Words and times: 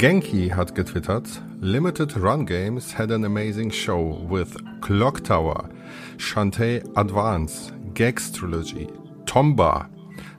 Genki 0.00 0.50
hat 0.50 0.74
getwittert, 0.74 1.28
Limited 1.60 2.16
Run 2.16 2.46
Games 2.46 2.94
had 2.96 3.10
an 3.10 3.22
amazing 3.26 3.70
show 3.70 4.26
with 4.30 4.56
Clock 4.80 5.22
Tower, 5.22 5.68
Shantae 6.16 6.82
Advance, 6.96 7.70
Gex 7.92 8.32
Trilogy, 8.32 8.88
Tomba, 9.26 9.90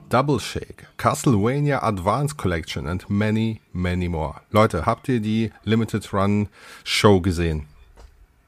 Double 0.08 0.40
Shake, 0.40 0.84
Castlevania 0.98 1.78
Advance 1.80 2.36
Collection 2.36 2.88
and 2.88 3.08
many, 3.08 3.60
many 3.72 4.08
more. 4.08 4.40
Leute, 4.50 4.84
habt 4.84 5.08
ihr 5.08 5.20
die 5.20 5.52
Limited 5.62 6.12
Run 6.12 6.48
Show 6.82 7.20
gesehen? 7.20 7.68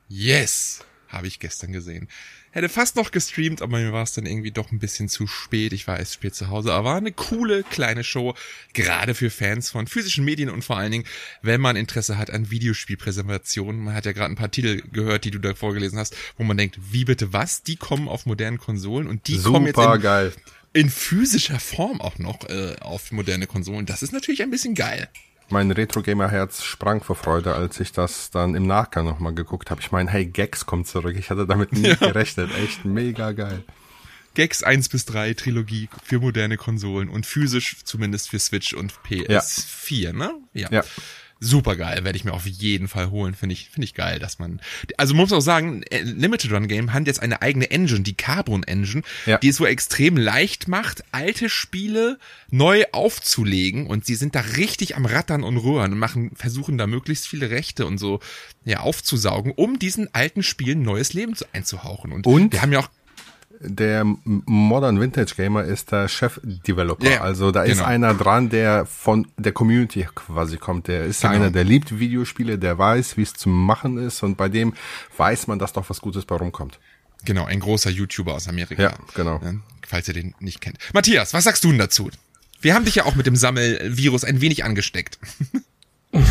Yes, 0.09 0.85
habe 1.07 1.29
ich 1.29 1.39
gestern 1.39 1.71
gesehen. 1.71 2.09
Hätte 2.55 2.69
fast 2.69 2.95
noch 2.95 3.11
gestreamt, 3.11 3.63
aber 3.63 3.81
mir 3.81 3.93
war 3.93 4.05
es 4.05 4.13
dann 4.13 4.27
irgendwie 4.27 4.53
doch 4.53 4.71
ein 4.71 4.79
bisschen 4.79 5.09
zu 5.09 5.27
spät. 5.27 5.73
Ich 5.73 5.89
war 5.89 5.99
erst 5.99 6.15
spät 6.15 6.37
zu 6.37 6.51
Hause, 6.51 6.73
aber 6.73 6.91
war 6.91 6.97
eine 6.99 7.11
coole 7.11 7.65
kleine 7.65 8.05
Show, 8.05 8.37
gerade 8.75 9.17
für 9.17 9.29
Fans 9.31 9.71
von 9.71 9.89
physischen 9.89 10.25
Medien 10.25 10.49
und 10.51 10.63
vor 10.63 10.77
allen 10.77 10.93
Dingen, 10.93 11.05
wenn 11.43 11.61
man 11.61 11.75
Interesse 11.75 12.17
hat 12.17 12.31
an 12.31 12.53
Videospielpräsentationen. 12.53 13.83
Man 13.83 13.95
hat 13.95 14.07
ja 14.07 14.13
gerade 14.13 14.33
ein 14.33 14.37
paar 14.37 14.53
Titel 14.53 14.83
gehört, 14.93 15.25
die 15.25 15.33
du 15.33 15.41
da 15.41 15.57
vorgelesen 15.57 15.99
hast, 15.99 16.15
wo 16.39 16.45
man 16.45 16.57
denkt, 16.57 16.79
wie 16.93 17.05
bitte 17.05 17.33
was? 17.33 17.65
Die 17.65 17.75
kommen 17.75 18.07
auf 18.07 18.25
modernen 18.25 18.59
Konsolen 18.59 19.09
und 19.09 19.27
die 19.27 19.37
Super 19.39 19.55
kommen 19.55 19.67
jetzt 19.67 19.79
in, 19.81 20.01
geil. 20.01 20.33
in 20.75 20.91
physischer 20.91 21.59
Form 21.59 22.01
auch 22.01 22.21
noch 22.21 22.49
äh, 22.49 22.77
auf 22.79 23.11
moderne 23.11 23.49
Konsolen. 23.49 23.85
Das 23.85 24.05
ist 24.05 24.13
natürlich 24.13 24.43
ein 24.43 24.51
bisschen 24.53 24.77
geil. 24.77 25.09
Mein 25.55 25.71
Retro-Gamer-Herz 25.71 26.65
sprang 26.65 27.01
vor 27.01 27.15
Freude, 27.15 27.55
als 27.55 27.79
ich 27.79 27.93
das 27.93 28.33
dann 28.33 28.57
im 28.57 28.67
Nachgang 28.67 29.05
nochmal 29.05 29.35
geguckt 29.35 29.71
habe. 29.71 29.81
Ich 29.81 29.93
meine, 29.93 30.11
hey, 30.11 30.27
Gex 30.27 30.67
kommt 30.67 30.89
zurück. 30.89 31.15
Ich 31.17 31.31
hatte 31.31 31.47
damit 31.47 31.73
nie 31.73 31.83
Ja. 31.91 31.95
gerechnet. 31.95 32.51
Echt 32.59 32.85
mega 32.85 33.31
geil. 33.31 33.63
Gex 34.35 34.65
1 34.65 34.89
bis 34.89 35.05
3 35.05 35.33
Trilogie 35.35 35.89
für 36.03 36.19
moderne 36.19 36.57
Konsolen 36.57 37.09
und 37.09 37.25
physisch 37.25 37.77
zumindest 37.85 38.31
für 38.31 38.41
Switch 38.41 38.75
und 38.75 38.95
PS4, 39.09 40.13
ne? 40.13 40.33
Ja. 40.55 40.83
Super 41.45 41.77
geil, 41.77 42.05
werde 42.05 42.17
ich 42.17 42.25
mir 42.25 42.33
auf 42.33 42.47
jeden 42.47 42.89
Fall 42.89 43.11
holen. 43.11 43.35
Finde 43.35 43.53
ich, 43.53 43.69
finde 43.69 43.85
ich 43.85 43.93
geil, 43.95 44.19
dass 44.19 44.39
man. 44.39 44.61
Also 44.97 45.15
man 45.15 45.25
muss 45.25 45.33
auch 45.33 45.41
sagen, 45.41 45.83
äh, 45.91 46.01
Limited 46.01 46.51
Run 46.53 46.69
Game 46.69 46.93
hat 46.95 47.07
jetzt 47.07 47.21
eine 47.21 47.43
eigene 47.43 47.71
Engine, 47.71 48.01
die 48.01 48.15
Carbon 48.15 48.63
Engine, 48.63 49.03
Ja. 49.27 49.37
die 49.39 49.49
es 49.49 49.57
so 49.57 49.67
extrem 49.67 50.17
leicht 50.17 50.69
macht, 50.69 51.05
alte 51.13 51.49
Spiele 51.51 52.19
neu 52.51 52.85
aufzulegen 52.93 53.87
und 53.87 54.07
sie 54.07 54.15
sind 54.15 54.35
da 54.35 54.41
richtig 54.41 54.97
am 54.97 55.05
Rattern 55.07 55.43
und 55.45 55.57
Rühren 55.59 55.93
und 55.93 55.99
machen, 55.99 56.31
versuchen 56.35 56.79
da 56.79 56.87
möglichst 56.87 57.29
viele 57.29 57.51
Rechte 57.51 57.87
und 57.87 57.99
so 57.99 58.21
ja 58.65 58.81
aufzusaugen, 58.81 59.53
um 59.53 59.79
diesen 59.79 60.13
alten 60.15 60.43
Spielen 60.43 60.83
neues 60.83 61.13
Leben 61.13 61.35
zu- 61.37 61.45
einzuhauchen. 61.53 62.13
Und, 62.13 62.27
Und? 62.27 62.53
wir 62.53 62.63
haben 62.63 62.73
ja 62.73 62.79
auch 62.81 62.89
Der 63.61 64.05
Modern 64.25 65.01
Vintage 65.01 65.35
Gamer 65.37 65.65
ist 65.65 65.93
der 65.93 66.09
Chef-Developer. 66.09 67.09
Ja, 67.09 67.21
also 67.23 67.51
da 67.51 67.63
ist 67.63 67.79
genau. 67.79 67.89
einer 67.89 68.15
dran, 68.15 68.51
der 68.51 68.85
von 68.85 69.27
der 69.39 69.53
Community 69.53 70.07
quasi 70.15 70.57
kommt. 70.59 70.89
Der 70.89 71.05
ist 71.05 71.23
Genau. 71.23 71.35
einer, 71.35 71.51
der 71.51 71.65
liebt 71.65 71.99
Videospiele, 71.99 72.59
der 72.59 72.77
weiß, 72.79 73.17
wie 73.17 73.23
es 73.23 73.35
zu 73.35 73.49
machen 73.49 73.97
ist 73.99 74.23
und 74.23 74.37
bei 74.37 74.49
dem 74.49 74.75
weiß 75.17 75.47
man, 75.47 75.59
dass 75.59 75.73
doch 75.73 75.89
was 75.89 76.01
Gutes 76.01 76.25
bei 76.25 76.37
rumkommt. 76.37 76.79
Genau, 77.25 77.45
ein 77.47 77.61
großer 77.61 77.91
YouTuber 77.91 78.35
aus 78.35 78.49
Amerika. 78.49 78.83
Ja, 78.83 78.95
genau. 79.15 79.41
Ja, 79.43 79.55
falls 79.87 80.09
ihr 80.09 80.15
den 80.15 80.35
nicht 80.41 80.61
kennt. 80.61 80.77
Matthias, 80.93 81.33
was 81.33 81.45
sagst 81.45 81.65
du 81.65 81.71
denn 81.71 81.79
dazu? 81.79 82.11
Wir 82.61 82.75
haben 82.75 82.85
dich 82.85 82.97
ja 82.97 83.05
auch 83.05 83.15
mit 83.15 83.27
dem 83.27 83.37
Sammelvirus 83.37 84.25
ein 84.25 84.41
wenig 84.41 84.65
angesteckt. 84.65 85.19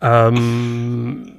Ähm, 0.00 1.33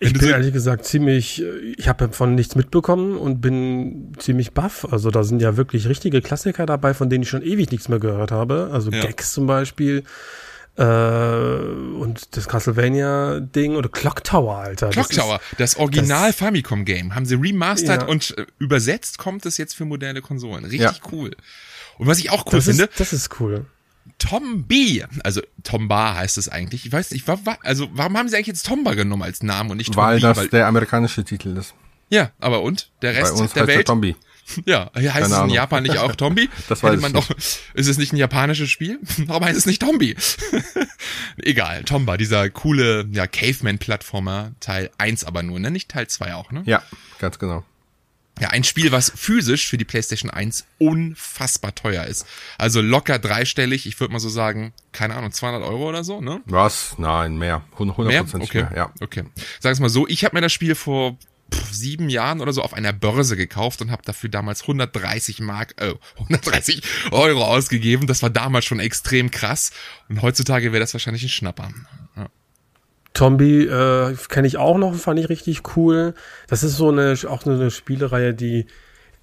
ich 0.00 0.12
bin 0.12 0.22
so- 0.22 0.28
ehrlich 0.28 0.52
gesagt 0.52 0.84
ziemlich, 0.84 1.42
ich 1.76 1.88
habe 1.88 2.10
von 2.12 2.34
nichts 2.34 2.54
mitbekommen 2.54 3.16
und 3.16 3.40
bin 3.40 4.12
ziemlich 4.18 4.52
baff. 4.52 4.86
Also 4.90 5.10
da 5.10 5.22
sind 5.24 5.42
ja 5.42 5.56
wirklich 5.56 5.88
richtige 5.88 6.20
Klassiker 6.22 6.66
dabei, 6.66 6.94
von 6.94 7.10
denen 7.10 7.22
ich 7.22 7.28
schon 7.28 7.42
ewig 7.42 7.70
nichts 7.70 7.88
mehr 7.88 7.98
gehört 7.98 8.30
habe. 8.30 8.70
Also 8.72 8.90
Ja. 8.90 9.00
Gex 9.04 9.32
zum 9.32 9.46
Beispiel 9.46 10.04
äh, 10.76 10.82
und 10.82 12.36
das 12.36 12.46
Castlevania-Ding 12.48 13.74
oder 13.74 13.88
Clock 13.88 14.22
Tower, 14.22 14.58
Alter. 14.58 14.90
Clock 14.90 15.10
Tower, 15.10 15.40
das 15.58 15.76
Original 15.76 16.28
das- 16.28 16.36
Famicom 16.36 16.84
Game, 16.84 17.14
haben 17.16 17.26
sie 17.26 17.34
remastert 17.34 18.02
Ja. 18.02 18.08
und 18.08 18.36
äh, 18.38 18.46
übersetzt 18.58 19.18
kommt 19.18 19.44
es 19.46 19.56
jetzt 19.56 19.74
für 19.74 19.84
moderne 19.84 20.22
Konsolen. 20.22 20.64
Richtig 20.64 20.80
Ja. 20.80 20.92
cool. 21.12 21.32
Und 21.98 22.06
was 22.06 22.20
ich 22.20 22.30
auch 22.30 22.46
cool 22.46 22.52
Das 22.52 22.66
finde, 22.66 22.84
ist, 22.84 23.00
das 23.00 23.12
ist 23.12 23.40
cool. 23.40 23.66
Tom 24.18 24.64
B, 24.64 25.04
also 25.24 25.40
Tomba 25.62 26.14
heißt 26.16 26.38
es 26.38 26.48
eigentlich. 26.48 26.84
Ich 26.86 26.92
weiß 26.92 27.12
nicht, 27.12 27.26
wa- 27.28 27.38
wa- 27.44 27.58
also 27.62 27.88
warum 27.92 28.16
haben 28.16 28.28
sie 28.28 28.34
eigentlich 28.36 28.48
jetzt 28.48 28.66
Tomba 28.66 28.94
genommen 28.94 29.22
als 29.22 29.42
Namen 29.42 29.70
und 29.70 29.76
nicht 29.76 29.92
Tom 29.94 30.02
Weil 30.02 30.20
das 30.20 30.48
der 30.50 30.66
amerikanische 30.66 31.24
Titel 31.24 31.56
ist. 31.56 31.74
ja, 32.10 32.30
aber 32.40 32.62
und 32.62 32.90
der 33.02 33.12
Bei 33.12 33.20
Rest 33.20 33.32
uns 33.40 33.52
der 33.52 33.62
heißt 33.62 33.68
Welt? 33.76 33.86
Tombi. 33.86 34.16
Ja, 34.64 34.90
hier 34.98 35.12
heißt 35.12 35.24
Keine 35.24 35.24
es 35.26 35.30
in 35.32 35.36
Ahnung. 35.42 35.54
Japan 35.54 35.82
nicht 35.82 35.98
auch 35.98 36.16
Tombi? 36.16 36.48
Das 36.70 36.82
Hätte 36.82 36.94
weiß 36.94 37.00
man 37.02 37.14
ich 37.14 37.26
doch. 37.28 37.36
Ist 37.74 37.86
es 37.86 37.98
nicht 37.98 38.14
ein 38.14 38.16
japanisches 38.16 38.70
Spiel? 38.70 38.98
Warum 39.26 39.44
heißt 39.44 39.58
es 39.58 39.66
nicht 39.66 39.82
Tombi? 39.82 40.16
Egal, 41.36 41.84
Tomba, 41.84 42.16
dieser 42.16 42.48
coole 42.50 43.06
ja, 43.12 43.26
Caveman-Plattformer, 43.26 44.52
Teil 44.60 44.90
1 44.98 45.24
aber 45.24 45.42
nur, 45.42 45.58
ne? 45.60 45.70
Nicht 45.70 45.90
Teil 45.90 46.06
2 46.08 46.34
auch, 46.34 46.50
ne? 46.50 46.62
Ja, 46.64 46.82
ganz 47.18 47.38
genau. 47.38 47.62
Ja, 48.40 48.48
ein 48.48 48.64
Spiel, 48.64 48.92
was 48.92 49.12
physisch 49.14 49.68
für 49.68 49.78
die 49.78 49.84
PlayStation 49.84 50.30
1 50.30 50.64
unfassbar 50.78 51.74
teuer 51.74 52.04
ist. 52.04 52.26
Also 52.56 52.80
locker 52.80 53.18
dreistellig, 53.18 53.86
ich 53.86 53.98
würde 54.00 54.12
mal 54.12 54.20
so 54.20 54.28
sagen, 54.28 54.72
keine 54.92 55.16
Ahnung, 55.16 55.32
200 55.32 55.62
Euro 55.62 55.88
oder 55.88 56.04
so, 56.04 56.20
ne? 56.20 56.40
Was? 56.46 56.94
Nein, 56.98 57.36
mehr. 57.36 57.62
100 57.72 57.98
Mehr? 57.98 58.22
Okay. 58.22 58.62
mehr. 58.62 58.72
Ja. 58.76 58.92
okay. 59.00 59.24
Sag 59.60 59.72
es 59.72 59.80
mal 59.80 59.88
so, 59.88 60.06
ich 60.06 60.24
habe 60.24 60.36
mir 60.36 60.40
das 60.40 60.52
Spiel 60.52 60.74
vor 60.74 61.16
pff, 61.52 61.72
sieben 61.72 62.08
Jahren 62.08 62.40
oder 62.40 62.52
so 62.52 62.62
auf 62.62 62.74
einer 62.74 62.92
Börse 62.92 63.36
gekauft 63.36 63.80
und 63.80 63.90
habe 63.90 64.02
dafür 64.04 64.30
damals 64.30 64.62
130 64.62 65.40
Mark, 65.40 65.74
äh, 65.78 65.94
130 66.18 66.82
Euro 67.10 67.44
ausgegeben. 67.44 68.06
Das 68.06 68.22
war 68.22 68.30
damals 68.30 68.64
schon 68.64 68.80
extrem 68.80 69.30
krass. 69.30 69.70
Und 70.08 70.22
heutzutage 70.22 70.72
wäre 70.72 70.80
das 70.80 70.94
wahrscheinlich 70.94 71.22
ein 71.22 71.28
Schnapper. 71.28 71.70
Ja. 73.16 73.20
Tombi 73.20 73.64
äh, 73.64 74.14
kenne 74.28 74.46
ich 74.46 74.56
auch 74.58 74.78
noch, 74.78 74.94
fand 74.94 75.18
ich 75.18 75.28
richtig 75.28 75.76
cool. 75.76 76.14
Das 76.46 76.62
ist 76.62 76.76
so 76.76 76.90
eine 76.90 77.14
auch 77.28 77.42
so 77.42 77.50
eine 77.50 77.70
Spielereihe, 77.70 78.32
die 78.34 78.66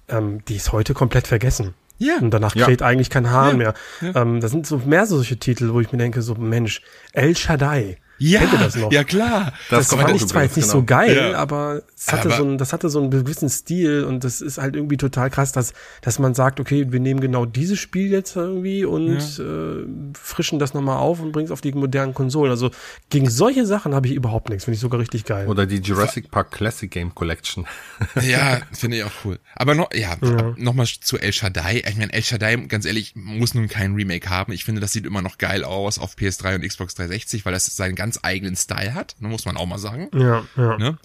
ähm, 0.08 0.44
die 0.46 0.56
ist 0.56 0.72
heute 0.72 0.92
komplett 0.94 1.26
vergessen. 1.26 1.74
Ja. 1.98 2.18
Und 2.20 2.30
danach 2.30 2.54
Ja. 2.54 2.66
kräht 2.66 2.82
eigentlich 2.82 3.08
kein 3.10 3.30
Hahn 3.30 3.58
Ja. 3.60 3.72
mehr. 4.02 4.14
Ähm, 4.14 4.40
das 4.40 4.50
sind 4.50 4.66
so 4.66 4.78
mehr 4.84 5.06
solche 5.06 5.38
Titel, 5.38 5.72
wo 5.72 5.80
ich 5.80 5.90
mir 5.92 5.98
denke, 5.98 6.20
so 6.22 6.34
Mensch, 6.34 6.82
El 7.12 7.36
Shaddai. 7.36 7.96
Ja, 8.18 8.40
Kennt 8.40 8.52
ihr 8.54 8.58
das 8.58 8.76
noch? 8.76 8.92
ja 8.92 9.04
klar. 9.04 9.52
Das 9.70 9.88
Das 9.88 9.98
fand 10.00 10.14
ich 10.16 10.26
zwar 10.26 10.42
jetzt 10.44 10.56
nicht 10.56 10.66
genau. 10.66 10.78
so 10.80 10.84
geil, 10.84 11.16
Ja. 11.32 11.38
aber 11.38 11.82
es 11.96 12.12
hatte 12.12 12.28
Aber- 12.28 12.36
so 12.36 12.44
ein, 12.44 12.58
das 12.58 12.72
hatte 12.72 12.88
so 12.88 13.00
einen 13.00 13.10
gewissen 13.10 13.48
Stil 13.48 14.04
und 14.04 14.24
das 14.24 14.40
ist 14.40 14.58
halt 14.58 14.74
irgendwie 14.76 14.96
total 14.96 15.30
krass, 15.30 15.52
dass, 15.52 15.72
dass 16.00 16.18
man 16.18 16.34
sagt, 16.34 16.60
okay, 16.60 16.86
wir 16.90 17.00
nehmen 17.00 17.20
genau 17.20 17.44
dieses 17.44 17.78
Spiel 17.78 18.10
jetzt 18.10 18.34
irgendwie 18.36 18.84
und 18.84 19.16
äh, 19.38 20.14
frischen 20.18 20.58
das 20.58 20.72
nochmal 20.74 20.98
auf 20.98 21.20
und 21.20 21.32
bringen 21.32 21.46
es 21.46 21.50
auf 21.50 21.60
die 21.60 21.72
modernen 21.72 22.14
Konsolen. 22.14 22.50
Also 22.50 22.70
gegen 23.10 23.28
solche 23.28 23.66
Sachen 23.66 23.94
habe 23.94 24.06
ich 24.06 24.14
überhaupt 24.14 24.48
nichts, 24.48 24.64
finde 24.64 24.76
ich 24.76 24.80
sogar 24.80 25.00
richtig 25.00 25.24
geil. 25.24 25.46
Oder 25.48 25.66
die 25.66 25.76
Jurassic 25.80 26.30
Park 26.30 26.52
Classic 26.52 26.90
Game 26.90 27.14
Collection. 27.14 27.66
Ja, 28.22 28.60
finde 28.72 28.98
ich 28.98 29.04
auch 29.04 29.10
cool. 29.24 29.38
Aber 29.54 29.74
noch, 29.74 29.92
ja, 29.94 30.16
Ja. 30.22 30.54
nochmal 30.56 30.86
zu 30.86 31.18
El 31.18 31.32
Shaddai. 31.32 31.82
Ich 31.88 31.96
meine, 31.96 32.12
El 32.12 32.22
Shaddai, 32.22 32.56
ganz 32.68 32.84
ehrlich, 32.86 33.12
muss 33.14 33.54
nun 33.54 33.68
kein 33.68 33.94
Remake 33.94 34.28
haben. 34.30 34.52
Ich 34.52 34.64
finde, 34.64 34.80
das 34.80 34.92
sieht 34.92 35.06
immer 35.06 35.22
noch 35.22 35.38
geil 35.38 35.64
aus 35.64 35.98
auf 35.98 36.14
PS3 36.16 36.56
und 36.56 36.62
Xbox 36.66 36.94
360, 36.94 37.44
weil 37.44 37.52
das 37.52 37.66
seinen 37.66 37.94
ganz 37.94 38.05
eigenen 38.22 38.56
Style 38.56 38.94
hat, 38.94 39.16
ne, 39.18 39.28
muss 39.28 39.44
man 39.44 39.56
auch 39.56 39.66
mal 39.66 39.78
sagen. 39.78 40.08
ja, 40.12 40.44
ja. 40.56 40.78
Ne? 40.78 40.98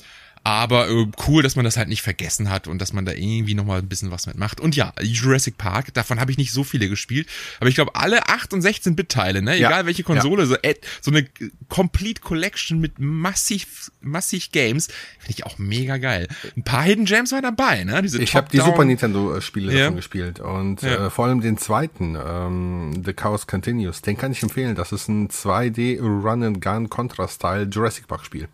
Aber 0.43 0.89
äh, 0.89 1.05
cool, 1.27 1.43
dass 1.43 1.55
man 1.55 1.65
das 1.65 1.77
halt 1.77 1.87
nicht 1.87 2.01
vergessen 2.01 2.49
hat 2.49 2.67
und 2.67 2.79
dass 2.81 2.93
man 2.93 3.05
da 3.05 3.11
irgendwie 3.11 3.53
nochmal 3.53 3.77
ein 3.79 3.87
bisschen 3.87 4.09
was 4.09 4.25
mitmacht. 4.25 4.59
Und 4.59 4.75
ja, 4.75 4.91
Jurassic 4.99 5.57
Park, 5.59 5.93
davon 5.93 6.19
habe 6.19 6.31
ich 6.31 6.37
nicht 6.37 6.51
so 6.51 6.63
viele 6.63 6.89
gespielt. 6.89 7.27
Aber 7.59 7.69
ich 7.69 7.75
glaube, 7.75 7.95
alle 7.95 8.27
8 8.27 8.51
und 8.53 8.61
16 8.63 8.95
Bit-Teile, 8.95 9.43
ne? 9.43 9.55
Ja. 9.57 9.67
egal 9.69 9.85
welche 9.85 10.01
Konsole, 10.01 10.47
so, 10.47 10.55
äh, 10.63 10.73
so 10.99 11.11
eine 11.11 11.27
Complete 11.69 12.21
Collection 12.21 12.79
mit 12.79 12.97
massiv, 12.97 13.91
massig 14.01 14.51
Games, 14.51 14.87
finde 15.19 15.31
ich 15.37 15.45
auch 15.45 15.59
mega 15.59 15.97
geil. 15.97 16.27
Ein 16.57 16.63
paar 16.63 16.83
Hidden 16.83 17.05
Gems 17.05 17.31
waren 17.31 17.43
dabei, 17.43 17.83
ne? 17.83 18.01
Diese 18.01 18.19
Ich 18.19 18.35
habe 18.35 18.49
die 18.51 18.57
Super 18.57 18.83
Nintendo-Spiele 18.83 19.71
Ja. 19.73 19.79
davon 19.81 19.95
gespielt 19.97 20.39
und 20.39 20.81
Ja. 20.81 21.07
äh, 21.07 21.09
vor 21.11 21.25
allem 21.25 21.41
den 21.41 21.59
zweiten, 21.59 22.17
ähm, 22.19 23.03
The 23.05 23.13
Chaos 23.13 23.45
Continues, 23.45 24.01
den 24.01 24.17
kann 24.17 24.31
ich 24.31 24.41
empfehlen. 24.41 24.73
Das 24.75 24.91
ist 24.91 25.07
ein 25.07 25.29
2D 25.29 25.99
Run-and-Gun 26.01 26.89
Contra-Style 26.89 27.65
Jurassic 27.71 28.07
Park-Spiel. 28.07 28.47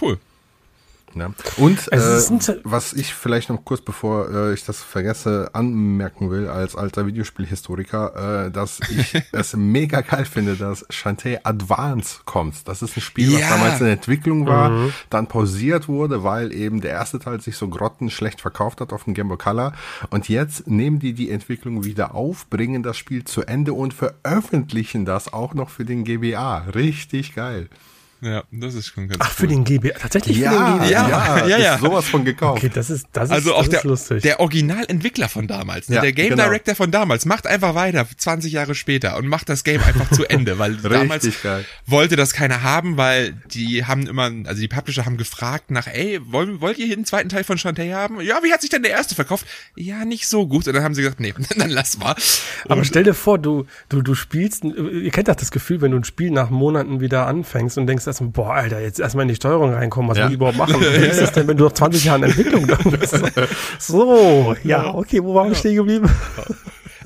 Cool. 0.00 0.18
Ne? 1.14 1.34
Und 1.56 1.92
Also 1.92 2.34
äh, 2.34 2.56
was 2.64 2.92
ich 2.92 3.14
vielleicht 3.14 3.48
noch 3.48 3.64
kurz 3.64 3.80
bevor 3.80 4.28
äh, 4.30 4.54
ich 4.54 4.64
das 4.64 4.82
vergesse 4.82 5.50
anmerken 5.52 6.30
will 6.30 6.48
als 6.48 6.76
alter 6.76 7.06
Videospielhistoriker, 7.06 8.46
äh, 8.46 8.50
dass 8.50 8.80
ich 8.90 9.14
es 9.32 9.54
mega 9.56 10.00
geil 10.00 10.24
finde, 10.24 10.56
dass 10.56 10.84
Shantae 10.90 11.38
Advance 11.44 12.20
kommt. 12.24 12.66
Das 12.68 12.82
ist 12.82 12.96
ein 12.96 13.00
Spiel, 13.00 13.32
was 13.32 13.40
Ja. 13.40 13.48
damals 13.50 13.80
in 13.80 13.86
Entwicklung 13.86 14.46
war, 14.46 14.90
dann 15.10 15.26
pausiert 15.28 15.88
wurde, 15.88 16.24
weil 16.24 16.52
eben 16.52 16.80
der 16.80 16.90
erste 16.92 17.18
Teil 17.18 17.40
sich 17.40 17.56
so 17.56 17.68
grottenschlecht 17.68 18.40
verkauft 18.40 18.80
hat 18.80 18.92
auf 18.92 19.04
dem 19.04 19.14
Game 19.14 19.28
Boy 19.28 19.38
Color. 19.38 19.72
Und 20.10 20.28
jetzt 20.28 20.66
nehmen 20.66 20.98
die 20.98 21.12
die 21.12 21.30
Entwicklung 21.30 21.84
wieder 21.84 22.14
auf, 22.14 22.46
bringen 22.48 22.82
das 22.82 22.96
Spiel 22.96 23.24
zu 23.24 23.42
Ende 23.42 23.72
und 23.72 23.94
veröffentlichen 23.94 25.04
das 25.04 25.32
auch 25.32 25.54
noch 25.54 25.70
für 25.70 25.84
den 25.84 26.04
GBA. 26.04 26.58
Richtig 26.74 27.34
geil. 27.34 27.68
Ja, 28.24 28.42
das 28.50 28.74
ist 28.74 28.86
schon 28.86 29.06
ganz 29.08 29.20
Ach, 29.22 29.30
für 29.30 29.46
den 29.46 29.64
GB. 29.64 29.90
Tatsächlich 30.00 30.38
Ja, 30.38 30.50
für 30.50 30.56
den 30.72 30.78
GB. 30.78 30.90
Ja, 30.92 31.08
ja, 31.08 31.46
ja, 31.46 31.58
ja. 31.58 31.74
Ist 31.74 31.82
sowas 31.82 32.06
von 32.06 32.24
gekauft. 32.24 32.58
Okay, 32.64 32.70
das 32.72 32.88
ist, 32.88 33.06
das 33.12 33.24
ist, 33.24 33.30
Also 33.32 33.50
das 33.50 33.58
auch 33.58 33.62
ist 33.64 33.72
der, 33.72 33.82
lustig. 33.84 34.22
der 34.22 34.40
Originalentwickler 34.40 35.28
von 35.28 35.46
damals, 35.46 35.88
ne? 35.88 35.96
Ja, 35.96 36.00
der 36.00 36.12
Game 36.12 36.30
genau. 36.30 36.44
Director 36.44 36.74
von 36.74 36.90
damals, 36.90 37.26
macht 37.26 37.46
einfach 37.46 37.74
weiter, 37.74 38.06
20 38.16 38.52
Jahre 38.52 38.74
später 38.74 39.16
und 39.18 39.26
macht 39.28 39.48
das 39.48 39.62
Game 39.62 39.82
einfach 39.82 40.10
zu 40.10 40.24
Ende, 40.24 40.58
weil 40.58 40.76
damals 40.82 41.28
geil. 41.42 41.64
wollte 41.86 42.16
das 42.16 42.32
keiner 42.32 42.62
haben, 42.62 42.96
weil 42.96 43.32
die 43.52 43.84
haben 43.84 44.06
immer, 44.06 44.30
also 44.46 44.60
die 44.60 44.68
Publisher 44.68 45.04
haben 45.04 45.16
gefragt 45.18 45.70
nach, 45.70 45.86
ey, 45.86 46.20
wollen, 46.24 46.60
wollt 46.62 46.78
ihr 46.78 46.86
hier 46.86 46.96
den 46.96 47.04
zweiten 47.04 47.28
Teil 47.28 47.44
von 47.44 47.58
Shantae 47.58 47.92
haben? 47.92 48.20
Ja, 48.22 48.40
wie 48.42 48.52
hat 48.52 48.60
sich 48.62 48.70
denn 48.70 48.82
der 48.82 48.92
erste 48.92 49.14
verkauft? 49.14 49.46
Ja, 49.76 50.04
nicht 50.04 50.26
so 50.28 50.46
gut. 50.46 50.66
Und 50.66 50.72
dann 50.74 50.82
haben 50.82 50.94
sie 50.94 51.02
gesagt, 51.02 51.20
nee, 51.20 51.34
dann 51.58 51.70
lass 51.70 51.98
mal. 51.98 52.14
Aber 52.64 52.76
Und- 52.78 52.84
stell 52.86 53.02
dir 53.04 53.14
vor, 53.14 53.38
du, 53.38 53.66
du, 53.90 54.00
du 54.02 54.14
spielst, 54.14 54.64
ihr 54.64 55.10
kennt 55.10 55.28
doch 55.28 55.34
das 55.36 55.50
Gefühl, 55.50 55.80
wenn 55.80 55.90
du 55.90 55.98
ein 55.98 56.04
Spiel 56.04 56.30
nach 56.30 56.48
Monaten 56.50 57.00
wieder 57.00 57.26
anfängst 57.26 57.76
und 57.76 57.86
denkst 57.86 58.04
erstmal, 58.14 58.30
boah, 58.30 58.54
Alter, 58.54 58.80
jetzt 58.80 59.00
erstmal 59.00 59.22
in 59.22 59.28
die 59.28 59.34
Steuerung 59.34 59.72
reinkommen, 59.74 60.10
was 60.10 60.18
Ja. 60.18 60.24
will 60.24 60.30
ich 60.30 60.34
überhaupt 60.36 60.56
machen? 60.58 60.80
Wie 60.80 60.84
ist 61.06 61.20
das 61.20 61.32
denn, 61.32 61.46
wenn 61.48 61.56
du 61.56 61.64
nach 61.64 61.72
20 61.72 62.04
Jahren 62.04 62.22
Entwicklung 62.22 62.66
da 62.66 62.76
bist? 62.76 63.20
So, 63.78 64.54
ja, 64.64 64.94
okay, 64.94 65.22
wo 65.22 65.34
waren 65.34 65.48
wir 65.48 65.56
stehen 65.56 65.76
geblieben? 65.76 66.08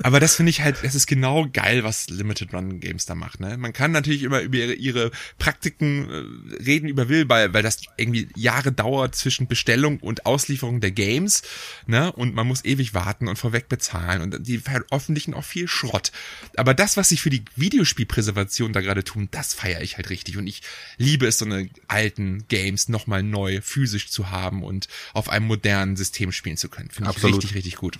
Aber 0.03 0.19
das 0.19 0.35
finde 0.35 0.49
ich 0.49 0.61
halt, 0.61 0.77
das 0.83 0.95
ist 0.95 1.07
genau 1.07 1.47
geil, 1.51 1.83
was 1.83 2.09
Limited 2.09 2.53
Run 2.53 2.79
Games 2.79 3.05
da 3.05 3.15
macht. 3.15 3.39
Ne? 3.39 3.57
Man 3.57 3.73
kann 3.73 3.91
natürlich 3.91 4.23
immer 4.23 4.41
über 4.41 4.57
ihre, 4.57 4.73
ihre 4.73 5.11
Praktiken 5.37 6.09
äh, 6.09 6.63
reden 6.63 6.87
über 6.87 7.09
will, 7.09 7.27
weil, 7.27 7.53
weil 7.53 7.63
das 7.63 7.81
irgendwie 7.97 8.29
Jahre 8.35 8.71
dauert 8.71 9.15
zwischen 9.15 9.47
Bestellung 9.47 9.99
und 9.99 10.25
Auslieferung 10.25 10.81
der 10.81 10.91
Games. 10.91 11.43
Ne? 11.87 12.11
Und 12.11 12.35
man 12.35 12.47
muss 12.47 12.63
ewig 12.65 12.93
warten 12.93 13.27
und 13.27 13.37
vorweg 13.37 13.69
bezahlen. 13.69 14.21
Und 14.21 14.47
die 14.47 14.59
veröffentlichen 14.59 15.33
auch 15.33 15.43
viel 15.43 15.67
Schrott. 15.67 16.11
Aber 16.55 16.73
das, 16.73 16.97
was 16.97 17.09
sie 17.09 17.17
für 17.17 17.29
die 17.29 17.43
Videospielpräservation 17.55 18.73
da 18.73 18.81
gerade 18.81 19.03
tun, 19.03 19.27
das 19.31 19.53
feiere 19.53 19.81
ich 19.81 19.97
halt 19.97 20.09
richtig. 20.09 20.37
Und 20.37 20.47
ich 20.47 20.61
liebe 20.97 21.27
es, 21.27 21.37
so 21.37 21.45
eine 21.45 21.69
alten 21.87 22.45
Games 22.47 22.89
nochmal 22.89 23.23
neu 23.23 23.61
physisch 23.61 24.09
zu 24.09 24.29
haben 24.29 24.63
und 24.63 24.87
auf 25.13 25.29
einem 25.29 25.47
modernen 25.47 25.95
System 25.95 26.31
spielen 26.31 26.57
zu 26.57 26.69
können. 26.69 26.89
Finde 26.89 27.11
ich 27.15 27.23
richtig, 27.23 27.55
richtig 27.55 27.75
gut. 27.75 27.99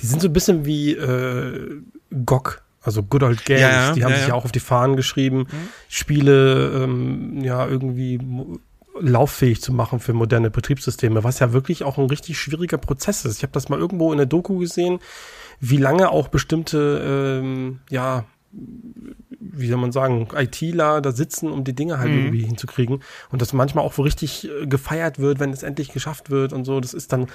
Die 0.00 0.06
sind 0.06 0.20
so 0.20 0.28
ein 0.28 0.32
bisschen 0.32 0.64
wie 0.64 0.92
äh, 0.92 1.80
GOG, 2.24 2.62
also 2.82 3.02
Good 3.02 3.22
Old 3.22 3.44
Games. 3.44 3.60
Ja, 3.60 3.92
die 3.92 4.04
haben 4.04 4.12
ja, 4.12 4.18
sich 4.18 4.28
ja. 4.28 4.34
auch 4.34 4.44
auf 4.44 4.52
die 4.52 4.60
Fahnen 4.60 4.96
geschrieben, 4.96 5.46
Spiele 5.88 6.82
ähm, 6.84 7.42
ja 7.42 7.66
irgendwie 7.66 8.20
lauffähig 9.00 9.60
zu 9.60 9.72
machen 9.72 9.98
für 9.98 10.12
moderne 10.12 10.50
Betriebssysteme, 10.50 11.24
was 11.24 11.40
ja 11.40 11.52
wirklich 11.52 11.82
auch 11.82 11.98
ein 11.98 12.06
richtig 12.06 12.38
schwieriger 12.38 12.78
Prozess 12.78 13.24
ist. 13.24 13.38
Ich 13.38 13.42
habe 13.42 13.52
das 13.52 13.68
mal 13.68 13.78
irgendwo 13.78 14.12
in 14.12 14.18
der 14.18 14.26
Doku 14.26 14.58
gesehen, 14.58 15.00
wie 15.60 15.78
lange 15.78 16.10
auch 16.10 16.28
bestimmte 16.28 17.40
ähm, 17.40 17.80
ja 17.90 18.24
wie 19.56 19.68
soll 19.68 19.78
man 19.78 19.92
sagen, 19.92 20.28
ITler 20.34 21.00
da 21.00 21.12
sitzen, 21.12 21.50
um 21.50 21.64
die 21.64 21.74
Dinge 21.74 21.98
halt 21.98 22.10
Mhm. 22.10 22.18
irgendwie 22.18 22.44
hinzukriegen. 22.44 23.02
Und 23.30 23.42
das 23.42 23.52
manchmal 23.52 23.84
auch 23.84 23.92
so 23.92 24.02
richtig 24.02 24.48
äh, 24.48 24.66
gefeiert 24.66 25.18
wird, 25.18 25.38
wenn 25.38 25.50
es 25.50 25.62
endlich 25.62 25.92
geschafft 25.92 26.30
wird 26.30 26.52
und 26.52 26.64
so. 26.64 26.80
Das 26.80 26.94
ist 26.94 27.12
dann, 27.12 27.28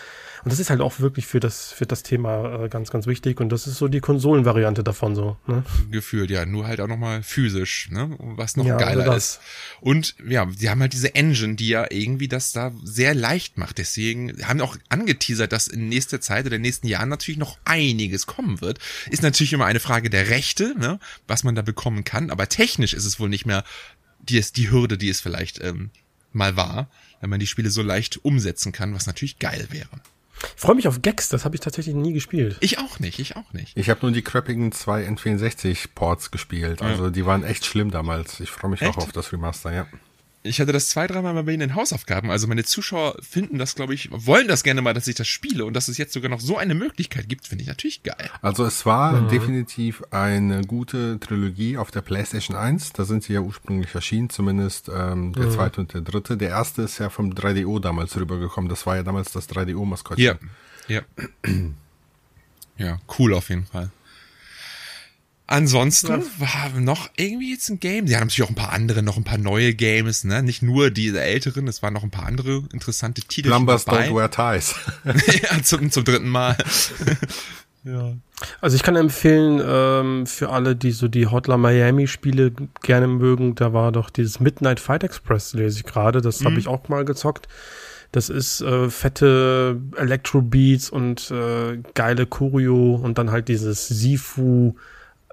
und 0.43 0.51
das 0.51 0.59
ist 0.59 0.69
halt 0.69 0.81
auch 0.81 0.99
wirklich 0.99 1.27
für 1.27 1.39
das, 1.39 1.71
für 1.71 1.85
das 1.85 2.03
Thema 2.03 2.63
äh, 2.63 2.69
ganz, 2.69 2.89
ganz 2.91 3.07
wichtig. 3.07 3.39
Und 3.39 3.49
das 3.49 3.67
ist 3.67 3.77
so 3.77 3.87
die 3.87 3.99
Konsolenvariante 3.99 4.83
davon 4.83 5.15
so. 5.15 5.37
Ne? 5.47 5.63
gefühlt, 5.91 6.29
ja, 6.29 6.45
nur 6.45 6.67
halt 6.67 6.81
auch 6.81 6.87
nochmal 6.87 7.23
physisch, 7.23 7.89
ne? 7.91 8.15
Was 8.19 8.55
noch 8.55 8.65
Ja, 8.65 8.77
geiler 8.77 9.03
also 9.03 9.17
ist. 9.17 9.39
Und 9.81 10.15
ja, 10.27 10.47
sie 10.55 10.69
haben 10.69 10.81
halt 10.81 10.93
diese 10.93 11.15
Engine, 11.15 11.55
die 11.55 11.69
ja 11.69 11.87
irgendwie 11.89 12.27
das 12.27 12.51
da 12.51 12.71
sehr 12.83 13.13
leicht 13.13 13.57
macht. 13.57 13.77
Deswegen 13.77 14.45
haben 14.45 14.61
auch 14.61 14.77
angeteasert, 14.89 15.51
dass 15.51 15.67
in 15.67 15.89
nächster 15.89 16.21
Zeit 16.21 16.45
oder 16.45 16.55
in 16.55 16.61
den 16.61 16.67
nächsten 16.67 16.87
Jahren 16.87 17.09
natürlich 17.09 17.37
noch 17.37 17.57
einiges 17.65 18.25
kommen 18.25 18.61
wird. 18.61 18.79
Ist 19.09 19.23
natürlich 19.23 19.53
immer 19.53 19.65
eine 19.65 19.79
Frage 19.79 20.09
der 20.09 20.29
Rechte, 20.29 20.75
ne? 20.77 20.99
Was 21.27 21.43
man 21.43 21.55
da 21.55 21.61
bekommen 21.61 22.03
kann. 22.03 22.29
Aber 22.29 22.47
technisch 22.49 22.93
ist 22.93 23.05
es 23.05 23.19
wohl 23.19 23.29
nicht 23.29 23.45
mehr 23.45 23.63
die, 24.19 24.37
ist 24.37 24.57
die 24.57 24.71
Hürde, 24.71 24.97
die 24.97 25.09
es 25.09 25.21
vielleicht 25.21 25.61
ähm, 25.61 25.89
mal 26.31 26.55
war, 26.55 26.89
wenn 27.21 27.29
man 27.29 27.39
die 27.39 27.47
Spiele 27.47 27.69
so 27.69 27.81
leicht 27.81 28.23
umsetzen 28.23 28.71
kann, 28.71 28.93
was 28.93 29.07
natürlich 29.07 29.39
geil 29.39 29.67
wäre. 29.71 30.01
Ich 30.55 30.61
freue 30.61 30.75
mich 30.75 30.87
auf 30.87 31.01
Gex, 31.01 31.29
das 31.29 31.45
habe 31.45 31.55
ich 31.55 31.61
tatsächlich 31.61 31.95
nie 31.95 32.13
gespielt. 32.13 32.57
Ich 32.59 32.79
auch 32.79 32.99
nicht, 32.99 33.19
ich 33.19 33.35
auch 33.35 33.53
nicht. 33.53 33.77
Ich 33.77 33.89
habe 33.89 34.01
nur 34.01 34.11
die 34.11 34.21
crappigen 34.21 34.71
zwei 34.71 35.07
N64-Ports 35.07 36.31
gespielt. 36.31 36.81
Also 36.81 37.09
die 37.09 37.25
waren 37.25 37.43
echt 37.43 37.65
schlimm 37.65 37.91
damals. 37.91 38.39
Ich 38.39 38.49
freue 38.49 38.71
mich 38.71 38.81
Echt? 38.81 38.97
auch 38.97 39.03
auf 39.03 39.11
das 39.11 39.31
Remaster, 39.31 39.73
ja. 39.73 39.87
Ich 40.41 40.61
hatte 40.61 40.71
das 40.71 40.89
zwei, 40.89 41.05
dreimal 41.05 41.33
mal 41.33 41.43
bei 41.43 41.51
Ihnen 41.51 41.69
in 41.69 41.75
Hausaufgaben. 41.75 42.31
Also 42.31 42.47
meine 42.47 42.63
Zuschauer 42.63 43.17
finden 43.21 43.57
das, 43.57 43.75
glaube 43.75 43.93
ich, 43.93 44.09
wollen 44.11 44.47
das 44.47 44.63
gerne 44.63 44.81
mal, 44.81 44.93
dass 44.93 45.07
ich 45.07 45.15
das 45.15 45.27
spiele. 45.27 45.65
Und 45.65 45.73
dass 45.73 45.89
es 45.89 45.97
jetzt 45.97 46.13
sogar 46.13 46.29
noch 46.29 46.39
so 46.39 46.57
eine 46.57 46.75
Möglichkeit 46.75 47.27
gibt, 47.27 47.45
finde 47.45 47.63
ich 47.63 47.67
natürlich 47.67 48.03
geil. 48.03 48.29
Also 48.41 48.63
es 48.63 48.85
war 48.85 49.27
definitiv 49.27 50.01
eine 50.11 50.61
gute 50.61 51.19
Trilogie 51.19 51.77
auf 51.77 51.91
der 51.91 52.01
PlayStation 52.01 52.55
1. 52.55 52.93
Da 52.93 53.03
sind 53.03 53.23
sie 53.23 53.33
ja 53.33 53.41
ursprünglich 53.41 53.93
erschienen, 53.93 54.29
zumindest 54.29 54.89
ähm, 54.93 55.33
der 55.33 55.49
zweite 55.49 55.81
und 55.81 55.93
der 55.93 56.01
dritte. 56.01 56.37
Der 56.37 56.49
erste 56.49 56.83
ist 56.83 56.99
ja 56.99 57.09
vom 57.09 57.33
3DO 57.33 57.81
damals 57.81 58.15
rübergekommen. 58.15 58.69
Das 58.69 58.85
war 58.85 58.95
ja 58.95 59.03
damals 59.03 59.33
das 59.33 59.49
3DO-Maskottchen. 59.49 60.23
Ja. 60.23 60.37
Ja. 60.87 61.01
Ja, 62.77 62.97
cool 63.19 63.33
auf 63.33 63.49
jeden 63.49 63.65
Fall. 63.65 63.91
Ansonsten 65.51 66.23
war 66.37 66.79
noch 66.79 67.09
irgendwie 67.15 67.49
jetzt 67.49 67.69
ein 67.69 67.79
Game. 67.79 68.05
Sie 68.05 68.15
haben 68.15 68.27
natürlich 68.27 68.43
auch 68.43 68.49
ein 68.49 68.55
paar 68.55 68.71
andere, 68.71 69.01
noch 69.01 69.17
ein 69.17 69.23
paar 69.23 69.39
neue 69.39 69.73
Games, 69.73 70.23
ne? 70.23 70.43
Nicht 70.43 70.61
nur 70.61 70.91
diese 70.91 71.21
älteren, 71.21 71.67
es 71.67 71.81
waren 71.81 71.91
noch 71.95 72.03
ein 72.03 72.11
paar 72.11 72.27
andere 72.27 72.65
interessante 72.71 73.21
Titel 73.21 73.49
Plumbers 73.49 73.85
dabei. 73.85 74.09
Don't 74.09 74.15
Wear 74.15 74.29
Ties. 74.29 74.75
ja, 75.41 75.63
zum, 75.63 75.89
zum 75.89 76.03
dritten 76.03 76.29
Mal. 76.29 76.55
ja. 77.83 78.13
Also 78.61 78.75
ich 78.75 78.83
kann 78.83 78.95
empfehlen, 78.95 79.59
ähm, 79.65 80.27
für 80.27 80.51
alle, 80.51 80.75
die 80.75 80.91
so 80.91 81.07
die 81.07 81.25
Hotline 81.25 81.57
Miami 81.57 82.05
Spiele 82.05 82.51
gerne 82.83 83.07
mögen, 83.07 83.55
da 83.55 83.73
war 83.73 83.91
doch 83.91 84.11
dieses 84.11 84.39
Midnight 84.39 84.79
Fight 84.79 85.03
Express, 85.03 85.53
lese 85.53 85.79
ich 85.79 85.83
gerade. 85.83 86.21
Das 86.21 86.45
habe 86.45 86.59
ich 86.59 86.67
auch 86.67 86.89
mal 86.89 87.05
gezockt. 87.05 87.47
Das 88.11 88.29
ist 88.29 88.61
äh, 88.61 88.91
fette 88.91 89.81
Electro-Beats 89.95 90.91
und 90.91 91.31
äh, 91.31 91.79
geile 91.95 92.27
Choreo 92.27 92.93
und 92.93 93.17
dann 93.17 93.31
halt 93.31 93.47
dieses 93.47 93.87
Sifu 93.87 94.75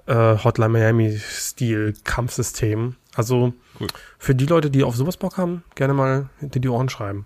äh, 0.07 0.37
Hotline 0.43 0.69
Miami-Stil 0.69 1.95
Kampfsystem. 2.03 2.95
Also 3.15 3.53
Cool. 3.79 3.87
für 4.17 4.35
die 4.35 4.45
Leute, 4.45 4.69
die 4.71 4.83
auf 4.83 4.95
sowas 4.95 5.17
Bock 5.17 5.37
haben, 5.37 5.63
gerne 5.75 5.93
mal 5.93 6.29
hinter 6.39 6.59
die 6.59 6.69
Ohren 6.69 6.89
schreiben. 6.89 7.25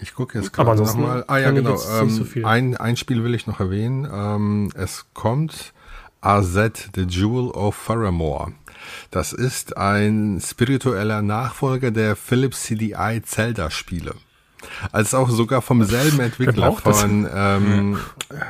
Ich 0.00 0.14
gucke 0.14 0.38
jetzt 0.38 0.52
gerade 0.52 0.82
nochmal. 0.82 1.24
Ah 1.28 1.38
ja, 1.38 1.50
genau. 1.52 1.78
Ähm, 2.00 2.10
so 2.10 2.24
viel. 2.24 2.44
ein, 2.44 2.76
ein 2.76 2.96
Spiel 2.96 3.22
will 3.22 3.34
ich 3.34 3.46
noch 3.46 3.60
erwähnen. 3.60 4.08
Ähm, 4.12 4.70
es 4.74 5.06
kommt 5.14 5.72
AZ, 6.20 6.90
The 6.94 7.02
Jewel 7.02 7.50
of 7.50 7.76
Faramore. 7.76 8.52
Das 9.12 9.32
ist 9.32 9.76
ein 9.76 10.40
spiritueller 10.42 11.22
Nachfolger 11.22 11.92
der 11.92 12.16
Philips 12.16 12.64
CDI 12.64 13.22
Zelda-Spiele. 13.22 14.14
Als 14.90 15.14
auch 15.14 15.28
sogar 15.30 15.62
vom 15.62 15.84
selben 15.84 16.20
Entwickler 16.20 16.72
von, 16.72 17.28
ähm, 17.34 17.98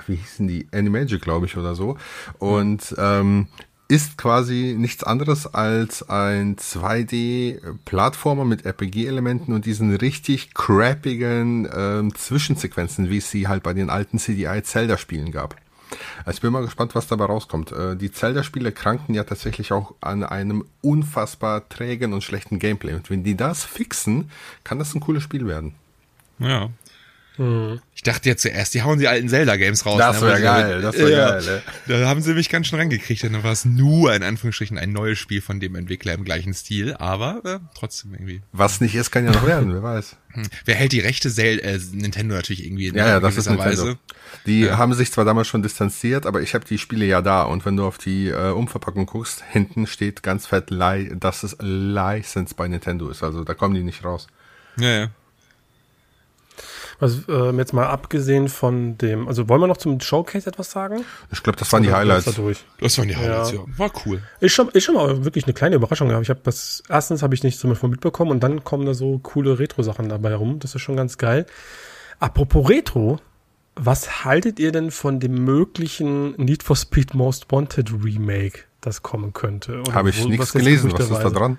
wie 0.07 0.17
hießen 0.17 0.47
die? 0.47 0.67
Animagic, 0.73 1.21
glaube 1.21 1.47
ich, 1.47 1.57
oder 1.57 1.75
so. 1.75 1.97
Und 2.39 2.95
ähm, 2.99 3.49
ist 3.89 4.17
quasi 4.17 4.75
nichts 4.79 5.05
anderes 5.05 5.53
als 5.53 6.09
ein 6.09 6.57
2D-Plattformer 6.57 8.47
mit 8.47 8.65
RPG-Elementen 8.65 9.53
und 9.53 9.67
diesen 9.67 9.95
richtig 9.95 10.55
crappigen 10.55 11.69
ähm, 11.75 12.15
Zwischensequenzen, 12.15 13.11
wie 13.11 13.19
es 13.19 13.31
sie 13.31 13.49
halt 13.49 13.63
bei 13.63 13.75
den 13.75 13.91
alten 13.91 14.19
CDI-Zelda-Spielen 14.19 15.31
gab. 15.31 15.57
Also 16.25 16.39
ich 16.39 16.41
bin 16.41 16.53
mal 16.53 16.65
gespannt, 16.65 16.95
was 16.95 17.07
dabei 17.07 17.27
rauskommt. 17.27 17.73
Äh, 17.73 17.97
Die 17.97 18.11
Zelda-Spiele 18.11 18.73
kranken 18.73 19.13
ja 19.15 19.25
tatsächlich 19.25 19.73
auch 19.73 19.95
an 20.01 20.25
einem 20.25 20.65
unfassbar 20.81 21.69
trägen 21.69 22.15
und 22.15 22.25
schlechten 22.25 22.59
Gameplay. 22.59 22.95
Und 22.95 23.11
wenn 23.11 23.25
die 23.25 23.37
das 23.37 23.65
fixen, 23.65 24.31
kann 24.65 24.79
das 24.79 24.95
ein 24.95 25.01
cooles 25.01 25.23
Spiel 25.23 25.47
werden. 25.47 25.75
Ja. 26.43 26.71
Ich 27.95 28.03
dachte 28.03 28.29
ja 28.29 28.37
zuerst, 28.37 28.75
die 28.75 28.83
hauen 28.83 28.99
die 28.99 29.09
alten 29.09 29.29
Zelda-Games 29.29 29.87
raus. 29.87 29.99
Das 29.99 30.21
ne? 30.21 30.27
wär 30.27 30.33
Weil 30.33 30.37
sie 30.37 30.43
geil, 30.43 30.83
das 30.83 30.99
wär 30.99 31.09
ja, 31.09 31.31
geil, 31.31 31.43
ne? 31.43 31.63
Da 31.89 32.09
haben 32.09 32.21
sie 32.21 32.35
mich 32.35 32.51
ganz 32.51 32.67
schön 32.67 32.79
rangekriegt, 32.79 33.23
denn 33.23 33.33
dann 33.33 33.43
war 33.43 33.53
es 33.53 33.65
nur 33.65 34.15
in 34.15 34.23
Anführungsstrichen 34.23 34.77
ein 34.77 34.93
neues 34.93 35.19
Spiel 35.19 35.41
von 35.41 35.59
dem 35.59 35.75
Entwickler 35.75 36.13
im 36.13 36.25
gleichen 36.25 36.53
Stil, 36.53 36.95
aber 36.95 37.41
äh, 37.45 37.59
trotzdem 37.75 38.13
irgendwie. 38.13 38.43
Was 38.53 38.83
nicht 38.83 38.95
ist, 38.95 39.11
kann 39.11 39.25
ja 39.25 39.33
noch 39.33 39.47
werden, 39.47 39.73
wer 39.73 39.83
weiß. 39.83 40.17
Hm. 40.33 40.45
Wer 40.65 40.77
hält 40.77 40.93
die 40.93 41.01
Rechte? 41.01 41.31
Zel 41.31 41.59
äh, 41.59 41.79
Nintendo 41.93 42.35
natürlich 42.35 42.65
irgendwie 42.65 42.87
in 42.87 42.95
Ja, 42.95 43.07
ja, 43.07 43.21
das 43.21 43.37
ist 43.37 43.51
Nintendo. 43.51 43.83
Weise. 43.83 43.99
Die 44.47 44.71
haben 44.71 44.95
sich 44.95 45.13
zwar 45.13 45.27
damals 45.27 45.47
schon 45.47 45.63
distanziert, 45.63 46.25
aber 46.25 46.41
ich 46.41 46.55
habe 46.55 46.65
die 46.65 46.79
Spiele 46.79 47.05
ja 47.05 47.21
da 47.21 47.43
und 47.43 47.67
wenn 47.67 47.77
du 47.77 47.85
auf 47.85 47.99
die 47.99 48.29
äh, 48.29 48.51
Umverpackung 48.51 49.05
guckst, 49.05 49.45
hinten 49.51 49.87
steht 49.87 50.23
ganz 50.23 50.47
fett, 50.47 50.71
dass 50.71 51.43
es 51.43 51.59
License 51.61 52.55
bei 52.55 52.67
Nintendo 52.67 53.11
ist. 53.11 53.23
Also 53.23 53.45
da 53.45 53.53
kommen 53.53 53.75
die 53.75 53.83
nicht 53.83 54.07
raus. 54.07 54.27
Ja, 54.79 54.89
ja. 54.89 55.11
Also 57.01 57.21
ähm, 57.29 57.59
jetzt 57.59 57.73
mal 57.73 57.87
abgesehen 57.87 58.49
von 58.49 58.99
dem, 58.99 59.29
also 59.29 59.49
wollen 59.49 59.61
wir 59.61 59.67
noch 59.67 59.77
zum 59.77 60.01
Showcase 60.01 60.49
etwas 60.49 60.71
sagen? 60.71 61.05
Ich 61.31 61.43
glaube, 61.43 61.59
das 61.59 61.73
waren 61.73 61.83
die 61.83 61.93
Highlights. 61.93 62.25
da 62.27 62.33
durch? 62.33 62.65
Das 62.81 62.99
waren 62.99 63.09
die 63.09 63.17
Highlights, 63.17 63.53
ja. 63.53 63.59
Ja. 63.59 63.79
War 63.79 63.91
cool. 64.07 64.23
Ist 64.41 64.53
schon, 64.53 64.69
ist 64.69 64.85
schon 64.85 64.95
mal 64.95 65.25
wirklich 65.25 65.45
eine 65.45 65.55
kleine 65.55 65.77
Überraschung 65.77 66.09
gehabt. 66.09 66.23
Ich 66.23 66.31
habe 66.31 66.41
das, 66.45 66.83
erstens 66.89 67.23
habe 67.23 67.35
ich 67.35 67.43
nichts 67.43 67.61
davon 67.61 67.91
mitbekommen 67.91 68.31
und 68.31 68.43
dann 68.43 68.65
kommen 68.65 68.87
da 68.87 68.95
so 68.95 69.19
coole 69.19 69.59
Retro-Sachen 69.59 70.09
dabei 70.09 70.35
rum. 70.35 70.59
Das 70.59 70.75
ist 70.75 70.83
schon 70.83 70.97
ganz 70.97 71.19
geil. 71.19 71.47
Apropos 72.21 72.69
Retro, 72.69 73.19
was 73.75 74.25
haltet 74.25 74.59
ihr 74.61 74.71
denn 74.71 74.91
von 74.91 75.19
dem 75.19 75.45
möglichen 75.45 76.33
Need 76.37 76.63
for 76.63 76.77
Speed 76.77 77.15
Most 77.15 77.51
Wanted 77.51 77.91
Remake, 78.05 78.61
das 78.81 79.03
kommen 79.03 79.33
könnte? 79.33 79.81
Oder 79.81 79.95
Habe 79.95 80.11
ich 80.11 80.25
nichts 80.25 80.39
was 80.39 80.53
gelesen. 80.53 80.93
Was 80.93 81.11
ist 81.11 81.19
da 81.19 81.31
dran? 81.31 81.59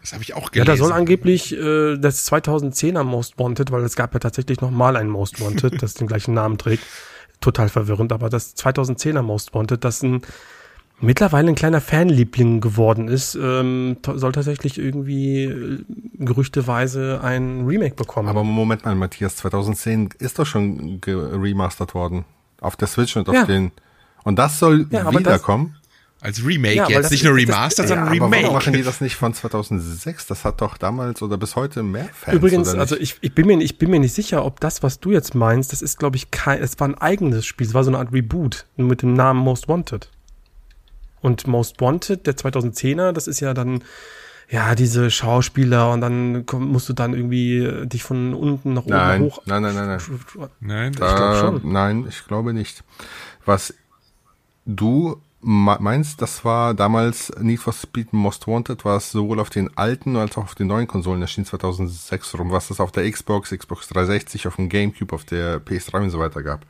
Das 0.00 0.12
habe 0.12 0.22
ich 0.22 0.34
auch 0.34 0.44
Ja, 0.54 0.64
gelesen. 0.64 0.66
da 0.66 0.76
soll 0.76 0.92
angeblich 0.92 1.52
äh, 1.56 1.96
das 1.98 2.30
2010er 2.30 3.02
Most 3.04 3.38
Wanted, 3.38 3.70
weil 3.70 3.82
es 3.84 3.96
gab 3.96 4.14
ja 4.14 4.20
tatsächlich 4.20 4.60
noch 4.60 4.70
mal 4.70 4.96
ein 4.96 5.08
Most 5.08 5.40
Wanted, 5.40 5.82
das 5.82 5.94
den 5.94 6.06
gleichen 6.06 6.34
Namen 6.34 6.58
trägt. 6.58 6.84
Total 7.40 7.68
verwirrend, 7.68 8.12
aber 8.12 8.28
das 8.30 8.56
2010er 8.56 9.22
Most 9.22 9.54
Wanted, 9.54 9.84
das 9.84 10.02
ein 10.02 10.22
mittlerweile 11.02 11.48
ein 11.48 11.54
kleiner 11.54 11.80
Fanliebling 11.80 12.60
geworden 12.60 13.08
ist, 13.08 13.34
ähm, 13.34 13.96
soll 14.14 14.32
tatsächlich 14.32 14.78
irgendwie 14.78 15.44
äh, 15.44 15.78
gerüchteweise 16.18 17.20
ein 17.22 17.64
Remake 17.66 17.94
bekommen. 17.94 18.28
Aber 18.28 18.44
Moment 18.44 18.84
mal, 18.84 18.94
Matthias, 18.94 19.36
2010 19.36 20.10
ist 20.18 20.38
doch 20.38 20.46
schon 20.46 21.00
geremastert 21.00 21.94
worden. 21.94 22.24
Auf 22.60 22.76
der 22.76 22.88
Switch 22.88 23.16
und 23.16 23.28
auf 23.28 23.34
Ja. 23.34 23.44
den. 23.44 23.72
Und 24.24 24.38
das 24.38 24.58
soll 24.58 24.86
Ja, 24.90 25.10
wiederkommen. 25.10 25.76
Als 26.22 26.44
Remake 26.44 26.74
Ja, 26.74 26.88
jetzt. 26.88 27.04
das- 27.04 27.10
Nicht 27.12 27.24
nur 27.24 27.32
das- 27.32 27.42
Remastered, 27.48 27.88
ja, 27.90 27.96
sondern 27.96 28.08
aber 28.08 28.20
warum 28.20 28.32
Remake. 28.34 28.52
machen 28.54 28.72
die 28.74 28.82
das 28.82 29.00
nicht 29.00 29.16
von 29.16 29.32
2006? 29.32 30.26
Das 30.26 30.44
hat 30.44 30.60
doch 30.60 30.76
damals 30.76 31.22
oder 31.22 31.38
bis 31.38 31.56
heute 31.56 31.82
mehr 31.82 32.08
Fans. 32.12 32.36
Übrigens, 32.36 32.68
oder 32.68 32.72
nicht? 32.78 32.80
also 32.80 32.96
ich, 32.98 33.16
ich, 33.22 33.34
bin 33.34 33.46
mir, 33.46 33.60
ich 33.62 33.78
bin 33.78 33.90
mir 33.90 34.00
nicht 34.00 34.12
sicher, 34.14 34.44
ob 34.44 34.60
das, 34.60 34.82
was 34.82 35.00
du 35.00 35.12
jetzt 35.12 35.34
meinst, 35.34 35.72
das 35.72 35.80
ist, 35.80 35.98
glaube 35.98 36.16
ich, 36.16 36.30
kein, 36.30 36.62
es 36.62 36.78
war 36.78 36.88
ein 36.88 36.94
eigenes 36.96 37.46
Spiel, 37.46 37.66
es 37.66 37.72
war 37.74 37.84
so 37.84 37.90
eine 37.90 37.98
Art 37.98 38.12
Reboot 38.12 38.66
mit 38.76 39.00
dem 39.02 39.14
Namen 39.14 39.40
Most 39.40 39.66
Wanted. 39.68 40.10
Und 41.22 41.46
Most 41.46 41.80
Wanted, 41.80 42.26
der 42.26 42.36
2010er, 42.36 43.12
das 43.12 43.26
ist 43.26 43.40
ja 43.40 43.54
dann, 43.54 43.82
ja, 44.50 44.74
diese 44.74 45.10
Schauspieler 45.10 45.90
und 45.92 46.00
dann 46.00 46.44
komm, 46.44 46.68
musst 46.72 46.88
du 46.88 46.92
dann 46.92 47.14
irgendwie 47.14 47.58
äh, 47.58 47.86
dich 47.86 48.02
von 48.02 48.34
unten 48.34 48.72
nach 48.74 48.82
oben 48.82 48.90
nein, 48.90 49.22
hoch. 49.22 49.40
nein, 49.46 49.62
nein, 49.62 49.74
nein, 49.74 49.86
nein. 49.86 50.48
Nein, 50.60 50.92
glaub 50.92 51.18
Äh, 51.34 51.40
schon. 51.40 51.60
Nein, 51.72 52.06
ich 52.08 52.26
glaube 52.26 52.52
nicht. 52.52 52.82
Was 53.46 53.72
du 54.66 55.20
me- 55.42 55.78
meinst, 55.80 56.20
das 56.22 56.44
war 56.44 56.74
damals 56.74 57.32
Need 57.40 57.60
for 57.60 57.72
Speed 57.72 58.12
Most 58.12 58.46
Wanted, 58.46 58.84
was 58.84 59.10
sowohl 59.12 59.40
auf 59.40 59.50
den 59.50 59.76
alten 59.76 60.16
als 60.16 60.36
auch 60.36 60.44
auf 60.44 60.54
den 60.54 60.66
neuen 60.66 60.86
Konsolen 60.86 61.22
erschien 61.22 61.44
2006 61.44 62.38
rum, 62.38 62.50
was 62.50 62.70
es 62.70 62.80
auf 62.80 62.92
der 62.92 63.10
Xbox, 63.10 63.50
Xbox 63.50 63.88
360, 63.88 64.46
auf 64.46 64.56
dem 64.56 64.68
Gamecube, 64.68 65.14
auf 65.14 65.24
der 65.24 65.60
PS3 65.64 66.02
und 66.02 66.10
so 66.10 66.18
weiter 66.18 66.42
gab. 66.42 66.64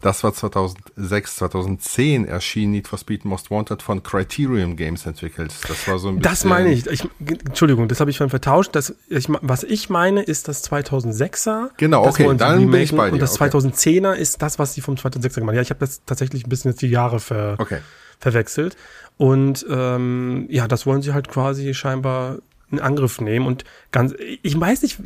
Das 0.00 0.22
war 0.24 0.32
2006, 0.32 1.36
2010 1.36 2.26
erschien 2.26 2.70
Need 2.70 2.88
for 2.88 2.98
Speed 2.98 3.24
Most 3.24 3.50
Wanted 3.50 3.82
von 3.82 4.02
Criterion 4.02 4.76
Games 4.76 5.06
entwickelt. 5.06 5.54
Das 5.68 5.88
war 5.88 5.98
so 5.98 6.08
ein 6.08 6.16
bisschen... 6.16 6.22
Das 6.32 6.44
meine 6.44 6.72
ich. 6.72 6.86
ich 6.86 7.08
Entschuldigung, 7.46 7.88
das 7.88 8.00
habe 8.00 8.10
ich 8.10 8.16
schon 8.16 8.30
vertauscht. 8.30 8.70
Das, 8.74 8.94
ich, 9.08 9.26
was 9.28 9.62
ich 9.64 9.90
meine, 9.90 10.22
ist 10.22 10.48
das 10.48 10.70
2006er. 10.70 11.70
Genau, 11.76 12.06
okay, 12.06 12.34
dann 12.36 12.70
bin 12.70 12.80
ich 12.80 12.94
bei 12.94 13.08
dir, 13.08 13.14
Und 13.14 13.18
das 13.20 13.40
okay. 13.40 13.50
2010er 13.56 14.12
ist 14.12 14.40
das, 14.42 14.58
was 14.58 14.74
sie 14.74 14.80
vom 14.80 14.94
2006er 14.94 15.34
gemacht 15.34 15.48
haben. 15.48 15.54
Ja, 15.56 15.62
ich 15.62 15.70
habe 15.70 15.80
das 15.80 16.04
tatsächlich 16.04 16.46
ein 16.46 16.48
bisschen 16.48 16.70
jetzt 16.70 16.82
die 16.82 16.88
Jahre 16.88 17.20
ver, 17.20 17.56
Okay. 17.58 17.78
Verwechselt. 18.18 18.76
Und 19.16 19.64
ähm, 19.70 20.46
ja, 20.50 20.66
das 20.66 20.86
wollen 20.86 21.02
sie 21.02 21.12
halt 21.12 21.28
quasi 21.28 21.72
scheinbar 21.74 22.38
in 22.70 22.80
Angriff 22.80 23.20
nehmen. 23.20 23.46
Und 23.46 23.64
ganz, 23.92 24.14
ich 24.42 24.58
weiß 24.58 24.82
nicht, 24.82 24.98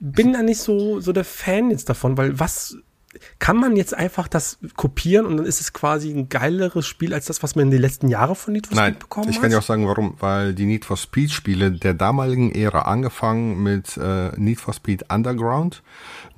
bin 0.00 0.32
da 0.32 0.42
nicht 0.42 0.60
so, 0.60 1.00
so 1.00 1.12
der 1.12 1.24
Fan 1.24 1.70
jetzt 1.70 1.88
davon, 1.88 2.16
weil 2.16 2.38
was 2.38 2.76
kann 3.38 3.56
man 3.56 3.76
jetzt 3.76 3.94
einfach 3.94 4.28
das 4.28 4.58
kopieren 4.76 5.24
und 5.24 5.38
dann 5.38 5.46
ist 5.46 5.60
es 5.60 5.72
quasi 5.72 6.10
ein 6.10 6.28
geileres 6.28 6.86
Spiel 6.86 7.14
als 7.14 7.24
das, 7.24 7.42
was 7.42 7.56
man 7.56 7.66
in 7.66 7.70
den 7.70 7.80
letzten 7.80 8.08
Jahren 8.08 8.34
von 8.34 8.52
Need 8.52 8.66
for 8.66 8.76
Nein, 8.76 8.92
Speed 8.92 8.98
bekommen 8.98 9.28
ich 9.30 9.36
hat? 9.36 9.42
kann 9.42 9.50
dir 9.50 9.58
auch 9.58 9.62
sagen, 9.62 9.86
warum. 9.86 10.14
Weil 10.18 10.54
die 10.54 10.66
Need 10.66 10.84
for 10.84 10.96
Speed 10.96 11.30
Spiele 11.30 11.72
der 11.72 11.94
damaligen 11.94 12.54
Ära 12.54 12.82
angefangen 12.82 13.62
mit 13.62 13.96
äh, 13.96 14.30
Need 14.36 14.60
for 14.60 14.74
Speed 14.74 15.10
Underground 15.10 15.82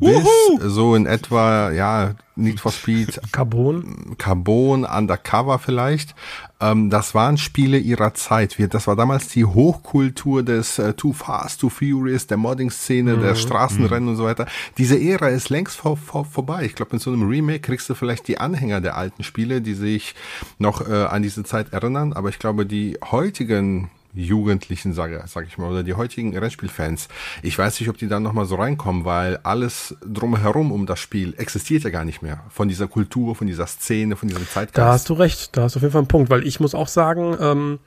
bis 0.00 0.26
so 0.74 0.94
in 0.94 1.06
etwa, 1.06 1.70
ja, 1.70 2.14
Need 2.40 2.58
for 2.58 2.72
Speed 2.72 3.20
Carbon. 3.32 4.16
Carbon, 4.18 4.84
Undercover 4.84 5.58
vielleicht. 5.58 6.14
Ähm, 6.60 6.90
das 6.90 7.14
waren 7.14 7.36
Spiele 7.36 7.78
ihrer 7.78 8.14
Zeit. 8.14 8.58
Wir, 8.58 8.68
das 8.68 8.86
war 8.86 8.96
damals 8.96 9.28
die 9.28 9.44
Hochkultur 9.44 10.42
des 10.42 10.78
äh, 10.78 10.94
Too 10.94 11.12
Fast, 11.12 11.60
Too 11.60 11.68
Furious, 11.68 12.26
der 12.26 12.38
Modding-Szene, 12.38 13.18
der 13.18 13.34
Straßenrennen 13.34 14.08
und 14.08 14.16
so 14.16 14.24
weiter. 14.24 14.46
Diese 14.78 14.98
Ära 14.98 15.28
ist 15.28 15.50
längst 15.50 15.76
vor, 15.76 15.96
vor, 15.96 16.24
vorbei. 16.24 16.64
Ich 16.64 16.74
glaube, 16.74 16.94
mit 16.94 17.02
so 17.02 17.12
einem 17.12 17.28
Remake 17.28 17.60
kriegst 17.60 17.88
du 17.90 17.94
vielleicht 17.94 18.26
die 18.26 18.38
Anhänger 18.38 18.80
der 18.80 18.96
alten 18.96 19.22
Spiele, 19.22 19.60
die 19.60 19.74
sich 19.74 20.14
noch 20.58 20.88
äh, 20.88 21.04
an 21.04 21.22
diese 21.22 21.44
Zeit 21.44 21.72
erinnern. 21.72 22.12
Aber 22.12 22.30
ich 22.30 22.38
glaube, 22.38 22.64
die 22.64 22.96
heutigen 23.10 23.90
Jugendlichen, 24.14 24.92
sage 24.92 25.22
sag 25.26 25.46
ich 25.46 25.58
mal, 25.58 25.70
oder 25.70 25.82
die 25.82 25.94
heutigen 25.94 26.36
Rennspielfans, 26.36 27.08
ich 27.42 27.56
weiß 27.56 27.80
nicht, 27.80 27.88
ob 27.88 27.98
die 27.98 28.08
dann 28.08 28.22
nochmal 28.22 28.46
so 28.46 28.56
reinkommen, 28.56 29.04
weil 29.04 29.38
alles 29.42 29.94
drumherum 30.04 30.72
um 30.72 30.86
das 30.86 30.98
Spiel 30.98 31.34
existiert 31.36 31.84
ja 31.84 31.90
gar 31.90 32.04
nicht 32.04 32.22
mehr. 32.22 32.44
Von 32.50 32.68
dieser 32.68 32.88
Kultur, 32.88 33.36
von 33.36 33.46
dieser 33.46 33.66
Szene, 33.66 34.16
von 34.16 34.28
diesem 34.28 34.48
Zeitgeist. 34.48 34.78
Da 34.78 34.92
hast 34.92 35.08
du 35.08 35.14
recht, 35.14 35.56
da 35.56 35.62
hast 35.62 35.74
du 35.74 35.78
auf 35.78 35.82
jeden 35.82 35.92
Fall 35.92 36.00
einen 36.00 36.08
Punkt, 36.08 36.30
weil 36.30 36.46
ich 36.46 36.60
muss 36.60 36.74
auch 36.74 36.88
sagen, 36.88 37.36
ähm, 37.40 37.78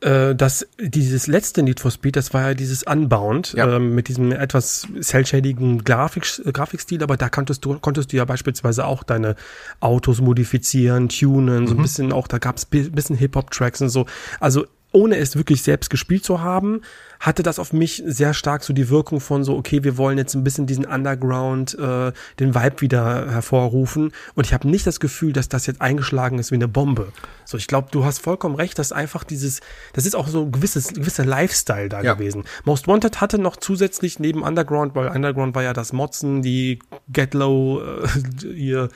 äh, 0.00 0.34
dass 0.34 0.66
dieses 0.80 1.26
letzte 1.26 1.62
Need 1.62 1.80
for 1.80 1.90
Speed, 1.90 2.16
das 2.16 2.32
war 2.32 2.40
ja 2.40 2.54
dieses 2.54 2.82
Unbound 2.84 3.52
Ja. 3.52 3.76
ähm, 3.76 3.94
mit 3.94 4.08
diesem 4.08 4.32
etwas 4.32 4.88
cell-shadigen 5.00 5.84
Grafik, 5.84 6.26
äh, 6.42 6.52
Grafikstil, 6.52 7.02
aber 7.02 7.18
da 7.18 7.28
konntest 7.28 7.64
du, 7.66 7.78
konntest 7.78 8.12
du 8.12 8.16
ja 8.16 8.24
beispielsweise 8.24 8.86
auch 8.86 9.02
deine 9.02 9.36
Autos 9.80 10.22
modifizieren, 10.22 11.10
tunen, 11.10 11.66
so 11.66 11.74
ein 11.74 11.82
bisschen 11.82 12.12
auch, 12.12 12.28
da 12.28 12.38
gab 12.38 12.56
es 12.56 12.64
bi 12.64 12.88
bisschen 12.88 13.16
Hip-Hop-Tracks 13.16 13.82
und 13.82 13.90
so. 13.90 14.06
Also 14.40 14.66
ohne 14.92 15.16
es 15.16 15.36
wirklich 15.36 15.62
selbst 15.62 15.88
gespielt 15.90 16.24
zu 16.24 16.40
haben, 16.40 16.82
hatte 17.20 17.42
das 17.42 17.58
auf 17.58 17.72
mich 17.72 18.02
sehr 18.06 18.32
stark 18.32 18.64
so 18.64 18.72
die 18.72 18.88
Wirkung 18.88 19.20
von 19.20 19.44
so, 19.44 19.56
okay, 19.56 19.84
wir 19.84 19.98
wollen 19.98 20.16
jetzt 20.16 20.34
ein 20.34 20.42
bisschen 20.42 20.66
diesen 20.66 20.86
Underground, 20.86 21.78
äh, 21.78 22.12
den 22.38 22.54
Vibe 22.54 22.80
wieder 22.80 23.30
hervorrufen. 23.30 24.12
Und 24.34 24.46
ich 24.46 24.54
habe 24.54 24.66
nicht 24.68 24.86
das 24.86 25.00
Gefühl, 25.00 25.32
dass 25.34 25.48
das 25.48 25.66
jetzt 25.66 25.80
eingeschlagen 25.82 26.38
ist 26.38 26.50
wie 26.50 26.54
eine 26.56 26.66
Bombe. 26.68 27.12
So, 27.44 27.58
ich 27.58 27.66
glaube, 27.66 27.88
du 27.90 28.04
hast 28.04 28.20
vollkommen 28.20 28.54
recht, 28.54 28.78
dass 28.78 28.90
einfach 28.90 29.22
dieses, 29.22 29.60
das 29.92 30.06
ist 30.06 30.16
auch 30.16 30.28
so 30.28 30.44
ein 30.44 30.52
gewisses, 30.52 30.94
gewisser 30.94 31.26
Lifestyle 31.26 31.88
da 31.90 32.00
Ja. 32.02 32.14
gewesen. 32.14 32.44
Most 32.64 32.88
Wanted 32.88 33.20
hatte 33.20 33.38
noch 33.38 33.56
zusätzlich 33.56 34.18
neben 34.18 34.42
Underground, 34.42 34.94
weil 34.94 35.08
Underground 35.08 35.54
war 35.54 35.62
ja 35.62 35.74
das 35.74 35.92
Motzen, 35.92 36.40
die 36.42 36.78
Get 37.12 37.34
Low, 37.34 37.82
äh, 37.82 38.46
ihr 38.46 38.88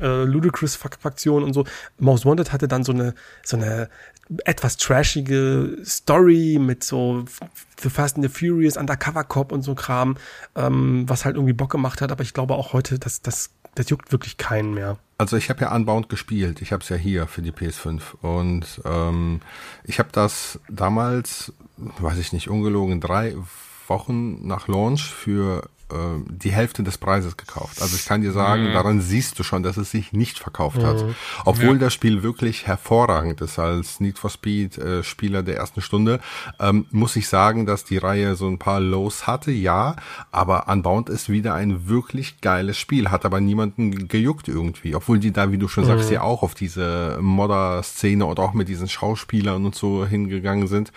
äh, 0.00 0.24
Ludicrous-Fraktion 0.24 1.42
und 1.42 1.52
so. 1.52 1.64
Most 1.98 2.24
Wanted 2.24 2.52
hatte 2.52 2.68
dann 2.68 2.84
so 2.84 2.92
eine, 2.92 3.14
so 3.44 3.56
eine 3.56 3.88
etwas 4.44 4.76
trashige 4.76 5.78
Story 5.84 6.58
mit 6.60 6.84
so 6.84 7.24
The 7.80 7.90
Fast 7.90 8.16
and 8.16 8.24
the 8.24 8.30
Furious, 8.30 8.76
Undercover 8.76 9.24
Cop 9.24 9.52
und 9.52 9.62
so 9.62 9.74
Kram, 9.74 10.16
ähm, 10.54 11.04
was 11.08 11.24
halt 11.24 11.36
irgendwie 11.36 11.52
Bock 11.52 11.70
gemacht 11.70 12.00
hat. 12.00 12.12
Aber 12.12 12.22
ich 12.22 12.34
glaube 12.34 12.54
auch 12.54 12.72
heute, 12.72 12.98
dass 12.98 13.22
das, 13.22 13.50
das 13.74 13.88
juckt 13.90 14.12
wirklich 14.12 14.36
keinen 14.36 14.74
mehr. 14.74 14.98
Also 15.18 15.36
ich 15.36 15.50
habe 15.50 15.62
ja 15.62 15.74
Unbound 15.74 16.08
gespielt. 16.08 16.62
Ich 16.62 16.72
habe 16.72 16.82
es 16.82 16.88
ja 16.88 16.96
hier 16.96 17.26
für 17.26 17.42
die 17.42 17.52
PS5 17.52 18.00
und 18.20 18.80
ähm, 18.84 19.40
ich 19.84 19.98
habe 19.98 20.10
das 20.12 20.60
damals, 20.68 21.52
weiß 21.76 22.18
ich 22.18 22.32
nicht, 22.32 22.48
ungelogen 22.48 23.00
drei 23.00 23.34
Wochen 23.88 24.46
nach 24.46 24.68
Launch 24.68 25.02
für 25.12 25.68
die 25.90 26.52
Hälfte 26.52 26.82
des 26.82 26.98
Preises 26.98 27.36
gekauft. 27.36 27.80
Also 27.80 27.96
ich 27.96 28.04
kann 28.04 28.20
dir 28.20 28.32
sagen, 28.32 28.72
daran 28.72 29.00
siehst 29.00 29.38
du 29.38 29.42
schon, 29.42 29.62
dass 29.62 29.76
es 29.76 29.90
sich 29.90 30.12
nicht 30.12 30.38
verkauft 30.38 30.82
hat. 30.82 31.04
Obwohl 31.44 31.78
das 31.78 31.94
Spiel 31.94 32.22
wirklich 32.22 32.66
hervorragend 32.66 33.40
ist 33.40 33.58
als 33.58 34.00
Need 34.00 34.18
for 34.18 34.30
Speed 34.30 34.78
äh, 34.78 35.02
Spieler 35.02 35.42
der 35.42 35.56
ersten 35.56 35.80
Stunde, 35.80 36.20
ähm, 36.60 36.86
muss 36.90 37.16
ich 37.16 37.28
sagen, 37.28 37.66
dass 37.66 37.84
die 37.84 37.96
Reihe 37.96 38.34
so 38.34 38.46
ein 38.48 38.58
paar 38.58 38.80
Lows 38.80 39.26
hatte, 39.26 39.50
ja, 39.50 39.96
aber 40.30 40.68
Unbound 40.68 41.08
ist 41.08 41.28
wieder 41.28 41.54
ein 41.54 41.88
wirklich 41.88 42.40
geiles 42.40 42.78
Spiel, 42.78 43.10
hat 43.10 43.24
aber 43.24 43.40
niemanden 43.40 44.08
gejuckt 44.08 44.48
irgendwie, 44.48 44.94
obwohl 44.94 45.18
die 45.18 45.32
da, 45.32 45.52
wie 45.52 45.58
du 45.58 45.68
schon 45.68 45.84
sagst, 45.84 46.10
ja 46.10 46.22
auch 46.22 46.42
auf 46.42 46.54
diese 46.54 47.18
Modder-Szene 47.20 48.24
und 48.24 48.38
auch 48.38 48.52
mit 48.52 48.68
diesen 48.68 48.88
Schauspielern 48.88 49.64
und 49.64 49.74
so 49.74 50.06
hingegangen 50.06 50.68
sind. 50.68 50.92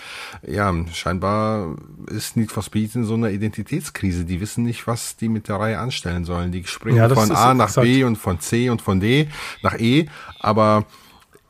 Ja, 0.45 0.73
scheinbar 0.93 1.75
ist 2.07 2.37
Need 2.37 2.51
for 2.51 2.63
Speed 2.63 2.95
in 2.95 3.05
so 3.05 3.13
einer 3.13 3.29
Identitätskrise. 3.29 4.25
Die 4.25 4.41
wissen 4.41 4.63
nicht, 4.63 4.80
was 4.87 5.15
die 5.17 5.29
mit 5.29 5.47
der 5.47 5.57
Reihe 5.57 5.79
anstellen 5.79 6.25
sollen. 6.25 6.51
Die 6.51 6.65
springen 6.65 6.97
Ja, 6.97 7.09
von 7.09 7.31
A 7.31 7.53
nach 7.53 7.67
exakt. 7.67 7.85
B 7.85 8.03
und 8.03 8.15
von 8.17 8.39
C 8.39 8.69
und 8.69 8.81
von 8.81 8.99
D 8.99 9.27
nach 9.61 9.79
E, 9.79 10.07
aber 10.39 10.85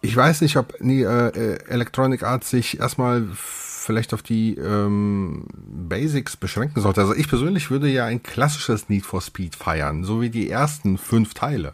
ich 0.01 0.15
weiß 0.15 0.41
nicht, 0.41 0.57
ob 0.57 0.79
nie, 0.81 1.03
äh, 1.03 1.27
äh, 1.27 1.63
Electronic 1.67 2.23
Arts 2.23 2.49
sich 2.49 2.79
erstmal 2.79 3.27
vielleicht 3.35 4.13
auf 4.13 4.21
die 4.21 4.55
ähm, 4.55 5.45
Basics 5.53 6.37
beschränken 6.37 6.81
sollte. 6.81 7.01
Also 7.01 7.15
ich 7.15 7.27
persönlich 7.27 7.71
würde 7.71 7.87
ja 7.87 8.05
ein 8.05 8.21
klassisches 8.23 8.89
Need 8.89 9.05
for 9.05 9.21
Speed 9.21 9.55
feiern, 9.55 10.03
so 10.03 10.21
wie 10.21 10.29
die 10.29 10.49
ersten 10.49 10.97
fünf 10.97 11.33
Teile. 11.33 11.73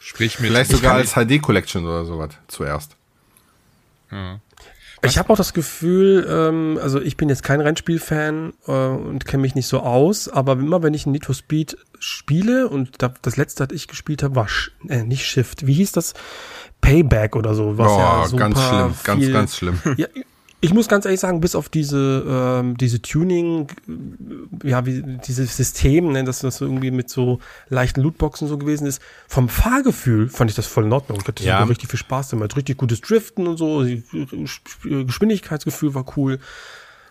Sprich 0.00 0.40
mit. 0.40 0.50
Vielleicht 0.50 0.70
sogar 0.70 0.94
als 0.94 1.12
HD 1.14 1.42
Collection 1.42 1.84
oder 1.84 2.04
sowas 2.04 2.30
zuerst. 2.48 2.96
Ja. 4.10 4.40
Ich 5.02 5.18
habe 5.18 5.32
auch 5.32 5.36
das 5.36 5.54
Gefühl, 5.54 6.26
ähm, 6.28 6.78
also 6.82 7.00
ich 7.00 7.16
bin 7.16 7.28
jetzt 7.28 7.42
kein 7.42 7.60
Rennspiel-Fan 7.60 8.52
äh, 8.66 8.70
und 8.70 9.24
kenne 9.24 9.40
mich 9.42 9.54
nicht 9.54 9.66
so 9.66 9.80
aus, 9.80 10.28
aber 10.28 10.52
immer 10.52 10.82
wenn 10.82 10.94
ich 10.94 11.06
ein 11.06 11.12
Need 11.12 11.26
for 11.26 11.34
Speed 11.34 11.76
spiele 11.98 12.68
und 12.68 13.02
da, 13.02 13.12
das 13.22 13.36
letzte, 13.36 13.66
das 13.66 13.74
ich 13.74 13.88
gespielt 13.88 14.22
habe, 14.22 14.36
war 14.36 14.48
Sh 14.48 14.72
äh, 14.88 15.02
nicht 15.02 15.24
Shift. 15.24 15.66
Wie 15.66 15.74
hieß 15.74 15.92
das? 15.92 16.14
Payback 16.80 17.36
oder 17.36 17.54
so. 17.54 17.78
Was 17.78 17.92
Oh, 17.92 17.98
ja 17.98 18.26
super 18.26 18.40
ganz 18.40 18.58
schlimm, 18.60 18.94
ganz, 19.04 19.24
viel, 19.24 19.32
ganz 19.32 19.56
schlimm. 19.56 19.80
Ja, 19.96 20.06
Ich 20.62 20.74
muss 20.74 20.88
ganz 20.88 21.06
ehrlich 21.06 21.20
sagen, 21.20 21.40
bis 21.40 21.54
auf 21.54 21.70
diese, 21.70 22.22
ähm, 22.60 22.76
diese 22.76 23.00
Tuning, 23.00 23.68
ja, 24.62 24.84
wie 24.84 25.02
dieses 25.26 25.56
System, 25.56 26.12
ne, 26.12 26.22
dass 26.22 26.40
das 26.40 26.60
irgendwie 26.60 26.90
mit 26.90 27.08
so 27.08 27.38
leichten 27.70 28.02
Lootboxen 28.02 28.46
so 28.46 28.58
gewesen 28.58 28.86
ist, 28.86 29.00
vom 29.26 29.48
Fahrgefühl 29.48 30.28
fand 30.28 30.50
ich 30.50 30.56
das 30.56 30.66
voll 30.66 30.84
in 30.84 30.92
Ordnung. 30.92 31.18
Ich 31.22 31.26
hatte 31.28 31.44
Ja. 31.44 31.62
richtig 31.64 31.88
viel 31.88 31.98
Spaß 31.98 32.28
damit. 32.28 32.56
Richtig 32.56 32.76
gutes 32.76 33.00
Driften 33.00 33.46
und 33.46 33.56
so, 33.56 33.84
Geschwindigkeitsgefühl 34.84 35.94
war 35.94 36.04
cool. 36.16 36.38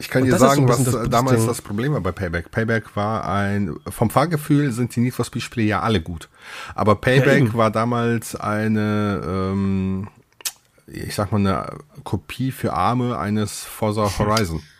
Ich 0.01 0.09
kann 0.09 0.21
Und 0.21 0.29
dir 0.29 0.37
sagen, 0.37 0.67
was 0.67 0.81
das 0.83 1.09
damals 1.09 1.39
Ding. 1.39 1.47
das 1.47 1.61
Problem 1.61 1.91
war 1.93 1.99
bei 2.01 2.13
Payback. 2.13 2.51
Payback 2.51 2.95
war 2.95 3.27
ein, 3.27 3.75
vom 3.89 4.09
Fahrgefühl 4.09 4.71
sind 4.71 4.95
die 4.95 5.01
Need 5.01 5.13
for 5.13 5.25
Speed 5.25 5.41
Spiele 5.43 5.67
ja 5.67 5.81
alle 5.81 5.99
gut. 6.01 6.29
Aber 6.73 6.95
Payback 6.95 7.39
eben. 7.41 7.53
war 7.53 7.69
damals 7.69 8.33
eine, 8.35 9.21
ähm, 9.27 10.07
ich 10.91 11.15
sag 11.15 11.31
mal, 11.31 11.39
eine 11.39 11.77
Kopie 12.03 12.51
für 12.51 12.73
Arme 12.73 13.17
eines 13.17 13.63
Forza 13.63 14.09
Horizon. 14.17 14.61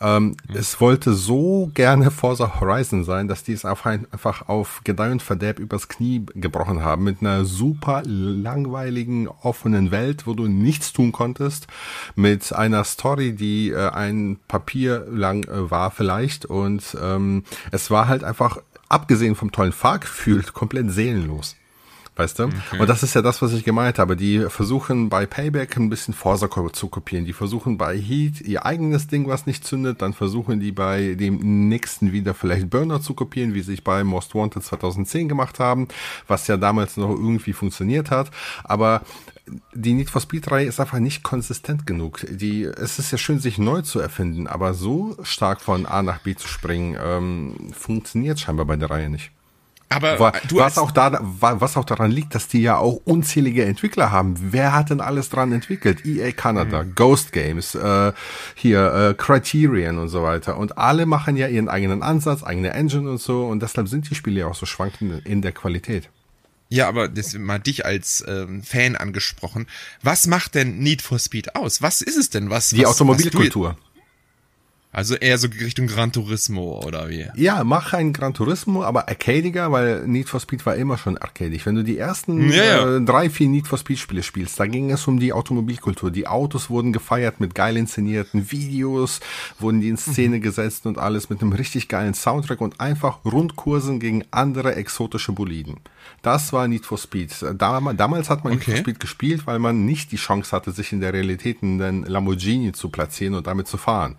Ähm, 0.00 0.36
Es 0.52 0.80
wollte 0.80 1.14
so 1.14 1.70
gerne 1.72 2.10
Forza 2.10 2.60
Horizon 2.60 3.04
sein, 3.04 3.28
dass 3.28 3.44
die 3.44 3.52
es 3.52 3.64
einfach 3.64 4.48
auf 4.48 4.82
Gedeih 4.84 5.12
und 5.12 5.22
Verderb 5.22 5.58
übers 5.58 5.88
Knie 5.88 6.26
gebrochen 6.34 6.82
haben 6.82 7.04
mit 7.04 7.20
einer 7.20 7.44
super 7.44 8.02
langweiligen 8.04 9.28
offenen 9.28 9.90
Welt, 9.90 10.26
wo 10.26 10.34
du 10.34 10.48
nichts 10.48 10.92
tun 10.92 11.12
konntest, 11.12 11.66
mit 12.14 12.52
einer 12.52 12.84
Story, 12.84 13.32
die 13.34 13.70
äh, 13.70 13.88
ein 13.88 14.38
Papier 14.48 15.06
lang 15.10 15.44
äh, 15.44 15.70
war 15.70 15.90
vielleicht 15.90 16.44
und 16.44 16.96
ähm, 17.02 17.44
es 17.70 17.90
war 17.90 18.08
halt 18.08 18.24
einfach 18.24 18.58
abgesehen 18.88 19.34
vom 19.34 19.52
tollen 19.52 19.72
Fahrgefühl 19.72 20.42
komplett 20.42 20.90
seelenlos. 20.90 21.56
Weißt 22.16 22.38
du? 22.38 22.44
Und 22.78 22.88
das 22.88 23.02
ist 23.02 23.14
ja 23.14 23.20
das, 23.20 23.42
was 23.42 23.52
ich 23.52 23.62
gemeint 23.62 23.98
habe. 23.98 24.16
Die 24.16 24.40
versuchen 24.48 25.10
bei 25.10 25.26
Payback 25.26 25.76
ein 25.76 25.90
bisschen 25.90 26.14
Forza 26.14 26.48
ko- 26.48 26.70
zu 26.70 26.88
kopieren. 26.88 27.26
Die 27.26 27.34
versuchen 27.34 27.76
bei 27.76 27.94
Heat 27.98 28.40
ihr 28.40 28.64
eigenes 28.64 29.06
Ding, 29.06 29.28
was 29.28 29.44
nicht 29.44 29.64
zündet. 29.66 30.00
Dann 30.00 30.14
versuchen 30.14 30.58
die 30.58 30.72
bei 30.72 31.14
dem 31.14 31.68
nächsten 31.68 32.12
wieder 32.12 32.32
vielleicht 32.32 32.70
Burner 32.70 33.02
zu 33.02 33.12
kopieren, 33.12 33.52
wie 33.52 33.60
sie 33.60 33.72
sich 33.72 33.84
bei 33.84 34.02
Most 34.02 34.34
Wanted 34.34 34.64
2010 34.64 35.28
gemacht 35.28 35.58
haben, 35.58 35.88
was 36.26 36.46
ja 36.46 36.56
damals 36.56 36.96
noch 36.96 37.10
irgendwie 37.10 37.52
funktioniert 37.52 38.10
hat. 38.10 38.30
Aber 38.64 39.02
die 39.74 39.92
Need 39.92 40.08
for 40.08 40.22
Speed 40.22 40.50
Reihe 40.50 40.66
ist 40.66 40.80
einfach 40.80 40.98
nicht 40.98 41.22
konsistent 41.22 41.86
genug. 41.86 42.24
Die, 42.30 42.62
es 42.64 42.98
ist 42.98 43.12
ja 43.12 43.18
schön, 43.18 43.40
sich 43.40 43.58
neu 43.58 43.82
zu 43.82 44.00
erfinden, 44.00 44.46
aber 44.46 44.72
so 44.72 45.16
stark 45.22 45.60
von 45.60 45.84
A 45.84 46.02
nach 46.02 46.20
B 46.20 46.34
zu 46.34 46.48
springen, 46.48 46.96
ähm, 46.98 47.72
funktioniert 47.72 48.40
scheinbar 48.40 48.64
bei 48.66 48.76
der 48.76 48.90
Reihe 48.90 49.10
nicht. 49.10 49.30
Aber 49.88 50.18
Wa- 50.18 50.32
du 50.48 50.56
was 50.56 50.78
auch 50.78 50.90
da, 50.90 51.18
wa- 51.22 51.60
was 51.60 51.76
auch 51.76 51.84
daran 51.84 52.10
liegt, 52.10 52.34
dass 52.34 52.48
die 52.48 52.60
ja 52.60 52.76
auch 52.76 53.00
unzählige 53.04 53.64
Entwickler 53.64 54.10
haben. 54.10 54.34
Wer 54.52 54.72
hat 54.72 54.90
denn 54.90 55.00
alles 55.00 55.30
dran 55.30 55.52
entwickelt? 55.52 56.04
EA 56.04 56.32
Canada, 56.32 56.82
Mhm. 56.82 56.94
Ghost 56.96 57.32
Games, 57.32 57.74
äh, 57.76 58.12
hier 58.56 58.92
äh, 58.92 59.14
Criterion 59.14 59.98
und 59.98 60.08
so 60.08 60.22
weiter. 60.24 60.56
Und 60.58 60.76
alle 60.76 61.06
machen 61.06 61.36
ja 61.36 61.46
ihren 61.46 61.68
eigenen 61.68 62.02
Ansatz, 62.02 62.42
eigene 62.42 62.70
Engine 62.72 63.08
und 63.08 63.20
so. 63.20 63.46
Und 63.46 63.62
deshalb 63.62 63.86
sind 63.88 64.10
die 64.10 64.14
Spiele 64.16 64.40
ja 64.40 64.46
auch 64.48 64.56
so 64.56 64.66
schwankend 64.66 65.24
in 65.24 65.40
der 65.40 65.52
Qualität. 65.52 66.08
ja, 66.68 66.88
aber 66.88 67.06
das 67.06 67.34
mal 67.34 67.60
dich 67.60 67.86
als 67.86 68.24
ähm, 68.26 68.64
Fan 68.64 68.96
angesprochen. 68.96 69.68
Was 70.02 70.26
macht 70.26 70.56
denn 70.56 70.78
Need 70.78 71.00
for 71.00 71.20
Speed 71.20 71.54
aus? 71.54 71.80
Was 71.80 72.02
ist 72.02 72.16
es 72.16 72.28
denn? 72.28 72.50
Was 72.50 72.70
Die 72.70 72.82
was, 72.82 72.86
Automobilkultur. 72.90 73.76
Was 73.78 73.85
also 74.96 75.14
eher 75.14 75.36
so 75.36 75.48
Richtung 75.48 75.88
Gran 75.88 76.10
Turismo 76.10 76.82
oder 76.82 77.10
wie? 77.10 77.26
Ja, 77.34 77.64
mach 77.64 77.92
ein 77.92 78.14
Gran 78.14 78.32
Turismo, 78.32 78.82
aber 78.82 79.08
arcadiger, 79.08 79.70
weil 79.70 80.08
Need 80.08 80.30
for 80.30 80.40
Speed 80.40 80.64
war 80.64 80.74
immer 80.74 80.96
schon 80.96 81.18
arcadig. 81.18 81.66
Wenn 81.66 81.74
du 81.74 81.84
die 81.84 81.98
ersten 81.98 82.50
Ja, 82.50 82.64
ja. 82.64 82.96
Äh, 82.96 83.02
drei, 83.02 83.28
vier 83.28 83.50
Need 83.50 83.68
for 83.68 83.76
Speed 83.76 83.98
Spiele 83.98 84.22
spielst, 84.22 84.58
da 84.58 84.64
ging 84.64 84.90
es 84.90 85.06
um 85.06 85.20
die 85.20 85.34
Automobilkultur. 85.34 86.10
Die 86.10 86.26
Autos 86.26 86.70
wurden 86.70 86.94
gefeiert 86.94 87.40
mit 87.40 87.54
geil 87.54 87.76
inszenierten 87.76 88.50
Videos, 88.50 89.20
wurden 89.58 89.82
die 89.82 89.90
in 89.90 89.98
Szene 89.98 90.40
gesetzt 90.40 90.86
und 90.86 90.96
alles 90.96 91.28
mit 91.28 91.42
einem 91.42 91.52
richtig 91.52 91.88
geilen 91.88 92.14
Soundtrack 92.14 92.62
und 92.62 92.80
einfach 92.80 93.22
Rundkursen 93.26 94.00
gegen 94.00 94.24
andere 94.30 94.76
exotische 94.76 95.32
Boliden. 95.32 95.76
Das 96.22 96.52
war 96.52 96.66
Need 96.68 96.84
for 96.86 96.98
Speed. 96.98 97.32
Dam 97.56 97.96
damals 97.96 98.30
hat 98.30 98.42
man 98.44 98.54
Need 98.54 98.62
Okay. 98.62 98.70
for 98.72 98.78
Speed 98.78 99.00
gespielt, 99.00 99.46
weil 99.46 99.58
man 99.58 99.84
nicht 99.84 100.10
die 100.12 100.16
Chance 100.16 100.50
hatte, 100.54 100.72
sich 100.72 100.92
in 100.92 101.00
der 101.00 101.12
Realität 101.12 101.62
in 101.62 101.78
den 101.78 102.04
Lamborghini 102.04 102.72
zu 102.72 102.88
platzieren 102.88 103.34
und 103.34 103.46
damit 103.46 103.68
zu 103.68 103.76
fahren. 103.76 104.16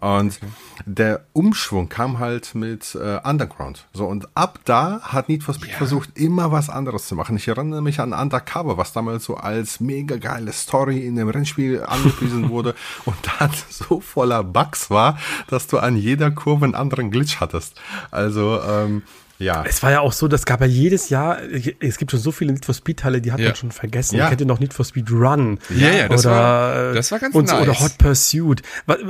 Und 0.00 0.40
der 0.86 1.24
Umschwung 1.32 1.88
kam 1.88 2.18
halt 2.18 2.54
mit 2.54 2.94
äh, 2.96 3.20
Underground. 3.24 3.86
So 3.92 4.06
und 4.06 4.26
ab 4.36 4.58
da 4.64 5.00
hat 5.02 5.28
Need 5.28 5.44
for 5.44 5.54
Speed 5.54 5.70
Ja. 5.72 5.76
versucht, 5.78 6.18
immer 6.18 6.50
was 6.50 6.68
anderes 6.70 7.06
zu 7.06 7.14
machen. 7.14 7.36
Ich 7.36 7.46
erinnere 7.48 7.82
mich 7.82 8.00
an 8.00 8.12
Undercover, 8.12 8.76
was 8.76 8.92
damals 8.92 9.24
so 9.24 9.36
als 9.36 9.80
mega 9.80 10.16
geile 10.16 10.52
Story 10.52 11.06
in 11.06 11.16
dem 11.16 11.28
Rennspiel 11.28 11.82
angepriesen 11.84 12.48
wurde 12.50 12.74
und 13.04 13.16
dann 13.38 13.50
so 13.70 14.00
voller 14.00 14.42
Bugs 14.42 14.90
war, 14.90 15.18
dass 15.48 15.66
du 15.66 15.78
an 15.78 15.96
jeder 15.96 16.30
Kurve 16.30 16.64
einen 16.64 16.74
anderen 16.74 17.10
Glitch 17.10 17.40
hattest. 17.40 17.80
Also 18.10 18.60
ähm, 18.62 19.02
ja. 19.44 19.64
Es 19.66 19.82
war 19.82 19.90
ja 19.90 20.00
auch 20.00 20.12
so, 20.12 20.26
das 20.28 20.44
gab 20.44 20.60
ja 20.60 20.66
jedes 20.66 21.08
Jahr, 21.10 21.38
es 21.80 21.98
gibt 21.98 22.10
schon 22.10 22.20
so 22.20 22.32
viele 22.32 22.52
Need 22.52 22.64
for 22.64 22.74
Speed 22.74 23.00
Teile, 23.00 23.20
die 23.20 23.30
hat 23.32 23.38
Ja. 23.40 23.46
man 23.48 23.56
schon 23.56 23.70
vergessen. 23.70 24.16
Ja. 24.16 24.24
Ich 24.26 24.30
hätte 24.32 24.46
noch 24.46 24.58
Need 24.60 24.74
for 24.74 24.84
Speed 24.84 25.10
Run. 25.10 25.58
Ja, 25.76 25.90
ja, 25.90 26.08
das 26.08 26.24
oder, 26.26 26.34
war- 26.34 26.92
das 26.94 27.10
war 27.12 27.18
ganz 27.18 27.34
und 27.34 27.48
nice. 27.48 27.60
Oder 27.62 27.78
Hot 27.80 27.98
Pursuit. 27.98 28.62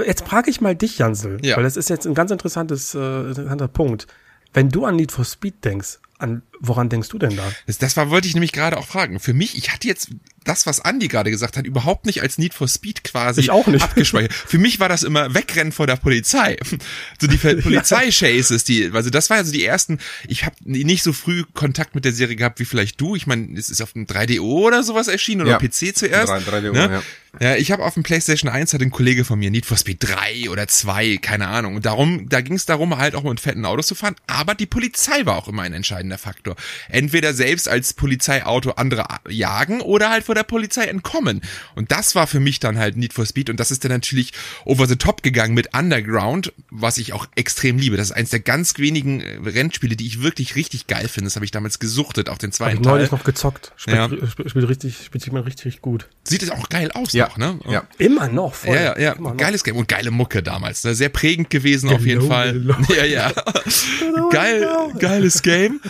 Jetzt 0.07 0.27
frage 0.27 0.51
ich 0.51 0.61
mal 0.61 0.75
dich, 0.75 0.99
Jansel, 0.99 1.39
Ja. 1.43 1.57
weil 1.57 1.63
das 1.65 1.77
ist 1.77 1.89
jetzt 1.91 2.07
ein 2.07 2.15
ganz 2.15 2.31
interessantes, 2.31 2.95
äh, 2.95 2.99
interessanter 3.29 3.69
Punkt. 3.69 4.07
Wenn 4.53 4.69
du 4.69 4.85
an 4.85 4.97
Need 4.97 5.13
for 5.13 5.25
Speed 5.25 5.65
denkst, 5.65 5.99
an 6.19 6.43
woran 6.61 6.89
denkst 6.89 7.09
du 7.09 7.19
denn 7.19 7.37
da? 7.37 7.53
Das, 7.67 7.79
das 7.79 7.97
war, 7.97 8.11
wollte 8.11 8.29
ich 8.29 8.35
nämlich 8.35 8.53
gerade 8.53 8.77
auch 8.77 8.87
fragen. 8.87 9.21
Für 9.21 9.35
mich, 9.35 9.57
ich 9.57 9.73
hatte 9.73 9.87
jetzt 9.89 10.09
das, 10.45 10.67
was 10.67 10.79
Andy 10.81 11.09
gerade 11.09 11.31
gesagt 11.31 11.57
hat, 11.57 11.67
überhaupt 11.67 12.05
nicht 12.07 12.21
als 12.23 12.37
Need 12.39 12.53
for 12.55 12.69
Speed 12.69 13.03
quasi 13.03 13.41
Ich 13.41 13.51
auch 13.51 13.67
nicht. 13.67 13.83
abgespeichert. 13.83 14.33
Für 14.35 14.59
mich 14.59 14.79
war 14.79 14.89
das 14.91 15.03
immer 15.03 15.33
Wegrennen 15.35 15.73
vor 15.73 15.87
der 15.87 15.97
Polizei. 15.97 16.59
So 17.21 17.27
die 17.27 17.37
Polizeichases, 17.89 18.65
die, 18.65 18.91
also 18.93 19.11
das 19.11 19.31
war 19.31 19.39
also 19.39 19.53
die 19.53 19.65
ersten, 19.65 19.99
ich 20.29 20.45
habe 20.45 20.57
nicht 20.65 21.03
so 21.03 21.13
früh 21.13 21.45
Kontakt 21.55 21.95
mit 21.95 22.05
der 22.05 22.13
Serie 22.13 22.37
gehabt 22.37 22.61
wie 22.61 22.65
vielleicht 22.65 23.01
du. 23.01 23.17
Ich 23.17 23.27
meine, 23.27 23.59
es 23.59 23.71
ist 23.71 23.81
auf 23.81 23.93
dem 23.95 24.07
3DO 24.07 24.41
oder 24.43 24.83
sowas 24.83 25.09
erschienen 25.09 25.43
oder 25.43 25.53
Ja. 25.53 25.59
PC 25.59 25.97
zuerst. 25.97 26.31
3- 26.33 26.43
3DO, 26.47 26.73
ne? 26.73 26.91
ja. 26.93 27.03
Ja, 27.41 27.57
ich 27.57 27.73
habe 27.73 27.83
auf 27.85 27.95
dem 27.95 28.05
PlayStation 28.05 28.49
1 28.49 28.75
hat 28.75 28.81
ein 28.81 28.93
Kollege 28.93 29.25
von 29.25 29.41
mir 29.41 29.51
Need 29.51 29.67
for 29.67 29.77
Speed 29.77 29.97
3 30.03 30.51
oder 30.51 30.69
2, 30.69 31.17
keine 31.17 31.49
Ahnung. 31.49 31.75
Und 31.75 31.85
darum, 31.85 32.29
da 32.29 32.41
ging 32.43 32.55
es 32.55 32.65
darum, 32.65 32.97
halt 32.97 33.17
auch 33.17 33.25
mit 33.25 33.41
fetten 33.41 33.65
Autos 33.65 33.89
zu 33.89 33.97
fahren. 33.97 34.15
Aber 34.29 34.55
die 34.55 34.67
Polizei 34.67 35.27
war 35.27 35.37
auch 35.37 35.49
immer 35.49 35.63
ein 35.63 35.73
entscheidender 35.73 36.17
Faktor. 36.17 36.44
Entweder 36.89 37.35
selbst 37.35 37.69
als 37.69 37.93
Polizeiauto 37.95 38.71
andere 38.73 39.05
jagen 39.29 39.81
oder 39.81 40.11
halt 40.11 40.25
vor 40.25 40.35
der 40.35 40.43
Polizei 40.43 40.85
entkommen. 40.85 41.41
Und 41.75 41.91
das 41.93 42.15
war 42.15 42.27
für 42.27 42.41
mich 42.41 42.61
dann 42.61 42.79
halt 42.79 42.97
Need 42.97 43.13
for 43.13 43.27
Speed. 43.27 43.51
Und 43.51 43.59
das 43.61 43.71
ist 43.71 43.85
dann 43.85 43.91
natürlich 43.93 44.33
over 44.65 44.87
the 44.87 44.97
top 44.97 45.23
gegangen 45.23 45.55
mit 45.55 45.75
Underground, 45.75 46.53
was 46.71 46.99
ich 46.99 47.13
auch 47.13 47.27
extrem 47.35 47.79
liebe. 47.79 47.97
Das 47.97 48.11
ist 48.11 48.17
eins 48.17 48.31
der 48.31 48.41
ganz 48.41 48.79
wenigen 48.79 49.21
äh, 49.21 49.39
Rennspiele, 49.45 49.97
die 49.97 50.07
ich 50.07 50.23
wirklich 50.23 50.57
richtig 50.57 50.87
geil 50.87 51.09
finde. 51.09 51.27
Das 51.29 51.37
habe 51.37 51.45
ich 51.45 51.51
damals 51.51 51.79
gesuchtet, 51.79 52.29
auch 52.29 52.39
den 52.39 52.53
zweiten 52.53 52.83
Teil. 52.83 52.93
neulich 52.93 53.11
noch 53.11 53.25
gezockt. 53.25 53.73
Spielt, 53.77 53.97
Ja. 53.97 54.09
spielt, 54.49 54.69
richtig, 54.69 54.97
spielt 55.05 55.23
sich 55.25 55.33
mal 55.33 55.43
richtig, 55.43 55.67
richtig 55.67 55.83
gut. 55.83 56.09
Sieht 56.25 56.43
es 56.43 56.51
auch 56.51 56.69
geil 56.69 56.91
aus 56.93 57.13
Ja, 57.13 57.27
noch, 57.29 57.37
ne? 57.39 57.59
ja. 57.69 57.85
Immer 57.99 58.29
noch, 58.29 58.55
voll. 58.55 58.75
Ja, 58.77 58.83
ja, 58.83 58.99
ja. 58.99 59.13
Immer 59.13 59.31
noch. 59.31 59.37
Geiles 59.37 59.65
Game 59.65 59.77
und 59.77 59.89
geile 59.89 60.11
Mucke 60.11 60.43
damals. 60.43 60.85
Ne? 60.85 60.95
Sehr 60.95 61.09
prägend 61.09 61.51
gewesen 61.51 61.91
auf 61.91 62.05
jeden 62.05 62.21
Genau, 62.23 62.35
Fall. 62.35 62.53
genau. 62.55 62.77
Ja, 62.97 63.05
ja. 63.05 63.33
Geil, 64.31 64.67
geiles 64.99 65.43
Game. 65.43 65.81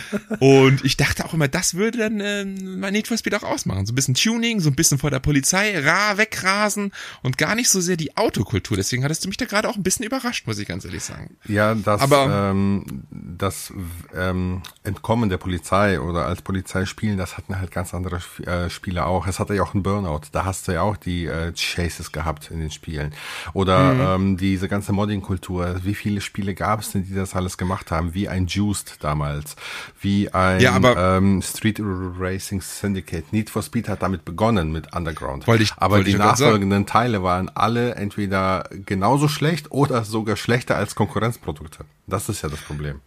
Und 0.45 0.83
ich 0.85 0.97
dachte 0.97 1.25
auch 1.25 1.33
immer, 1.33 1.47
das 1.47 1.73
würde 1.73 1.97
dann 1.97 2.19
äh, 2.19 2.45
mein 2.45 2.93
Need 2.93 3.07
for 3.07 3.17
Speed 3.17 3.33
auch 3.35 3.43
ausmachen. 3.43 3.85
So 3.85 3.93
ein 3.93 3.95
bisschen 3.95 4.13
Tuning, 4.15 4.59
so 4.59 4.69
ein 4.69 4.75
bisschen 4.75 4.97
vor 4.97 5.09
der 5.09 5.19
Polizei, 5.19 5.79
ra, 5.79 6.17
wegrasen 6.17 6.91
und 7.23 7.37
gar 7.37 7.55
nicht 7.55 7.69
so 7.69 7.81
sehr 7.81 7.97
die 7.97 8.15
Autokultur. 8.17 8.77
Deswegen 8.77 9.03
hattest 9.03 9.23
du 9.23 9.27
mich 9.29 9.37
da 9.37 9.45
gerade 9.45 9.67
auch 9.69 9.75
ein 9.75 9.83
bisschen 9.83 10.05
überrascht, 10.05 10.45
muss 10.47 10.59
ich 10.59 10.67
ganz 10.67 10.85
ehrlich 10.85 11.03
sagen. 11.03 11.35
Ja, 11.47 11.73
das, 11.73 12.01
Aber- 12.01 12.51
ähm, 12.51 13.03
das 13.11 13.73
ähm, 14.15 14.61
Entkommen 14.83 15.29
der 15.29 15.37
Polizei 15.37 15.99
oder 15.99 16.25
als 16.27 16.41
Polizei 16.41 16.85
spielen, 16.85 17.17
das 17.17 17.37
hatten 17.37 17.57
halt 17.59 17.71
ganz 17.71 17.93
andere 17.93 18.19
äh, 18.45 18.69
Spiele 18.69 19.05
auch. 19.05 19.27
Es 19.27 19.39
hatte 19.39 19.55
ja 19.55 19.63
auch 19.63 19.73
einen 19.73 19.83
Burnout. 19.83 20.21
Da 20.31 20.45
hast 20.45 20.67
du 20.67 20.73
ja 20.73 20.81
auch 20.81 20.97
die 20.97 21.25
äh, 21.25 21.53
Chases 21.53 22.11
gehabt 22.11 22.51
in 22.51 22.59
den 22.59 22.71
Spielen. 22.71 23.13
Oder 23.53 23.93
Mhm. 23.93 24.01
ähm, 24.01 24.37
diese 24.37 24.67
ganze 24.67 24.93
Modding-Kultur. 24.93 25.81
Wie 25.83 25.95
viele 25.95 26.21
Spiele 26.21 26.53
gab 26.55 26.81
es 26.81 26.91
denn, 26.91 27.05
die 27.05 27.13
das 27.15 27.35
alles 27.35 27.57
gemacht 27.57 27.91
haben? 27.91 28.13
Wie 28.13 28.27
ein 28.29 28.47
Juiced 28.47 28.97
damals. 28.99 29.55
Wie 30.01 30.29
ein 30.35 30.59
Ja, 30.59 30.73
aber- 30.73 30.97
ähm, 31.17 31.41
Street 31.41 31.79
Racing 31.81 32.61
Syndicate. 32.61 33.31
Need 33.31 33.49
for 33.49 33.61
Speed 33.63 33.87
hat 33.89 34.01
damit 34.03 34.25
begonnen 34.25 34.71
mit 34.71 34.93
Underground. 34.95 35.47
Wollte 35.47 35.63
ich- 35.63 35.73
aber 35.77 35.95
wollte 35.95 36.05
die 36.05 36.11
ich 36.11 36.17
nachfolgenden 36.17 36.85
Teile 36.85 37.23
waren 37.23 37.49
alle 37.49 37.95
entweder 37.95 38.69
genauso 38.85 39.27
schlecht 39.27 39.71
oder 39.71 40.03
sogar 40.03 40.35
schlechter 40.35 40.75
als 40.75 40.95
Konkurrenzprodukte. 40.95 41.85
Das 42.07 42.29
ist 42.29 42.41
ja 42.41 42.49
das 42.49 42.59
Problem. 42.61 43.01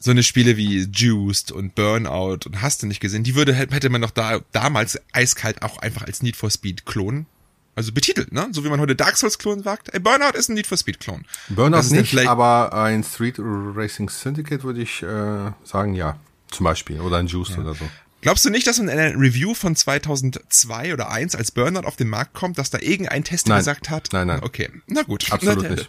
so 0.00 0.12
eine 0.12 0.22
Spiele 0.22 0.56
wie 0.56 0.84
Juiced 0.84 1.50
und 1.50 1.74
Burnout 1.74 2.38
und 2.46 2.62
hast 2.62 2.82
du 2.82 2.86
nicht 2.86 3.00
gesehen, 3.00 3.24
die 3.24 3.34
würde 3.34 3.52
hätte 3.52 3.90
man 3.90 4.00
doch 4.00 4.12
da 4.12 4.38
damals 4.52 4.96
eiskalt 5.12 5.62
auch 5.62 5.78
einfach 5.78 6.02
als 6.02 6.22
Need 6.22 6.36
for 6.36 6.50
Speed 6.50 6.86
klonen. 6.86 7.26
Also 7.74 7.92
betitelt, 7.92 8.32
ne? 8.32 8.46
So 8.52 8.64
wie 8.64 8.68
man 8.68 8.78
heute 8.80 8.94
Dark 8.94 9.16
Souls 9.16 9.38
Klon 9.38 9.62
sagt. 9.64 9.92
Ey, 9.92 9.98
Burnout 10.00 10.36
ist 10.38 10.48
ein 10.50 10.54
Need 10.54 10.68
for 10.68 10.78
Speed 10.78 11.00
Klon. 11.00 11.24
Burnout 11.48 11.78
ist 11.80 11.90
nicht, 11.90 12.16
aber 12.28 12.72
ein 12.72 13.02
Street 13.02 13.36
Racing 13.38 14.08
Syndicate 14.08 14.62
würde 14.62 14.82
ich 14.82 15.02
äh, 15.02 15.50
sagen, 15.64 15.94
ja. 15.94 16.16
Zum 16.50 16.64
Beispiel. 16.64 17.00
Oder 17.00 17.18
ein 17.18 17.26
Juice 17.26 17.58
oder 17.58 17.74
so. 17.74 17.84
Glaubst 18.20 18.44
du 18.44 18.50
nicht, 18.50 18.66
dass 18.66 18.80
in 18.80 18.90
einer 18.90 19.14
Review 19.14 19.54
von 19.54 19.76
2002 19.76 20.92
oder 20.92 21.08
1 21.08 21.36
als 21.36 21.52
Burnout 21.52 21.86
auf 21.86 21.94
den 21.94 22.08
Markt 22.08 22.34
kommt, 22.34 22.58
dass 22.58 22.68
da 22.68 22.78
irgendein 22.80 23.22
Tester 23.22 23.50
Nein. 23.50 23.58
gesagt 23.58 23.90
hat? 23.90 24.08
Nein, 24.10 24.26
nein. 24.26 24.40
Okay, 24.42 24.70
na 24.88 25.02
gut. 25.02 25.30
Absolut 25.30 25.62
Na, 25.62 25.70
nicht. 25.70 25.88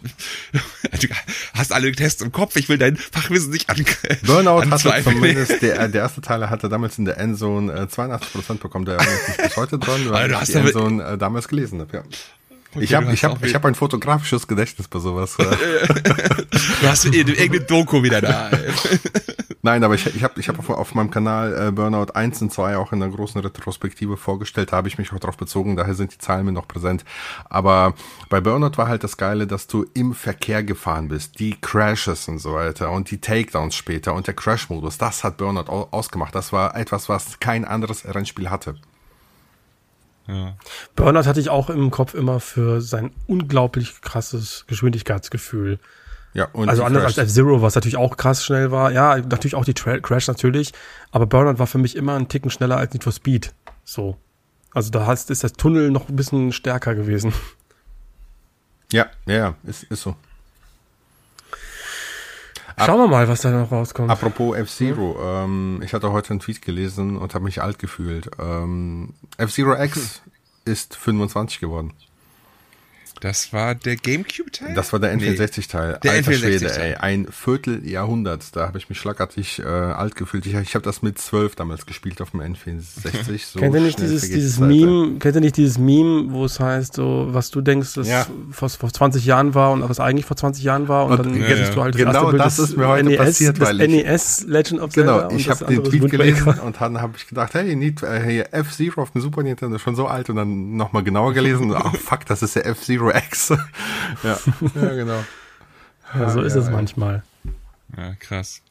Du 1.00 1.08
hast 1.54 1.72
alle 1.72 1.90
Tests 1.90 2.22
im 2.22 2.30
Kopf, 2.30 2.54
ich 2.54 2.68
will 2.68 2.78
dein 2.78 2.96
Fachwissen 2.96 3.50
nicht 3.50 3.68
an 3.68 3.84
Burnout 4.24 4.60
hatte 4.60 4.72
anzweifeln. 4.72 5.16
zumindest, 5.16 5.60
der, 5.60 5.88
der 5.88 6.02
erste 6.02 6.20
Teil 6.20 6.48
hatte 6.48 6.68
damals 6.68 6.98
in 6.98 7.04
der 7.04 7.18
Endzone 7.18 7.72
äh, 7.72 7.82
82% 7.82 8.58
bekommen, 8.58 8.84
der 8.84 8.98
mich 8.98 9.36
bis 9.36 9.56
heute 9.56 9.78
dran, 9.80 10.00
weil 10.10 10.14
Alter, 10.14 10.28
du 10.28 10.34
ich 10.34 10.40
hast 10.40 10.54
die 10.54 10.58
Endzone 10.58 11.02
äh, 11.04 11.18
damals 11.18 11.48
gelesen 11.48 11.80
habe, 11.80 11.96
ja. 11.96 12.04
Okay, 12.74 12.84
ich 12.84 12.94
habe 12.94 13.12
ich 13.12 13.24
hab, 13.24 13.44
ich 13.44 13.54
hab 13.54 13.64
ein 13.64 13.74
fotografisches 13.74 14.46
Gedächtnis 14.46 14.88
bei 14.88 14.98
sowas. 14.98 15.36
Du 16.80 16.88
hast 16.88 17.04
irgendeine 17.04 17.60
Doku 17.60 18.02
wieder 18.02 18.20
da. 18.20 18.48
ey. 18.48 18.72
Nein, 19.62 19.84
aber 19.84 19.94
ich, 19.94 20.06
ich 20.06 20.22
habe 20.22 20.40
ich 20.40 20.48
hab 20.48 20.58
auf, 20.58 20.70
auf 20.70 20.94
meinem 20.94 21.10
Kanal 21.10 21.68
äh, 21.68 21.70
Burnout 21.70 22.12
1 22.14 22.40
und 22.42 22.52
2 22.52 22.76
auch 22.78 22.92
in 22.92 23.02
einer 23.02 23.14
großen 23.14 23.40
Retrospektive 23.40 24.16
vorgestellt. 24.16 24.72
Da 24.72 24.76
habe 24.78 24.88
ich 24.88 24.96
mich 24.96 25.12
auch 25.12 25.18
drauf 25.18 25.36
bezogen, 25.36 25.76
daher 25.76 25.94
sind 25.94 26.14
die 26.14 26.18
Zahlen 26.18 26.46
mir 26.46 26.52
noch 26.52 26.66
präsent. 26.66 27.04
Aber 27.50 27.94
bei 28.30 28.40
Burnout 28.40 28.78
war 28.78 28.88
halt 28.88 29.04
das 29.04 29.18
Geile, 29.18 29.46
dass 29.46 29.66
du 29.66 29.84
im 29.92 30.14
Verkehr 30.14 30.62
gefahren 30.62 31.08
bist. 31.08 31.38
Die 31.38 31.60
Crashes 31.60 32.28
und 32.28 32.38
so 32.38 32.54
weiter 32.54 32.90
und 32.90 33.10
die 33.10 33.20
Takedowns 33.20 33.74
später 33.74 34.14
und 34.14 34.26
der 34.26 34.34
Crash-Modus, 34.34 34.96
das 34.96 35.24
hat 35.24 35.36
Burnout 35.36 35.70
au 35.70 35.88
ausgemacht. 35.90 36.34
Das 36.34 36.52
war 36.52 36.74
etwas, 36.76 37.08
was 37.10 37.38
kein 37.40 37.66
anderes 37.66 38.06
Rennspiel 38.06 38.48
hatte. 38.48 38.76
Ja. 40.30 40.54
Burnout 40.94 41.26
hatte 41.26 41.40
ich 41.40 41.50
auch 41.50 41.70
im 41.70 41.90
Kopf 41.90 42.14
immer 42.14 42.40
für 42.40 42.80
sein 42.80 43.12
unglaublich 43.26 44.00
krasses 44.00 44.64
Geschwindigkeitsgefühl. 44.68 45.78
Ja, 46.32 46.48
und 46.52 46.68
also 46.68 46.84
anders 46.84 47.04
als 47.04 47.14
Crashes. 47.14 47.30
F-Zero, 47.30 47.62
was 47.62 47.74
natürlich 47.74 47.96
auch 47.96 48.16
krass 48.16 48.44
schnell 48.44 48.70
war. 48.70 48.92
Ja, 48.92 49.16
natürlich 49.16 49.56
auch 49.56 49.64
die 49.64 49.74
Tra 49.74 49.98
Crash 49.98 50.28
natürlich. 50.28 50.72
Aber 51.10 51.26
Burnout 51.26 51.58
war 51.58 51.66
für 51.66 51.78
mich 51.78 51.96
immer 51.96 52.14
ein 52.14 52.28
Ticken 52.28 52.50
schneller 52.50 52.76
als 52.76 52.92
Need 52.92 53.02
for 53.02 53.12
Speed. 53.12 53.52
So. 53.84 54.16
Also 54.72 54.90
da 54.90 55.06
hast, 55.06 55.30
ist 55.30 55.42
das 55.42 55.54
Tunnel 55.54 55.90
noch 55.90 56.08
ein 56.08 56.16
bisschen 56.16 56.52
stärker 56.52 56.94
gewesen. 56.94 57.32
Ja, 58.92 59.06
ja, 59.26 59.34
ja, 59.34 59.54
ist, 59.64 59.84
ist 59.84 60.02
so. 60.02 60.16
Schauen 62.86 62.98
wir 62.98 63.08
mal, 63.08 63.28
was 63.28 63.42
da 63.42 63.50
noch 63.50 63.70
rauskommt. 63.70 64.10
Apropos 64.10 64.56
F-Zero, 64.56 65.18
ähm, 65.22 65.80
ich 65.84 65.92
hatte 65.92 66.12
heute 66.12 66.30
einen 66.30 66.40
Tweet 66.40 66.62
gelesen 66.62 67.16
und 67.16 67.34
habe 67.34 67.44
mich 67.44 67.62
alt 67.62 67.78
gefühlt. 67.78 68.30
Ähm, 68.38 69.14
F-Zero 69.36 69.74
X 69.82 70.22
ist 70.64 70.96
25 70.96 71.60
geworden. 71.60 71.92
Das 73.20 73.52
war 73.52 73.74
der 73.74 73.96
Gamecube-Teil? 73.96 74.74
Das 74.74 74.92
war 74.92 74.98
der 75.00 75.14
N64-Teil. 75.16 75.98
Der 76.02 76.12
Alter 76.12 76.32
Schwede, 76.32 76.66
N64-Teil. 76.66 76.90
ey. 76.92 76.94
Ein 76.96 77.26
Vierteljahrhundert. 77.30 78.56
Da 78.56 78.66
habe 78.66 78.78
ich 78.78 78.88
mich 78.88 78.98
schlagartig 78.98 79.58
äh, 79.58 79.64
alt 79.64 80.16
gefühlt. 80.16 80.46
Ich, 80.46 80.54
ich 80.54 80.74
habe 80.74 80.84
das 80.84 81.02
mit 81.02 81.18
12 81.18 81.54
damals 81.54 81.86
gespielt 81.86 82.20
auf 82.22 82.30
dem 82.30 82.40
N64. 82.40 83.40
So 83.52 83.58
kennt 83.58 83.74
ihr 83.74 83.80
nicht 83.82 83.98
dieses, 84.00 84.22
dieses 84.30 84.56
Zeit. 84.56 84.68
Meme, 84.68 85.18
kennt 85.18 85.34
ihr 85.34 85.40
nicht 85.40 85.56
dieses 85.56 85.78
Meme, 85.78 86.26
wo 86.32 86.44
es 86.46 86.58
heißt, 86.60 86.94
so, 86.94 87.28
was 87.30 87.50
du 87.50 87.60
denkst, 87.60 87.94
das 87.94 88.08
Ja. 88.08 88.26
vor, 88.50 88.68
vor 88.70 88.92
20 88.92 89.24
Jahren 89.26 89.54
war 89.54 89.72
und 89.72 89.86
was 89.88 90.00
eigentlich 90.00 90.24
vor 90.26 90.36
20 90.36 90.64
Jahren 90.64 90.88
war 90.88 91.06
und, 91.06 91.12
Und 91.20 91.26
dann 91.26 91.40
ja, 91.40 91.48
siehst 91.56 91.68
ja. 91.68 91.74
du 91.74 91.82
halt 91.82 91.96
Genau 91.96 92.12
erste 92.12 92.30
Bild 92.30 92.42
das 92.42 92.58
ist 92.58 92.76
mir 92.76 92.88
heute 92.88 93.04
NES, 93.08 93.18
passiert, 93.18 93.60
das 93.60 93.68
weil 93.68 93.80
ich- 93.82 93.88
NES 94.04 94.44
Legend 94.46 94.80
of 94.80 94.90
Zelda 94.92 95.16
Genau, 95.18 95.28
und 95.30 95.36
ich 95.38 95.46
das 95.46 95.60
habe 95.60 95.74
den 95.74 95.84
Tweet 95.84 96.10
gelesen 96.10 96.48
und 96.60 96.80
dann 96.80 97.00
habe 97.00 97.12
ich 97.16 97.26
gedacht, 97.28 97.52
hey, 97.54 97.76
Need, 97.76 98.02
äh, 98.02 98.22
hier 98.24 98.48
F-Zero 98.54 99.02
auf 99.02 99.10
dem 99.10 99.20
Super 99.20 99.42
Nintendo 99.42 99.78
schon 99.78 99.94
so 99.94 100.06
alt 100.06 100.30
und 100.30 100.36
dann 100.36 100.76
nochmal 100.76 101.02
genauer 101.02 101.34
gelesen. 101.34 101.70
Oh 101.74 101.90
fuck, 101.90 102.24
das 102.26 102.42
ist 102.42 102.56
der 102.56 102.66
F-Zero 102.66 103.09
X. 103.10 103.50
ja. 104.22 104.38
ja, 104.74 104.94
genau. 104.94 105.24
Ja, 106.14 106.30
so 106.30 106.40
ist 106.40 106.54
ja, 106.54 106.60
es 106.60 106.66
ja. 106.66 106.72
manchmal. 106.72 107.22
Ja, 107.96 108.14
krass. 108.14 108.62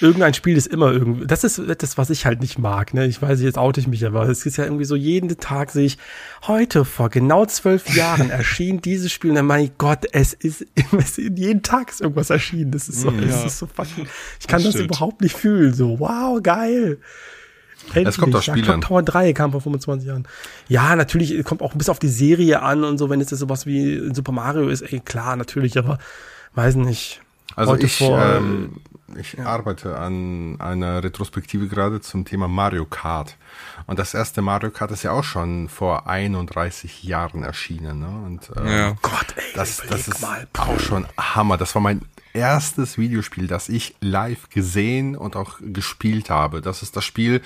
Irgendein 0.00 0.34
Spiel 0.34 0.56
ist 0.58 0.66
immer 0.66 0.92
irgendwie, 0.92 1.26
das 1.26 1.42
ist 1.42 1.60
das, 1.78 1.96
was 1.96 2.10
ich 2.10 2.26
halt 2.26 2.40
nicht 2.40 2.58
mag, 2.58 2.92
ne? 2.92 3.06
Ich 3.06 3.20
weiß, 3.22 3.40
jetzt 3.40 3.56
oute 3.56 3.80
ich 3.80 3.86
mich, 3.86 4.04
aber 4.04 4.28
es 4.28 4.44
ist 4.44 4.58
ja 4.58 4.64
irgendwie 4.64 4.84
so, 4.84 4.94
jeden 4.94 5.34
Tag 5.38 5.70
sehe 5.70 5.86
ich, 5.86 5.98
heute 6.46 6.84
vor 6.84 7.08
genau 7.08 7.46
zwölf 7.46 7.88
Jahren 7.96 8.28
erschien 8.30 8.82
dieses 8.82 9.10
Spiel 9.10 9.30
und 9.30 9.36
dann 9.36 9.46
mein 9.46 9.70
Gott, 9.78 10.06
es 10.12 10.34
ist, 10.34 10.66
es 10.98 11.18
ist 11.18 11.38
jeden 11.38 11.62
Tag 11.62 11.90
ist 11.90 12.02
irgendwas 12.02 12.28
erschienen. 12.28 12.72
Das 12.72 12.88
ist 12.90 13.00
so, 13.00 13.10
Ja. 13.10 13.20
das 13.22 13.44
ist 13.46 13.58
so 13.58 13.66
fucking, 13.66 14.06
ich 14.38 14.46
kann 14.46 14.62
das, 14.62 14.72
stimmt. 14.74 14.86
überhaupt 14.90 15.22
nicht 15.22 15.36
fühlen, 15.36 15.72
so, 15.72 15.98
wow, 15.98 16.42
geil. 16.42 16.98
Endlich. 17.96 18.18
kommt 18.18 18.34
auf 18.36 18.44
Ja, 18.44 18.52
Spiele 18.54 18.64
Clock 18.66 18.74
an. 18.74 18.80
Tower 18.82 19.02
3 19.02 19.32
kam 19.32 19.52
vor 19.52 19.60
25 19.60 20.08
Jahren. 20.08 20.26
Ja, 20.68 20.96
natürlich, 20.96 21.42
kommt 21.44 21.62
auch 21.62 21.74
bis 21.74 21.88
auf 21.88 21.98
die 21.98 22.08
Serie 22.08 22.62
an 22.62 22.84
und 22.84 22.98
so, 22.98 23.10
wenn 23.10 23.20
es 23.20 23.30
jetzt 23.30 23.40
sowas 23.40 23.66
wie 23.66 24.12
Super 24.14 24.32
Mario 24.32 24.68
ist, 24.68 24.82
ey, 24.82 25.00
klar, 25.00 25.36
natürlich, 25.36 25.78
aber 25.78 25.98
weiß 26.54 26.76
nicht. 26.76 27.20
Also 27.56 27.72
Heute 27.72 27.86
ich, 27.86 27.98
vor, 27.98 28.16
ähm, 28.22 28.76
ich 29.16 29.40
arbeite 29.40 29.98
an 29.98 30.60
einer 30.60 31.02
Retrospektive 31.02 31.66
gerade 31.66 32.00
zum 32.00 32.24
Thema 32.24 32.46
Mario 32.46 32.84
Kart. 32.84 33.36
Und 33.86 33.98
das 33.98 34.14
erste 34.14 34.40
Mario 34.40 34.70
Kart 34.70 34.92
ist 34.92 35.02
ja 35.02 35.10
auch 35.10 35.24
schon 35.24 35.68
vor 35.68 36.06
31 36.06 37.02
Jahren 37.02 37.42
erschienen. 37.42 37.98
Ne? 37.98 38.06
Und 38.24 38.50
ähm, 38.56 38.66
Ja. 38.68 38.96
Gott, 39.02 39.34
ey, 39.34 39.42
das, 39.56 39.82
das 39.88 40.06
ist 40.06 40.22
mal. 40.22 40.46
auch 40.56 40.78
schon 40.78 41.06
Hammer. 41.18 41.56
Das 41.56 41.74
war 41.74 41.82
mein 41.82 42.02
erstes 42.32 42.98
Videospiel, 42.98 43.46
das 43.46 43.68
ich 43.68 43.94
live 44.00 44.50
gesehen 44.50 45.16
und 45.16 45.36
auch 45.36 45.58
gespielt 45.60 46.30
habe. 46.30 46.60
Das 46.60 46.82
ist 46.82 46.96
das 46.96 47.04
Spiel, 47.04 47.40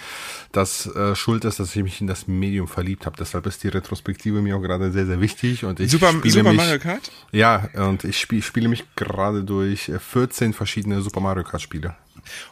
das 0.53 0.87
äh, 0.95 1.15
schuld 1.15 1.45
ist, 1.45 1.61
dass 1.61 1.75
ich 1.75 1.83
mich 1.83 2.01
in 2.01 2.07
das 2.07 2.27
Medium 2.27 2.69
verliebt 2.69 3.07
habe. 3.07 3.17
Deshalb 3.19 3.47
ist 3.47 3.63
die 3.63 3.69
Retrospektive 3.69 4.43
mir 4.43 4.57
auch 4.57 4.63
gerade 4.63 4.93
sehr, 4.93 5.07
sehr 5.07 5.21
wichtig. 5.21 5.65
Und 5.65 5.81
ich 5.81 5.91
Super, 5.91 6.13
spiele 6.13 6.31
Super 6.31 6.51
mich, 6.51 6.57
Mario 6.57 6.79
Kart? 6.79 7.11
Ja, 7.33 7.69
und 7.75 8.05
ich 8.05 8.19
spiel, 8.19 8.43
spiele 8.43 8.69
mich 8.69 8.85
gerade 8.97 9.45
durch 9.45 9.89
äh, 9.89 9.99
14 9.99 10.53
verschiedene 10.53 11.01
Super 11.03 11.21
Mario 11.21 11.45
Kart 11.45 11.63
Spiele. 11.63 11.95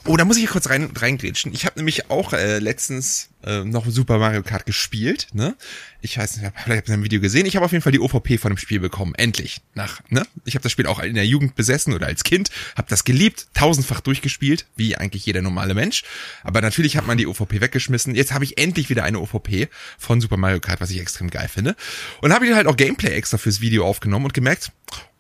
Oh, 0.05 0.17
da 0.17 0.25
muss 0.25 0.37
ich 0.37 0.47
kurz 0.47 0.69
rein, 0.69 0.91
reingrätschen. 0.95 1.53
Ich 1.53 1.65
habe 1.65 1.79
nämlich 1.79 2.11
auch 2.11 2.33
äh, 2.33 2.59
letztens 2.59 3.31
äh, 3.45 3.65
noch 3.65 3.87
Super 3.87 4.19
Mario 4.19 4.43
Kart 4.43 4.67
gespielt. 4.67 5.29
Ne? 5.33 5.57
Ich 6.01 6.19
weiß 6.19 6.37
nicht, 6.37 6.53
vielleicht 6.63 6.79
habt 6.81 6.89
ihr 6.89 6.95
ein 6.95 7.05
Video 7.05 7.21
gesehen. 7.21 7.47
Ich 7.47 7.57
habe 7.57 7.65
auf 7.65 7.73
jeden 7.73 7.83
Fall 7.83 7.93
die 7.93 8.01
OVP 8.01 8.39
von 8.39 8.53
dem 8.53 8.59
Spiel 8.59 8.81
bekommen. 8.81 9.15
Endlich. 9.15 9.61
Nach, 9.75 10.01
ne? 10.11 10.27
Ich 10.45 10.55
habe 10.55 10.63
das 10.63 10.73
Spiel 10.73 10.87
auch 10.87 10.99
in 10.99 11.15
der 11.15 11.27
Jugend 11.27 11.55
besessen 11.55 11.95
oder 11.95 12.07
als 12.07 12.25
Kind. 12.25 12.51
Habe 12.77 12.89
das 12.89 13.05
geliebt, 13.05 13.49
tausendfach 13.55 14.01
durchgespielt, 14.01 14.67
wie 14.77 14.97
eigentlich 14.97 15.27
jeder 15.27 15.43
normale 15.43 15.75
Mensch. 15.75 16.05
Aber 16.43 16.61
natürlich 16.61 16.97
hat 16.97 17.07
man 17.07 17.19
die 17.19 17.27
OVP 17.27 17.61
weggeschmissen. 17.61 18.15
Jetzt 18.15 18.33
habe 18.33 18.45
ich 18.45 18.59
endlich 18.59 18.91
wieder 18.91 19.05
eine 19.05 19.21
OVP 19.21 19.69
von 19.99 20.21
Super 20.21 20.37
Mario 20.37 20.61
Kart, 20.61 20.81
was 20.81 20.91
ich 20.91 21.01
extrem 21.01 21.31
geil 21.31 21.49
finde. 21.49 21.77
Und 22.21 22.33
habe 22.33 22.47
ich 22.47 22.55
halt 22.55 22.67
auch 22.67 22.77
Gameplay 22.77 23.11
extra 23.11 23.39
fürs 23.39 23.61
Video 23.61 23.87
aufgenommen 23.87 24.27
und 24.27 24.35
gemerkt, 24.35 24.73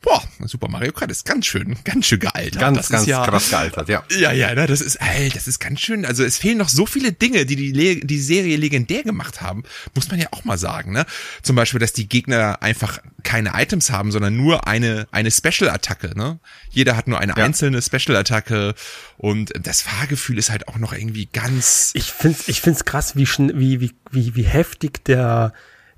boah, 0.02 0.22
Super 0.44 0.68
Mario 0.68 0.92
Kart 0.92 1.10
ist 1.10 1.24
ganz 1.24 1.46
schön, 1.46 1.76
ganz 1.84 2.06
schön 2.06 2.18
gealtert. 2.18 2.60
Ganz, 2.60 2.76
das 2.78 2.88
ganz 2.90 3.06
ja, 3.06 3.24
krass 3.24 3.48
gealtert, 3.50 3.88
ja. 3.88 4.02
ja, 4.10 4.32
ja, 4.32 4.54
ne, 4.54 4.66
das 4.66 4.80
ist, 4.80 4.96
ey, 4.96 5.30
das 5.30 5.46
ist 5.46 5.60
ganz 5.60 5.80
schön. 5.80 6.04
Also 6.04 6.24
es 6.24 6.38
fehlen 6.38 6.58
noch 6.58 6.68
so 6.68 6.86
viele 6.86 7.12
Dinge, 7.12 7.46
die 7.46 7.56
die, 7.56 7.72
Le 7.72 7.96
die 7.96 8.20
Serie 8.20 8.56
legendär 8.56 9.04
gemacht 9.04 9.40
haben, 9.40 9.62
muss 9.94 10.10
man 10.10 10.18
ja 10.20 10.26
auch 10.32 10.44
mal 10.44 10.58
sagen. 10.58 10.92
Ne? 10.92 11.06
Zum 11.42 11.56
Beispiel, 11.56 11.80
dass 11.80 11.92
die 11.92 12.08
Gegner 12.08 12.62
einfach 12.62 12.98
keine 13.22 13.52
Items 13.54 13.90
haben, 13.90 14.10
sondern 14.12 14.36
nur 14.36 14.66
eine 14.66 15.06
eine 15.12 15.30
Special-Attacke. 15.30 16.16
Ne? 16.16 16.40
Jeder 16.70 16.96
hat 16.96 17.06
nur 17.06 17.20
eine 17.20 17.34
Ja. 17.36 17.44
einzelne 17.44 17.80
Special-Attacke 17.80 18.74
und 19.16 19.52
das 19.62 19.82
Fahrgefühl 19.82 20.38
ist 20.38 20.50
halt 20.50 20.68
auch 20.68 20.78
noch 20.78 20.92
irgendwie 20.92 21.26
ganz. 21.26 21.92
Ich 21.94 22.12
find's, 22.12 22.48
ich 22.48 22.60
find's 22.60 22.84
krass, 22.84 23.14
wie, 23.14 23.28
wie, 23.54 23.80
wie, 23.80 23.94
wie, 24.10 24.34
wie 24.34 24.42
heftig 24.42 25.04
der, 25.04 25.52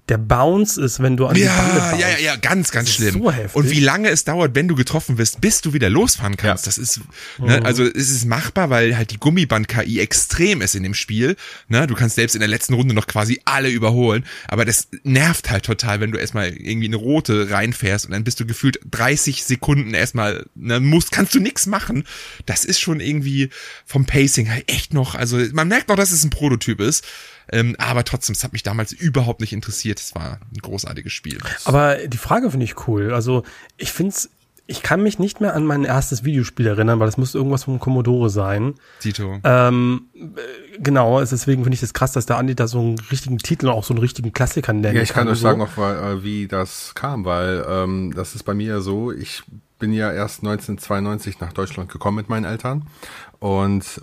der 0.08 0.18
Bounce 0.18 0.78
ist, 0.80 1.00
wenn 1.00 1.16
du 1.16 1.26
an 1.26 1.34
die 1.34 1.44
Bande 1.44 1.78
Ja, 1.78 1.90
bounce. 1.90 2.00
ja, 2.02 2.08
ja, 2.10 2.18
ja, 2.18 2.36
ganz, 2.36 2.70
ganz 2.70 2.90
schlimm. 2.90 3.14
so 3.14 3.32
heftig. 3.32 3.54
und 3.54 3.70
wie 3.70 3.80
lange 3.80 4.10
es 4.10 4.24
dauert, 4.24 4.54
wenn 4.54 4.68
du 4.68 4.74
getroffen 4.74 5.16
wirst, 5.16 5.40
bis 5.40 5.62
du 5.62 5.72
wieder 5.72 5.88
losfahren 5.88 6.36
kannst. 6.36 6.66
Ja. 6.66 6.68
Das 6.68 6.78
ist, 6.78 7.00
ne, 7.38 7.64
also 7.64 7.84
es 7.84 8.10
ist 8.10 8.26
machbar, 8.26 8.68
weil 8.68 8.96
halt 8.98 9.12
die 9.12 9.18
Gummiband-KI 9.18 10.00
extrem 10.00 10.60
ist 10.60 10.74
in 10.74 10.82
dem 10.82 10.92
Spiel. 10.94 11.36
Ne, 11.68 11.86
du 11.86 11.94
kannst 11.94 12.16
selbst 12.16 12.34
in 12.34 12.40
der 12.40 12.48
letzten 12.48 12.74
Runde 12.74 12.94
noch 12.94 13.06
quasi 13.06 13.40
alle 13.46 13.70
überholen, 13.70 14.26
aber 14.48 14.66
das 14.66 14.88
nervt 15.04 15.50
halt 15.50 15.64
total, 15.64 16.00
wenn 16.00 16.12
du 16.12 16.18
erstmal 16.18 16.48
irgendwie 16.50 16.86
eine 16.88 16.96
rote 16.96 17.50
reinfährst 17.50 18.04
und 18.04 18.12
dann 18.12 18.24
bist 18.24 18.38
du 18.40 18.46
gefühlt 18.46 18.78
30 18.90 19.44
Sekunden 19.44 19.94
erstmal, 19.94 20.44
ne, 20.54 20.80
musst, 20.80 21.12
kannst 21.12 21.34
du 21.34 21.40
nix 21.40 21.64
machen. 21.66 22.04
Das 22.44 22.66
ist 22.66 22.78
schon 22.80 23.00
irgendwie 23.00 23.48
vom 23.86 24.04
Pacing 24.04 24.50
halt 24.50 24.70
echt 24.70 24.92
noch, 24.92 25.14
also 25.14 25.38
man 25.52 25.68
merkt 25.68 25.88
noch, 25.88 25.96
dass 25.96 26.10
es 26.10 26.24
ein 26.24 26.30
Prototyp 26.30 26.80
ist. 26.80 27.04
Ähm, 27.52 27.76
aber 27.78 28.04
trotzdem, 28.04 28.35
es 28.35 28.42
hat 28.44 28.52
mich 28.52 28.62
damals 28.62 28.92
überhaupt 28.92 29.40
nicht 29.40 29.52
interessiert. 29.52 30.00
Es 30.00 30.14
war 30.14 30.38
ein 30.52 30.59
großartiges 30.62 31.12
Spiel. 31.12 31.38
Aber 31.64 31.96
die 32.07 32.16
Frage 32.18 32.50
finde 32.50 32.64
ich 32.64 32.88
cool. 32.88 33.12
Also 33.12 33.42
ich 33.76 33.92
find's, 33.92 34.30
ich 34.66 34.83
kann 34.83 35.02
mich 35.02 35.18
nicht 35.18 35.42
mehr 35.42 35.54
an 35.54 35.66
mein 35.66 35.85
erstes 35.85 36.24
Videospiel 36.24 36.66
erinnern, 36.66 36.98
weil 36.98 37.07
das 37.07 37.18
muss 37.18 37.35
irgendwas 37.35 37.64
vom 37.64 37.78
Commodore 37.78 38.30
sein. 38.30 38.74
Tito. 39.00 39.38
Ähm, 39.44 40.07
äh, 40.14 40.78
genau, 40.78 41.20
es- 41.20 41.28
deswegen 41.30 41.64
finde 41.64 41.74
ich 41.74 41.80
das 41.83 41.92
krass, 41.92 42.12
dass 42.12 42.24
der 42.24 42.38
Andi 42.38 42.54
da 42.54 42.66
so 42.66 42.80
einen 42.80 42.98
richtigen 43.11 43.37
Titel 43.38 43.66
und 43.66 43.72
auch 43.74 43.85
so 43.85 43.92
einen 43.92 44.00
richtigen 44.00 44.33
Klassiker 44.33 44.72
nennt. 44.72 44.96
Ja, 44.96 45.02
ich 45.02 45.12
kann 45.12 45.28
euch 45.28 45.38
sagen, 45.40 45.61
auch, 45.61 45.76
äh, 45.76 46.22
wie 46.24 46.48
das 46.48 46.92
kam, 46.94 47.26
weil 47.26 47.62
ähm, 47.68 48.14
das 48.16 48.35
ist 48.35 48.44
bei 48.44 48.54
mir 48.54 48.68
ja 48.68 48.80
so, 48.80 49.12
ich 49.12 49.42
bin 49.84 49.92
ja 49.92 50.10
erst 50.10 50.38
1992 50.38 51.40
nach 51.40 51.52
Deutschland 51.52 51.92
gekommen 51.92 52.16
mit 52.16 52.30
meinen 52.30 52.46
Eltern 52.46 52.86
und 53.38 53.84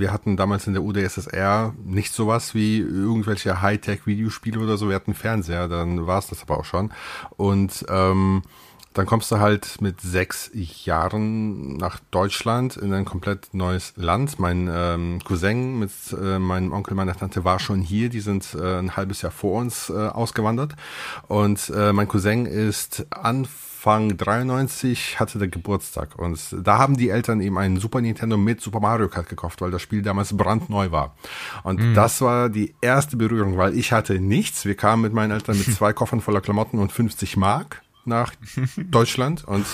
wir 0.00 0.12
hatten 0.12 0.36
damals 0.36 0.66
in 0.66 0.72
der 0.72 0.82
UdSSR 0.82 1.72
nicht 1.84 2.12
sowas 2.12 2.52
wie 2.52 2.78
irgendwelche 2.78 3.62
Hightech-Videospiele 3.62 4.58
oder 4.58 4.76
so, 4.76 4.88
wir 4.88 4.96
hatten 4.96 5.14
Fernseher, 5.14 5.68
dann 5.68 6.08
war 6.08 6.18
es 6.18 6.26
das 6.26 6.42
aber 6.42 6.58
auch 6.58 6.64
schon 6.64 6.90
und 7.36 7.86
ähm, 7.88 8.42
dann 8.92 9.06
kommst 9.06 9.30
du 9.30 9.38
halt 9.38 9.80
mit 9.80 10.00
sechs 10.00 10.50
Jahren 10.52 11.76
nach 11.76 12.00
Deutschland 12.10 12.76
in 12.76 12.92
ein 12.92 13.04
komplett 13.04 13.54
neues 13.54 13.92
Land. 13.94 14.40
Mein 14.40 14.68
ähm, 14.68 15.20
Cousin 15.22 15.78
mit 15.78 15.92
äh, 16.20 16.40
meinem 16.40 16.72
Onkel, 16.72 16.96
meiner 16.96 17.14
Tante 17.14 17.44
war 17.44 17.60
schon 17.60 17.82
hier. 17.82 18.08
Die 18.08 18.18
sind 18.18 18.52
äh, 18.60 18.80
ein 18.80 18.96
halbes 18.96 19.22
Jahr 19.22 19.30
vor 19.30 19.60
uns 19.60 19.90
äh, 19.90 19.92
ausgewandert. 19.92 20.74
Und 21.28 21.70
äh, 21.72 21.92
mein 21.92 22.08
Cousin 22.08 22.46
ist 22.46 23.06
Anfang 23.10 23.69
93 23.82 25.18
hatte 25.18 25.38
der 25.38 25.48
Geburtstag 25.48 26.18
und 26.18 26.38
da 26.62 26.78
haben 26.78 26.96
die 26.96 27.08
Eltern 27.08 27.40
ihm 27.40 27.56
einen 27.56 27.78
Super 27.78 28.00
Nintendo 28.00 28.36
mit 28.36 28.60
Super 28.60 28.80
Mario 28.80 29.08
Kart 29.08 29.28
gekauft, 29.28 29.60
weil 29.60 29.70
das 29.70 29.82
Spiel 29.82 30.02
damals 30.02 30.36
brandneu 30.36 30.90
war. 30.90 31.14
Und 31.62 31.80
mhm. 31.80 31.94
das 31.94 32.20
war 32.20 32.48
die 32.48 32.74
erste 32.80 33.16
Berührung, 33.16 33.56
weil 33.56 33.76
ich 33.76 33.92
hatte 33.92 34.20
nichts. 34.20 34.64
Wir 34.64 34.74
kamen 34.74 35.02
mit 35.02 35.12
meinen 35.12 35.30
Eltern 35.30 35.56
mit 35.56 35.66
zwei 35.74 35.92
Koffern 35.92 36.20
voller 36.20 36.40
Klamotten 36.40 36.78
und 36.78 36.92
50 36.92 37.36
Mark 37.36 37.82
nach 38.04 38.32
Deutschland 38.76 39.44
und 39.44 39.66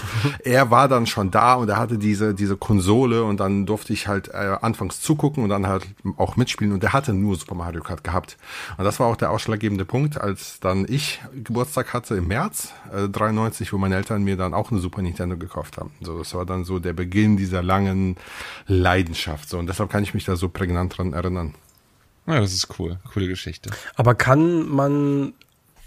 er 0.44 0.70
war 0.70 0.88
dann 0.88 1.06
schon 1.06 1.30
da 1.30 1.54
und 1.54 1.68
er 1.68 1.78
hatte 1.78 1.98
diese 1.98 2.34
diese 2.34 2.56
Konsole 2.56 3.24
und 3.24 3.38
dann 3.40 3.66
durfte 3.66 3.92
ich 3.92 4.08
halt 4.08 4.28
äh, 4.28 4.56
anfangs 4.60 5.00
zugucken 5.00 5.42
und 5.42 5.50
dann 5.50 5.66
halt 5.66 5.86
auch 6.16 6.36
mitspielen 6.36 6.72
und 6.72 6.82
er 6.82 6.92
hatte 6.92 7.12
nur 7.12 7.36
Super 7.36 7.54
Mario 7.54 7.82
Kart 7.82 8.04
gehabt 8.04 8.36
und 8.76 8.84
das 8.84 9.00
war 9.00 9.06
auch 9.06 9.16
der 9.16 9.30
ausschlaggebende 9.30 9.84
Punkt, 9.84 10.20
als 10.20 10.60
dann 10.60 10.86
ich 10.88 11.20
Geburtstag 11.44 11.92
hatte 11.92 12.16
im 12.16 12.28
März 12.28 12.72
äh, 12.92 13.08
93, 13.08 13.72
wo 13.72 13.78
meine 13.78 13.96
Eltern 13.96 14.24
mir 14.24 14.36
dann 14.36 14.54
auch 14.54 14.70
eine 14.70 14.80
Super 14.80 15.02
Nintendo 15.02 15.36
gekauft 15.36 15.78
haben. 15.78 15.90
So 16.00 16.18
das 16.18 16.34
war 16.34 16.46
dann 16.46 16.64
so 16.64 16.78
der 16.78 16.92
Beginn 16.92 17.36
dieser 17.36 17.62
langen 17.62 18.16
Leidenschaft 18.66 19.48
so 19.48 19.58
und 19.58 19.66
deshalb 19.68 19.90
kann 19.90 20.02
ich 20.02 20.14
mich 20.14 20.24
da 20.24 20.36
so 20.36 20.48
prägnant 20.48 20.98
dran 20.98 21.12
erinnern. 21.12 21.54
Ja, 22.26 22.40
das 22.40 22.52
ist 22.52 22.78
cool. 22.78 22.98
Coole 23.12 23.28
Geschichte. 23.28 23.70
Aber 23.94 24.14
kann 24.14 24.68
man 24.68 25.32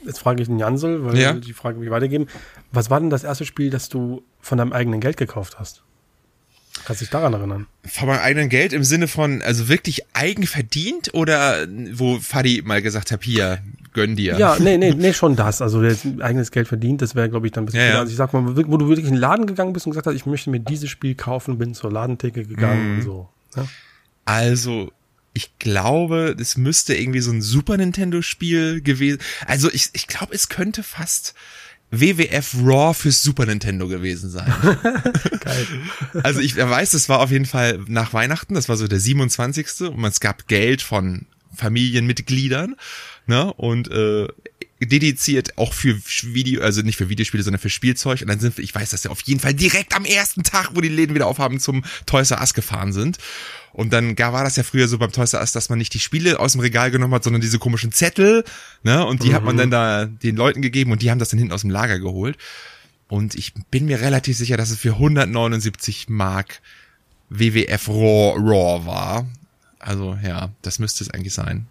jetzt 0.06 0.20
frage 0.20 0.42
ich 0.42 0.48
den 0.48 0.60
Jansel, 0.60 1.06
weil 1.06 1.18
ja. 1.18 1.34
die 1.34 1.54
Frage 1.54 1.80
mich 1.80 1.90
weitergeben. 1.90 2.28
Was 2.72 2.90
war 2.90 3.00
denn 3.00 3.10
das 3.10 3.24
erste 3.24 3.46
Spiel, 3.46 3.70
das 3.70 3.90
du 3.90 4.24
von 4.40 4.58
deinem 4.58 4.74
eigenen 4.74 5.00
Geld 5.00 5.18
gekauft 5.18 5.60
hast? 5.60 5.84
Kannst 6.86 7.02
du 7.02 7.06
dich 7.06 7.12
daran 7.12 7.34
erinnern? 7.34 7.68
Von 7.84 8.08
meinem 8.08 8.22
eigenen 8.22 8.50
Geld 8.50 8.74
im 8.74 8.84
Sinne 8.84 9.08
von, 9.08 9.42
also 9.42 9.68
wirklich 9.68 10.04
eigen 10.14 10.46
verdient 10.46 11.14
oder 11.14 11.68
wo 11.94 12.20
Fadi 12.20 12.62
mal 12.64 12.82
gesagt 12.82 13.12
hat, 13.12 13.24
hier, 13.24 13.60
gönn 13.94 14.16
dir. 14.16 14.38
Ja, 14.38 14.58
nee, 14.60 14.78
nee, 14.78 14.94
nee, 14.98 15.14
schon 15.14 15.36
das. 15.36 15.62
Also 15.62 15.82
eigenes 15.82 16.52
Geld 16.52 16.68
verdient, 16.68 17.02
das 17.02 17.16
wäre, 17.16 17.30
glaube 17.30 17.48
ich, 17.48 17.54
dann 17.54 17.64
ein 17.64 17.66
bisschen. 17.66 17.82
Ja, 17.82 17.88
ja. 17.88 18.00
Also 18.00 18.12
ich 18.12 18.18
sag 18.18 18.34
mal, 18.34 18.56
wo 18.56 18.78
du 18.78 18.88
wirklich 18.88 19.08
in 19.08 19.16
den 19.16 19.20
Laden 19.20 19.46
gegangen 19.46 19.74
bist 19.74 19.88
und 19.88 19.92
gesagt 19.92 20.08
hast, 20.08 20.16
ich 20.16 20.26
möchte 20.26 20.50
mir 20.50 20.60
dieses 20.60 20.90
Spiel 20.90 21.16
kaufen, 21.16 21.58
bin 21.58 21.74
zur 21.74 21.92
Ladentheke 21.92 22.46
gegangen 22.46 22.92
mhm. 22.92 22.96
und 22.98 23.02
so. 23.04 23.30
Ja? 23.56 23.66
Also, 24.26 24.92
ich 25.34 25.58
glaube, 25.60 26.36
es 26.40 26.58
müsste 26.58 26.96
irgendwie 26.96 27.22
so 27.22 27.32
ein 27.32 27.42
Super 27.42 27.78
Nintendo 27.78 28.22
Spiel 28.22 28.82
gewesen. 28.82 29.20
Also 29.46 29.72
ich, 29.72 29.90
ich 29.94 30.08
glaube, 30.08 30.34
es 30.34 30.50
könnte 30.50 30.84
fast 30.84 31.34
WWF 31.92 32.56
Raw 32.64 32.94
fürs 32.94 33.22
Super 33.22 33.46
Nintendo 33.46 33.88
gewesen 33.88 34.30
sein. 34.30 34.52
Geil. 35.40 35.68
Also 36.24 36.40
ich 36.40 36.56
weiß, 36.56 36.92
das 36.92 37.10
war 37.10 37.20
auf 37.20 37.32
jeden 37.32 37.46
Fall 37.46 37.80
nach 37.88 38.14
Weihnachten, 38.14 38.54
das 38.54 38.70
war 38.70 38.78
so 38.78 38.88
der 38.88 39.00
27. 39.00 39.90
und 39.90 40.06
es 40.06 40.20
gab 40.20 40.48
Geld 40.48 40.82
von 40.82 41.26
Familienmitgliedern, 41.56 42.76
ne? 43.26 43.52
Und 43.54 43.90
äh, 43.90 44.28
dediziert 44.80 45.58
auch 45.58 45.74
für 45.74 46.00
Video, 46.24 46.62
also 46.62 46.82
nicht 46.82 46.96
für 46.96 47.10
Videospiele, 47.10 47.44
sondern 47.44 47.60
für 47.60 47.70
Spielzeug. 47.70 48.22
Und 48.22 48.28
dann 48.28 48.40
sind 48.40 48.58
wir, 48.58 48.64
ich 48.64 48.74
weiß, 48.74 48.90
dass 48.90 49.04
wir 49.04 49.12
auf 49.12 49.22
jeden 49.22 49.40
Fall 49.40 49.54
direkt 49.54 49.96
am 49.96 50.06
ersten 50.06 50.44
Tag, 50.44 50.72
wo 50.74 50.82
die 50.82 50.90
Läden 50.90 51.16
wieder 51.16 51.28
aufhaben, 51.28 51.60
zum 51.60 51.84
Toys 52.06 52.32
R 52.32 52.40
Us 52.40 52.54
gefahren 52.54 52.94
sind. 52.94 53.18
Und 53.74 53.92
dann 53.92 54.16
gar 54.16 54.32
war 54.34 54.44
das 54.44 54.56
ja 54.56 54.64
früher 54.64 54.88
so 54.88 54.98
beim 54.98 55.12
Toys 55.12 55.34
R 55.34 55.42
Us, 55.42 55.52
dass 55.52 55.70
man 55.70 55.78
nicht 55.78 55.94
die 55.94 56.00
Spiele 56.00 56.40
aus 56.40 56.54
dem 56.54 56.62
Regal 56.62 56.92
genommen 56.92 57.14
hat, 57.14 57.24
sondern 57.24 57.42
diese 57.42 57.60
komischen 57.60 57.92
Zettel, 57.92 58.46
ne? 58.84 59.06
Und 59.06 59.24
die 59.24 59.30
mhm. 59.30 59.34
hat 59.34 59.44
man 59.44 59.56
mhm. 59.56 59.60
dann 59.60 59.72
da 59.72 60.06
den 60.06 60.36
Leuten 60.38 60.62
gegeben 60.62 60.92
und 60.92 61.02
die 61.02 61.12
haben 61.12 61.20
das 61.20 61.30
dann 61.30 61.40
hinten 61.40 61.54
aus 61.54 61.62
dem 61.62 61.70
Lager 61.70 62.00
geholt. 62.00 62.38
Und 63.10 63.36
ich 63.36 63.54
bin 63.72 63.86
mir 63.86 64.00
relativ 64.00 64.38
sicher, 64.38 64.56
dass 64.56 64.70
es 64.70 64.80
für 64.80 64.94
179 64.94 66.10
Mark 66.10 66.62
WWF 67.30 67.90
Raw, 67.90 68.40
Raw 68.40 68.86
war. 68.86 69.28
Also 69.80 70.18
ja, 70.24 70.52
das 70.62 70.80
müsste 70.80 71.04
es 71.04 71.10
eigentlich 71.10 71.34
sein. 71.34 71.68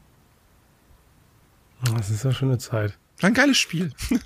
Das 1.97 2.11
ist 2.11 2.25
ja 2.25 2.33
schon 2.33 2.49
eine 2.49 2.59
Zeit. 2.59 2.99
War 3.21 3.29
ein 3.29 3.35
geiles 3.35 3.59
Spiel. 3.59 3.93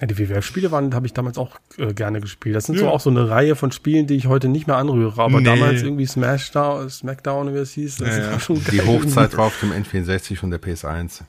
Ja, 0.00 0.08
die 0.08 0.18
WWF-Spiele 0.18 0.72
waren, 0.72 0.92
habe 0.96 1.06
ich 1.06 1.12
damals 1.12 1.38
auch 1.38 1.60
äh, 1.78 1.94
gerne 1.94 2.20
gespielt. 2.20 2.56
Das 2.56 2.64
sind 2.64 2.74
ja. 2.74 2.80
so 2.80 2.88
auch 2.88 2.98
so 2.98 3.08
eine 3.08 3.28
Reihe 3.28 3.54
von 3.54 3.70
Spielen, 3.70 4.08
die 4.08 4.16
ich 4.16 4.26
heute 4.26 4.48
nicht 4.48 4.66
mehr 4.66 4.76
anrühre. 4.76 5.22
Aber 5.22 5.38
nee. 5.38 5.44
damals 5.44 5.82
irgendwie 5.82 6.06
Smashdown, 6.06 6.90
Smackdown, 6.90 7.54
wie 7.54 7.58
es 7.58 7.74
hieß, 7.74 7.98
das 7.98 8.08
ja, 8.08 8.32
ja. 8.32 8.40
schon 8.40 8.56
geil. 8.64 8.72
Die 8.72 8.82
Hochzeit 8.82 9.36
war 9.36 9.46
auf 9.46 9.60
dem 9.60 9.70
N64 9.70 10.42
und 10.42 10.50
der 10.50 10.60
PS1. 10.60 11.20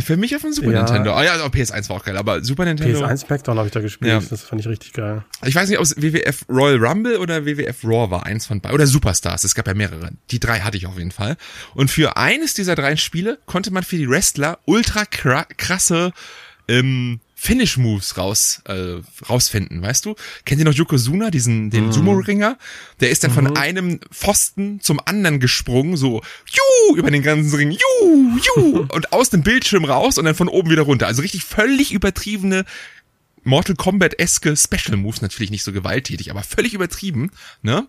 Für 0.00 0.16
mich 0.16 0.34
auf 0.34 0.42
dem 0.42 0.52
Super 0.52 0.72
ja. 0.72 0.82
Nintendo. 0.82 1.12
Ah 1.12 1.22
ja, 1.22 1.32
also 1.32 1.46
PS1 1.46 1.88
war 1.90 1.96
auch 1.96 2.04
geil, 2.04 2.16
aber 2.16 2.42
Super 2.42 2.64
Nintendo. 2.64 3.04
PS1 3.04 3.26
Smackdown 3.26 3.58
habe 3.58 3.68
ich 3.68 3.74
da 3.74 3.80
gespielt. 3.80 4.10
Ja. 4.10 4.20
Das 4.20 4.42
fand 4.42 4.60
ich 4.60 4.66
richtig 4.66 4.94
geil. 4.94 5.24
Ich 5.44 5.54
weiß 5.54 5.68
nicht, 5.68 5.78
ob 5.78 5.84
es 5.84 5.96
WWF 5.96 6.46
Royal 6.48 6.84
Rumble 6.84 7.18
oder 7.18 7.44
WWF 7.44 7.84
Raw 7.84 8.10
war, 8.10 8.24
eins 8.24 8.46
von 8.46 8.60
beiden. 8.60 8.74
Oder 8.74 8.86
Superstars. 8.86 9.44
Es 9.44 9.54
gab 9.54 9.66
ja 9.66 9.74
mehrere. 9.74 10.10
Die 10.30 10.40
drei 10.40 10.60
hatte 10.60 10.76
ich 10.76 10.86
auf 10.86 10.96
jeden 10.96 11.10
Fall. 11.10 11.36
Und 11.74 11.90
für 11.90 12.16
eines 12.16 12.54
dieser 12.54 12.74
drei 12.74 12.96
Spiele 12.96 13.38
konnte 13.44 13.70
man 13.70 13.82
für 13.82 13.96
die 13.96 14.08
Wrestler 14.08 14.58
ultra 14.64 15.04
krasse 15.04 16.12
ähm, 16.68 17.20
Finish 17.44 17.76
Moves 17.76 18.16
raus 18.16 18.62
äh, 18.66 19.00
rausfinden, 19.28 19.82
weißt 19.82 20.04
du? 20.04 20.14
Kennt 20.44 20.60
ihr 20.60 20.64
noch 20.64 20.74
Yokozuna, 20.74 21.28
diesen 21.32 21.70
den 21.70 21.86
mhm. 21.86 21.92
Sumo 21.92 22.12
Ringer? 22.12 22.56
Der 23.00 23.10
ist 23.10 23.24
dann 23.24 23.32
mhm. 23.32 23.34
von 23.34 23.56
einem 23.56 24.00
Pfosten 24.12 24.80
zum 24.80 25.00
anderen 25.04 25.40
gesprungen, 25.40 25.96
so 25.96 26.22
ju 26.46 26.96
über 26.96 27.10
den 27.10 27.24
ganzen 27.24 27.52
Ring, 27.56 27.72
ju 27.72 28.38
ju 28.38 28.86
und 28.92 29.12
aus 29.12 29.30
dem 29.30 29.42
Bildschirm 29.42 29.84
raus 29.84 30.18
und 30.18 30.24
dann 30.24 30.36
von 30.36 30.46
oben 30.46 30.70
wieder 30.70 30.82
runter. 30.82 31.08
Also 31.08 31.20
richtig 31.20 31.42
völlig 31.42 31.90
übertriebene 31.90 32.64
Mortal 33.42 33.74
Kombat-eske 33.74 34.56
Special 34.56 34.96
Moves, 34.96 35.20
natürlich 35.20 35.50
nicht 35.50 35.64
so 35.64 35.72
gewalttätig, 35.72 36.30
aber 36.30 36.44
völlig 36.44 36.74
übertrieben, 36.74 37.32
ne? 37.60 37.88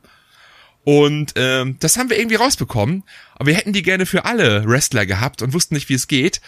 Und 0.84 1.34
ähm, 1.36 1.78
das 1.80 1.98
haben 1.98 2.10
wir 2.10 2.18
irgendwie 2.18 2.38
rausbekommen. 2.38 3.04
Aber 3.36 3.46
wir 3.46 3.56
hätten 3.56 3.72
die 3.72 3.84
gerne 3.84 4.08
für 4.08 4.26
alle 4.26 4.68
Wrestler 4.68 5.06
gehabt 5.06 5.44
und 5.44 5.54
wussten 5.54 5.76
nicht, 5.76 5.90
wie 5.90 5.94
es 5.94 6.08
geht 6.08 6.42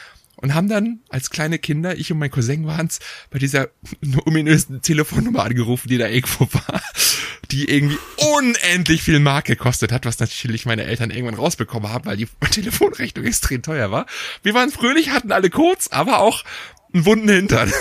und 0.46 0.54
haben 0.54 0.70
dann 0.70 1.00
als 1.10 1.32
kleine 1.32 1.58
Kinder, 1.58 1.98
ich 1.98 2.12
und 2.12 2.20
mein 2.20 2.30
Cousin 2.30 2.68
waren's, 2.68 3.00
bei 3.32 3.40
dieser 3.40 3.70
ominösen 4.26 4.80
Telefonnummer 4.84 5.44
angerufen, 5.44 5.90
die 5.90 5.98
da 5.98 6.08
irgendwo 6.08 6.48
war, 6.52 6.84
die 7.50 7.68
irgendwie 7.68 7.98
unendlich 8.38 9.02
viel 9.02 9.20
Mark 9.20 9.46
gekostet 9.46 9.92
hat, 9.92 10.06
was 10.06 10.20
natürlich 10.20 10.68
meine 10.68 10.84
Eltern 10.84 11.10
irgendwann 11.10 11.34
rausbekommen 11.34 11.92
haben, 11.92 12.06
weil 12.06 12.18
die 12.18 12.28
Telefonrechnung 12.52 13.26
extrem 13.26 13.64
teuer 13.64 13.90
war. 13.90 14.06
Wir 14.44 14.54
waren 14.54 14.70
fröhlich, 14.70 15.10
hatten 15.10 15.32
alle 15.32 15.50
Codes, 15.50 15.92
aber 15.92 16.20
auch 16.20 16.44
einen 16.96 17.06
wunden 17.06 17.30
Hintern. 17.30 17.72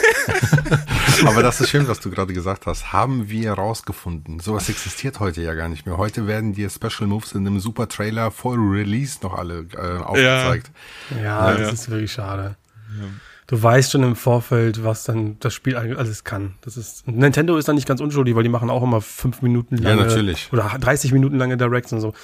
Aber 1.27 1.42
das 1.42 1.61
ist 1.61 1.70
schön, 1.70 1.87
was 1.87 2.00
du 2.00 2.11
gerade 2.11 2.33
gesagt 2.33 2.66
hast. 2.66 2.92
Haben 2.92 3.31
wir 3.31 3.53
rausgefunden. 3.53 4.40
Sowas 4.40 4.68
existiert 4.68 5.20
heute 5.20 5.40
ja 5.40 5.55
gar 5.55 5.68
nicht 5.68 5.87
mehr. 5.87 5.96
Heute 5.96 6.27
werden 6.27 6.53
die 6.53 6.68
Special 6.68 7.09
Moves 7.09 7.33
in 7.33 7.46
einem 7.46 7.61
super 7.61 7.88
Trailer 7.88 8.31
vor 8.31 8.57
Release 8.57 9.18
noch 9.22 9.35
alle 9.35 9.66
äh, 9.72 10.03
aufgezeigt. 10.03 10.70
Ja, 11.11 11.22
ja, 11.22 11.50
ja, 11.53 11.59
das 11.59 11.72
ist 11.72 11.90
wirklich 11.90 12.12
schade. 12.12 12.57
Ja. 12.98 13.07
Du 13.46 13.62
weißt 13.62 13.92
schon 13.92 14.03
im 14.03 14.16
Vorfeld, 14.16 14.83
was 14.85 15.05
dann 15.05 15.38
das 15.38 15.55
Spiel 15.55 15.77
alles 15.77 16.24
kann. 16.24 16.55
Das 16.62 16.77
ist 16.77 17.07
Nintendo 17.07 17.57
ist 17.57 17.68
da 17.68 17.72
nicht 17.72 17.87
ganz 17.87 18.00
unschuldig, 18.00 18.35
weil 18.35 18.42
die 18.42 18.48
machen 18.48 18.70
auch 18.70 18.83
immer 18.83 19.00
fünf 19.00 19.42
Minuten 19.42 19.77
lange 19.77 20.00
ja, 20.00 20.07
natürlich. 20.07 20.48
oder 20.53 20.74
30 20.81 21.12
Minuten 21.12 21.37
lange 21.37 21.57
Directs 21.57 21.92
und 21.92 22.00
so. 22.00 22.14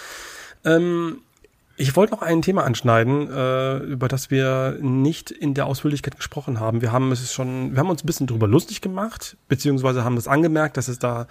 Ähm, 0.64 1.18
ich 1.80 1.96
wollte 1.96 2.12
noch 2.12 2.20
ein 2.20 2.42
Thema 2.42 2.64
anschneiden, 2.64 3.30
äh, 3.30 3.78
über 3.78 4.06
das 4.06 4.30
wir 4.30 4.76
nicht 4.82 5.30
in 5.30 5.54
der 5.54 5.64
Ausführlichkeit 5.64 6.14
gesprochen 6.14 6.60
haben. 6.60 6.82
Wir 6.82 6.92
haben 6.92 7.10
es 7.10 7.32
schon, 7.32 7.72
wir 7.72 7.78
haben 7.78 7.88
uns 7.88 8.04
ein 8.04 8.06
bisschen 8.06 8.26
drüber 8.26 8.46
lustig 8.46 8.82
gemacht, 8.82 9.38
beziehungsweise 9.48 10.04
haben 10.04 10.14
das 10.14 10.28
angemerkt, 10.28 10.76
dass 10.76 10.88
es 10.88 10.98
da 10.98 11.26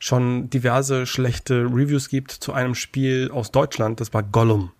schon 0.00 0.50
diverse 0.50 1.06
schlechte 1.06 1.66
Reviews 1.66 2.08
gibt 2.08 2.32
zu 2.32 2.52
einem 2.52 2.74
Spiel 2.74 3.30
aus 3.32 3.52
Deutschland. 3.52 4.00
Das 4.00 4.12
war 4.12 4.24
Gollum. 4.24 4.72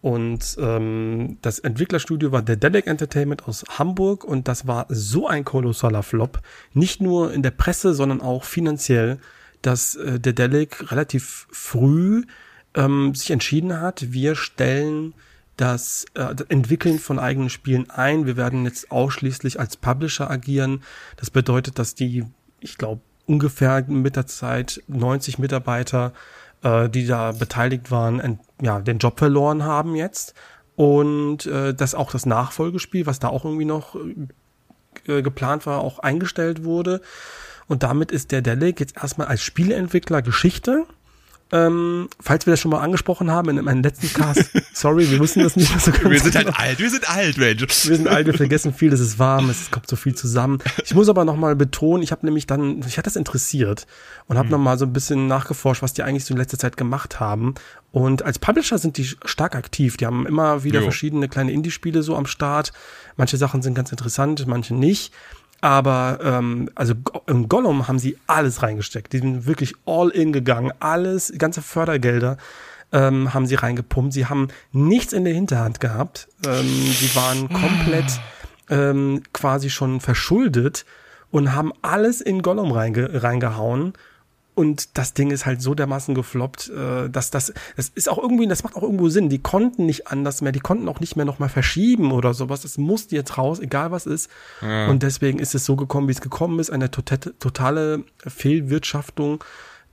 Und 0.00 0.56
ähm, 0.58 1.36
das 1.42 1.58
Entwicklerstudio 1.58 2.32
war 2.32 2.40
der 2.40 2.56
Dedek 2.56 2.86
Entertainment 2.86 3.46
aus 3.46 3.64
Hamburg 3.78 4.24
und 4.24 4.48
das 4.48 4.66
war 4.66 4.86
so 4.88 5.28
ein 5.28 5.44
kolossaler 5.44 6.02
Flop. 6.02 6.40
Nicht 6.72 7.02
nur 7.02 7.34
in 7.34 7.42
der 7.42 7.52
Presse, 7.52 7.92
sondern 7.92 8.22
auch 8.22 8.44
finanziell, 8.44 9.18
dass 9.60 9.94
äh, 9.94 10.18
der 10.18 10.32
Dedek 10.32 10.90
relativ 10.90 11.46
früh 11.52 12.24
ähm, 12.74 13.14
sich 13.14 13.30
entschieden 13.30 13.80
hat, 13.80 14.12
wir 14.12 14.34
stellen 14.34 15.14
das 15.56 16.06
äh, 16.14 16.34
Entwickeln 16.48 16.98
von 16.98 17.18
eigenen 17.18 17.50
Spielen 17.50 17.90
ein. 17.90 18.26
Wir 18.26 18.36
werden 18.36 18.64
jetzt 18.64 18.90
ausschließlich 18.90 19.60
als 19.60 19.76
Publisher 19.76 20.30
agieren. 20.30 20.82
Das 21.16 21.30
bedeutet, 21.30 21.78
dass 21.78 21.94
die, 21.94 22.24
ich 22.60 22.78
glaube, 22.78 23.02
ungefähr 23.26 23.84
mit 23.86 24.16
der 24.16 24.26
Zeit 24.26 24.82
90 24.88 25.38
Mitarbeiter, 25.38 26.12
äh, 26.62 26.88
die 26.88 27.06
da 27.06 27.32
beteiligt 27.32 27.90
waren, 27.90 28.18
ent, 28.18 28.40
ja, 28.60 28.80
den 28.80 28.98
Job 28.98 29.18
verloren 29.18 29.62
haben 29.62 29.94
jetzt. 29.94 30.34
Und 30.74 31.46
äh, 31.46 31.74
dass 31.74 31.94
auch 31.94 32.10
das 32.10 32.24
Nachfolgespiel, 32.24 33.04
was 33.04 33.18
da 33.18 33.28
auch 33.28 33.44
irgendwie 33.44 33.66
noch 33.66 33.94
äh, 35.06 35.22
geplant 35.22 35.66
war, 35.66 35.80
auch 35.80 35.98
eingestellt 35.98 36.64
wurde. 36.64 37.02
Und 37.68 37.82
damit 37.82 38.10
ist 38.10 38.32
der 38.32 38.42
Delic 38.42 38.80
jetzt 38.80 38.96
erstmal 38.96 39.28
als 39.28 39.42
Spieleentwickler 39.42 40.22
Geschichte 40.22 40.86
Ähm, 41.52 42.08
falls 42.18 42.46
wir 42.46 42.52
das 42.52 42.60
schon 42.60 42.70
mal 42.70 42.80
angesprochen 42.80 43.30
haben 43.30 43.50
in 43.50 43.62
meinem 43.62 43.82
letzten 43.82 44.10
Cast, 44.10 44.50
sorry, 44.72 45.10
wir 45.10 45.20
wissen 45.20 45.42
das 45.42 45.54
nicht 45.54 45.78
so 45.80 45.92
Wir 45.92 46.18
sind 46.18 46.34
halt 46.34 46.46
genau. 46.46 46.58
alt, 46.58 46.78
wir 46.78 46.90
sind 46.90 47.08
alt, 47.10 47.36
Mensch. 47.36 47.60
Wir 47.60 47.96
sind 47.96 48.08
alt, 48.08 48.26
wir 48.26 48.32
vergessen 48.32 48.72
viel, 48.72 48.90
es 48.90 49.00
ist 49.00 49.18
warm, 49.18 49.50
es 49.50 49.70
kommt 49.70 49.86
so 49.86 49.96
viel 49.96 50.14
zusammen. 50.14 50.60
Ich 50.82 50.94
muss 50.94 51.10
aber 51.10 51.26
nochmal 51.26 51.54
betonen, 51.54 52.02
ich 52.02 52.10
habe 52.10 52.24
nämlich 52.24 52.46
dann, 52.46 52.80
ich 52.80 52.96
hatte 52.96 53.02
das 53.02 53.16
interessiert 53.16 53.86
und 54.28 54.38
habe 54.38 54.46
mhm. 54.46 54.52
nochmal 54.52 54.78
so 54.78 54.86
ein 54.86 54.94
bisschen 54.94 55.26
nachgeforscht, 55.26 55.82
was 55.82 55.92
die 55.92 56.02
eigentlich 56.02 56.24
so 56.24 56.32
in 56.32 56.38
letzter 56.38 56.58
Zeit 56.58 56.78
gemacht 56.78 57.20
haben. 57.20 57.54
Und 57.90 58.22
als 58.22 58.38
Publisher 58.38 58.78
sind 58.78 58.96
die 58.96 59.04
stark 59.04 59.54
aktiv. 59.54 59.98
Die 59.98 60.06
haben 60.06 60.26
immer 60.26 60.64
wieder 60.64 60.80
jo. 60.80 60.84
verschiedene 60.84 61.28
kleine 61.28 61.52
Indie-Spiele 61.52 62.02
so 62.02 62.16
am 62.16 62.24
Start. 62.24 62.72
Manche 63.16 63.36
Sachen 63.36 63.60
sind 63.60 63.74
ganz 63.74 63.90
interessant, 63.90 64.46
manche 64.46 64.74
nicht. 64.74 65.12
Aber 65.62 66.18
ähm, 66.24 66.68
also 66.74 66.94
im 67.26 67.48
Gollum 67.48 67.86
haben 67.86 68.00
sie 68.00 68.18
alles 68.26 68.62
reingesteckt. 68.62 69.12
Die 69.12 69.18
sind 69.18 69.46
wirklich 69.46 69.74
all 69.86 70.10
in 70.10 70.32
gegangen. 70.32 70.72
Alles, 70.80 71.32
ganze 71.38 71.62
Fördergelder 71.62 72.36
ähm, 72.92 73.32
haben 73.32 73.46
sie 73.46 73.54
reingepumpt. 73.54 74.12
Sie 74.12 74.26
haben 74.26 74.48
nichts 74.72 75.12
in 75.12 75.24
der 75.24 75.34
Hinterhand 75.34 75.78
gehabt. 75.78 76.26
Ähm, 76.44 76.66
sie 76.66 77.14
waren 77.14 77.48
komplett 77.48 78.20
ähm, 78.70 79.22
quasi 79.32 79.70
schon 79.70 80.00
verschuldet 80.00 80.84
und 81.30 81.54
haben 81.54 81.72
alles 81.80 82.20
in 82.20 82.42
Gollum 82.42 82.72
reinge 82.72 83.22
reingehauen 83.22 83.92
und 84.54 84.98
das 84.98 85.14
Ding 85.14 85.30
ist 85.30 85.46
halt 85.46 85.62
so 85.62 85.74
dermaßen 85.74 86.14
gefloppt, 86.14 86.70
äh, 86.70 87.08
dass 87.08 87.30
das, 87.30 87.54
das 87.76 87.88
ist 87.94 88.10
auch 88.10 88.18
irgendwie, 88.18 88.46
das 88.46 88.64
macht 88.64 88.76
auch 88.76 88.82
irgendwo 88.82 89.08
Sinn. 89.08 89.30
Die 89.30 89.38
konnten 89.38 89.86
nicht 89.86 90.08
anders 90.08 90.42
mehr, 90.42 90.52
die 90.52 90.60
konnten 90.60 90.88
auch 90.88 91.00
nicht 91.00 91.16
mehr 91.16 91.24
nochmal 91.24 91.48
verschieben 91.48 92.12
oder 92.12 92.34
sowas. 92.34 92.62
Das 92.62 92.76
musste 92.76 93.16
jetzt 93.16 93.38
raus, 93.38 93.60
egal 93.60 93.92
was 93.92 94.04
ist. 94.04 94.30
Ja. 94.60 94.88
Und 94.88 95.02
deswegen 95.02 95.38
ist 95.38 95.54
es 95.54 95.64
so 95.64 95.76
gekommen, 95.76 96.08
wie 96.08 96.12
es 96.12 96.20
gekommen 96.20 96.58
ist. 96.58 96.70
Eine 96.70 96.90
totale, 96.90 97.32
totale 97.38 98.04
Fehlwirtschaftung 98.26 99.42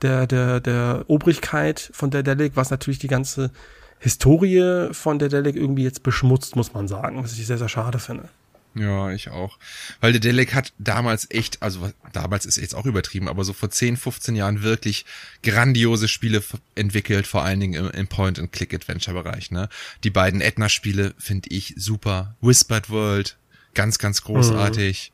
der, 0.02 0.28
der, 0.28 0.60
der 0.60 1.06
Obrigkeit 1.08 1.90
von 1.94 2.10
der 2.12 2.24
Delic, 2.24 2.54
was 2.56 2.70
natürlich 2.70 3.00
die 3.00 3.08
ganze 3.08 3.52
Historie 4.00 4.90
von 4.94 5.20
der 5.20 5.30
Delic 5.30 5.56
irgendwie 5.56 5.84
jetzt 5.84 6.04
beschmutzt, 6.04 6.56
muss 6.56 6.74
man 6.74 6.88
sagen, 6.88 7.22
was 7.24 7.34
ich 7.34 7.48
sehr, 7.48 7.58
sehr 7.58 7.70
schade 7.70 8.00
finde. 8.00 8.30
Ja, 8.76 9.12
ich 9.12 9.30
auch. 9.30 9.58
Weil 10.00 10.12
der 10.12 10.22
Delec 10.22 10.54
hat 10.54 10.74
damals 10.78 11.28
echt, 11.32 11.62
also 11.62 11.92
damals 12.14 12.46
ist 12.46 12.58
jetzt 12.58 12.76
auch 12.76 12.86
übertrieben, 12.86 13.28
aber 13.28 13.44
so 13.44 13.54
vor 13.54 13.70
10, 13.70 13.98
15 13.98 14.36
Jahren 14.36 14.62
wirklich 14.62 15.06
grandiose 15.44 16.08
Spiele 16.08 16.44
entwickelt, 16.76 17.26
vor 17.26 17.44
allen 17.44 17.60
Dingen 17.60 17.74
im, 17.74 17.90
im 17.90 18.08
Point-and-Click-Adventure-Bereich. 18.08 19.52
Ne? 19.52 19.70
Die 20.04 20.12
beiden 20.12 20.40
Edna-Spiele 20.40 21.14
finde 21.18 21.50
ich 21.50 21.74
super. 21.78 22.36
Whispered 22.42 22.90
World, 22.90 23.38
ganz, 23.74 23.98
ganz 23.98 24.22
großartig. 24.22 25.12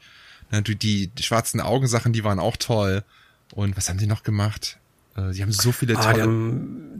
Mhm. 0.51 0.57
Ne, 0.57 0.61
die, 0.61 1.07
die 1.07 1.23
schwarzen 1.23 1.61
Augensachen, 1.61 2.13
die 2.13 2.23
waren 2.23 2.39
auch 2.39 2.57
toll. 2.57 3.03
Und 3.51 3.77
was 3.77 3.89
haben 3.89 3.97
die 3.97 4.07
noch 4.07 4.23
gemacht? 4.23 4.77
Äh, 5.15 5.31
sie 5.31 5.41
haben 5.41 5.51
so 5.51 5.71
viele 5.71 5.97
ah, 5.97 6.13
tolle. 6.13 6.57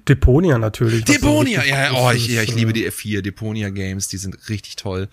Deponia 0.07 0.57
natürlich. 0.57 1.05
Deponia, 1.05 1.63
ja, 1.63 1.91
oh, 1.93 2.11
ich, 2.11 2.27
ja, 2.27 2.41
ich 2.41 2.55
liebe 2.55 2.73
die 2.73 2.89
F4, 2.89 3.21
Deponia 3.21 3.69
Games, 3.69 4.07
die 4.07 4.17
sind 4.17 4.49
richtig 4.49 4.77
toll. 4.77 5.09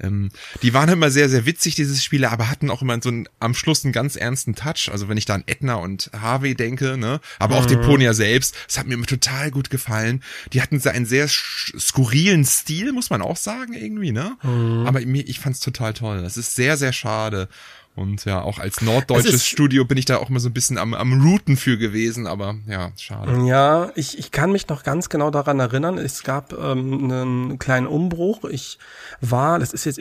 Ähm, 0.00 0.30
die 0.62 0.74
waren 0.74 0.88
immer 0.88 1.10
sehr, 1.10 1.28
sehr 1.28 1.46
witzig, 1.46 1.74
diese 1.74 1.96
Spiele, 2.00 2.30
aber 2.30 2.50
hatten 2.50 2.70
auch 2.70 2.82
immer 2.82 3.00
so 3.02 3.08
einen, 3.08 3.28
am 3.40 3.54
Schluss 3.54 3.84
einen 3.84 3.92
ganz 3.92 4.16
ernsten 4.16 4.54
Touch. 4.54 4.90
Also 4.90 5.08
wenn 5.08 5.16
ich 5.16 5.24
da 5.24 5.34
an 5.34 5.44
Edna 5.46 5.74
und 5.76 6.10
Harvey 6.18 6.54
denke, 6.54 6.96
ne, 6.96 7.20
aber 7.38 7.56
auch 7.56 7.64
mhm. 7.64 7.70
Deponia 7.70 8.14
selbst, 8.14 8.54
das 8.66 8.78
hat 8.78 8.86
mir 8.86 8.94
immer 8.94 9.06
total 9.06 9.50
gut 9.50 9.70
gefallen. 9.70 10.22
Die 10.52 10.62
hatten 10.62 10.80
so 10.80 10.90
einen 10.90 11.06
sehr 11.06 11.28
skurrilen 11.28 12.44
Stil, 12.44 12.92
muss 12.92 13.10
man 13.10 13.22
auch 13.22 13.36
sagen, 13.36 13.72
irgendwie, 13.72 14.12
ne? 14.12 14.36
Mhm. 14.42 14.84
Aber 14.86 15.00
mir, 15.00 15.26
ich 15.26 15.40
fand's 15.40 15.60
total 15.60 15.94
toll. 15.94 16.22
Das 16.22 16.36
ist 16.36 16.54
sehr, 16.54 16.76
sehr 16.76 16.92
schade. 16.92 17.48
Und 17.96 18.26
ja, 18.26 18.42
auch 18.42 18.58
als 18.58 18.82
norddeutsches 18.82 19.46
Studio 19.46 19.86
bin 19.86 19.96
ich 19.96 20.04
da 20.04 20.18
auch 20.18 20.28
immer 20.28 20.38
so 20.38 20.50
ein 20.50 20.52
bisschen 20.52 20.76
am, 20.76 20.92
am 20.92 21.22
Routen 21.22 21.56
für 21.56 21.78
gewesen, 21.78 22.26
aber 22.26 22.56
ja, 22.68 22.92
schade. 22.98 23.46
Ja, 23.46 23.90
ich, 23.94 24.18
ich 24.18 24.30
kann 24.30 24.52
mich 24.52 24.68
noch 24.68 24.82
ganz 24.82 25.08
genau 25.08 25.30
daran 25.30 25.58
erinnern. 25.60 25.96
Es 25.96 26.22
gab 26.22 26.52
ähm, 26.52 27.04
einen 27.04 27.58
kleinen 27.58 27.86
Umbruch. 27.86 28.44
Ich 28.44 28.78
war, 29.22 29.58
das 29.58 29.72
ist 29.72 29.86
jetzt, 29.86 29.98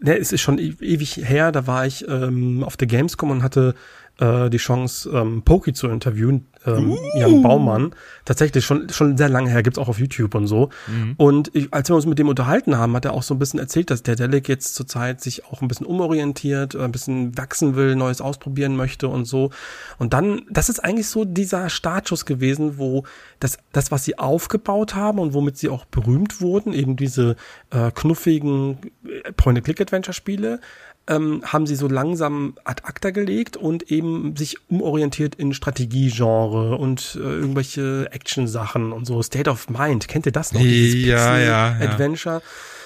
ne, 0.00 0.16
es 0.16 0.32
ist 0.32 0.40
schon 0.40 0.58
e-, 0.58 0.76
ewig 0.80 1.16
her, 1.28 1.52
da 1.52 1.66
war 1.66 1.86
ich 1.86 2.08
ähm, 2.08 2.64
auf 2.64 2.78
der 2.78 2.86
Gamescom 2.86 3.30
und 3.30 3.42
hatte 3.42 3.74
äh, 4.18 4.48
die 4.50 4.56
Chance, 4.56 5.10
ähm, 5.12 5.42
Poki 5.42 5.72
zu 5.72 5.88
interviewen, 5.88 6.46
ähm, 6.66 6.92
uh. 6.92 7.18
Jan 7.18 7.42
Baumann. 7.42 7.94
Tatsächlich 8.24 8.64
schon, 8.64 8.88
schon 8.88 9.16
sehr 9.16 9.28
lange 9.28 9.50
her, 9.50 9.62
gibt's 9.62 9.78
auch 9.78 9.88
auf 9.88 9.98
YouTube 9.98 10.34
und 10.34 10.46
so. 10.46 10.70
Mhm. 10.86 11.14
Und 11.16 11.54
ich, 11.54 11.72
als 11.72 11.88
wir 11.88 11.96
uns 11.96 12.06
mit 12.06 12.18
dem 12.18 12.28
unterhalten 12.28 12.76
haben, 12.76 12.94
hat 12.94 13.04
er 13.04 13.12
auch 13.12 13.22
so 13.22 13.34
ein 13.34 13.38
bisschen 13.38 13.60
erzählt, 13.60 13.90
dass 13.90 14.02
der 14.02 14.16
Delic 14.16 14.48
jetzt 14.48 14.74
zurzeit 14.74 15.20
sich 15.20 15.44
auch 15.44 15.62
ein 15.62 15.68
bisschen 15.68 15.86
umorientiert, 15.86 16.74
ein 16.74 16.92
bisschen 16.92 17.36
wachsen 17.38 17.76
will, 17.76 17.94
Neues 17.94 18.20
ausprobieren 18.20 18.76
möchte 18.76 19.08
und 19.08 19.26
so. 19.26 19.50
Und 19.98 20.12
dann, 20.12 20.42
das 20.50 20.68
ist 20.68 20.80
eigentlich 20.80 21.08
so 21.08 21.24
dieser 21.24 21.68
Startschuss 21.68 22.24
gewesen, 22.24 22.78
wo 22.78 23.04
das, 23.38 23.58
das, 23.72 23.90
was 23.90 24.04
sie 24.04 24.18
aufgebaut 24.18 24.94
haben 24.94 25.18
und 25.18 25.34
womit 25.34 25.58
sie 25.58 25.68
auch 25.68 25.84
berühmt 25.84 26.40
wurden, 26.40 26.72
eben 26.72 26.96
diese 26.96 27.36
äh, 27.70 27.90
knuffigen 27.90 28.78
äh, 29.04 29.32
Point-and-Click-Adventure-Spiele, 29.32 30.60
ähm, 31.08 31.42
haben 31.44 31.66
sie 31.66 31.76
so 31.76 31.88
langsam 31.88 32.54
ad 32.64 32.82
acta 32.84 33.10
gelegt 33.10 33.56
und 33.56 33.90
eben 33.90 34.34
sich 34.36 34.56
umorientiert 34.68 35.34
in 35.36 35.54
Strategiegenre 35.54 36.76
und 36.76 37.18
äh, 37.20 37.20
irgendwelche 37.20 38.08
Action-Sachen 38.10 38.92
und 38.92 39.06
so. 39.06 39.22
State 39.22 39.48
of 39.48 39.68
Mind, 39.68 40.08
kennt 40.08 40.26
ihr 40.26 40.32
das 40.32 40.52
noch? 40.52 40.60
Dieses 40.60 41.06
ja, 41.06 41.38
ja, 41.38 41.78
ja. 41.78 41.90
Adventure. 41.90 42.42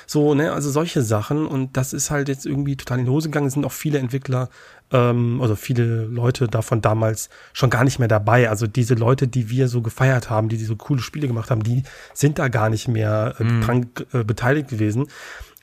So, 0.06 0.34
ne, 0.34 0.52
also 0.52 0.70
solche 0.70 1.02
Sachen 1.02 1.46
und 1.46 1.76
das 1.76 1.92
ist 1.92 2.10
halt 2.10 2.28
jetzt 2.28 2.44
irgendwie 2.44 2.76
total 2.76 2.98
in 2.98 3.04
die 3.04 3.10
Hose 3.12 3.28
gegangen. 3.28 3.46
Es 3.46 3.54
sind 3.54 3.64
auch 3.64 3.72
viele 3.72 4.00
Entwickler, 4.00 4.48
ähm, 4.90 5.40
also 5.40 5.54
viele 5.54 6.04
Leute 6.04 6.48
davon 6.48 6.82
damals 6.82 7.30
schon 7.52 7.70
gar 7.70 7.84
nicht 7.84 8.00
mehr 8.00 8.08
dabei. 8.08 8.50
Also 8.50 8.66
diese 8.66 8.94
Leute, 8.94 9.28
die 9.28 9.50
wir 9.50 9.68
so 9.68 9.82
gefeiert 9.82 10.28
haben, 10.28 10.48
die, 10.48 10.58
die 10.58 10.64
so 10.64 10.74
coole 10.74 11.00
Spiele 11.00 11.28
gemacht 11.28 11.50
haben, 11.50 11.62
die 11.62 11.84
sind 12.12 12.40
da 12.40 12.48
gar 12.48 12.70
nicht 12.70 12.88
mehr 12.88 13.36
äh, 13.38 13.44
mhm. 13.44 13.60
dran 13.60 13.90
äh, 14.12 14.24
beteiligt 14.24 14.68
gewesen. 14.68 15.06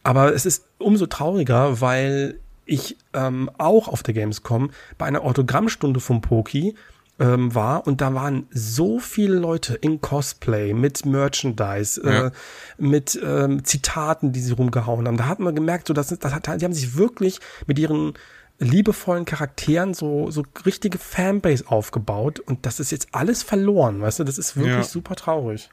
Aber 0.03 0.33
es 0.33 0.45
ist 0.45 0.63
umso 0.77 1.07
trauriger, 1.07 1.81
weil 1.81 2.39
ich 2.67 2.97
ähm, 3.13 3.49
auch 3.57 3.87
auf 3.87 4.03
der 4.03 4.13
Gamescom 4.13 4.71
bei 4.97 5.05
einer 5.05 5.23
Autogrammstunde 5.23 5.99
vom 5.99 6.21
Poki 6.21 6.75
ähm, 7.19 7.53
war 7.55 7.87
und 7.87 8.01
da 8.01 8.13
waren 8.13 8.47
so 8.51 8.99
viele 8.99 9.35
Leute 9.35 9.75
in 9.75 10.01
Cosplay 10.01 10.73
mit 10.73 11.05
Merchandise, 11.05 12.01
äh, 12.03 12.13
ja. 12.13 12.27
äh, 12.27 12.31
mit 12.77 13.19
ähm, 13.23 13.63
Zitaten, 13.63 14.33
die 14.33 14.39
sie 14.39 14.53
rumgehauen 14.53 15.07
haben. 15.07 15.17
Da 15.17 15.27
hat 15.27 15.39
man 15.39 15.55
gemerkt, 15.55 15.87
so 15.87 15.93
das, 15.93 16.09
das 16.09 16.33
hat, 16.33 16.47
die 16.61 16.65
haben 16.65 16.73
sich 16.73 16.95
wirklich 16.95 17.39
mit 17.65 17.79
ihren 17.79 18.13
liebevollen 18.59 19.25
Charakteren 19.25 19.93
so 19.93 20.31
so 20.31 20.43
richtige 20.65 20.97
Fanbase 20.97 21.65
aufgebaut 21.67 22.39
und 22.39 22.65
das 22.65 22.79
ist 22.79 22.91
jetzt 22.91 23.09
alles 23.11 23.43
verloren, 23.43 24.01
weißt 24.01 24.19
du? 24.19 24.23
Das 24.23 24.37
ist 24.37 24.55
wirklich 24.55 24.75
ja. 24.75 24.83
super 24.83 25.15
traurig. 25.15 25.69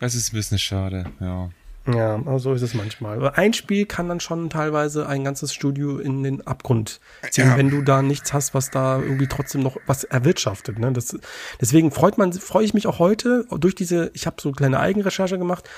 Das 0.00 0.14
ist 0.14 0.32
ein 0.32 0.36
bisschen 0.36 0.58
schade, 0.58 1.06
ja. 1.20 1.50
Ja, 1.86 2.18
so 2.38 2.54
ist 2.54 2.62
es 2.62 2.72
manchmal. 2.72 3.30
Ein 3.30 3.52
Spiel 3.52 3.84
kann 3.84 4.08
dann 4.08 4.20
schon 4.20 4.48
teilweise 4.48 5.06
ein 5.06 5.22
ganzes 5.22 5.52
Studio 5.52 5.98
in 5.98 6.22
den 6.22 6.46
Abgrund 6.46 7.00
ziehen, 7.30 7.48
ja. 7.48 7.56
wenn 7.58 7.68
du 7.68 7.82
da 7.82 8.00
nichts 8.00 8.32
hast, 8.32 8.54
was 8.54 8.70
da 8.70 8.98
irgendwie 8.98 9.26
trotzdem 9.26 9.62
noch 9.62 9.76
was 9.86 10.04
erwirtschaftet. 10.04 10.78
Ne? 10.78 10.92
Das, 10.92 11.16
deswegen 11.60 11.90
freut 11.90 12.16
man, 12.16 12.32
freue 12.32 12.64
ich 12.64 12.72
mich 12.72 12.86
auch 12.86 12.98
heute 12.98 13.44
durch 13.58 13.74
diese, 13.74 14.10
ich 14.14 14.26
habe 14.26 14.36
so 14.40 14.48
eine 14.48 14.56
kleine 14.56 14.80
Eigenrecherche 14.80 15.38
gemacht, 15.38 15.68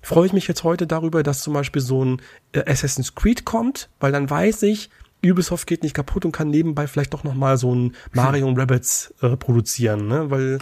freue 0.00 0.26
ich 0.26 0.32
mich 0.32 0.46
jetzt 0.46 0.62
heute 0.62 0.86
darüber, 0.86 1.24
dass 1.24 1.42
zum 1.42 1.54
Beispiel 1.54 1.82
so 1.82 2.04
ein 2.04 2.22
äh, 2.52 2.70
Assassin's 2.70 3.16
Creed 3.16 3.44
kommt, 3.44 3.88
weil 3.98 4.12
dann 4.12 4.30
weiß 4.30 4.62
ich, 4.62 4.90
Ubisoft 5.24 5.66
geht 5.66 5.82
nicht 5.82 5.94
kaputt 5.94 6.24
und 6.24 6.30
kann 6.30 6.50
nebenbei 6.50 6.86
vielleicht 6.86 7.12
doch 7.14 7.24
noch 7.24 7.34
mal 7.34 7.56
so 7.56 7.74
ein 7.74 7.96
Mario 8.12 8.46
und 8.46 8.58
Rabbits 8.58 9.12
äh, 9.20 9.36
produzieren, 9.36 10.06
ne? 10.06 10.30
weil 10.30 10.58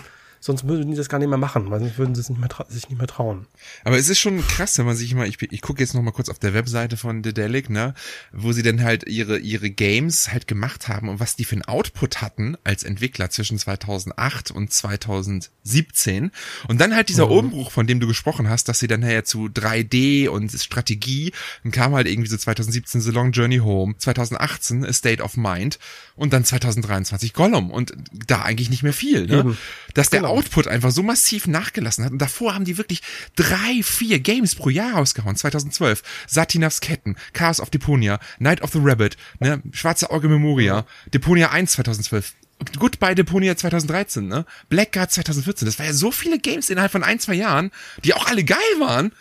Sonst 0.46 0.68
würden 0.68 0.92
die 0.92 0.96
das 0.96 1.08
gar 1.08 1.18
nicht 1.18 1.26
mehr 1.26 1.38
machen, 1.38 1.72
weil 1.72 1.80
sonst 1.80 1.98
würden 1.98 2.14
sie 2.14 2.20
es 2.20 2.30
nicht 2.30 2.38
mehr 2.38 2.48
sich 2.68 2.88
nicht 2.88 2.98
mehr 2.98 3.08
trauen. 3.08 3.48
Aber 3.82 3.98
es 3.98 4.08
ist 4.08 4.20
schon 4.20 4.46
krass, 4.46 4.78
wenn 4.78 4.86
man 4.86 4.94
sich 4.94 5.12
mal, 5.12 5.26
ich, 5.26 5.42
ich 5.42 5.60
gucke 5.60 5.80
jetzt 5.80 5.92
noch 5.92 6.02
mal 6.02 6.12
kurz 6.12 6.28
auf 6.28 6.38
der 6.38 6.54
Webseite 6.54 6.96
von 6.96 7.24
Dedelic, 7.24 7.68
ne, 7.68 7.94
wo 8.30 8.52
sie 8.52 8.62
dann 8.62 8.80
halt 8.80 9.08
ihre 9.08 9.38
ihre 9.38 9.70
Games 9.70 10.30
halt 10.30 10.46
gemacht 10.46 10.86
haben 10.86 11.08
und 11.08 11.18
was 11.18 11.34
die 11.34 11.44
für 11.44 11.56
einen 11.56 11.62
Output 11.62 12.22
hatten 12.22 12.56
als 12.62 12.84
Entwickler 12.84 13.28
zwischen 13.28 13.58
2008 13.58 14.52
und 14.52 14.72
2017 14.72 16.30
und 16.68 16.80
dann 16.80 16.94
halt 16.94 17.08
dieser 17.08 17.26
mhm. 17.26 17.32
Umbruch, 17.32 17.72
von 17.72 17.88
dem 17.88 17.98
du 17.98 18.06
gesprochen 18.06 18.48
hast, 18.48 18.68
dass 18.68 18.78
sie 18.78 18.86
dann 18.86 19.04
halt 19.04 19.26
zu 19.26 19.46
3D 19.46 20.28
und 20.28 20.52
Strategie, 20.52 21.32
dann 21.64 21.72
kam 21.72 21.92
halt 21.92 22.06
irgendwie 22.06 22.30
so 22.30 22.36
2017 22.36 23.00
The 23.00 23.10
Long 23.10 23.32
Journey 23.32 23.58
Home, 23.58 23.96
2018 23.98 24.84
A 24.84 24.92
State 24.92 25.20
of 25.20 25.36
Mind 25.36 25.80
und 26.14 26.32
dann 26.32 26.44
2023 26.44 27.32
Gollum 27.32 27.72
und 27.72 27.94
da 28.12 28.42
eigentlich 28.42 28.70
nicht 28.70 28.84
mehr 28.84 28.92
viel, 28.92 29.26
ne? 29.26 29.40
Eben. 29.40 29.58
Dass 29.94 30.08
der 30.10 30.20
genau. 30.20 30.35
Output 30.36 30.68
einfach 30.68 30.90
so 30.90 31.02
massiv 31.02 31.46
nachgelassen 31.46 32.04
hat 32.04 32.12
und 32.12 32.18
davor 32.18 32.54
haben 32.54 32.64
die 32.64 32.78
wirklich 32.78 33.02
drei, 33.36 33.82
vier 33.82 34.20
Games 34.20 34.54
pro 34.54 34.70
Jahr 34.70 34.94
rausgehauen. 34.94 35.36
2012 35.36 36.02
Satinas 36.26 36.80
Ketten, 36.80 37.16
Chaos 37.32 37.60
of 37.60 37.70
Deponia, 37.70 38.20
Night 38.38 38.62
of 38.62 38.72
the 38.72 38.80
Rabbit, 38.82 39.16
ne? 39.40 39.62
Schwarze 39.72 40.10
Auge 40.10 40.28
Memoria, 40.28 40.86
Deponia 41.12 41.50
1 41.50 41.72
2012, 41.72 42.34
Goodbye 42.78 43.14
Deponia 43.14 43.56
2013, 43.56 44.26
ne? 44.26 44.46
Blackguard 44.68 45.10
2014. 45.10 45.66
Das 45.66 45.78
war 45.78 45.86
ja 45.86 45.92
so 45.92 46.10
viele 46.10 46.38
Games 46.38 46.70
innerhalb 46.70 46.92
von 46.92 47.04
ein, 47.04 47.20
zwei 47.20 47.34
Jahren, 47.34 47.70
die 48.04 48.14
auch 48.14 48.26
alle 48.26 48.44
geil 48.44 48.58
waren. 48.78 49.12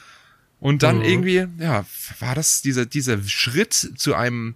Und 0.59 0.83
dann 0.83 0.99
mhm. 0.99 1.03
irgendwie, 1.03 1.47
ja, 1.59 1.85
war 2.19 2.35
das 2.35 2.61
dieser, 2.61 2.85
dieser 2.85 3.21
Schritt 3.23 3.73
zu 3.73 4.15
einem 4.15 4.55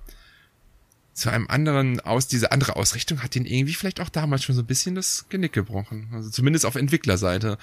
zu 1.19 1.29
einem 1.29 1.47
anderen 1.47 1.99
aus, 1.99 2.27
diese 2.27 2.51
andere 2.51 2.75
Ausrichtung 2.75 3.21
hat 3.21 3.35
ihn 3.35 3.45
irgendwie 3.45 3.73
vielleicht 3.73 4.01
auch 4.01 4.09
damals 4.09 4.43
schon 4.43 4.55
so 4.55 4.61
ein 4.61 4.67
bisschen 4.67 4.95
das 4.95 5.25
Genick 5.29 5.53
gebrochen. 5.53 6.09
Also 6.13 6.29
zumindest 6.29 6.65
auf 6.65 6.75
Entwicklerseite. 6.75 7.57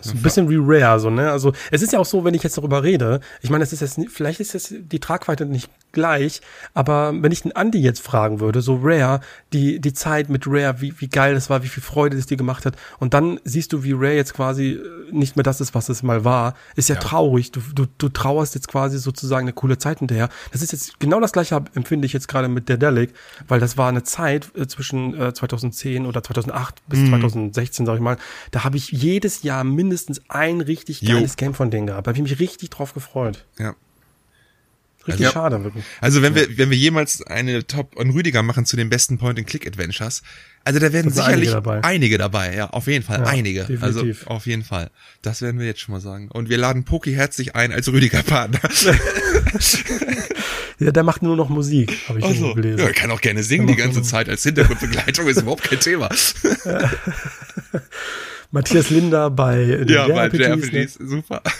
So 0.00 0.12
ein 0.12 0.22
bisschen 0.22 0.48
wie 0.48 0.56
Rare, 0.58 0.98
so, 0.98 1.10
ne? 1.10 1.30
Also, 1.30 1.52
es 1.70 1.82
ist 1.82 1.92
ja 1.92 1.98
auch 1.98 2.06
so, 2.06 2.24
wenn 2.24 2.34
ich 2.34 2.42
jetzt 2.42 2.56
darüber 2.56 2.82
rede, 2.82 3.20
ich 3.42 3.50
meine, 3.50 3.62
es 3.62 3.72
ist 3.72 3.80
jetzt, 3.80 4.00
vielleicht 4.08 4.40
ist 4.40 4.54
jetzt 4.54 4.74
die 4.74 5.00
Tragweite 5.00 5.44
nicht 5.44 5.70
gleich, 5.92 6.40
aber 6.74 7.12
wenn 7.14 7.32
ich 7.32 7.42
den 7.42 7.52
Andi 7.52 7.80
jetzt 7.80 8.02
fragen 8.02 8.40
würde, 8.40 8.62
so 8.62 8.80
Rare, 8.82 9.20
die, 9.52 9.80
die 9.80 9.92
Zeit 9.92 10.28
mit 10.28 10.46
Rare, 10.46 10.80
wie, 10.80 10.94
wie 10.98 11.08
geil 11.08 11.34
das 11.34 11.50
war, 11.50 11.62
wie 11.62 11.68
viel 11.68 11.82
Freude 11.82 12.16
das 12.16 12.26
dir 12.26 12.36
gemacht 12.36 12.66
hat, 12.66 12.76
und 12.98 13.14
dann 13.14 13.40
siehst 13.44 13.72
du, 13.72 13.84
wie 13.84 13.92
Rare 13.92 14.14
jetzt 14.14 14.34
quasi 14.34 14.72
äh, 14.72 15.12
nicht 15.12 15.36
mehr 15.36 15.42
das 15.42 15.60
ist, 15.60 15.74
was 15.74 15.88
es 15.88 16.02
mal 16.02 16.24
war, 16.24 16.54
ist 16.76 16.88
ja, 16.88 16.94
ja. 16.94 17.00
traurig. 17.00 17.52
Du, 17.52 17.60
du, 17.74 17.86
du 17.98 18.08
trauerst 18.08 18.54
jetzt 18.54 18.68
quasi 18.68 18.98
sozusagen 18.98 19.44
eine 19.44 19.52
coole 19.52 19.78
Zeit 19.78 20.00
hinterher. 20.00 20.28
Das 20.52 20.62
ist 20.62 20.72
jetzt 20.72 20.98
genau 21.00 21.20
das 21.20 21.32
gleiche, 21.32 21.62
empfinde 21.74 22.06
ich 22.06 22.12
jetzt 22.12 22.28
gerade 22.28 22.48
mit 22.48 22.68
der 22.68 22.76
Delic, 22.76 23.12
weil 23.48 23.60
das 23.60 23.76
war 23.76 23.88
eine 23.88 24.02
Zeit 24.02 24.50
äh, 24.56 24.66
zwischen 24.66 25.18
äh, 25.18 25.32
2010 25.34 26.06
oder 26.06 26.22
2008 26.22 26.82
bis 26.88 27.00
mhm. 27.00 27.08
2016, 27.10 27.86
sag 27.86 27.94
ich 27.96 28.00
mal, 28.00 28.16
da 28.50 28.64
habe 28.64 28.76
ich 28.76 28.90
jedes 28.90 29.42
Jahr 29.42 29.64
mindestens 29.64 30.22
ein 30.28 30.60
richtig 30.60 31.00
geiles 31.00 31.32
jo. 31.32 31.36
Game 31.36 31.54
von 31.54 31.70
denen 31.70 31.86
gehabt. 31.86 32.06
Da 32.06 32.10
habe 32.10 32.18
ich 32.18 32.22
mich 32.22 32.40
richtig 32.40 32.70
drauf 32.70 32.94
gefreut. 32.94 33.44
Ja. 33.58 33.74
Richtig 35.06 35.26
also, 35.26 35.32
schade, 35.32 35.64
wirklich. 35.64 35.84
Also 36.00 36.22
wenn 36.22 36.34
ja. 36.34 36.42
wir, 36.42 36.58
wenn 36.58 36.70
wir 36.70 36.76
jemals 36.78 37.22
eine 37.22 37.66
Top 37.66 37.96
und 37.96 38.10
Rüdiger 38.10 38.42
machen 38.42 38.66
zu 38.66 38.76
den 38.76 38.88
besten 38.88 39.18
Point-and-Click-Adventures, 39.18 40.22
also 40.64 40.78
da 40.78 40.92
werden 40.92 41.10
sicherlich 41.10 41.34
einige 41.34 41.50
dabei. 41.50 41.82
einige 41.82 42.18
dabei. 42.18 42.54
ja, 42.54 42.70
auf 42.70 42.86
jeden 42.86 43.04
Fall, 43.04 43.20
ja, 43.20 43.26
einige. 43.26 43.62
Also 43.62 43.72
definitiv. 43.74 44.22
Also 44.22 44.30
auf 44.30 44.46
jeden 44.46 44.62
Fall. 44.62 44.90
Das 45.20 45.42
werden 45.42 45.58
wir 45.58 45.66
jetzt 45.66 45.80
schon 45.80 45.92
mal 45.92 46.00
sagen. 46.00 46.28
Und 46.28 46.48
wir 46.48 46.58
laden 46.58 46.84
Poki 46.84 47.12
herzlich 47.14 47.56
ein 47.56 47.72
als 47.72 47.90
Rüdiger-Partner. 47.90 48.60
ja, 50.78 50.92
der 50.92 51.02
macht 51.02 51.22
nur 51.22 51.36
noch 51.36 51.48
Musik, 51.48 51.98
habe 52.08 52.20
ich 52.20 52.24
also, 52.24 52.54
gelesen. 52.54 52.78
Ja, 52.78 52.86
er 52.86 52.92
kann 52.92 53.10
auch 53.10 53.20
gerne 53.20 53.42
singen 53.42 53.66
die 53.66 53.76
ganze 53.76 54.02
Zeit 54.02 54.28
als 54.28 54.44
Hintergrundbegleitung, 54.44 55.26
ist 55.26 55.40
überhaupt 55.42 55.64
kein 55.64 55.80
Thema. 55.80 56.08
Matthias 58.52 58.90
Linder 58.90 59.30
bei 59.30 59.84
Ja, 59.88 60.06
bei 60.06 60.28
JRPGs, 60.28 61.00
ne? 61.00 61.06
super. 61.06 61.42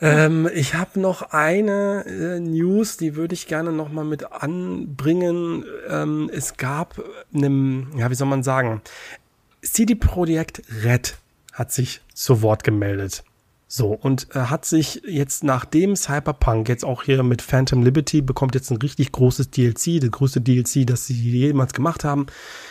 Ähm, 0.00 0.48
ich 0.54 0.74
habe 0.74 1.00
noch 1.00 1.30
eine 1.32 2.04
äh, 2.06 2.40
News, 2.40 2.96
die 2.96 3.16
würde 3.16 3.34
ich 3.34 3.46
gerne 3.46 3.72
noch 3.72 3.90
mal 3.90 4.04
mit 4.04 4.32
anbringen. 4.32 5.64
Ähm, 5.88 6.30
es 6.32 6.56
gab 6.56 7.02
einem, 7.34 7.88
ja, 7.96 8.10
wie 8.10 8.14
soll 8.14 8.28
man 8.28 8.42
sagen, 8.42 8.80
CD 9.62 9.94
Projekt 9.94 10.62
Red 10.84 11.18
hat 11.52 11.72
sich 11.72 12.00
zu 12.14 12.42
Wort 12.42 12.62
gemeldet. 12.62 13.24
So, 13.70 13.88
und 13.88 14.28
äh, 14.34 14.38
hat 14.38 14.64
sich 14.64 15.02
jetzt 15.06 15.44
nachdem 15.44 15.94
Cyberpunk 15.94 16.70
jetzt 16.70 16.86
auch 16.86 17.02
hier 17.02 17.22
mit 17.22 17.42
Phantom 17.42 17.82
Liberty 17.82 18.22
bekommt 18.22 18.54
jetzt 18.54 18.70
ein 18.70 18.78
richtig 18.78 19.12
großes 19.12 19.50
DLC, 19.50 20.00
das 20.00 20.10
größte 20.10 20.40
DLC, 20.40 20.86
das 20.86 21.06
sie 21.06 21.14
jemals 21.14 21.74
gemacht 21.74 22.02
haben. 22.02 22.26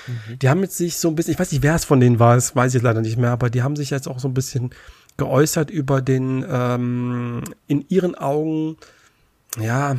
Mhm. 0.08 0.40
Die 0.40 0.50
haben 0.50 0.62
jetzt 0.64 0.76
sich 0.76 0.98
so 0.98 1.10
ein 1.10 1.16
bisschen, 1.16 1.34
ich 1.34 1.40
weiß 1.40 1.52
nicht, 1.52 1.62
wer 1.62 1.76
es 1.76 1.86
von 1.86 2.00
denen 2.00 2.18
war, 2.18 2.34
das 2.34 2.56
weiß 2.56 2.74
ich 2.74 2.82
leider 2.82 3.02
nicht 3.02 3.18
mehr, 3.18 3.30
aber 3.30 3.52
die 3.52 3.62
haben 3.62 3.76
sich 3.76 3.92
jetzt 3.92 4.08
auch 4.08 4.18
so 4.18 4.28
ein 4.28 4.34
bisschen 4.34 4.72
geäußert 5.18 5.70
über 5.70 6.02
den 6.02 6.46
ähm, 6.50 7.44
in 7.68 7.86
ihren 7.90 8.16
Augen 8.16 8.78
ja 9.60 9.98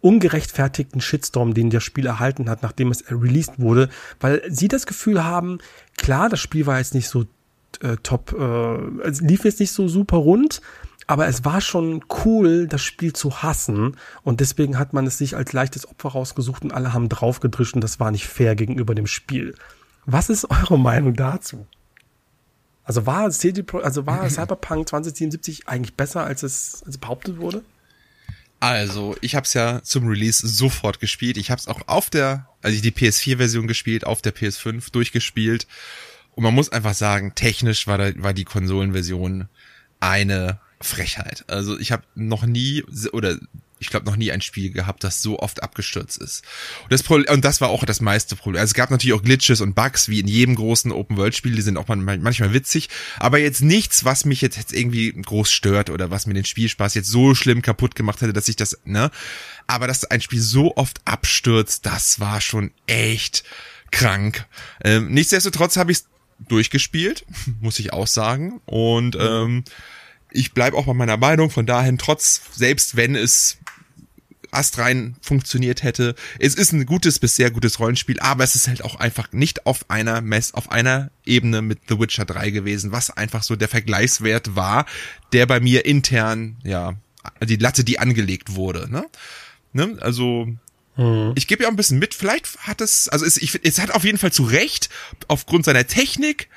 ungerechtfertigten 0.00 1.00
Shitstorm, 1.00 1.54
den 1.54 1.70
das 1.70 1.82
Spiel 1.82 2.04
erhalten 2.04 2.50
hat, 2.50 2.62
nachdem 2.62 2.90
es 2.90 3.10
released 3.10 3.58
wurde, 3.58 3.88
weil 4.20 4.42
sie 4.50 4.68
das 4.68 4.84
Gefühl 4.84 5.24
haben, 5.24 5.58
klar, 5.96 6.28
das 6.28 6.40
Spiel 6.40 6.66
war 6.66 6.76
jetzt 6.76 6.92
nicht 6.92 7.08
so 7.08 7.24
äh, 7.80 7.96
top, 8.02 8.36
äh, 8.38 9.08
es 9.08 9.22
lief 9.22 9.44
jetzt 9.44 9.60
nicht 9.60 9.72
so 9.72 9.88
super 9.88 10.18
rund, 10.18 10.60
aber 11.06 11.26
es 11.26 11.46
war 11.46 11.62
schon 11.62 12.04
cool, 12.24 12.66
das 12.66 12.82
Spiel 12.82 13.14
zu 13.14 13.42
hassen 13.42 13.96
und 14.22 14.40
deswegen 14.40 14.78
hat 14.78 14.92
man 14.92 15.06
es 15.06 15.16
sich 15.16 15.36
als 15.36 15.54
leichtes 15.54 15.88
Opfer 15.88 16.10
rausgesucht 16.10 16.64
und 16.64 16.72
alle 16.72 16.92
haben 16.92 17.08
draufgedrischt 17.08 17.74
und 17.74 17.80
das 17.82 17.98
war 17.98 18.10
nicht 18.10 18.26
fair 18.26 18.56
gegenüber 18.56 18.94
dem 18.94 19.06
Spiel. 19.06 19.54
Was 20.04 20.28
ist 20.28 20.44
eure 20.50 20.78
Meinung 20.78 21.14
dazu? 21.14 21.66
Also 22.84 23.06
war 23.06 23.30
CD 23.30 23.64
also 23.82 24.06
war 24.06 24.28
Cyberpunk 24.28 24.88
2077 24.88 25.68
eigentlich 25.68 25.94
besser, 25.94 26.24
als 26.24 26.42
es, 26.42 26.82
als 26.86 26.98
behauptet 26.98 27.38
wurde? 27.38 27.62
Also, 28.60 29.14
ich 29.20 29.34
habe 29.34 29.44
es 29.44 29.52
ja 29.52 29.82
zum 29.82 30.06
Release 30.06 30.46
sofort 30.46 30.98
gespielt. 31.00 31.36
Ich 31.36 31.50
habe 31.50 31.58
es 31.58 31.68
auch 31.68 31.82
auf 31.86 32.08
der, 32.08 32.48
also 32.62 32.80
die 32.80 32.92
PS4-Version 32.92 33.66
gespielt, 33.66 34.06
auf 34.06 34.22
der 34.22 34.34
PS5 34.34 34.90
durchgespielt. 34.90 35.66
Und 36.34 36.44
man 36.44 36.54
muss 36.54 36.72
einfach 36.72 36.94
sagen, 36.94 37.34
technisch 37.34 37.86
war, 37.86 37.98
da, 37.98 38.10
war 38.22 38.32
die 38.32 38.44
Konsolenversion 38.44 39.48
eine 40.00 40.60
Frechheit. 40.80 41.44
Also 41.46 41.78
ich 41.78 41.92
habe 41.92 42.04
noch 42.14 42.46
nie 42.46 42.84
oder 43.12 43.38
ich 43.78 43.88
glaube, 43.88 44.06
noch 44.06 44.16
nie 44.16 44.32
ein 44.32 44.40
Spiel 44.40 44.70
gehabt, 44.70 45.04
das 45.04 45.20
so 45.20 45.38
oft 45.38 45.62
abgestürzt 45.62 46.18
ist. 46.18 46.44
Und 46.84 46.92
das, 46.92 47.02
Problem, 47.02 47.32
und 47.32 47.44
das 47.44 47.60
war 47.60 47.68
auch 47.68 47.84
das 47.84 48.00
meiste 48.00 48.36
Problem. 48.36 48.60
Also 48.60 48.70
es 48.70 48.74
gab 48.74 48.90
natürlich 48.90 49.14
auch 49.14 49.22
Glitches 49.22 49.60
und 49.60 49.74
Bugs, 49.74 50.08
wie 50.08 50.20
in 50.20 50.28
jedem 50.28 50.54
großen 50.54 50.92
Open-World-Spiel, 50.92 51.54
die 51.54 51.62
sind 51.62 51.76
auch 51.76 51.88
manchmal 51.88 52.52
witzig, 52.52 52.88
aber 53.18 53.38
jetzt 53.38 53.62
nichts, 53.62 54.04
was 54.04 54.24
mich 54.24 54.40
jetzt, 54.40 54.72
irgendwie 54.72 55.12
groß 55.12 55.50
stört 55.50 55.90
oder 55.90 56.10
was 56.10 56.26
mir 56.26 56.34
den 56.34 56.44
Spielspaß 56.44 56.94
jetzt 56.94 57.08
so 57.08 57.34
schlimm 57.34 57.62
kaputt 57.62 57.94
gemacht 57.94 58.20
hätte, 58.22 58.32
dass 58.32 58.48
ich 58.48 58.56
das, 58.56 58.78
ne? 58.84 59.10
Aber 59.66 59.86
dass 59.86 60.04
ein 60.04 60.20
Spiel 60.20 60.40
so 60.40 60.76
oft 60.76 61.00
abstürzt, 61.04 61.86
das 61.86 62.20
war 62.20 62.40
schon 62.40 62.70
echt 62.86 63.44
krank. 63.90 64.46
Ähm, 64.82 65.12
nichtsdestotrotz 65.12 65.76
habe 65.76 65.92
ich 65.92 65.98
es 65.98 66.06
durchgespielt, 66.48 67.24
muss 67.60 67.78
ich 67.78 67.92
auch 67.92 68.06
sagen. 68.06 68.60
Und 68.66 69.16
ähm, 69.18 69.64
ich 70.34 70.52
bleib 70.52 70.74
auch 70.74 70.86
bei 70.86 70.94
meiner 70.94 71.16
Meinung, 71.16 71.50
von 71.50 71.64
dahin 71.64 71.96
trotz, 71.96 72.42
selbst 72.54 72.96
wenn 72.96 73.14
es 73.14 73.58
astrein 74.50 75.16
funktioniert 75.20 75.82
hätte. 75.82 76.14
Es 76.38 76.54
ist 76.54 76.72
ein 76.72 76.86
gutes 76.86 77.18
bis 77.18 77.36
sehr 77.36 77.50
gutes 77.50 77.80
Rollenspiel, 77.80 78.20
aber 78.20 78.44
es 78.44 78.54
ist 78.54 78.68
halt 78.68 78.84
auch 78.84 78.96
einfach 78.96 79.32
nicht 79.32 79.66
auf 79.66 79.90
einer 79.90 80.20
Mess, 80.20 80.54
auf 80.54 80.70
einer 80.70 81.10
Ebene 81.24 81.62
mit 81.62 81.80
The 81.88 81.98
Witcher 81.98 82.24
3 82.24 82.50
gewesen, 82.50 82.92
was 82.92 83.10
einfach 83.10 83.42
so 83.42 83.56
der 83.56 83.68
Vergleichswert 83.68 84.54
war, 84.54 84.86
der 85.32 85.46
bei 85.46 85.60
mir 85.60 85.84
intern, 85.86 86.56
ja, 86.62 86.94
die 87.42 87.56
Latte, 87.56 87.84
die 87.84 87.98
angelegt 87.98 88.54
wurde, 88.54 88.90
ne? 88.90 89.06
ne? 89.72 89.96
Also, 90.00 90.48
hm. 90.96 91.32
Ich 91.34 91.48
gebe 91.48 91.64
ja 91.64 91.68
ein 91.68 91.76
bisschen 91.76 91.98
mit. 91.98 92.14
Vielleicht 92.14 92.56
hat 92.58 92.80
es, 92.80 93.08
also 93.08 93.24
es, 93.24 93.36
ich, 93.36 93.58
es 93.64 93.80
hat 93.80 93.90
auf 93.90 94.04
jeden 94.04 94.18
Fall 94.18 94.32
zu 94.32 94.44
Recht 94.44 94.88
aufgrund 95.26 95.64
seiner 95.64 95.86
Technik 95.86 96.48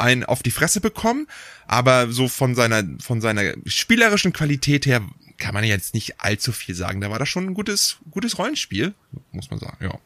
ein 0.00 0.24
auf 0.24 0.42
die 0.42 0.50
Fresse 0.50 0.80
bekommen, 0.80 1.26
aber 1.66 2.10
so 2.10 2.28
von 2.28 2.54
seiner 2.54 2.82
von 3.00 3.20
seiner 3.20 3.54
spielerischen 3.66 4.32
Qualität 4.32 4.86
her 4.86 5.02
kann 5.38 5.54
man 5.54 5.64
jetzt 5.64 5.94
nicht 5.94 6.20
allzu 6.20 6.52
viel 6.52 6.74
sagen. 6.74 7.00
Da 7.00 7.10
war 7.10 7.18
das 7.18 7.28
schon 7.28 7.46
ein 7.46 7.54
gutes, 7.54 7.98
gutes 8.10 8.38
Rollenspiel, 8.38 8.94
muss 9.32 9.50
man 9.50 9.60
sagen, 9.60 9.76
ja. 9.80 9.98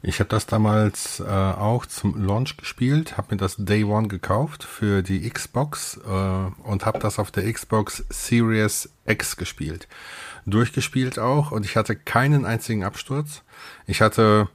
Ich 0.00 0.20
habe 0.20 0.28
das 0.30 0.46
damals 0.46 1.18
äh, 1.18 1.24
auch 1.24 1.84
zum 1.84 2.24
Launch 2.24 2.56
gespielt, 2.56 3.16
habe 3.16 3.34
mir 3.34 3.38
das 3.38 3.56
Day 3.58 3.82
One 3.82 4.06
gekauft 4.06 4.62
für 4.62 5.02
die 5.02 5.28
Xbox 5.28 5.98
äh, 6.06 6.08
und 6.08 6.86
habe 6.86 7.00
das 7.00 7.18
auf 7.18 7.32
der 7.32 7.52
Xbox 7.52 8.04
Series 8.08 8.90
X 9.06 9.36
gespielt. 9.36 9.88
Durchgespielt 10.46 11.18
auch 11.18 11.50
und 11.50 11.66
ich 11.66 11.76
hatte 11.76 11.96
keinen 11.96 12.44
einzigen 12.46 12.84
Absturz. 12.84 13.42
Ich 13.86 14.00
hatte 14.00 14.48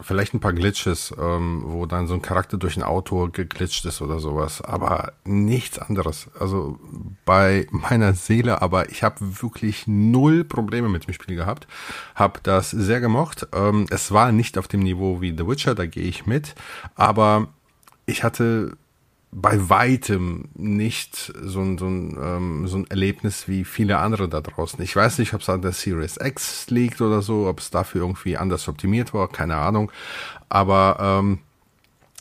Vielleicht 0.00 0.34
ein 0.34 0.40
paar 0.40 0.52
Glitches, 0.52 1.14
ähm, 1.20 1.62
wo 1.66 1.86
dann 1.86 2.08
so 2.08 2.14
ein 2.14 2.22
Charakter 2.22 2.56
durch 2.56 2.76
ein 2.76 2.82
Auto 2.82 3.28
geglitscht 3.30 3.84
ist 3.84 4.02
oder 4.02 4.18
sowas, 4.18 4.60
aber 4.60 5.12
nichts 5.24 5.78
anderes. 5.78 6.28
Also 6.38 6.80
bei 7.24 7.68
meiner 7.70 8.12
Seele, 8.14 8.60
aber 8.60 8.90
ich 8.90 9.04
habe 9.04 9.40
wirklich 9.40 9.86
null 9.86 10.42
Probleme 10.42 10.88
mit 10.88 11.06
dem 11.06 11.14
Spiel 11.14 11.36
gehabt, 11.36 11.68
habe 12.16 12.40
das 12.42 12.70
sehr 12.72 13.00
gemocht. 13.00 13.46
Ähm, 13.52 13.86
es 13.90 14.10
war 14.10 14.32
nicht 14.32 14.58
auf 14.58 14.66
dem 14.66 14.80
Niveau 14.80 15.20
wie 15.20 15.30
The 15.30 15.46
Witcher, 15.46 15.76
da 15.76 15.86
gehe 15.86 16.04
ich 16.04 16.26
mit, 16.26 16.56
aber 16.96 17.46
ich 18.04 18.24
hatte 18.24 18.76
bei 19.36 19.68
weitem 19.68 20.48
nicht 20.54 21.32
so 21.42 21.60
ein, 21.60 21.76
so, 21.76 21.86
ein, 21.86 22.16
ähm, 22.22 22.68
so 22.68 22.78
ein 22.78 22.86
Erlebnis 22.88 23.48
wie 23.48 23.64
viele 23.64 23.98
andere 23.98 24.28
da 24.28 24.40
draußen. 24.40 24.80
Ich 24.82 24.94
weiß 24.94 25.18
nicht, 25.18 25.34
ob 25.34 25.40
es 25.40 25.48
an 25.48 25.60
der 25.60 25.72
Series 25.72 26.18
X 26.22 26.70
liegt 26.70 27.00
oder 27.00 27.20
so, 27.20 27.48
ob 27.48 27.58
es 27.58 27.70
dafür 27.70 28.02
irgendwie 28.02 28.36
anders 28.36 28.68
optimiert 28.68 29.12
war, 29.12 29.28
keine 29.28 29.56
Ahnung. 29.56 29.90
Aber 30.48 30.98
ähm, 31.00 31.40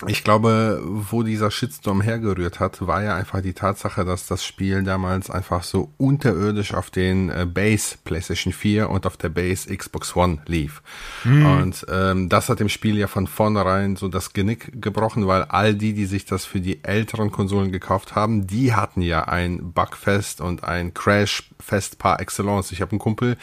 ich 0.08 0.24
glaube, 0.24 0.82
wo 0.84 1.24
dieser 1.24 1.52
Shitstorm 1.52 2.02
hergerührt 2.02 2.60
hat, 2.60 2.86
war 2.86 3.04
ja 3.04 3.16
einfach 3.16 3.42
die 3.42 3.54
Tatsache, 3.54 4.06
dass 4.06 4.28
das 4.28 4.46
Spiel 4.46 4.84
damals 4.84 5.30
einfach 5.30 5.64
so 5.64 5.92
unterirdisch 5.98 6.74
auf 6.74 6.90
den 6.90 7.30
äh, 7.30 7.46
Base 7.46 7.96
PlayStation 8.04 8.54
4 8.54 8.90
und 8.90 9.06
auf 9.06 9.18
der 9.18 9.30
Base 9.30 9.76
Xbox 9.76 10.16
One 10.16 10.40
lief. 10.46 10.82
Mhm. 11.24 11.46
Und 11.46 11.86
ähm, 11.90 12.30
das 12.30 12.50
hat 12.50 12.60
dem 12.60 12.70
Spiel 12.70 12.98
ja 12.98 13.08
von 13.08 13.28
vornherein 13.28 13.96
so 13.96 14.08
das 14.08 14.34
Genick 14.34 14.82
gebrochen, 14.82 15.28
weil 15.28 15.44
all 15.44 15.76
die, 15.76 15.94
die 15.94 16.06
sich 16.06 16.26
das 16.26 16.46
für 16.46 16.60
die 16.60 16.84
älteren 16.84 17.32
Konsolen 17.32 17.72
gekauft 17.72 18.16
haben, 18.16 18.48
die 18.48 18.74
hatten 18.74 19.02
ja 19.02 19.26
ein 19.26 19.74
Bugfest 19.74 20.42
und 20.42 20.64
ein 20.64 20.94
Crashfest 20.94 22.00
par 22.00 22.20
excellence. 22.20 22.72
Ich 22.72 22.82
habe 22.82 22.92
einen 22.92 23.00
Kumpel, 23.00 23.38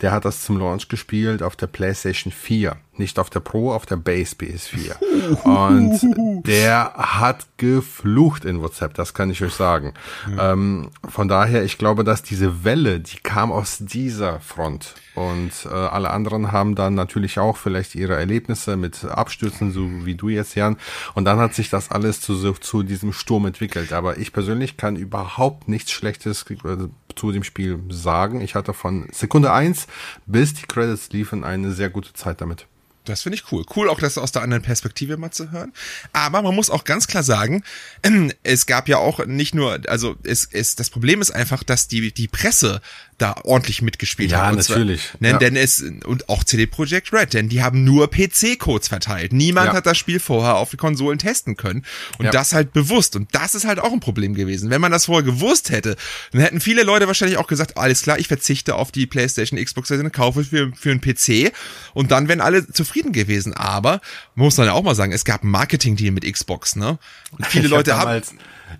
der 0.00 0.12
hat 0.12 0.24
das 0.24 0.42
zum 0.42 0.58
Launch 0.58 0.88
gespielt 0.88 1.42
auf 1.42 1.56
der 1.56 1.66
PlayStation 1.66 2.32
4 2.32 2.76
nicht 2.98 3.18
auf 3.18 3.30
der 3.30 3.40
Pro, 3.40 3.72
auf 3.72 3.86
der 3.86 3.96
Base 3.96 4.36
PS4. 4.36 4.96
Und 5.44 6.44
der 6.46 6.92
hat 6.94 7.46
geflucht 7.56 8.44
in 8.44 8.60
WhatsApp, 8.60 8.94
das 8.94 9.14
kann 9.14 9.30
ich 9.30 9.42
euch 9.42 9.54
sagen. 9.54 9.94
Ja. 10.36 10.52
Ähm, 10.52 10.90
von 11.08 11.28
daher, 11.28 11.64
ich 11.64 11.78
glaube, 11.78 12.04
dass 12.04 12.22
diese 12.22 12.64
Welle, 12.64 13.00
die 13.00 13.18
kam 13.18 13.52
aus 13.52 13.78
dieser 13.80 14.40
Front. 14.40 14.94
Und 15.14 15.52
äh, 15.64 15.68
alle 15.68 16.10
anderen 16.10 16.52
haben 16.52 16.74
dann 16.74 16.94
natürlich 16.94 17.38
auch 17.38 17.56
vielleicht 17.56 17.94
ihre 17.94 18.16
Erlebnisse 18.16 18.76
mit 18.76 19.04
Abstürzen, 19.06 19.72
so 19.72 20.04
wie 20.04 20.14
du 20.14 20.28
jetzt, 20.28 20.54
Jan. 20.54 20.76
Und 21.14 21.24
dann 21.24 21.38
hat 21.38 21.54
sich 21.54 21.70
das 21.70 21.90
alles 21.90 22.20
zu, 22.20 22.52
zu 22.52 22.82
diesem 22.82 23.14
Sturm 23.14 23.46
entwickelt. 23.46 23.94
Aber 23.94 24.18
ich 24.18 24.34
persönlich 24.34 24.76
kann 24.76 24.96
überhaupt 24.96 25.68
nichts 25.68 25.90
Schlechtes 25.90 26.44
äh, 26.50 26.88
zu 27.14 27.32
dem 27.32 27.44
Spiel 27.44 27.80
sagen. 27.88 28.42
Ich 28.42 28.54
hatte 28.54 28.74
von 28.74 29.08
Sekunde 29.10 29.52
eins 29.52 29.86
bis 30.26 30.54
die 30.54 30.66
Credits 30.66 31.10
liefen 31.10 31.44
eine 31.44 31.72
sehr 31.72 31.90
gute 31.90 32.12
Zeit 32.12 32.40
damit. 32.40 32.66
Das 33.08 33.22
finde 33.22 33.36
ich 33.36 33.52
cool. 33.52 33.64
Cool 33.74 33.88
auch 33.88 34.00
das 34.00 34.18
aus 34.18 34.32
der 34.32 34.42
anderen 34.42 34.62
Perspektive 34.62 35.16
mal 35.16 35.30
zu 35.30 35.50
hören. 35.50 35.72
Aber 36.12 36.42
man 36.42 36.54
muss 36.54 36.70
auch 36.70 36.84
ganz 36.84 37.06
klar 37.06 37.22
sagen, 37.22 37.62
es 38.42 38.66
gab 38.66 38.88
ja 38.88 38.98
auch 38.98 39.24
nicht 39.26 39.54
nur, 39.54 39.80
also 39.88 40.16
es, 40.22 40.48
es, 40.50 40.76
das 40.76 40.90
Problem 40.90 41.20
ist 41.20 41.30
einfach, 41.30 41.62
dass 41.62 41.88
die, 41.88 42.12
die 42.12 42.28
Presse 42.28 42.80
da 43.18 43.36
ordentlich 43.44 43.82
mitgespielt 43.82 44.30
ja. 44.30 44.50
Ja, 44.50 44.52
natürlich. 44.52 45.10
Zwar, 45.18 45.30
ja. 45.30 45.38
Denn 45.38 45.56
es, 45.56 45.82
und 46.04 46.28
auch 46.28 46.44
CD 46.44 46.66
Projekt 46.66 47.12
Red, 47.12 47.34
denn 47.34 47.48
die 47.48 47.62
haben 47.62 47.84
nur 47.84 48.10
PC-Codes 48.10 48.88
verteilt. 48.88 49.32
Niemand 49.32 49.68
ja. 49.68 49.74
hat 49.74 49.86
das 49.86 49.96
Spiel 49.96 50.20
vorher 50.20 50.56
auf 50.56 50.70
die 50.70 50.76
Konsolen 50.76 51.18
testen 51.18 51.56
können. 51.56 51.84
Und 52.18 52.26
ja. 52.26 52.30
das 52.30 52.52
halt 52.52 52.72
bewusst. 52.72 53.16
Und 53.16 53.34
das 53.34 53.54
ist 53.54 53.64
halt 53.64 53.78
auch 53.78 53.92
ein 53.92 54.00
Problem 54.00 54.34
gewesen. 54.34 54.70
Wenn 54.70 54.80
man 54.80 54.92
das 54.92 55.06
vorher 55.06 55.24
gewusst 55.24 55.70
hätte, 55.70 55.96
dann 56.32 56.42
hätten 56.42 56.60
viele 56.60 56.82
Leute 56.82 57.06
wahrscheinlich 57.06 57.38
auch 57.38 57.46
gesagt, 57.46 57.78
alles 57.78 58.02
klar, 58.02 58.18
ich 58.18 58.28
verzichte 58.28 58.74
auf 58.74 58.92
die 58.92 59.06
Playstation, 59.06 59.62
Xbox, 59.62 59.90
also 59.90 60.08
kaufe 60.10 60.44
für, 60.44 60.72
für 60.74 60.90
einen 60.90 61.00
PC. 61.00 61.52
Und 61.94 62.10
dann 62.10 62.28
wären 62.28 62.40
alle 62.40 62.66
zufrieden 62.70 63.12
gewesen. 63.12 63.54
Aber, 63.54 64.00
muss 64.34 64.56
man 64.58 64.66
ja 64.66 64.72
auch 64.74 64.82
mal 64.82 64.94
sagen, 64.94 65.12
es 65.12 65.24
gab 65.24 65.42
ein 65.42 65.48
Marketing-Deal 65.48 66.12
mit 66.12 66.30
Xbox, 66.30 66.76
ne? 66.76 66.98
Und 67.30 67.46
viele 67.46 67.66
ich 67.66 67.72
Hab 67.72 68.06
haben, 68.06 68.22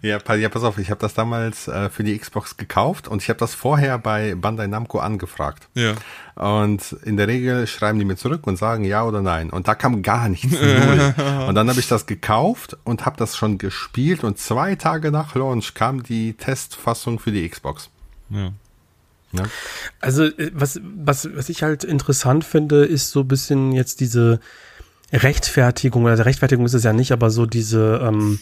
ja, 0.03 0.19
ja, 0.35 0.49
pass 0.49 0.63
auf, 0.63 0.79
ich 0.79 0.91
habe 0.91 1.01
das 1.01 1.15
damals 1.15 1.69
äh, 1.69 1.89
für 1.91 2.05
die 2.05 2.19
Xbox 2.19 2.57
gekauft 2.57 3.09
und 3.09 3.23
ich 3.23 3.29
habe 3.29 3.39
das 3.39 3.55
vorher 3.55 3.99
bei 3.99 4.35
Bandai 4.35 4.67
Namco 4.67 4.99
angefragt. 4.99 5.69
Ja. 5.75 5.95
Und 6.35 6.93
in 7.05 7.17
der 7.17 7.29
Regel 7.29 7.67
schreiben 7.67 7.99
die 7.99 8.05
mir 8.05 8.17
zurück 8.17 8.47
und 8.47 8.57
sagen 8.57 8.85
ja 8.85 9.05
oder 9.05 9.23
nein. 9.23 9.51
Und 9.51 9.69
da 9.69 9.75
kam 9.75 10.03
gar 10.03 10.29
nichts. 10.29 10.53
Null. 10.61 11.15
und 11.49 11.55
dann 11.55 11.69
habe 11.69 11.81
ich 11.81 11.89
das 11.89 12.07
gekauft 12.07 12.77
und 12.85 13.07
habe 13.07 13.17
das 13.17 13.37
schon 13.37 13.59
gespielt 13.59 14.25
und 14.25 14.39
zwei 14.39 14.75
Tage 14.75 15.11
nach 15.11 15.35
Launch 15.35 15.75
kam 15.75 16.03
die 16.03 16.35
Testfassung 16.35 17.19
für 17.19 17.33
die 17.33 17.49
Xbox. 17.49 17.91
Ja. 18.31 18.53
Ja. 19.33 19.45
Also 20.01 20.25
äh, 20.25 20.51
was, 20.55 20.81
was, 20.83 21.29
was 21.35 21.49
ich 21.49 21.63
halt 21.63 21.85
interessant 21.85 22.45
finde, 22.45 22.85
ist 22.85 23.11
so 23.11 23.21
ein 23.21 23.29
bisschen 23.29 23.73
jetzt 23.73 24.01
diese 24.01 24.41
Rechtfertigung, 25.13 26.05
oder 26.05 26.25
Rechtfertigung 26.25 26.67
ist 26.67 26.75
es 26.75 26.85
ja 26.85 26.93
nicht, 26.93 27.13
aber 27.13 27.31
so 27.31 27.47
diese 27.47 28.01
ähm, 28.03 28.41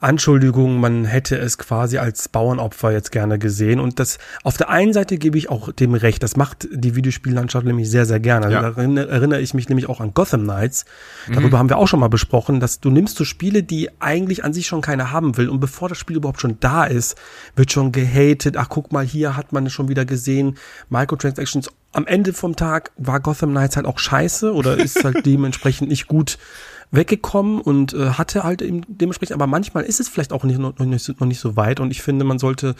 Anschuldigung, 0.00 0.80
man 0.80 1.04
hätte 1.04 1.36
es 1.36 1.58
quasi 1.58 1.98
als 1.98 2.28
Bauernopfer 2.28 2.92
jetzt 2.92 3.12
gerne 3.12 3.38
gesehen. 3.38 3.80
Und 3.80 3.98
das 3.98 4.18
auf 4.44 4.56
der 4.56 4.70
einen 4.70 4.92
Seite 4.92 5.18
gebe 5.18 5.36
ich 5.38 5.50
auch 5.50 5.72
dem 5.72 5.94
recht. 5.94 6.22
Das 6.22 6.36
macht 6.36 6.68
die 6.72 6.94
Videospiellandschaft 6.94 7.66
nämlich 7.66 7.90
sehr, 7.90 8.06
sehr 8.06 8.20
gerne. 8.20 8.46
Also 8.46 8.56
ja. 8.56 8.62
Da 8.62 8.68
erinnere, 8.68 9.08
erinnere, 9.08 9.40
ich 9.40 9.54
mich 9.54 9.68
nämlich 9.68 9.88
auch 9.88 10.00
an 10.00 10.14
Gotham 10.14 10.44
Knights. 10.44 10.84
Darüber 11.28 11.56
mhm. 11.56 11.58
haben 11.58 11.68
wir 11.68 11.78
auch 11.78 11.88
schon 11.88 12.00
mal 12.00 12.08
besprochen, 12.08 12.60
dass 12.60 12.80
du 12.80 12.90
nimmst 12.90 13.16
so 13.16 13.24
Spiele, 13.24 13.62
die 13.62 13.90
eigentlich 14.00 14.44
an 14.44 14.52
sich 14.52 14.66
schon 14.66 14.80
keiner 14.80 15.10
haben 15.10 15.36
will. 15.36 15.48
Und 15.48 15.60
bevor 15.60 15.88
das 15.88 15.98
Spiel 15.98 16.16
überhaupt 16.16 16.40
schon 16.40 16.58
da 16.60 16.84
ist, 16.84 17.16
wird 17.56 17.72
schon 17.72 17.92
gehatet. 17.92 18.56
Ach, 18.56 18.68
guck 18.68 18.92
mal, 18.92 19.04
hier 19.04 19.36
hat 19.36 19.52
man 19.52 19.66
es 19.66 19.72
schon 19.72 19.88
wieder 19.88 20.04
gesehen. 20.04 20.56
Microtransactions 20.90 21.70
am 21.92 22.06
Ende 22.06 22.32
vom 22.32 22.54
Tag 22.54 22.92
war 22.96 23.20
Gotham 23.20 23.50
Knights 23.50 23.76
halt 23.76 23.86
auch 23.86 23.98
scheiße 23.98 24.52
oder 24.52 24.76
ist 24.76 25.02
halt 25.02 25.24
dementsprechend 25.26 25.88
nicht 25.88 26.06
gut 26.06 26.38
weggekommen 26.90 27.60
und 27.60 27.92
äh, 27.92 28.10
hatte 28.10 28.44
halt 28.44 28.62
eben 28.62 28.82
dementsprechend, 28.88 29.34
aber 29.34 29.46
manchmal 29.46 29.84
ist 29.84 30.00
es 30.00 30.08
vielleicht 30.08 30.32
auch 30.32 30.44
nicht, 30.44 30.58
noch, 30.58 30.78
nicht, 30.78 31.04
so, 31.04 31.12
noch 31.18 31.26
nicht 31.26 31.40
so 31.40 31.56
weit 31.56 31.80
und 31.80 31.90
ich 31.90 32.02
finde, 32.02 32.24
man 32.24 32.38
sollte 32.38 32.74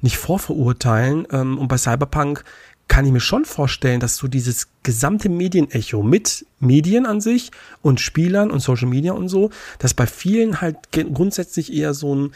nicht 0.00 0.16
vorverurteilen 0.16 1.26
ähm, 1.32 1.58
und 1.58 1.68
bei 1.68 1.76
Cyberpunk 1.76 2.44
kann 2.86 3.04
ich 3.04 3.12
mir 3.12 3.20
schon 3.20 3.44
vorstellen, 3.44 4.00
dass 4.00 4.16
so 4.16 4.28
dieses 4.28 4.68
gesamte 4.82 5.28
Medienecho 5.28 6.02
mit 6.02 6.46
Medien 6.58 7.04
an 7.04 7.20
sich 7.20 7.50
und 7.82 8.00
Spielern 8.00 8.50
und 8.50 8.60
Social 8.60 8.88
Media 8.88 9.12
und 9.12 9.28
so, 9.28 9.50
dass 9.78 9.92
bei 9.92 10.06
vielen 10.06 10.60
halt 10.60 10.76
grundsätzlich 10.92 11.72
eher 11.72 11.94
so 11.94 12.14
ein 12.14 12.32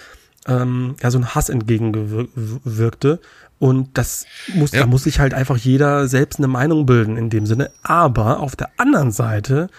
ähm, 0.46 0.96
ja 1.00 1.10
so 1.10 1.18
ein 1.18 1.34
Hass 1.34 1.48
entgegenwirkte 1.48 3.20
und 3.58 3.96
das 3.96 4.26
muss 4.54 4.72
ja. 4.72 4.80
da 4.80 4.86
muss 4.86 5.04
sich 5.04 5.20
halt 5.20 5.34
einfach 5.34 5.56
jeder 5.56 6.08
selbst 6.08 6.38
eine 6.38 6.48
Meinung 6.48 6.84
bilden 6.84 7.16
in 7.16 7.30
dem 7.30 7.46
Sinne, 7.46 7.70
aber 7.82 8.40
auf 8.40 8.56
der 8.56 8.70
anderen 8.76 9.12
Seite 9.12 9.70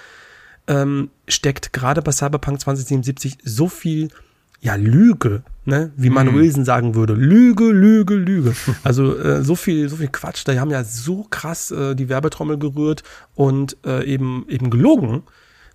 ähm, 0.67 1.09
steckt 1.27 1.73
gerade 1.73 2.01
bei 2.01 2.11
Cyberpunk 2.11 2.61
2077 2.61 3.37
so 3.43 3.67
viel 3.67 4.09
ja, 4.61 4.75
Lüge, 4.75 5.43
ne? 5.65 5.91
wie 5.97 6.09
man 6.09 6.27
mhm. 6.27 6.35
Wilson 6.35 6.63
sagen 6.63 6.95
würde. 6.95 7.13
Lüge, 7.13 7.65
Lüge, 7.65 8.15
Lüge. 8.15 8.55
Also 8.83 9.17
äh, 9.17 9.43
so 9.43 9.55
viel, 9.55 9.89
so 9.89 9.97
viel 9.97 10.07
Quatsch. 10.07 10.43
Da 10.45 10.57
haben 10.57 10.71
ja 10.71 10.85
so 10.85 11.27
krass 11.29 11.71
äh, 11.71 11.95
die 11.95 12.07
Werbetrommel 12.07 12.57
gerührt 12.57 13.03
und 13.35 13.75
äh, 13.85 14.05
eben 14.05 14.45
eben 14.47 14.69
gelogen 14.69 15.23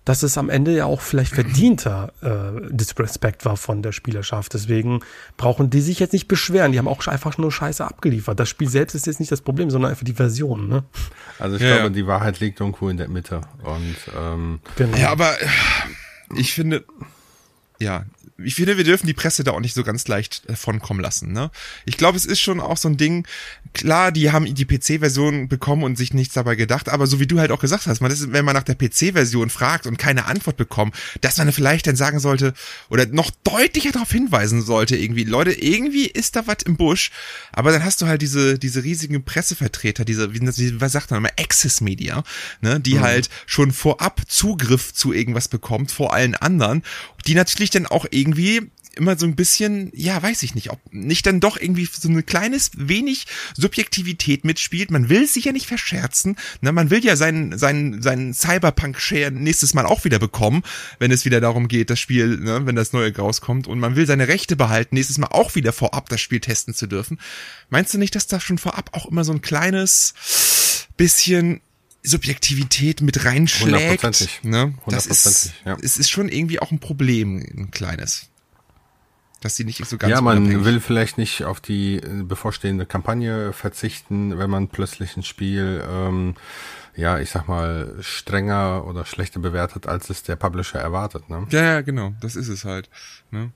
dass 0.09 0.23
es 0.23 0.39
am 0.39 0.49
Ende 0.49 0.75
ja 0.75 0.85
auch 0.85 1.01
vielleicht 1.01 1.35
verdienter 1.35 2.11
äh, 2.23 2.67
Disrespect 2.71 3.45
war 3.45 3.57
von 3.57 3.83
der 3.83 3.91
Spielerschaft. 3.91 4.55
Deswegen 4.55 5.01
brauchen 5.37 5.69
die 5.69 5.81
sich 5.81 5.99
jetzt 5.99 6.13
nicht 6.13 6.27
beschweren. 6.27 6.71
Die 6.71 6.79
haben 6.79 6.87
auch 6.87 7.05
einfach 7.05 7.37
nur 7.37 7.51
Scheiße 7.51 7.85
abgeliefert. 7.85 8.39
Das 8.39 8.49
Spiel 8.49 8.67
selbst 8.67 8.95
ist 8.95 9.05
jetzt 9.05 9.19
nicht 9.19 9.31
das 9.31 9.41
Problem, 9.41 9.69
sondern 9.69 9.91
einfach 9.91 10.03
die 10.05 10.13
Version. 10.13 10.67
Ne? 10.67 10.83
Also 11.37 11.57
ich 11.57 11.61
Ja, 11.61 11.67
glaube, 11.75 11.83
ja. 11.83 11.89
die 11.89 12.07
Wahrheit 12.07 12.39
liegt 12.39 12.59
irgendwo 12.59 12.89
in 12.89 12.97
der 12.97 13.07
Mitte. 13.07 13.41
Und 13.63 13.95
ähm, 14.19 14.61
Genau. 14.77 14.97
Ja, 14.97 15.11
aber 15.11 15.31
ich 16.35 16.55
finde, 16.55 16.85
ja, 17.79 18.05
ich 18.43 18.55
finde, 18.55 18.77
wir 18.77 18.83
dürfen 18.83 19.07
die 19.07 19.13
Presse 19.13 19.43
da 19.43 19.51
auch 19.51 19.59
nicht 19.59 19.73
so 19.73 19.83
ganz 19.83 20.07
leicht 20.07 20.49
davonkommen 20.49 21.01
lassen. 21.01 21.31
Ne? 21.31 21.51
Ich 21.85 21.97
glaube, 21.97 22.17
es 22.17 22.25
ist 22.25 22.39
schon 22.39 22.59
auch 22.59 22.77
so 22.77 22.87
ein 22.87 22.97
Ding, 22.97 23.25
klar, 23.73 24.11
die 24.11 24.31
haben 24.31 24.53
die 24.53 24.65
PC-Version 24.65 25.47
bekommen 25.47 25.83
und 25.83 25.97
sich 25.97 26.13
nichts 26.13 26.33
dabei 26.33 26.55
gedacht, 26.55 26.89
aber 26.89 27.07
so 27.07 27.19
wie 27.19 27.27
du 27.27 27.39
halt 27.39 27.51
auch 27.51 27.59
gesagt 27.59 27.87
hast, 27.87 28.01
man 28.01 28.11
ist, 28.11 28.31
wenn 28.31 28.45
man 28.45 28.55
nach 28.55 28.63
der 28.63 28.75
PC-Version 28.75 29.49
fragt 29.49 29.87
und 29.87 29.97
keine 29.97 30.25
Antwort 30.25 30.57
bekommt, 30.57 30.95
dass 31.21 31.37
man 31.37 31.51
vielleicht 31.51 31.87
dann 31.87 31.95
sagen 31.95 32.19
sollte 32.19 32.53
oder 32.89 33.05
noch 33.07 33.31
deutlicher 33.43 33.91
darauf 33.91 34.11
hinweisen 34.11 34.61
sollte, 34.61 34.97
irgendwie, 34.97 35.23
Leute, 35.23 35.51
irgendwie 35.51 36.05
ist 36.05 36.35
da 36.35 36.47
was 36.47 36.63
im 36.65 36.77
Busch, 36.77 37.11
aber 37.51 37.71
dann 37.71 37.83
hast 37.83 38.01
du 38.01 38.07
halt 38.07 38.21
diese, 38.21 38.57
diese 38.59 38.83
riesigen 38.83 39.23
Pressevertreter, 39.23 40.05
diese, 40.05 40.33
wie, 40.33 40.81
was 40.81 40.91
sagt 40.91 41.11
man 41.11 41.19
immer, 41.19 41.31
Access 41.39 41.81
Media, 41.81 42.23
ne, 42.61 42.79
die 42.79 42.99
halt 42.99 43.29
schon 43.45 43.71
vorab 43.71 44.21
Zugriff 44.27 44.93
zu 44.93 45.13
irgendwas 45.13 45.47
bekommt 45.47 45.91
vor 45.91 46.13
allen 46.13 46.35
anderen, 46.35 46.83
die 47.25 47.35
natürlich 47.35 47.69
dann 47.69 47.85
auch 47.85 48.05
irgendwie 48.09 48.28
immer 48.95 49.17
so 49.17 49.25
ein 49.25 49.35
bisschen, 49.35 49.91
ja, 49.95 50.21
weiß 50.21 50.43
ich 50.43 50.55
nicht, 50.55 50.71
ob 50.71 50.79
nicht 50.91 51.25
dann 51.25 51.39
doch 51.39 51.57
irgendwie 51.57 51.85
so 51.85 52.09
ein 52.09 52.25
kleines 52.25 52.71
wenig 52.75 53.25
Subjektivität 53.55 54.45
mitspielt. 54.45 54.91
Man 54.91 55.09
will 55.09 55.25
sich 55.27 55.45
ja 55.45 55.51
nicht 55.51 55.67
verscherzen, 55.67 56.35
ne? 56.61 56.71
man 56.71 56.89
will 56.89 57.03
ja 57.03 57.15
seinen, 57.15 57.57
seinen, 57.57 58.01
seinen 58.01 58.33
Cyberpunk-Share 58.33 59.31
nächstes 59.31 59.73
Mal 59.73 59.85
auch 59.85 60.03
wieder 60.03 60.19
bekommen, 60.19 60.63
wenn 60.99 61.11
es 61.11 61.25
wieder 61.25 61.39
darum 61.41 61.67
geht, 61.67 61.89
das 61.89 61.99
Spiel, 61.99 62.37
ne, 62.37 62.65
wenn 62.65 62.75
das 62.75 62.93
neue 62.93 63.15
rauskommt 63.15 63.67
und 63.67 63.79
man 63.79 63.95
will 63.95 64.05
seine 64.05 64.27
Rechte 64.27 64.55
behalten, 64.55 64.95
nächstes 64.95 65.17
Mal 65.17 65.27
auch 65.27 65.55
wieder 65.55 65.73
vorab 65.73 66.09
das 66.09 66.21
Spiel 66.21 66.39
testen 66.39 66.73
zu 66.73 66.87
dürfen. 66.87 67.19
Meinst 67.69 67.93
du 67.93 67.97
nicht, 67.97 68.15
dass 68.15 68.27
da 68.27 68.39
schon 68.39 68.57
vorab 68.57 68.89
auch 68.93 69.05
immer 69.05 69.23
so 69.23 69.31
ein 69.31 69.41
kleines 69.41 70.13
bisschen 70.97 71.61
Subjektivität 72.03 73.01
mit 73.01 73.25
reinschlägt. 73.25 73.73
Hundertprozentig. 73.75 74.43
Ne? 74.43 74.73
Das 74.87 75.05
ist, 75.05 75.53
ja. 75.65 75.77
es 75.81 75.97
ist 75.97 76.09
schon 76.09 76.29
irgendwie 76.29 76.59
auch 76.59 76.71
ein 76.71 76.79
Problem, 76.79 77.37
ein 77.37 77.71
kleines. 77.71 78.27
Dass 79.41 79.55
sie 79.55 79.63
nicht 79.63 79.85
so 79.85 79.97
ganz 79.97 80.11
ja, 80.11 80.19
man 80.19 80.65
will 80.65 80.81
vielleicht 80.81 81.17
nicht 81.17 81.45
auf 81.45 81.61
die 81.61 81.95
äh, 81.95 82.23
bevorstehende 82.23 82.85
Kampagne 82.85 83.53
verzichten, 83.53 84.37
wenn 84.37 84.49
man 84.49 84.67
plötzlich 84.67 85.15
ein 85.15 85.23
Spiel, 85.23 85.81
ähm, 85.89 86.35
ja, 86.95 87.19
ich 87.19 87.29
sag 87.29 87.47
mal, 87.47 87.95
strenger 88.01 88.85
oder 88.85 89.05
schlechter 89.05 89.39
bewertet, 89.39 89.87
als 89.87 90.09
es 90.09 90.23
der 90.23 90.35
Publisher 90.35 90.79
erwartet. 90.79 91.29
Ne? 91.29 91.47
Ja, 91.51 91.63
ja, 91.63 91.81
genau, 91.81 92.13
das 92.19 92.35
ist 92.35 92.49
es 92.49 92.65
halt. 92.65 92.89
Ne? 93.31 93.51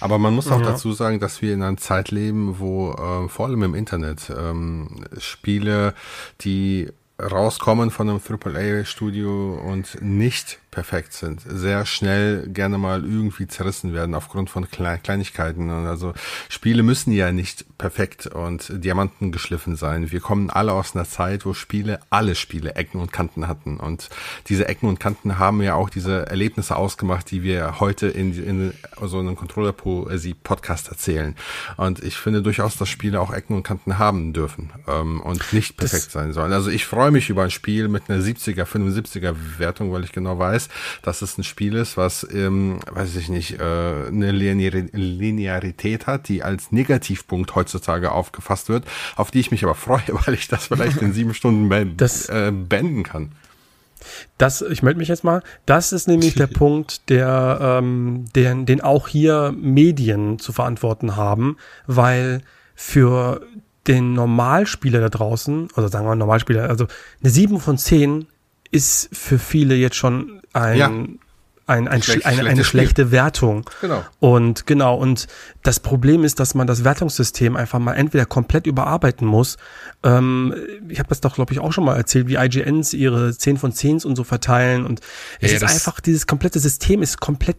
Aber 0.00 0.18
man 0.18 0.34
muss 0.34 0.48
auch 0.48 0.60
Ja. 0.60 0.70
dazu 0.70 0.92
sagen, 0.94 1.20
dass 1.20 1.42
wir 1.42 1.52
in 1.52 1.62
einer 1.62 1.76
Zeit 1.76 2.10
leben, 2.10 2.58
wo 2.58 2.92
äh, 2.92 3.28
vor 3.28 3.46
allem 3.46 3.62
im 3.64 3.74
Internet 3.74 4.30
ähm, 4.34 5.04
Spiele, 5.18 5.94
die 6.40 6.88
rauskommen 7.20 7.90
von 7.90 8.08
einem 8.08 8.20
AAA-Studio 8.20 9.58
und 9.58 10.00
nicht 10.02 10.58
perfekt 10.76 11.14
sind, 11.14 11.40
sehr 11.48 11.86
schnell 11.86 12.48
gerne 12.48 12.76
mal 12.76 13.02
irgendwie 13.02 13.46
zerrissen 13.46 13.94
werden 13.94 14.14
aufgrund 14.14 14.50
von 14.50 14.70
Kle 14.70 14.98
Kleinigkeiten. 15.02 15.70
Und 15.70 15.86
Also 15.86 16.12
Spiele 16.50 16.82
müssen 16.82 17.12
ja 17.12 17.32
nicht 17.32 17.64
perfekt 17.78 18.26
und 18.26 18.70
Diamanten 18.84 19.32
geschliffen 19.32 19.76
sein. 19.76 20.12
Wir 20.12 20.20
kommen 20.20 20.50
alle 20.50 20.74
aus 20.74 20.94
einer 20.94 21.06
Zeit, 21.06 21.46
wo 21.46 21.54
Spiele, 21.54 22.00
alle 22.10 22.34
Spiele 22.34 22.74
Ecken 22.74 23.00
und 23.00 23.10
Kanten 23.10 23.48
hatten. 23.48 23.78
Und 23.78 24.10
diese 24.48 24.68
Ecken 24.68 24.86
und 24.86 25.00
Kanten 25.00 25.38
haben 25.38 25.62
ja 25.62 25.76
auch 25.76 25.88
diese 25.88 26.26
Erlebnisse 26.26 26.76
ausgemacht, 26.76 27.30
die 27.30 27.42
wir 27.42 27.80
heute 27.80 28.08
in, 28.08 28.34
in 28.44 28.74
so 29.02 29.18
einem 29.18 29.34
Controller-Poesie-Podcast 29.34 30.88
erzählen. 30.88 31.36
Und 31.78 32.04
ich 32.04 32.18
finde 32.18 32.42
durchaus, 32.42 32.76
dass 32.76 32.90
Spiele 32.90 33.22
auch 33.22 33.32
Ecken 33.32 33.56
und 33.56 33.62
Kanten 33.62 33.96
haben 33.96 34.34
dürfen 34.34 34.74
ähm, 34.86 35.22
und 35.22 35.54
nicht 35.54 35.78
perfekt 35.78 36.10
sein 36.10 36.34
sollen. 36.34 36.52
Also 36.52 36.68
ich 36.68 36.84
freue 36.84 37.10
mich 37.10 37.30
über 37.30 37.44
ein 37.44 37.50
Spiel 37.50 37.88
mit 37.88 38.10
einer 38.10 38.22
70er, 38.22 38.64
75er 38.64 39.34
Wertung, 39.56 39.90
weil 39.90 40.04
ich 40.04 40.12
genau 40.12 40.38
weiß, 40.38 40.65
ist, 40.66 41.02
dass 41.02 41.22
es 41.22 41.38
ein 41.38 41.44
Spiel 41.44 41.74
ist, 41.74 41.96
was, 41.96 42.26
ähm, 42.32 42.80
weiß 42.90 43.16
ich 43.16 43.28
nicht, 43.28 43.58
äh, 43.58 43.62
eine 43.62 44.32
Linearität 44.32 46.06
hat, 46.06 46.28
die 46.28 46.42
als 46.42 46.72
Negativpunkt 46.72 47.54
heutzutage 47.54 48.12
aufgefasst 48.12 48.68
wird, 48.68 48.84
auf 49.16 49.30
die 49.30 49.40
ich 49.40 49.50
mich 49.50 49.64
aber 49.64 49.74
freue, 49.74 50.02
weil 50.26 50.34
ich 50.34 50.48
das 50.48 50.66
vielleicht 50.66 51.02
in 51.02 51.12
sieben 51.12 51.34
Stunden 51.34 51.96
das, 51.96 52.28
äh, 52.28 52.52
beenden 52.52 53.02
kann. 53.02 53.32
Das, 54.38 54.62
ich 54.62 54.82
melde 54.82 54.98
mich 54.98 55.08
jetzt 55.08 55.24
mal. 55.24 55.42
Das 55.64 55.92
ist 55.92 56.06
nämlich 56.06 56.34
der 56.34 56.46
Punkt, 56.46 57.08
der, 57.08 57.58
ähm, 57.60 58.26
den, 58.34 58.66
den 58.66 58.80
auch 58.80 59.08
hier 59.08 59.54
Medien 59.56 60.38
zu 60.38 60.52
verantworten 60.52 61.16
haben, 61.16 61.56
weil 61.86 62.42
für 62.74 63.40
den 63.86 64.12
Normalspieler 64.12 65.00
da 65.00 65.08
draußen, 65.08 65.68
also 65.74 65.88
sagen 65.88 66.06
wir 66.06 66.14
Normalspieler, 66.14 66.68
also 66.68 66.86
eine 67.22 67.30
7 67.30 67.60
von 67.60 67.78
10 67.78 68.26
ist 68.70 69.08
für 69.12 69.38
viele 69.38 69.74
jetzt 69.74 69.96
schon 69.96 70.40
ein, 70.52 70.76
ja 70.76 70.90
ein, 71.66 71.88
ein, 71.88 72.02
Schlecht, 72.02 72.26
eine, 72.26 72.48
eine 72.48 72.64
schlechte 72.64 73.10
Wertung. 73.10 73.68
Genau. 73.80 74.04
Und 74.20 74.66
genau, 74.66 74.96
und 74.96 75.26
das 75.64 75.80
Problem 75.80 76.22
ist, 76.22 76.38
dass 76.38 76.54
man 76.54 76.66
das 76.66 76.84
Wertungssystem 76.84 77.56
einfach 77.56 77.80
mal 77.80 77.94
entweder 77.94 78.24
komplett 78.24 78.66
überarbeiten 78.66 79.26
muss. 79.26 79.56
Ähm, 80.04 80.54
ich 80.88 81.00
habe 81.00 81.08
das 81.08 81.20
doch, 81.20 81.34
glaube 81.34 81.52
ich, 81.52 81.58
auch 81.58 81.72
schon 81.72 81.84
mal 81.84 81.96
erzählt, 81.96 82.28
wie 82.28 82.36
IGNs 82.36 82.92
ihre 82.92 83.36
10 83.36 83.56
von 83.56 83.72
10 83.72 84.04
und 84.04 84.14
so 84.14 84.22
verteilen. 84.22 84.86
Und 84.86 85.00
es 85.40 85.50
ja, 85.50 85.56
ist 85.56 85.64
einfach, 85.64 86.00
dieses 86.00 86.28
komplette 86.28 86.60
System 86.60 87.02
ist 87.02 87.20
komplett 87.20 87.58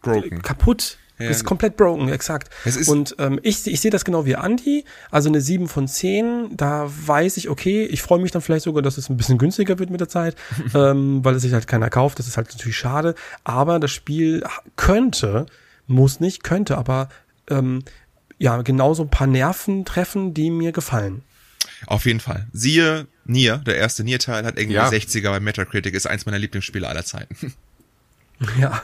Broken. 0.00 0.42
kaputt. 0.42 0.98
Ja, 1.20 1.28
ist 1.28 1.44
komplett 1.44 1.76
broken, 1.76 2.08
exakt. 2.08 2.50
und 2.86 3.14
ähm, 3.18 3.38
ich, 3.42 3.66
ich 3.66 3.80
sehe 3.80 3.90
das 3.90 4.04
genau 4.04 4.24
wie 4.24 4.32
Andy. 4.32 4.84
Also 5.10 5.28
eine 5.28 5.40
7 5.40 5.68
von 5.68 5.86
10, 5.86 6.56
da 6.56 6.88
weiß 6.88 7.36
ich, 7.36 7.48
okay, 7.48 7.84
ich 7.84 8.02
freue 8.02 8.20
mich 8.20 8.30
dann 8.30 8.42
vielleicht 8.42 8.64
sogar, 8.64 8.82
dass 8.82 8.98
es 8.98 9.08
ein 9.10 9.16
bisschen 9.16 9.38
günstiger 9.38 9.78
wird 9.78 9.90
mit 9.90 10.00
der 10.00 10.08
Zeit, 10.08 10.36
ähm, 10.74 11.24
weil 11.24 11.34
es 11.34 11.42
sich 11.42 11.52
halt 11.52 11.66
keiner 11.66 11.90
kauft. 11.90 12.18
Das 12.18 12.26
ist 12.26 12.36
halt 12.36 12.48
natürlich 12.50 12.76
schade. 12.76 13.14
Aber 13.44 13.78
das 13.78 13.90
Spiel 13.90 14.42
könnte, 14.76 15.46
muss 15.86 16.20
nicht, 16.20 16.42
könnte, 16.42 16.78
aber 16.78 17.08
ähm, 17.50 17.84
ja, 18.38 18.62
genauso 18.62 19.02
ein 19.02 19.10
paar 19.10 19.26
Nerven 19.26 19.84
treffen, 19.84 20.32
die 20.32 20.50
mir 20.50 20.72
gefallen. 20.72 21.22
Auf 21.86 22.06
jeden 22.06 22.20
Fall. 22.20 22.46
Siehe 22.52 23.06
Nier, 23.24 23.58
der 23.58 23.76
erste 23.76 24.02
Nier-Teil 24.04 24.44
hat 24.44 24.58
irgendwie 24.58 24.76
ja. 24.76 24.88
60er 24.88 25.30
bei 25.30 25.40
Metacritic, 25.40 25.94
ist 25.94 26.06
eins 26.06 26.26
meiner 26.26 26.38
Lieblingsspiele 26.38 26.88
aller 26.88 27.04
Zeiten. 27.04 27.54
Ja, 28.58 28.82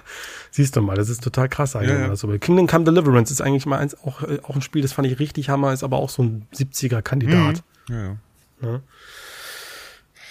siehst 0.57 0.75
du 0.75 0.81
mal, 0.81 0.97
das 0.97 1.09
ist 1.09 1.23
total 1.23 1.49
krass 1.49 1.77
eigentlich. 1.77 1.91
Ja, 1.91 2.07
ja. 2.07 2.09
Also 2.09 2.27
Kingdom 2.39 2.67
Come 2.67 2.85
Deliverance 2.85 3.31
ist 3.31 3.41
eigentlich 3.41 3.67
mal 3.67 3.79
eins, 3.79 3.97
auch, 4.03 4.23
äh, 4.23 4.39
auch 4.43 4.57
ein 4.57 4.63
Spiel, 4.63 4.83
das 4.83 4.93
fand 4.93 5.07
ich 5.07 5.19
richtig 5.19 5.51
hammer, 5.51 5.73
ist 5.73 5.85
aber 5.85 5.99
auch 5.99 6.11
so 6.11 6.23
ein 6.23 6.47
70er-Kandidat. 6.55 7.63
Mhm. 7.89 7.95
Ja, 7.95 8.17
ja. 8.63 8.81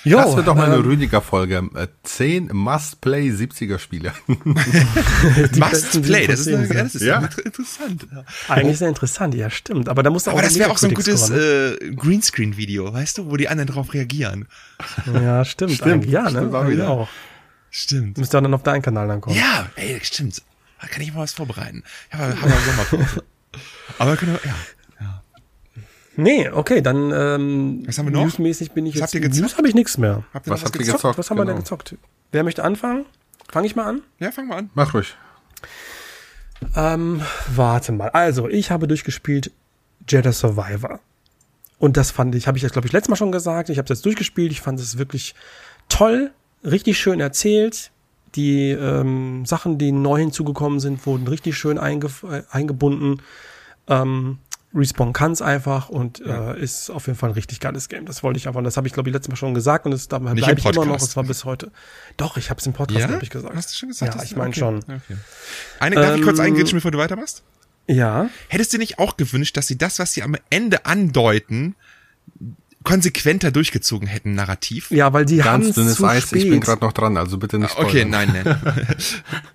Jo, 0.03 0.17
das 0.17 0.36
wird 0.36 0.47
doch 0.47 0.53
mal 0.53 0.65
eine 0.65 0.76
ähm, 0.76 0.82
Rüdiger-Folge. 0.82 1.67
Äh, 1.73 1.88
zehn 2.03 2.51
Must-Play 2.53 3.32
70er-Spiele. 3.32 4.11
Must-Play, 4.28 6.28
das, 6.28 6.41
ist, 6.41 6.53
eine, 6.53 6.67
das 6.67 6.93
ist 6.93 7.01
ja. 7.01 7.28
interessant. 7.43 8.07
Ja. 8.13 8.23
Eigentlich 8.47 8.78
sehr 8.78 8.89
interessant, 8.89 9.34
ja, 9.34 9.49
stimmt. 9.49 9.89
Aber 9.89 10.03
da 10.03 10.11
muss 10.11 10.28
auch 10.28 10.34
Aber 10.34 10.43
das 10.43 10.59
wäre 10.59 10.69
auch 10.69 10.78
so 10.78 10.88
ein 10.88 10.93
gutes 10.93 11.32
äh, 11.32 11.78
Greenscreen-Video, 11.95 12.93
weißt 12.93 13.17
du, 13.17 13.32
wo 13.32 13.38
die 13.38 13.49
anderen 13.49 13.69
drauf 13.69 13.95
reagieren. 13.95 14.45
Ja, 15.11 15.43
stimmt. 15.43 15.73
stimmt. 15.73 16.05
Ja, 16.05 16.23
ne? 16.23 16.30
Stimmt, 16.30 16.51
war 16.51 16.69
wieder. 16.69 16.89
auch. 16.89 17.09
Stimmt. 17.78 18.17
Müsste 18.17 18.39
dann 18.39 18.53
auf 18.53 18.63
deinen 18.63 18.82
Kanal 18.82 19.05
dann 19.09 19.19
kommen. 19.19 19.36
Ja, 19.36 19.67
ey, 19.76 19.99
stimmt. 20.01 20.41
Da 20.80 20.88
kann 20.88 21.01
ich 21.01 21.13
mal 21.13 21.19
was 21.19 21.34
vorbereiten. 21.34 21.84
Ja, 22.09 22.19
aber 22.19 22.41
haben 22.41 22.49
wir 22.49 22.59
Sommerpause. 22.59 23.23
aber 23.99 24.15
können 24.15 24.39
wir, 24.41 24.49
ja. 24.49 24.55
ja. 25.01 25.23
Nee, 26.15 26.49
okay, 26.51 26.82
dann 26.82 27.11
ähm, 27.11 27.84
was 27.86 27.97
haben 27.97 28.05
wir 28.05 28.13
noch? 28.13 28.23
Newsmäßig 28.23 28.71
bin 28.71 28.86
ich 28.86 28.93
was 28.93 28.99
jetzt. 28.99 29.03
Habt 29.07 29.13
ihr 29.15 29.19
gezockt? 29.19 29.41
News 29.41 29.57
habe 29.57 29.67
ich 29.67 29.76
nichts 29.76 29.97
mehr. 29.97 30.23
Habt 30.34 30.47
ihr 30.47 30.51
was, 30.51 30.61
was 30.61 30.67
habt 30.67 30.76
ihr 30.76 30.80
gezockt? 30.80 30.99
gezockt? 30.99 31.17
Was 31.17 31.30
haben 31.30 31.36
genau. 31.36 31.47
wir 31.47 31.53
denn 31.53 31.63
genau. 31.65 31.78
gezockt? 31.78 31.97
Wer 32.32 32.43
möchte 32.45 32.63
anfangen? 32.63 33.05
Fange 33.51 33.67
ich 33.67 33.76
mal 33.76 33.88
an? 33.88 34.01
Ja, 34.19 34.32
fang 34.32 34.47
mal 34.47 34.57
an. 34.57 34.69
Mach 34.73 34.93
ruhig. 34.93 35.13
Ähm, 36.78 37.21
warte 37.53 37.91
mal. 37.91 38.07
Also, 38.07 38.47
ich 38.47 38.71
habe 38.71 38.88
durchgespielt 38.88 39.51
Jedi 40.07 40.32
Survivor. 40.32 41.01
Und 41.78 41.97
das 41.97 42.11
fand 42.11 42.36
ich, 42.36 42.47
habe 42.47 42.57
ich 42.57 42.63
jetzt, 42.63 42.71
glaube 42.71 42.88
ich, 42.88 42.93
letztes 42.93 43.09
Mal 43.09 43.17
schon 43.17 43.34
gesagt. 43.34 43.67
Ich 43.69 43.80
habe 43.80 43.91
es 43.91 43.97
jetzt 43.99 44.05
durchgespielt. 44.05 44.53
Ich 44.53 44.61
fand 44.61 44.80
es 44.80 44.97
wirklich 44.97 45.36
toll 45.89 46.32
richtig 46.66 46.99
schön 46.99 47.20
erzählt. 47.20 47.91
Die 48.36 48.72
ähm, 48.72 49.45
Sachen, 49.45 49.78
die 49.78 49.91
neu 49.91 50.20
hinzugekommen 50.20 50.80
sind, 50.80 51.05
wurden 51.05 51.28
richtig 51.28 51.57
schön 51.57 51.78
einge 51.78 52.09
äh, 52.30 52.43
eingebunden. 52.51 53.22
Ähm, 53.88 54.39
Respawn 54.76 55.13
kann 55.13 55.32
es 55.32 55.41
einfach 55.41 55.88
und 55.88 56.20
ja. 56.20 56.53
äh, 56.53 56.61
ist 56.61 56.89
auf 56.89 57.07
jeden 57.07 57.18
Fall 57.18 57.30
ein 57.30 57.34
richtig 57.34 57.61
geiles 57.61 57.88
Game. 57.88 58.05
Das 58.05 58.24
wollte 58.24 58.38
ich 58.38 58.47
einfach, 58.47 58.61
das 58.61 58.76
habe 58.76 58.88
ich 58.88 58.93
glaube 58.93 59.09
ich 59.09 59.13
letztes 59.13 59.30
Mal 59.30 59.38
schon 59.38 59.53
gesagt 59.53 59.86
und 59.86 59.91
das 59.91 60.09
da 60.09 60.20
bleibe 60.20 60.59
ich 60.59 60.66
immer 60.66 60.86
noch. 60.86 60.97
Es 60.97 61.16
war 61.16 61.24
bis 61.24 61.45
heute. 61.45 61.72
Doch, 62.18 62.36
ich 62.36 62.49
habe 62.49 62.59
es 62.59 62.68
im 62.68 62.74
Podcast 62.74 62.99
ja? 62.99 63.07
glaube 63.07 63.24
ich 63.24 63.30
gesagt. 63.30 63.55
Hast 63.55 63.72
du 63.72 63.76
schon 63.76 63.89
gesagt? 63.89 64.16
Ja, 64.16 64.24
ich 64.24 64.36
meine 64.36 64.49
okay. 64.49 64.59
schon. 64.59 64.78
Okay. 64.80 65.18
Eine, 65.80 65.95
darf 65.95 66.09
ähm, 66.09 66.20
ich 66.20 66.22
kurz 66.24 66.39
ähm, 66.39 66.45
eingritschen, 66.45 66.78
bevor 66.78 66.91
du 66.91 66.97
weitermachst? 66.97 67.43
Ja. 67.88 68.30
Hättest 68.49 68.74
du 68.74 68.78
nicht 68.78 68.99
auch 68.99 69.16
gewünscht, 69.16 69.55
dass 69.55 69.68
sie 69.68 69.78
das, 69.78 69.99
was 69.99 70.11
sie 70.11 70.24
am 70.24 70.36
Ende 70.49 70.86
andeuten, 70.86 71.76
konsequenter 72.86 73.52
durchgezogen 73.52 74.08
hätten, 74.08 74.36
narrativ. 74.36 74.90
Ja, 74.92 75.12
weil 75.12 75.26
die 75.26 75.44
haben 75.44 75.74
dünnes 75.74 75.96
zu 75.96 76.06
Eis, 76.06 76.28
spät. 76.28 76.44
ich 76.44 76.50
bin 76.50 76.62
gerade 76.62 76.82
noch 76.86 76.94
dran, 76.94 77.18
also 77.18 77.38
bitte 77.38 77.60
nicht 77.60 77.72
spoilern. 77.72 77.90
Okay, 77.90 78.06
nein, 78.06 78.30
nein. 78.34 78.58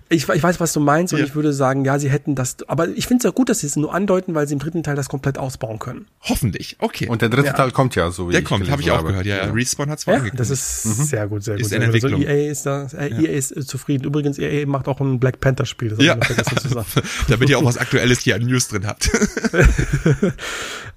ich, 0.09 0.29
ich 0.29 0.43
weiß, 0.43 0.59
was 0.59 0.73
du 0.73 0.79
meinst 0.79 1.13
und 1.13 1.19
ja. 1.19 1.25
ich 1.25 1.33
würde 1.33 1.53
sagen, 1.53 1.85
ja, 1.85 1.97
sie 1.97 2.09
hätten 2.09 2.35
das, 2.35 2.57
aber 2.67 2.89
ich 2.89 3.07
finde 3.07 3.21
es 3.21 3.23
ja 3.23 3.31
gut, 3.31 3.49
dass 3.49 3.61
sie 3.61 3.67
es 3.67 3.75
nur 3.75 3.93
andeuten, 3.93 4.35
weil 4.35 4.47
sie 4.47 4.53
im 4.53 4.59
dritten 4.59 4.83
Teil 4.83 4.95
das 4.95 5.09
komplett 5.09 5.37
ausbauen 5.37 5.79
können. 5.79 6.05
Hoffentlich, 6.21 6.75
okay. 6.79 7.07
Und 7.07 7.21
der 7.21 7.29
dritte 7.29 7.47
ja. 7.47 7.53
Teil 7.53 7.71
kommt 7.71 7.95
ja, 7.95 8.11
so 8.11 8.27
wie 8.27 8.33
Der 8.33 8.43
kommt, 8.43 8.69
habe 8.69 8.81
ich 8.81 8.91
auch 8.91 8.97
habe. 8.97 9.07
gehört, 9.07 9.25
ja, 9.25 9.37
ja. 9.37 9.51
Respawn 9.51 9.89
hat 9.89 9.99
zwar 9.99 10.23
ja, 10.23 10.31
Das 10.35 10.49
ist 10.49 10.85
mhm. 10.85 11.03
sehr 11.03 11.27
gut, 11.27 11.43
sehr 11.43 11.55
gut. 11.55 11.65
Ist 11.65 11.71
in 11.71 11.81
Entwicklung. 11.81 12.21
Also 12.21 12.27
EA 12.27 12.51
ist 12.51 12.65
da, 12.65 12.87
äh, 12.97 13.09
EA 13.09 13.31
ist 13.31 13.55
äh, 13.55 13.65
zufrieden. 13.65 14.03
Übrigens, 14.03 14.37
EA 14.37 14.67
macht 14.67 14.87
auch 14.87 14.99
ein 14.99 15.19
Black 15.19 15.39
Panther 15.39 15.65
Spiel, 15.65 15.89
das 15.89 16.03
ja. 16.03 16.15
Damit 17.29 17.49
ihr 17.49 17.57
auch 17.57 17.65
was 17.65 17.77
Aktuelles 17.77 18.19
hier 18.19 18.35
an 18.35 18.41
News 18.41 18.67
drin 18.67 18.85
habt. 18.85 19.09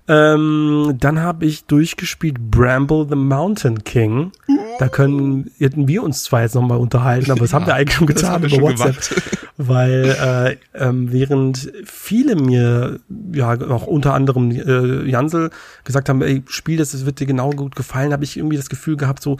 ähm, 0.06 0.96
dann 1.00 1.20
habe 1.20 1.46
ich 1.46 1.64
durchgespielt 1.64 2.50
Bramble 2.50 3.06
the 3.08 3.16
Mountain 3.16 3.84
King. 3.84 4.32
Da 4.78 4.88
können, 4.88 5.50
hätten 5.58 5.88
wir 5.88 6.02
uns 6.02 6.24
zwar 6.24 6.42
jetzt 6.42 6.54
nochmal 6.54 6.78
unterhalten, 6.78 7.30
aber 7.30 7.40
das 7.40 7.52
ja, 7.52 7.60
haben 7.60 7.66
wir 7.66 7.74
eigentlich 7.74 7.96
schon 7.96 8.06
getan 8.06 8.42
über 8.42 8.60
WhatsApp. 8.60 8.96
Weil 9.56 10.58
äh, 10.74 10.84
ähm, 10.84 11.12
während 11.12 11.72
viele 11.84 12.34
mir, 12.34 13.00
ja, 13.32 13.58
auch 13.70 13.86
unter 13.86 14.12
anderem 14.12 14.50
äh, 14.50 15.08
Jansel 15.08 15.50
gesagt 15.84 16.08
haben, 16.08 16.22
ey, 16.22 16.42
spiel 16.48 16.76
das, 16.76 16.90
das 16.90 17.06
wird 17.06 17.20
dir 17.20 17.26
genau 17.26 17.50
gut 17.50 17.76
gefallen, 17.76 18.12
habe 18.12 18.24
ich 18.24 18.36
irgendwie 18.36 18.56
das 18.56 18.68
Gefühl 18.68 18.96
gehabt, 18.96 19.22
so, 19.22 19.36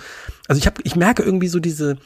also 0.47 0.59
ich 0.61 0.67
habe, 0.67 0.81
ich 0.85 0.95
merke 0.95 1.25
irgendwie 1.25 1.49
so 1.49 1.59
diese, 1.59 1.99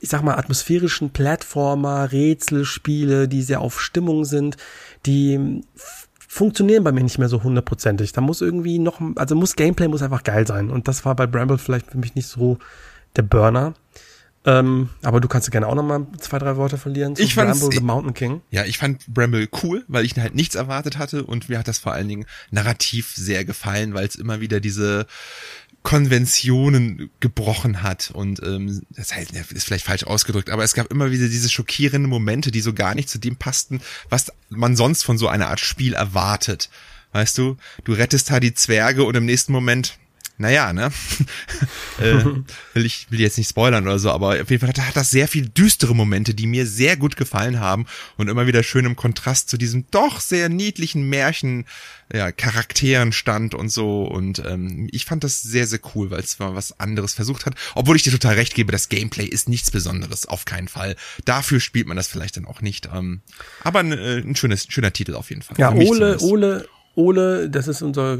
ich 0.00 0.08
sag 0.08 0.22
mal, 0.22 0.36
atmosphärischen 0.36 1.10
Plattformer, 1.10 2.10
Rätselspiele, 2.10 3.28
die 3.28 3.42
sehr 3.42 3.60
auf 3.60 3.82
Stimmung 3.82 4.24
sind, 4.24 4.56
die 5.04 5.62
funktionieren 6.28 6.84
bei 6.84 6.92
mir 6.92 7.02
nicht 7.02 7.18
mehr 7.18 7.28
so 7.28 7.42
hundertprozentig. 7.42 8.12
Da 8.12 8.20
muss 8.20 8.40
irgendwie 8.40 8.78
noch, 8.78 9.00
also 9.16 9.34
muss 9.34 9.56
Gameplay 9.56 9.88
muss 9.88 10.02
einfach 10.02 10.24
geil 10.24 10.46
sein. 10.46 10.70
Und 10.70 10.88
das 10.88 11.04
war 11.04 11.14
bei 11.14 11.26
Bramble 11.26 11.58
vielleicht 11.58 11.90
für 11.90 11.98
mich 11.98 12.14
nicht 12.14 12.26
so 12.26 12.58
der 13.16 13.22
Burner. 13.22 13.74
Ähm, 14.46 14.90
aber 15.02 15.20
du 15.20 15.26
kannst 15.26 15.50
gerne 15.50 15.66
auch 15.66 15.74
noch 15.74 15.82
mal 15.82 16.06
zwei, 16.20 16.38
drei 16.38 16.56
Worte 16.56 16.78
verlieren 16.78 17.16
zu 17.16 17.22
ich 17.22 17.34
Bramble 17.34 17.68
the 17.72 17.80
Mountain 17.80 18.14
King. 18.14 18.42
Ja, 18.50 18.64
ich 18.64 18.78
fand 18.78 19.04
Bramble 19.08 19.48
cool, 19.62 19.84
weil 19.88 20.04
ich 20.04 20.16
halt 20.16 20.36
nichts 20.36 20.54
erwartet 20.54 20.98
hatte 20.98 21.24
und 21.24 21.48
mir 21.48 21.58
hat 21.58 21.66
das 21.66 21.78
vor 21.78 21.92
allen 21.92 22.06
Dingen 22.06 22.26
narrativ 22.52 23.12
sehr 23.16 23.44
gefallen, 23.44 23.92
weil 23.92 24.06
es 24.06 24.14
immer 24.14 24.40
wieder 24.40 24.60
diese 24.60 25.06
Konventionen 25.86 27.10
gebrochen 27.20 27.84
hat 27.84 28.10
und 28.10 28.42
ähm, 28.42 28.82
das 28.90 29.14
heißt, 29.14 29.30
ist 29.52 29.66
vielleicht 29.66 29.84
falsch 29.84 30.02
ausgedrückt, 30.02 30.50
aber 30.50 30.64
es 30.64 30.74
gab 30.74 30.90
immer 30.90 31.12
wieder 31.12 31.28
diese 31.28 31.48
schockierenden 31.48 32.10
Momente, 32.10 32.50
die 32.50 32.60
so 32.60 32.74
gar 32.74 32.96
nicht 32.96 33.08
zu 33.08 33.18
dem 33.18 33.36
passten, 33.36 33.80
was 34.08 34.32
man 34.48 34.74
sonst 34.74 35.04
von 35.04 35.16
so 35.16 35.28
einer 35.28 35.46
Art 35.46 35.60
Spiel 35.60 35.94
erwartet. 35.94 36.70
Weißt 37.12 37.38
du, 37.38 37.56
du 37.84 37.92
rettest 37.92 38.32
da 38.32 38.40
die 38.40 38.52
Zwerge 38.52 39.04
und 39.04 39.16
im 39.16 39.26
nächsten 39.26 39.52
Moment 39.52 39.96
naja, 40.38 40.72
ne? 40.72 40.92
äh, 41.98 42.24
will 42.74 42.84
ich 42.84 43.06
will 43.10 43.20
jetzt 43.20 43.38
nicht 43.38 43.48
spoilern 43.48 43.84
oder 43.84 43.98
so, 43.98 44.10
aber 44.10 44.40
auf 44.40 44.50
jeden 44.50 44.60
Fall 44.60 44.68
hat, 44.68 44.78
hat 44.78 44.96
das 44.96 45.10
sehr 45.10 45.28
viel 45.28 45.48
düstere 45.48 45.94
Momente, 45.94 46.34
die 46.34 46.46
mir 46.46 46.66
sehr 46.66 46.96
gut 46.96 47.16
gefallen 47.16 47.58
haben 47.60 47.86
und 48.16 48.28
immer 48.28 48.46
wieder 48.46 48.62
schön 48.62 48.84
im 48.84 48.96
Kontrast 48.96 49.48
zu 49.48 49.56
diesem 49.56 49.86
doch 49.90 50.20
sehr 50.20 50.48
niedlichen 50.48 51.08
Märchen 51.08 51.64
ja, 52.12 52.30
Charakteren 52.30 53.12
stand 53.12 53.54
und 53.54 53.68
so 53.70 54.04
und 54.04 54.42
ähm, 54.46 54.88
ich 54.92 55.06
fand 55.06 55.24
das 55.24 55.42
sehr 55.42 55.66
sehr 55.66 55.80
cool, 55.94 56.10
weil 56.10 56.20
es 56.20 56.38
mal 56.38 56.54
was 56.54 56.78
anderes 56.78 57.14
versucht 57.14 57.46
hat, 57.46 57.54
obwohl 57.74 57.96
ich 57.96 58.02
dir 58.02 58.12
total 58.12 58.34
recht 58.34 58.54
gebe, 58.54 58.70
das 58.70 58.88
Gameplay 58.88 59.24
ist 59.24 59.48
nichts 59.48 59.70
Besonderes, 59.70 60.26
auf 60.26 60.44
keinen 60.44 60.68
Fall. 60.68 60.96
Dafür 61.24 61.60
spielt 61.60 61.86
man 61.86 61.96
das 61.96 62.08
vielleicht 62.08 62.36
dann 62.36 62.44
auch 62.44 62.60
nicht, 62.60 62.88
ähm, 62.94 63.22
aber 63.64 63.80
ein, 63.80 63.92
äh, 63.92 64.18
ein 64.18 64.36
schönes 64.36 64.66
schöner 64.68 64.92
Titel 64.92 65.14
auf 65.14 65.30
jeden 65.30 65.42
Fall. 65.42 65.56
Ja, 65.58 65.72
Ole 65.72 66.18
Ole 66.20 66.68
Ole, 66.96 67.50
das 67.50 67.68
ist 67.68 67.82
unser, 67.82 68.14
äh, 68.14 68.18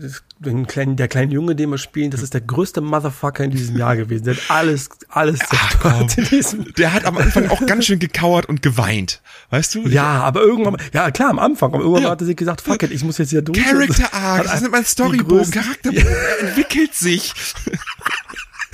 das, 0.00 0.24
den 0.40 0.66
kleinen, 0.66 0.96
der 0.96 1.06
kleine 1.06 1.32
Junge, 1.32 1.54
den 1.54 1.70
wir 1.70 1.78
spielen, 1.78 2.10
das 2.10 2.22
ist 2.22 2.34
der 2.34 2.40
größte 2.40 2.80
Motherfucker 2.80 3.44
in 3.44 3.52
diesem 3.52 3.76
Jahr 3.76 3.94
gewesen. 3.94 4.24
Der 4.24 4.34
hat 4.34 4.42
alles, 4.48 4.88
alles 5.08 5.38
zerstört 5.38 6.18
in 6.18 6.24
diesem. 6.24 6.74
Der 6.74 6.92
hat 6.92 7.04
am 7.04 7.16
Anfang 7.16 7.48
auch 7.48 7.64
ganz 7.64 7.86
schön 7.86 8.00
gekauert 8.00 8.46
und 8.46 8.62
geweint. 8.62 9.22
Weißt 9.50 9.76
du? 9.76 9.86
Ja, 9.86 10.22
aber 10.22 10.40
irgendwann, 10.40 10.76
ja 10.92 11.12
klar, 11.12 11.30
am 11.30 11.38
Anfang, 11.38 11.72
aber 11.72 11.82
irgendwann 11.82 12.02
ja. 12.02 12.10
hat 12.10 12.20
er 12.20 12.26
sich 12.26 12.36
gesagt, 12.36 12.62
fuck 12.62 12.82
it, 12.82 12.90
ich 12.90 13.04
muss 13.04 13.18
jetzt 13.18 13.30
hier 13.30 13.42
durch. 13.42 13.62
Character 13.62 14.12
Arc, 14.12 14.44
das 14.44 14.62
ist 14.62 14.70
mein 14.72 14.84
Storybogen, 14.84 15.52
Charakter 15.52 15.92
ja. 15.92 16.02
entwickelt 16.40 16.94
sich. 16.94 17.32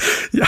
ja. 0.32 0.46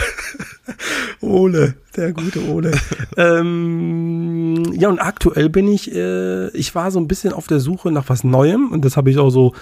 Ole, 1.21 1.75
der 1.97 2.13
gute 2.13 2.41
Ole. 2.49 2.73
ähm, 3.17 4.73
ja, 4.73 4.89
und 4.89 4.99
aktuell 4.99 5.49
bin 5.49 5.69
ich, 5.69 5.93
äh, 5.95 6.49
ich 6.49 6.75
war 6.75 6.91
so 6.91 6.99
ein 6.99 7.09
bisschen 7.09 7.33
auf 7.33 7.47
der 7.47 7.61
Suche 7.61 7.91
nach 7.91 8.09
was 8.09 8.25
Neuem 8.25 8.71
und 8.73 8.85
das 8.85 8.97
habe 8.97 9.11
ich 9.11 9.19
auch 9.19 9.31
so, 9.31 9.55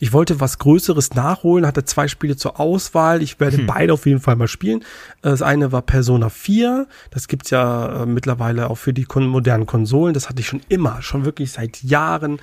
ich 0.00 0.12
wollte 0.12 0.40
was 0.40 0.58
Größeres 0.58 1.14
nachholen, 1.14 1.66
hatte 1.66 1.84
zwei 1.84 2.08
Spiele 2.08 2.36
zur 2.36 2.58
Auswahl. 2.58 3.22
Ich 3.22 3.38
werde 3.40 3.58
hm. 3.58 3.66
beide 3.66 3.92
auf 3.92 4.06
jeden 4.06 4.20
Fall 4.20 4.36
mal 4.36 4.48
spielen. 4.48 4.84
Das 5.22 5.42
eine 5.42 5.72
war 5.72 5.82
Persona 5.82 6.30
4. 6.30 6.86
Das 7.10 7.28
gibt's 7.28 7.50
ja 7.50 8.02
äh, 8.02 8.06
mittlerweile 8.06 8.70
auch 8.70 8.78
für 8.78 8.92
die 8.92 9.04
kon 9.04 9.26
modernen 9.26 9.66
Konsolen. 9.66 10.14
Das 10.14 10.28
hatte 10.28 10.40
ich 10.40 10.48
schon 10.48 10.62
immer, 10.68 11.00
schon 11.02 11.24
wirklich 11.24 11.52
seit 11.52 11.82
Jahren 11.82 12.38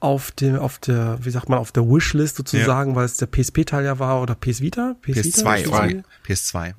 auf 0.00 0.30
dem, 0.30 0.56
auf 0.56 0.78
der, 0.78 1.18
wie 1.22 1.30
sagt 1.30 1.48
man, 1.48 1.58
auf 1.58 1.72
der 1.72 1.84
Wishlist 1.88 2.36
sozusagen, 2.36 2.90
ja. 2.90 2.96
weil 2.96 3.04
es 3.04 3.16
der 3.16 3.26
PSP-Teil 3.26 3.84
ja 3.84 3.98
war 3.98 4.22
oder 4.22 4.34
PS 4.34 4.60
Vita? 4.60 4.94
PS, 5.02 5.42
PS2, 5.42 5.64
Vita, 5.64 6.02
PS2. 6.26 6.74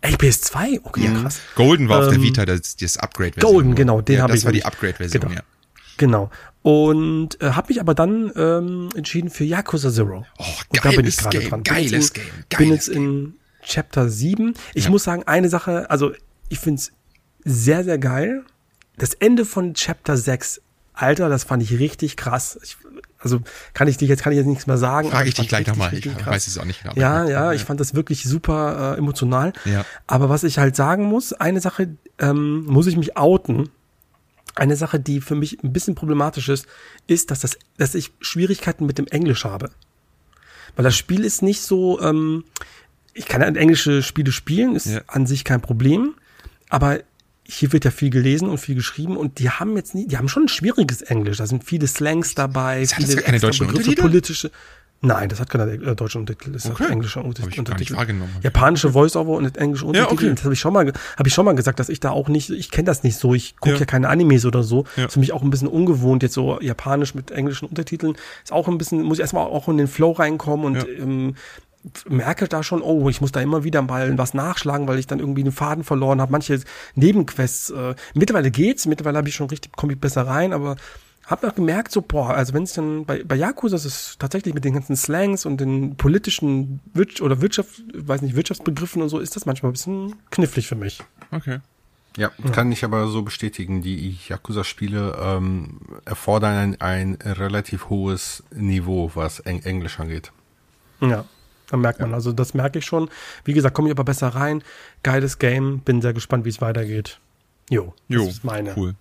Echt 0.00 0.20
PS2? 0.20 0.80
Okay, 0.84 1.04
ja, 1.04 1.10
mhm. 1.10 1.22
krass. 1.22 1.40
Golden 1.54 1.88
war 1.88 1.98
ähm, 1.98 2.02
auf 2.02 2.08
der 2.10 2.18
ähm, 2.18 2.24
Vita 2.24 2.46
das, 2.46 2.76
das 2.76 2.96
Upgrade-Version. 2.98 3.52
Golden, 3.52 3.74
genau, 3.74 4.00
den 4.00 4.16
ja, 4.16 4.22
habe 4.22 4.34
ich. 4.34 4.40
Das 4.40 4.44
war 4.44 4.52
die 4.52 4.64
Upgrade-Version, 4.64 5.22
genau. 5.22 5.34
ja. 5.34 5.42
Genau. 5.96 6.30
Und 6.62 7.40
äh, 7.40 7.50
habe 7.52 7.68
mich 7.68 7.80
aber 7.80 7.94
dann 7.94 8.30
ähm, 8.36 8.90
entschieden 8.94 9.30
für 9.30 9.44
Yakuza 9.44 9.90
Zero. 9.90 10.26
Oh, 10.38 10.44
geiles 10.72 10.82
da 10.82 10.90
bin 10.90 11.06
ich 11.06 11.16
gerade 11.16 11.40
dran. 11.40 11.62
Geiles 11.62 12.10
bin 12.10 12.22
Game. 12.22 12.32
Geiles 12.48 12.58
bin 12.58 12.70
jetzt 12.70 12.88
in 12.88 13.34
Chapter 13.62 14.08
7. 14.08 14.54
Ich 14.74 14.84
ja. 14.84 14.90
muss 14.90 15.04
sagen, 15.04 15.24
eine 15.24 15.48
Sache, 15.48 15.90
also 15.90 16.12
ich 16.48 16.58
find's 16.58 16.92
sehr, 17.44 17.84
sehr 17.84 17.98
geil. 17.98 18.44
Das 18.96 19.14
Ende 19.14 19.44
von 19.44 19.74
Chapter 19.74 20.16
6, 20.16 20.60
Alter, 20.98 21.28
das 21.28 21.44
fand 21.44 21.62
ich 21.62 21.78
richtig 21.78 22.16
krass. 22.16 22.58
Ich, 22.62 22.76
also 23.20 23.40
kann 23.72 23.86
ich 23.86 23.96
dich 23.98 24.08
jetzt 24.08 24.22
kann 24.22 24.32
ich 24.32 24.36
jetzt 24.36 24.46
nichts 24.46 24.66
mehr 24.66 24.78
sagen. 24.78 25.10
Frage 25.10 25.28
ich 25.28 25.34
dich 25.34 25.48
gleich 25.48 25.66
nochmal. 25.66 25.94
Ich 25.94 26.02
krass. 26.02 26.26
weiß 26.26 26.46
es 26.48 26.58
auch 26.58 26.64
nicht 26.64 26.82
genau. 26.82 26.94
Ja, 26.96 27.24
ja, 27.28 27.52
ich 27.52 27.62
fand 27.62 27.78
das 27.78 27.94
wirklich 27.94 28.24
super 28.24 28.94
äh, 28.94 28.98
emotional. 28.98 29.52
Ja. 29.64 29.84
Aber 30.08 30.28
was 30.28 30.42
ich 30.42 30.58
halt 30.58 30.74
sagen 30.74 31.04
muss, 31.04 31.32
eine 31.32 31.60
Sache 31.60 31.96
ähm, 32.18 32.64
muss 32.64 32.88
ich 32.88 32.96
mich 32.96 33.16
outen. 33.16 33.70
Eine 34.56 34.74
Sache, 34.74 34.98
die 34.98 35.20
für 35.20 35.36
mich 35.36 35.62
ein 35.62 35.72
bisschen 35.72 35.94
problematisch 35.94 36.48
ist, 36.48 36.66
ist, 37.06 37.30
dass 37.30 37.40
das, 37.40 37.56
dass 37.76 37.94
ich 37.94 38.10
Schwierigkeiten 38.20 38.86
mit 38.86 38.98
dem 38.98 39.06
Englisch 39.06 39.44
habe. 39.44 39.70
Weil 40.74 40.84
das 40.84 40.96
Spiel 40.96 41.24
ist 41.24 41.42
nicht 41.42 41.62
so, 41.62 42.00
ähm, 42.00 42.42
ich 43.14 43.26
kann 43.26 43.40
ja 43.40 43.46
englische 43.46 44.02
Spiele 44.02 44.32
spielen, 44.32 44.74
ist 44.74 44.86
ja. 44.86 45.00
an 45.06 45.26
sich 45.26 45.44
kein 45.44 45.60
Problem. 45.60 46.14
Aber 46.70 46.98
hier 47.50 47.72
wird 47.72 47.84
ja 47.84 47.90
viel 47.90 48.10
gelesen 48.10 48.48
und 48.48 48.58
viel 48.58 48.74
geschrieben 48.74 49.16
und 49.16 49.38
die 49.38 49.50
haben 49.50 49.74
jetzt 49.76 49.94
nie, 49.94 50.06
die 50.06 50.18
haben 50.18 50.28
schon 50.28 50.44
ein 50.44 50.48
schwieriges 50.48 51.00
Englisch. 51.00 51.38
Da 51.38 51.46
sind 51.46 51.64
viele 51.64 51.86
Slangs 51.86 52.34
dabei, 52.34 52.82
das 52.82 52.92
viele 52.92 53.16
hat 53.16 53.24
keine 53.24 53.40
deutschen 53.40 53.66
Begriffe, 53.66 53.94
politische. 53.94 54.50
Nein, 55.00 55.28
das 55.28 55.38
hat 55.38 55.48
keine 55.48 55.70
äh, 55.72 55.94
deutsche 55.94 56.18
Untertitel, 56.18 56.52
das 56.52 56.66
okay. 56.66 56.84
hat 56.84 56.90
englische 56.90 57.20
Untertitel. 57.20 57.96
Japanische 58.42 58.90
Voice-Over 58.90 59.30
und 59.30 59.56
englische 59.56 59.86
Untertitel. 59.86 60.24
Ja, 60.24 60.28
okay. 60.28 60.34
Das 60.34 60.44
habe 60.44 60.54
ich 60.54 60.60
schon 60.60 60.72
mal, 60.72 60.92
habe 61.16 61.28
ich 61.28 61.32
schon 61.32 61.44
mal 61.44 61.54
gesagt, 61.54 61.78
dass 61.78 61.88
ich 61.88 62.00
da 62.00 62.10
auch 62.10 62.28
nicht, 62.28 62.50
ich 62.50 62.70
kenne 62.70 62.86
das 62.86 63.04
nicht 63.04 63.16
so. 63.16 63.32
Ich 63.32 63.56
gucke 63.56 63.74
ja. 63.74 63.80
ja. 63.80 63.86
keine 63.86 64.08
Animes 64.08 64.44
oder 64.44 64.64
so. 64.64 64.78
Ja. 64.96 65.04
Das 65.04 65.04
ist 65.06 65.12
für 65.14 65.20
mich 65.20 65.32
auch 65.32 65.42
ein 65.42 65.50
bisschen 65.50 65.68
ungewohnt 65.68 66.24
jetzt 66.24 66.34
so 66.34 66.60
Japanisch 66.60 67.14
mit 67.14 67.30
englischen 67.30 67.66
Untertiteln. 67.66 68.16
Ist 68.42 68.52
auch 68.52 68.66
ein 68.66 68.76
bisschen, 68.76 69.02
muss 69.02 69.18
ich 69.18 69.22
erstmal 69.22 69.46
auch 69.46 69.68
in 69.68 69.78
den 69.78 69.86
Flow 69.86 70.10
reinkommen 70.10 70.66
und 70.66 70.76
ja. 70.76 70.84
ähm, 70.98 71.36
merke 72.08 72.48
da 72.48 72.62
schon, 72.62 72.82
oh, 72.82 73.08
ich 73.08 73.20
muss 73.20 73.32
da 73.32 73.40
immer 73.40 73.64
wieder 73.64 73.82
mal 73.82 74.16
was 74.18 74.34
nachschlagen, 74.34 74.88
weil 74.88 74.98
ich 74.98 75.06
dann 75.06 75.20
irgendwie 75.20 75.42
einen 75.42 75.52
Faden 75.52 75.84
verloren 75.84 76.20
habe. 76.20 76.32
Manche 76.32 76.60
Nebenquests, 76.94 77.70
äh, 77.70 77.94
mittlerweile 78.14 78.50
geht's, 78.50 78.86
mittlerweile 78.86 79.18
habe 79.18 79.28
ich 79.28 79.34
schon 79.34 79.48
richtig, 79.48 79.72
komme 79.76 79.92
ich 79.92 80.00
besser 80.00 80.26
rein, 80.26 80.52
aber 80.52 80.76
habe 81.26 81.46
noch 81.46 81.54
gemerkt, 81.54 81.92
so, 81.92 82.00
boah, 82.00 82.30
also 82.30 82.54
wenn 82.54 82.62
es 82.62 82.72
dann 82.72 83.04
bei, 83.04 83.22
bei 83.22 83.36
Yakuza 83.36 83.76
ist 83.76 83.84
es 83.84 84.16
tatsächlich 84.18 84.54
mit 84.54 84.64
den 84.64 84.74
ganzen 84.74 84.96
Slangs 84.96 85.44
und 85.44 85.60
den 85.60 85.96
politischen 85.96 86.80
Wir 86.94 87.06
oder 87.20 87.42
Wirtschaft, 87.42 87.82
weiß 87.94 88.22
nicht, 88.22 88.34
Wirtschaftsbegriffen 88.34 89.02
und 89.02 89.10
so, 89.10 89.18
ist 89.18 89.36
das 89.36 89.44
manchmal 89.44 89.70
ein 89.70 89.74
bisschen 89.74 90.14
knifflig 90.30 90.66
für 90.66 90.74
mich. 90.74 91.02
Okay. 91.30 91.58
Ja, 92.16 92.32
ja. 92.42 92.50
kann 92.50 92.72
ich 92.72 92.82
aber 92.82 93.08
so 93.08 93.22
bestätigen. 93.22 93.82
Die 93.82 94.18
Yakuza-Spiele 94.26 95.18
ähm, 95.20 95.80
erfordern 96.04 96.76
ein, 96.80 97.20
ein 97.20 97.32
relativ 97.32 97.90
hohes 97.90 98.42
Niveau, 98.50 99.12
was 99.14 99.40
Eng 99.40 99.62
Englisch 99.62 100.00
angeht. 100.00 100.32
Ja. 101.00 101.26
Dann 101.70 101.80
merkt 101.80 102.00
man, 102.00 102.14
also 102.14 102.32
das 102.32 102.54
merke 102.54 102.78
ich 102.78 102.86
schon. 102.86 103.10
Wie 103.44 103.52
gesagt, 103.52 103.74
komme 103.74 103.88
ich 103.88 103.92
aber 103.92 104.04
besser 104.04 104.28
rein. 104.28 104.62
Geiles 105.02 105.38
Game, 105.38 105.80
bin 105.80 106.00
sehr 106.00 106.12
gespannt, 106.12 106.44
wie 106.44 106.50
es 106.50 106.60
weitergeht. 106.60 107.20
Jo, 107.70 107.94
jo 108.08 108.24
das 108.24 108.34
ist 108.34 108.44
meine. 108.44 108.74
Cool. 108.76 108.94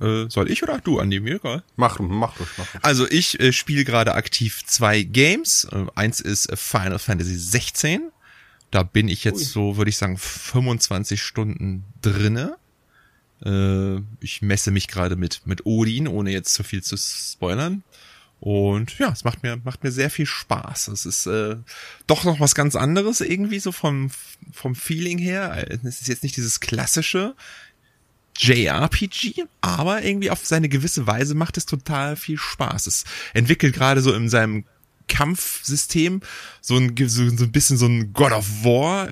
Äh, 0.00 0.28
soll 0.28 0.50
ich 0.50 0.62
oder 0.64 0.80
du, 0.80 0.98
Andi? 0.98 1.20
Mir 1.20 1.36
egal. 1.36 1.62
Mach, 1.76 2.00
mach 2.00 2.38
ruhig, 2.40 2.48
mach 2.58 2.74
ruhig. 2.74 2.84
Also 2.84 3.08
ich 3.08 3.38
äh, 3.38 3.52
spiele 3.52 3.84
gerade 3.84 4.14
aktiv 4.14 4.64
zwei 4.66 5.02
Games. 5.02 5.68
Äh, 5.70 5.86
eins 5.94 6.20
ist 6.20 6.50
Final 6.58 6.98
Fantasy 6.98 7.36
16. 7.36 8.10
Da 8.72 8.82
bin 8.82 9.06
ich 9.06 9.22
jetzt 9.22 9.38
Ui. 9.38 9.44
so, 9.44 9.76
würde 9.76 9.90
ich 9.90 9.96
sagen, 9.96 10.18
25 10.18 11.22
Stunden 11.22 11.84
drinne. 12.00 12.56
Äh, 13.44 13.98
ich 14.20 14.42
messe 14.42 14.72
mich 14.72 14.88
gerade 14.88 15.14
mit, 15.14 15.42
mit 15.44 15.66
Odin, 15.66 16.08
ohne 16.08 16.32
jetzt 16.32 16.54
zu 16.54 16.64
viel 16.64 16.82
zu 16.82 16.96
spoilern. 16.96 17.84
Und 18.42 18.98
ja, 18.98 19.12
es 19.12 19.22
macht 19.22 19.44
mir, 19.44 19.60
macht 19.62 19.84
mir 19.84 19.92
sehr 19.92 20.10
viel 20.10 20.26
Spaß. 20.26 20.88
Es 20.88 21.06
ist 21.06 21.26
äh, 21.26 21.54
doch 22.08 22.24
noch 22.24 22.40
was 22.40 22.56
ganz 22.56 22.74
anderes 22.74 23.20
irgendwie 23.20 23.60
so 23.60 23.70
vom, 23.70 24.10
vom 24.50 24.74
Feeling 24.74 25.18
her. 25.18 25.68
Es 25.70 26.00
ist 26.00 26.08
jetzt 26.08 26.24
nicht 26.24 26.36
dieses 26.36 26.58
klassische 26.58 27.36
JRPG, 28.36 29.44
aber 29.60 30.02
irgendwie 30.02 30.32
auf 30.32 30.44
seine 30.44 30.68
gewisse 30.68 31.06
Weise 31.06 31.36
macht 31.36 31.56
es 31.56 31.66
total 31.66 32.16
viel 32.16 32.36
Spaß. 32.36 32.88
Es 32.88 33.04
entwickelt 33.32 33.76
gerade 33.76 34.00
so 34.00 34.12
in 34.12 34.28
seinem 34.28 34.64
Kampfsystem 35.06 36.20
so 36.60 36.76
ein, 36.78 36.96
so, 37.06 37.22
ein 37.22 37.52
bisschen 37.52 37.76
so 37.76 37.86
ein 37.86 38.12
God 38.12 38.32
of 38.32 38.64
War 38.64 39.08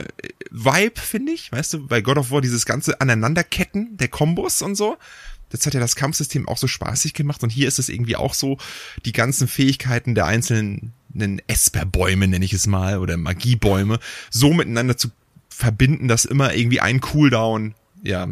Vibe, 0.51 1.01
finde 1.01 1.31
ich. 1.31 1.53
Weißt 1.53 1.75
du, 1.75 1.87
bei 1.87 2.01
God 2.01 2.19
of 2.19 2.33
War 2.33 2.41
dieses 2.41 2.67
ganze 2.67 3.01
Aneinanderketten 3.01 3.97
der 3.97 4.09
Kombos 4.09 4.61
und 4.61 4.75
so. 4.75 4.99
Das 5.51 5.67
hat 5.67 5.75
ja 5.75 5.81
das 5.81 5.97
Kampfsystem 5.97 6.49
auch 6.49 6.59
so 6.59 6.67
spaßig 6.67 7.15
gemacht 7.15 7.43
und 7.43 7.51
hier 7.51 7.69
ist 7.69 7.79
es 7.79 7.89
irgendwie 7.89 8.17
auch 8.17 8.35
so, 8.35 8.59
die 9.05 9.13
ganzen 9.13 9.49
Fähigkeiten 9.49 10.15
der 10.15 10.27
einzelnen 10.27 10.93
Esperbäume, 11.47 12.29
nenne 12.29 12.45
ich 12.45 12.53
es 12.53 12.67
mal, 12.67 12.99
oder 12.99 13.17
Magiebäume, 13.17 13.99
so 14.31 14.53
miteinander 14.53 14.97
zu 14.97 15.09
verbinden, 15.49 16.09
dass 16.09 16.25
immer 16.25 16.55
irgendwie 16.55 16.81
ein 16.81 17.01
Cooldown, 17.01 17.75
ja, 18.03 18.29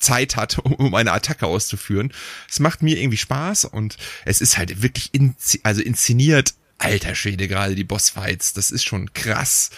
Zeit 0.00 0.36
hat, 0.36 0.58
um 0.64 0.94
eine 0.94 1.12
Attacke 1.12 1.46
auszuführen. 1.46 2.12
Es 2.50 2.60
macht 2.60 2.82
mir 2.82 2.98
irgendwie 2.98 3.16
Spaß 3.16 3.66
und 3.66 3.96
es 4.24 4.40
ist 4.40 4.58
halt 4.58 4.82
wirklich 4.82 5.10
in, 5.12 5.36
also 5.62 5.80
inszeniert 5.80 6.54
alter 6.82 7.14
Schwede, 7.14 7.48
gerade 7.48 7.74
die 7.74 7.84
Bossfights, 7.84 8.52
das 8.52 8.70
ist 8.70 8.84
schon 8.84 9.12
krass. 9.14 9.70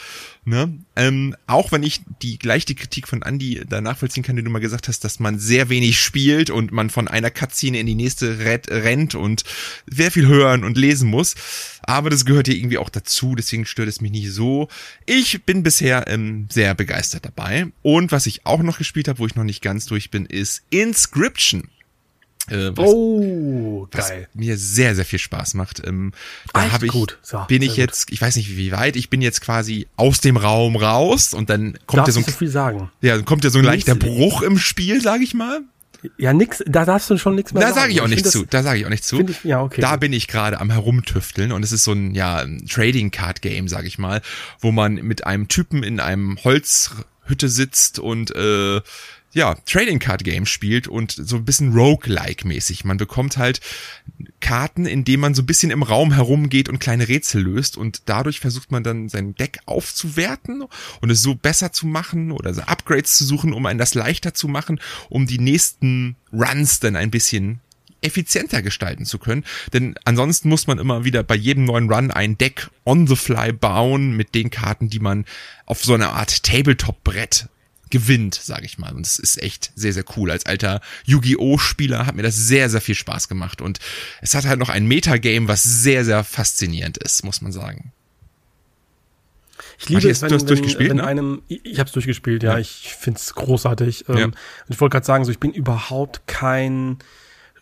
Ne? 0.46 0.78
Ähm, 0.94 1.34
auch 1.46 1.72
wenn 1.72 1.82
ich 1.82 2.02
die 2.20 2.38
gleiche 2.38 2.74
Kritik 2.74 3.08
von 3.08 3.22
Andy 3.22 3.62
da 3.66 3.80
nachvollziehen 3.80 4.22
kann, 4.22 4.36
die 4.36 4.42
du 4.42 4.50
mal 4.50 4.58
gesagt 4.58 4.88
hast, 4.88 5.02
dass 5.02 5.18
man 5.18 5.38
sehr 5.38 5.70
wenig 5.70 5.98
spielt 5.98 6.50
und 6.50 6.70
man 6.70 6.90
von 6.90 7.08
einer 7.08 7.30
Cutscene 7.30 7.78
in 7.78 7.86
die 7.86 7.94
nächste 7.94 8.38
rennt 8.38 9.14
und 9.14 9.44
sehr 9.86 10.10
viel 10.10 10.26
hören 10.26 10.64
und 10.64 10.76
lesen 10.76 11.08
muss. 11.08 11.34
Aber 11.82 12.10
das 12.10 12.26
gehört 12.26 12.46
hier 12.46 12.56
irgendwie 12.56 12.78
auch 12.78 12.90
dazu, 12.90 13.34
deswegen 13.34 13.64
stört 13.64 13.88
es 13.88 14.02
mich 14.02 14.10
nicht 14.10 14.32
so. 14.32 14.68
Ich 15.06 15.44
bin 15.44 15.62
bisher 15.62 16.08
ähm, 16.08 16.48
sehr 16.50 16.74
begeistert 16.74 17.24
dabei. 17.24 17.66
Und 17.80 18.12
was 18.12 18.26
ich 18.26 18.44
auch 18.44 18.62
noch 18.62 18.78
gespielt 18.78 19.08
habe, 19.08 19.20
wo 19.20 19.26
ich 19.26 19.36
noch 19.36 19.44
nicht 19.44 19.62
ganz 19.62 19.86
durch 19.86 20.10
bin, 20.10 20.26
ist 20.26 20.62
Inscription. 20.68 21.70
Äh, 22.50 22.76
was, 22.76 22.90
oh, 22.90 23.88
geil. 23.90 24.28
Was 24.32 24.34
mir 24.34 24.58
sehr, 24.58 24.94
sehr 24.94 25.04
viel 25.04 25.18
Spaß 25.18 25.54
macht. 25.54 25.82
Ähm, 25.86 26.12
da 26.52 26.72
habe 26.72 26.86
ich, 26.86 26.92
so, 27.22 27.38
bin 27.48 27.62
ich 27.62 27.76
jetzt, 27.76 28.12
ich 28.12 28.20
weiß 28.20 28.36
nicht 28.36 28.56
wie 28.56 28.72
weit, 28.72 28.96
ich 28.96 29.08
bin 29.08 29.22
jetzt 29.22 29.40
quasi 29.40 29.86
aus 29.96 30.20
dem 30.20 30.36
Raum 30.36 30.76
raus 30.76 31.32
und 31.32 31.48
dann 31.48 31.78
kommt 31.86 32.06
ja 32.06 32.12
so 32.12 32.20
ein, 32.20 32.26
so 32.26 32.46
sagen. 32.46 32.90
Ja, 33.00 33.16
dann 33.16 33.24
kommt 33.24 33.44
ja 33.44 33.50
so 33.50 33.58
ein 33.58 33.64
leichter 33.64 33.94
Bruch 33.94 34.42
im 34.42 34.58
Spiel, 34.58 35.00
sag 35.00 35.22
ich 35.22 35.32
mal. 35.32 35.62
Ja, 36.18 36.34
nix, 36.34 36.62
da 36.66 36.84
darfst 36.84 37.08
du 37.08 37.16
schon 37.16 37.34
nichts 37.34 37.52
mehr 37.54 37.62
da 37.62 37.68
sagen. 37.68 37.76
Da 37.76 37.80
sage 37.80 37.92
ich 37.92 38.00
auch 38.02 38.08
nicht 38.08 38.26
zu. 38.26 38.44
Da 38.44 38.62
sage 38.62 38.78
ich 38.78 38.86
auch 38.86 38.90
nicht 38.90 39.04
zu. 39.04 39.20
Ich, 39.20 39.44
ja, 39.44 39.62
okay. 39.62 39.80
Da 39.80 39.92
gut. 39.92 40.00
bin 40.00 40.12
ich 40.12 40.28
gerade 40.28 40.60
am 40.60 40.70
herumtüfteln 40.70 41.50
und 41.52 41.62
es 41.62 41.72
ist 41.72 41.84
so 41.84 41.92
ein 41.92 42.14
ja 42.14 42.44
Trading 42.68 43.10
Card 43.10 43.40
Game, 43.40 43.68
sag 43.68 43.86
ich 43.86 43.98
mal, 43.98 44.20
wo 44.60 44.70
man 44.70 44.94
mit 44.96 45.26
einem 45.26 45.48
Typen 45.48 45.82
in 45.82 46.00
einem 46.00 46.38
Holzhütte 46.44 47.48
sitzt 47.48 47.98
und 47.98 48.34
äh, 48.36 48.82
ja, 49.34 49.56
Trading 49.66 49.98
Card 49.98 50.24
Game 50.24 50.46
spielt 50.46 50.86
und 50.88 51.12
so 51.12 51.36
ein 51.36 51.44
bisschen 51.44 51.74
Roguelike 51.74 52.46
mäßig. 52.46 52.84
Man 52.84 52.96
bekommt 52.96 53.36
halt 53.36 53.60
Karten, 54.40 54.86
indem 54.86 55.20
man 55.20 55.34
so 55.34 55.42
ein 55.42 55.46
bisschen 55.46 55.72
im 55.72 55.82
Raum 55.82 56.12
herumgeht 56.12 56.68
und 56.68 56.78
kleine 56.78 57.08
Rätsel 57.08 57.42
löst 57.42 57.76
und 57.76 58.02
dadurch 58.06 58.38
versucht 58.38 58.70
man 58.70 58.84
dann 58.84 59.08
sein 59.08 59.34
Deck 59.34 59.58
aufzuwerten 59.66 60.64
und 61.00 61.10
es 61.10 61.20
so 61.20 61.34
besser 61.34 61.72
zu 61.72 61.86
machen 61.86 62.30
oder 62.30 62.54
so 62.54 62.62
Upgrades 62.62 63.16
zu 63.16 63.24
suchen, 63.24 63.52
um 63.52 63.66
einen 63.66 63.78
das 63.78 63.94
leichter 63.94 64.34
zu 64.34 64.46
machen, 64.46 64.80
um 65.08 65.26
die 65.26 65.38
nächsten 65.38 66.16
Runs 66.32 66.78
dann 66.78 66.94
ein 66.94 67.10
bisschen 67.10 67.60
effizienter 68.02 68.62
gestalten 68.62 69.06
zu 69.06 69.18
können. 69.18 69.44
Denn 69.72 69.96
ansonsten 70.04 70.48
muss 70.48 70.66
man 70.66 70.78
immer 70.78 71.04
wieder 71.04 71.22
bei 71.22 71.34
jedem 71.34 71.64
neuen 71.64 71.90
Run 71.90 72.10
ein 72.10 72.38
Deck 72.38 72.70
on 72.84 73.06
the 73.06 73.16
fly 73.16 73.52
bauen 73.52 74.16
mit 74.16 74.34
den 74.34 74.50
Karten, 74.50 74.90
die 74.90 75.00
man 75.00 75.24
auf 75.66 75.82
so 75.82 75.94
eine 75.94 76.10
Art 76.10 76.42
Tabletop-Brett 76.44 77.48
gewinnt, 77.90 78.34
sage 78.34 78.66
ich 78.66 78.78
mal. 78.78 78.92
Und 78.94 79.06
es 79.06 79.18
ist 79.18 79.42
echt 79.42 79.72
sehr, 79.74 79.92
sehr 79.92 80.04
cool. 80.16 80.30
Als 80.30 80.46
alter 80.46 80.80
Yu-Gi-Oh! 81.04 81.58
Spieler 81.58 82.06
hat 82.06 82.16
mir 82.16 82.22
das 82.22 82.36
sehr, 82.36 82.68
sehr 82.70 82.80
viel 82.80 82.94
Spaß 82.94 83.28
gemacht. 83.28 83.60
Und 83.60 83.78
es 84.20 84.34
hat 84.34 84.44
halt 84.46 84.58
noch 84.58 84.68
ein 84.68 84.86
Metagame, 84.86 85.48
was 85.48 85.62
sehr, 85.62 86.04
sehr 86.04 86.24
faszinierend 86.24 86.98
ist, 86.98 87.24
muss 87.24 87.40
man 87.40 87.52
sagen. 87.52 87.92
Ich 89.78 89.88
liebe 89.88 89.98
Matthias, 89.98 90.18
es, 90.18 90.22
wenn, 90.22 90.28
du 90.28 90.34
hast 90.36 90.42
wenn, 90.42 90.48
durchgespielt, 90.48 90.90
wenn 90.90 90.96
ne? 90.98 91.04
einem, 91.06 91.42
ich, 91.48 91.64
ich 91.64 91.78
habe 91.78 91.86
es 91.88 91.92
durchgespielt, 91.92 92.42
ja, 92.42 92.52
Ja. 92.52 92.58
ich 92.58 92.94
find's 92.98 93.34
großartig. 93.34 94.08
Ähm, 94.08 94.16
Ja. 94.16 94.24
Und 94.26 94.34
ich 94.68 94.80
wollte 94.80 94.92
gerade 94.94 95.06
sagen, 95.06 95.24
so 95.24 95.30
ich 95.30 95.40
bin 95.40 95.52
überhaupt 95.52 96.26
kein 96.26 96.98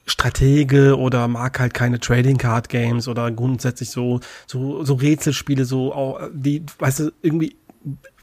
Stratege 0.04 0.98
oder 0.98 1.28
mag 1.28 1.60
halt 1.60 1.74
keine 1.74 2.00
Trading 2.00 2.36
Card 2.36 2.68
Games 2.68 3.06
oder 3.06 3.30
grundsätzlich 3.30 3.90
so 3.90 4.18
so 4.48 4.84
so 4.84 4.94
Rätselspiele 4.94 5.64
so 5.64 5.94
auch, 5.94 6.20
die 6.34 6.64
weißt 6.78 6.98
du 7.00 7.12
irgendwie 7.22 7.54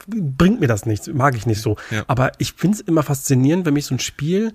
bringt 0.08 0.60
mir 0.60 0.68
das 0.68 0.86
nichts, 0.86 1.08
mag 1.08 1.36
ich 1.36 1.46
nicht 1.46 1.62
so. 1.62 1.78
Ja. 1.92 2.04
Aber 2.08 2.32
ich 2.38 2.54
find's 2.54 2.80
immer 2.80 3.04
faszinierend, 3.04 3.66
wenn 3.66 3.74
mich 3.74 3.86
so 3.86 3.96
ein 3.96 4.00
Spiel 4.00 4.54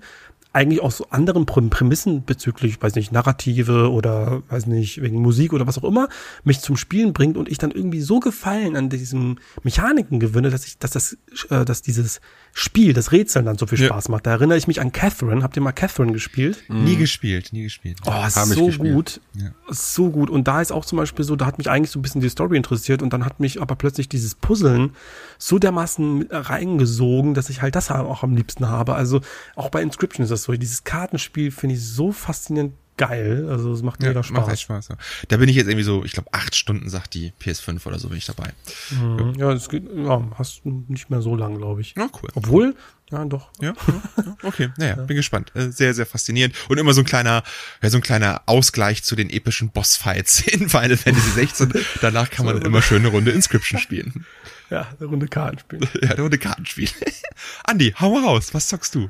eigentlich 0.55 0.81
aus 0.81 0.97
so 0.97 1.07
anderen 1.09 1.45
Präm- 1.45 1.69
Prämissen 1.69 2.23
bezüglich, 2.25 2.81
weiß 2.81 2.95
nicht, 2.95 3.11
Narrative 3.11 3.91
oder 3.91 4.41
weiß 4.49 4.67
nicht, 4.67 5.01
wegen 5.01 5.21
Musik 5.21 5.51
oder 5.53 5.67
was 5.67 5.77
auch 5.77 5.83
immer, 5.83 6.07
mich 6.43 6.61
zum 6.61 6.77
Spielen 6.77 7.11
bringt 7.13 7.35
und 7.35 7.49
ich 7.49 7.57
dann 7.57 7.71
irgendwie 7.71 7.99
so 8.01 8.19
Gefallen 8.21 8.75
an 8.77 8.89
diesen 8.89 9.39
Mechaniken 9.63 10.19
gewinne, 10.19 10.49
dass 10.49 10.65
ich, 10.65 10.77
dass 10.79 10.91
das, 10.91 11.17
äh, 11.49 11.65
dass 11.65 11.81
dieses 11.81 12.21
Spiel, 12.53 12.93
das 12.93 13.11
Rätseln 13.11 13.45
dann 13.45 13.57
so 13.57 13.67
viel 13.67 13.79
Ja. 13.79 13.87
Spaß 13.87 14.07
macht. 14.09 14.25
Da 14.25 14.31
erinnere 14.31 14.57
ich 14.57 14.65
mich 14.67 14.79
an 14.79 14.93
Catherine. 14.93 15.43
Habt 15.43 15.57
ihr 15.57 15.61
mal 15.61 15.73
Catherine 15.73 16.13
gespielt? 16.13 16.63
Nie 16.69 16.95
gespielt, 16.95 17.51
nie 17.51 17.63
gespielt. 17.63 17.97
Oh, 18.05 18.11
ist 18.25 18.37
Hab 18.37 18.47
ich 18.47 18.53
so 18.53 18.67
gespielt. 18.67 18.93
gut. 18.95 19.21
Ja. 19.35 19.49
So 19.69 20.09
gut. 20.09 20.29
Und 20.29 20.47
da 20.47 20.61
ist 20.61 20.71
auch 20.71 20.85
zum 20.85 20.97
Beispiel 20.97 21.25
so, 21.25 21.35
da 21.35 21.45
hat 21.47 21.57
mich 21.57 21.69
eigentlich 21.69 21.91
so 21.91 21.99
ein 21.99 22.01
bisschen 22.01 22.21
die 22.21 22.29
Story 22.29 22.55
interessiert 22.55 23.01
und 23.01 23.11
dann 23.11 23.25
hat 23.25 23.41
mich 23.41 23.61
aber 23.61 23.75
plötzlich 23.75 24.07
dieses 24.07 24.35
Puzzeln 24.35 24.91
so 25.37 25.59
dermaßen 25.59 26.27
reingesogen, 26.31 27.33
dass 27.33 27.49
ich 27.49 27.61
halt 27.61 27.75
das 27.75 27.91
auch 27.91 28.23
am 28.23 28.35
liebsten 28.35 28.69
habe. 28.69 28.95
Also 28.95 29.19
auch 29.57 29.69
bei 29.69 29.81
Inscription 29.81 30.23
ist 30.23 30.29
das 30.29 30.44
so. 30.45 30.53
Dieses 30.53 30.83
Kartenspiel 30.83 31.51
finde 31.51 31.75
ich 31.75 31.81
so 31.83 32.11
faszinierend 32.11 32.73
geil. 32.97 33.47
Also 33.49 33.73
es 33.73 33.81
macht 33.81 34.01
Ja, 34.01 34.09
mega 34.09 34.19
macht 34.21 34.29
Spaß. 34.29 34.53
echt 34.53 34.61
Spaß. 34.61 34.87
Ja. 34.87 34.97
Da 35.27 35.35
bin 35.37 35.49
ich 35.49 35.55
jetzt 35.57 35.67
irgendwie 35.67 35.83
so, 35.83 36.05
ich 36.05 36.13
glaube, 36.13 36.29
acht 36.31 36.55
Stunden 36.55 36.89
sagt 36.89 37.13
die 37.13 37.33
PS5 37.41 37.85
oder 37.85 37.99
so 37.99 38.07
bin 38.07 38.17
ich 38.17 38.25
dabei. 38.25 38.53
Mhm. 38.91 39.33
Ja, 39.37 39.51
es 39.51 39.67
geht, 39.67 39.83
ja, 39.93 40.23
hast 40.35 40.61
du 40.63 40.85
nicht 40.87 41.09
mehr 41.09 41.21
so 41.21 41.35
lang, 41.35 41.57
glaube 41.57 41.81
ich. 41.81 41.93
Ja, 41.97 42.07
cool. 42.21 42.29
Obwohl, 42.35 42.73
ja, 43.11 43.25
doch. 43.25 43.49
Ja, 43.59 43.73
ja, 43.85 44.01
ja, 44.25 44.35
okay. 44.43 44.69
Naja, 44.77 44.95
bin 44.95 45.17
gespannt. 45.17 45.51
Äh, 45.55 45.71
Sehr, 45.71 45.93
sehr 45.93 46.05
faszinierend. 46.05 46.55
Und 46.69 46.77
immer 46.77 46.93
so 46.93 47.01
ein 47.01 47.05
kleiner, 47.05 47.43
ja, 47.81 47.89
so 47.89 47.97
ein 47.97 48.01
kleiner 48.01 48.43
Ausgleich 48.45 49.03
zu 49.03 49.17
den 49.17 49.29
epischen 49.29 49.71
Bossfights 49.71 50.39
in 50.47 50.69
Final 50.69 50.95
Fantasy 50.95 51.31
16. 51.31 51.73
Danach 51.99 52.29
kann 52.29 52.45
man 52.45 52.55
dann 52.55 52.65
immer 52.65 52.81
schön 52.81 52.99
eine 52.99 53.09
Runde 53.09 53.31
Inscription 53.31 53.77
spielen. 53.77 54.25
Ja, 54.69 54.87
eine 54.97 55.07
Runde 55.09 55.27
Kartenspiel. 55.27 55.81
Ja, 56.01 56.11
eine 56.11 56.21
Runde 56.21 56.37
Kartenspiel. 56.37 56.87
Andi, 57.65 57.93
hau 57.99 58.11
mal 58.17 58.23
raus. 58.23 58.53
Was 58.53 58.69
zockst 58.69 58.95
du? 58.95 59.09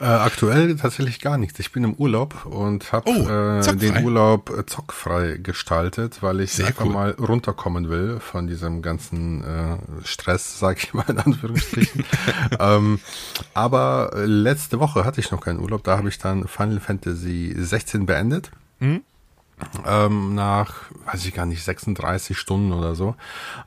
Äh, 0.00 0.06
aktuell 0.06 0.74
tatsächlich 0.74 1.20
gar 1.20 1.38
nichts. 1.38 1.60
Ich 1.60 1.70
bin 1.70 1.84
im 1.84 1.94
Urlaub 1.94 2.46
und 2.46 2.92
habe 2.92 3.08
Oh, 3.08 3.28
äh, 3.28 3.76
den 3.76 4.04
Urlaub 4.04 4.50
äh, 4.50 4.66
zockfrei 4.66 5.38
gestaltet, 5.40 6.20
weil 6.20 6.40
ich 6.40 6.52
Sehr 6.52 6.66
einfach 6.66 6.84
cool. 6.86 6.92
mal 6.92 7.10
runterkommen 7.12 7.88
will 7.88 8.18
von 8.18 8.48
diesem 8.48 8.82
ganzen 8.82 9.44
äh, 9.44 9.76
Stress, 10.04 10.58
sag 10.58 10.82
ich 10.82 10.94
mal 10.94 11.04
in 11.08 11.18
Anführungsstrichen. 11.18 12.04
ähm, 12.58 12.98
aber 13.54 14.10
äh, 14.14 14.24
letzte 14.24 14.80
Woche 14.80 15.04
hatte 15.04 15.20
ich 15.20 15.30
noch 15.30 15.40
keinen 15.40 15.60
Urlaub. 15.60 15.84
Da 15.84 15.96
habe 15.96 16.08
ich 16.08 16.18
dann 16.18 16.48
Final 16.48 16.80
Fantasy 16.80 17.54
16 17.56 18.04
beendet. 18.04 18.50
Ähm, 19.86 20.34
nach, 20.34 20.74
weiß 21.06 21.24
ich 21.26 21.34
gar 21.34 21.46
nicht, 21.46 21.62
36 21.62 22.38
Stunden 22.38 22.72
oder 22.72 22.94
so. 22.94 23.14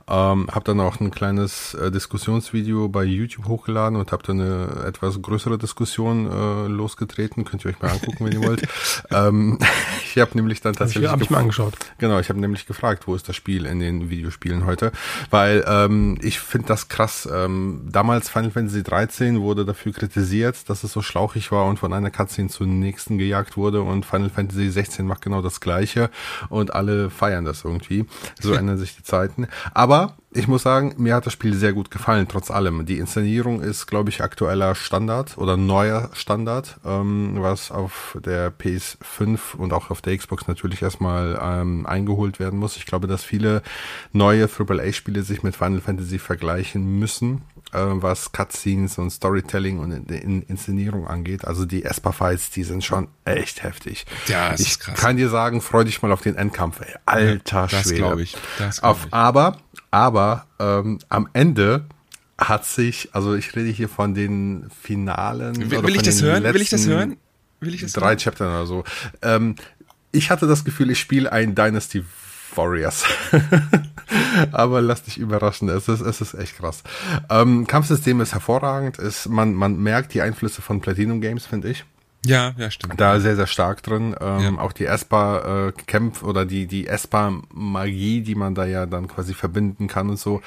Ähm, 0.08 0.48
habe 0.50 0.64
dann 0.64 0.80
auch 0.80 1.00
ein 1.00 1.10
kleines 1.10 1.74
äh, 1.74 1.90
Diskussionsvideo 1.90 2.88
bei 2.88 3.04
YouTube 3.04 3.46
hochgeladen 3.46 3.98
und 3.98 4.12
habe 4.12 4.22
dann 4.22 4.40
eine 4.40 4.84
etwas 4.86 5.20
größere 5.20 5.58
Diskussion 5.58 6.30
äh, 6.30 6.66
losgetreten. 6.68 7.44
Könnt 7.44 7.64
ihr 7.64 7.70
euch 7.70 7.80
mal 7.80 7.90
angucken, 7.90 8.24
wenn 8.24 8.32
ihr 8.32 8.46
wollt. 8.46 8.62
ähm, 9.10 9.58
ich 10.04 10.18
habe 10.18 10.30
nämlich 10.34 10.60
dann 10.60 10.70
Hab 10.70 10.74
ich, 10.74 10.78
tatsächlich 10.78 11.10
hab 11.10 11.20
ich 11.20 11.30
mal 11.30 11.38
angeschaut. 11.38 11.74
Genau, 11.98 12.18
ich 12.18 12.28
habe 12.28 12.40
nämlich 12.40 12.66
gefragt, 12.66 13.06
wo 13.06 13.14
ist 13.14 13.28
das 13.28 13.36
Spiel 13.36 13.66
in 13.66 13.80
den 13.80 14.10
Videospielen 14.10 14.66
heute, 14.66 14.92
weil 15.30 15.64
ähm, 15.66 16.18
ich 16.22 16.40
finde 16.40 16.68
das 16.68 16.88
krass. 16.88 17.28
Ähm, 17.30 17.88
damals 17.90 18.28
Final 18.28 18.50
Fantasy 18.50 18.82
13 18.82 19.40
wurde 19.40 19.64
dafür 19.64 19.92
kritisiert, 19.92 20.68
dass 20.68 20.84
es 20.84 20.92
so 20.92 21.02
schlauchig 21.02 21.52
war 21.52 21.66
und 21.66 21.78
von 21.78 21.92
einer 21.92 22.10
Cutscene 22.10 22.48
zur 22.48 22.66
nächsten 22.66 23.18
gejagt 23.18 23.56
wurde 23.56 23.82
und 23.82 24.06
Final 24.06 24.30
Fantasy 24.30 24.70
16 24.70 25.06
macht 25.06 25.22
genau 25.22 25.42
das 25.42 25.60
gleiche 25.60 25.87
und 26.48 26.74
alle 26.74 27.10
feiern 27.10 27.44
das 27.44 27.64
irgendwie. 27.64 28.06
So 28.40 28.52
ändern 28.52 28.78
sich 28.78 28.96
die 28.96 29.02
Zeiten. 29.02 29.46
Aber 29.72 30.16
ich 30.30 30.46
muss 30.46 30.62
sagen, 30.62 30.94
mir 30.98 31.14
hat 31.14 31.24
das 31.24 31.32
Spiel 31.32 31.54
sehr 31.54 31.72
gut 31.72 31.90
gefallen, 31.90 32.28
trotz 32.28 32.50
allem. 32.50 32.84
Die 32.84 32.98
Inszenierung 32.98 33.62
ist, 33.62 33.86
glaube 33.86 34.10
ich, 34.10 34.22
aktueller 34.22 34.74
Standard 34.74 35.38
oder 35.38 35.56
neuer 35.56 36.10
Standard, 36.12 36.78
ähm, 36.84 37.36
was 37.38 37.70
auf 37.70 38.18
der 38.22 38.52
PS5 38.52 39.56
und 39.56 39.72
auch 39.72 39.90
auf 39.90 40.02
der 40.02 40.16
Xbox 40.16 40.46
natürlich 40.46 40.82
erstmal 40.82 41.38
ähm, 41.42 41.86
eingeholt 41.86 42.38
werden 42.38 42.58
muss. 42.58 42.76
Ich 42.76 42.84
glaube, 42.84 43.06
dass 43.06 43.24
viele 43.24 43.62
neue 44.12 44.48
AAA-Spiele 44.48 45.22
sich 45.22 45.42
mit 45.42 45.56
Final 45.56 45.80
Fantasy 45.80 46.18
vergleichen 46.18 46.98
müssen, 46.98 47.42
was 47.72 48.32
Cutscenes 48.32 48.98
und 48.98 49.10
Storytelling 49.10 49.78
und 49.78 49.92
in, 49.92 50.04
in 50.06 50.42
Inszenierung 50.42 51.06
angeht. 51.06 51.44
Also 51.44 51.64
die 51.64 51.84
Esper-Fights, 51.84 52.50
die 52.50 52.64
sind 52.64 52.84
schon 52.84 53.08
echt 53.24 53.62
heftig. 53.62 54.06
Ja, 54.26 54.52
es 54.52 54.60
ich 54.60 54.68
ist 54.68 54.80
krass. 54.80 54.98
kann 54.98 55.16
dir 55.16 55.28
sagen, 55.28 55.60
freu 55.60 55.84
dich 55.84 56.00
mal 56.02 56.12
auf 56.12 56.22
den 56.22 56.36
Endkampf, 56.36 56.80
ey. 56.80 56.94
Alter 57.06 57.66
das 57.70 57.82
Schwede. 57.82 57.96
glaub 57.96 58.18
ich. 58.18 58.36
Das 58.58 58.80
glaub 58.80 58.90
auf, 58.92 59.06
ich. 59.06 59.12
Aber, 59.12 59.58
aber 59.90 60.46
ähm, 60.58 60.98
am 61.08 61.28
Ende 61.32 61.84
hat 62.38 62.64
sich, 62.64 63.10
also 63.12 63.34
ich 63.34 63.54
rede 63.56 63.70
hier 63.70 63.88
von 63.88 64.14
den 64.14 64.70
Finalen. 64.82 65.70
Will, 65.70 65.82
will 65.82 65.96
ich 65.96 66.02
das 66.02 66.22
hören? 66.22 66.44
Will 66.44 66.62
ich 66.62 66.70
das 66.70 66.86
hören? 66.86 67.16
Will 67.60 67.74
ich 67.74 67.80
das 67.82 67.92
Drei 67.92 68.10
hören? 68.10 68.18
Chaptern 68.18 68.48
oder 68.48 68.66
so. 68.66 68.84
Ähm, 69.22 69.56
ich 70.12 70.30
hatte 70.30 70.46
das 70.46 70.64
Gefühl, 70.64 70.90
ich 70.90 71.00
spiele 71.00 71.30
ein 71.32 71.54
Dynasty 71.54 72.04
Warriors. 72.56 73.04
Aber 74.52 74.80
lass 74.80 75.02
dich 75.02 75.18
überraschen, 75.18 75.68
es 75.68 75.88
ist, 75.88 76.00
es 76.00 76.20
ist 76.20 76.34
echt 76.34 76.56
krass. 76.56 76.82
Ähm, 77.28 77.66
Kampfsystem 77.66 78.20
ist 78.20 78.32
hervorragend, 78.32 78.98
ist, 78.98 79.28
man, 79.28 79.54
man 79.54 79.76
merkt 79.78 80.14
die 80.14 80.22
Einflüsse 80.22 80.62
von 80.62 80.80
Platinum 80.80 81.20
Games, 81.20 81.44
finde 81.46 81.68
ich 81.70 81.84
Ja, 82.24 82.52
ja, 82.56 82.70
stimmt. 82.70 82.98
da 83.00 83.20
sehr, 83.20 83.36
sehr 83.36 83.46
stark 83.46 83.82
drin. 83.82 84.14
Ähm, 84.20 84.40
Ja. 84.56 84.60
Auch 84.62 84.72
die 84.72 84.86
Esper 84.86 85.72
äh, 85.92 86.24
oder 86.24 86.46
die, 86.46 86.66
die 86.66 86.86
Esper 86.86 87.40
Magie, 87.52 88.22
die 88.22 88.34
man 88.34 88.54
da 88.54 88.64
ja 88.64 88.86
dann 88.86 89.08
quasi 89.08 89.34
verbinden 89.34 89.86
kann 89.88 90.08
und 90.08 90.18
so. 90.18 90.40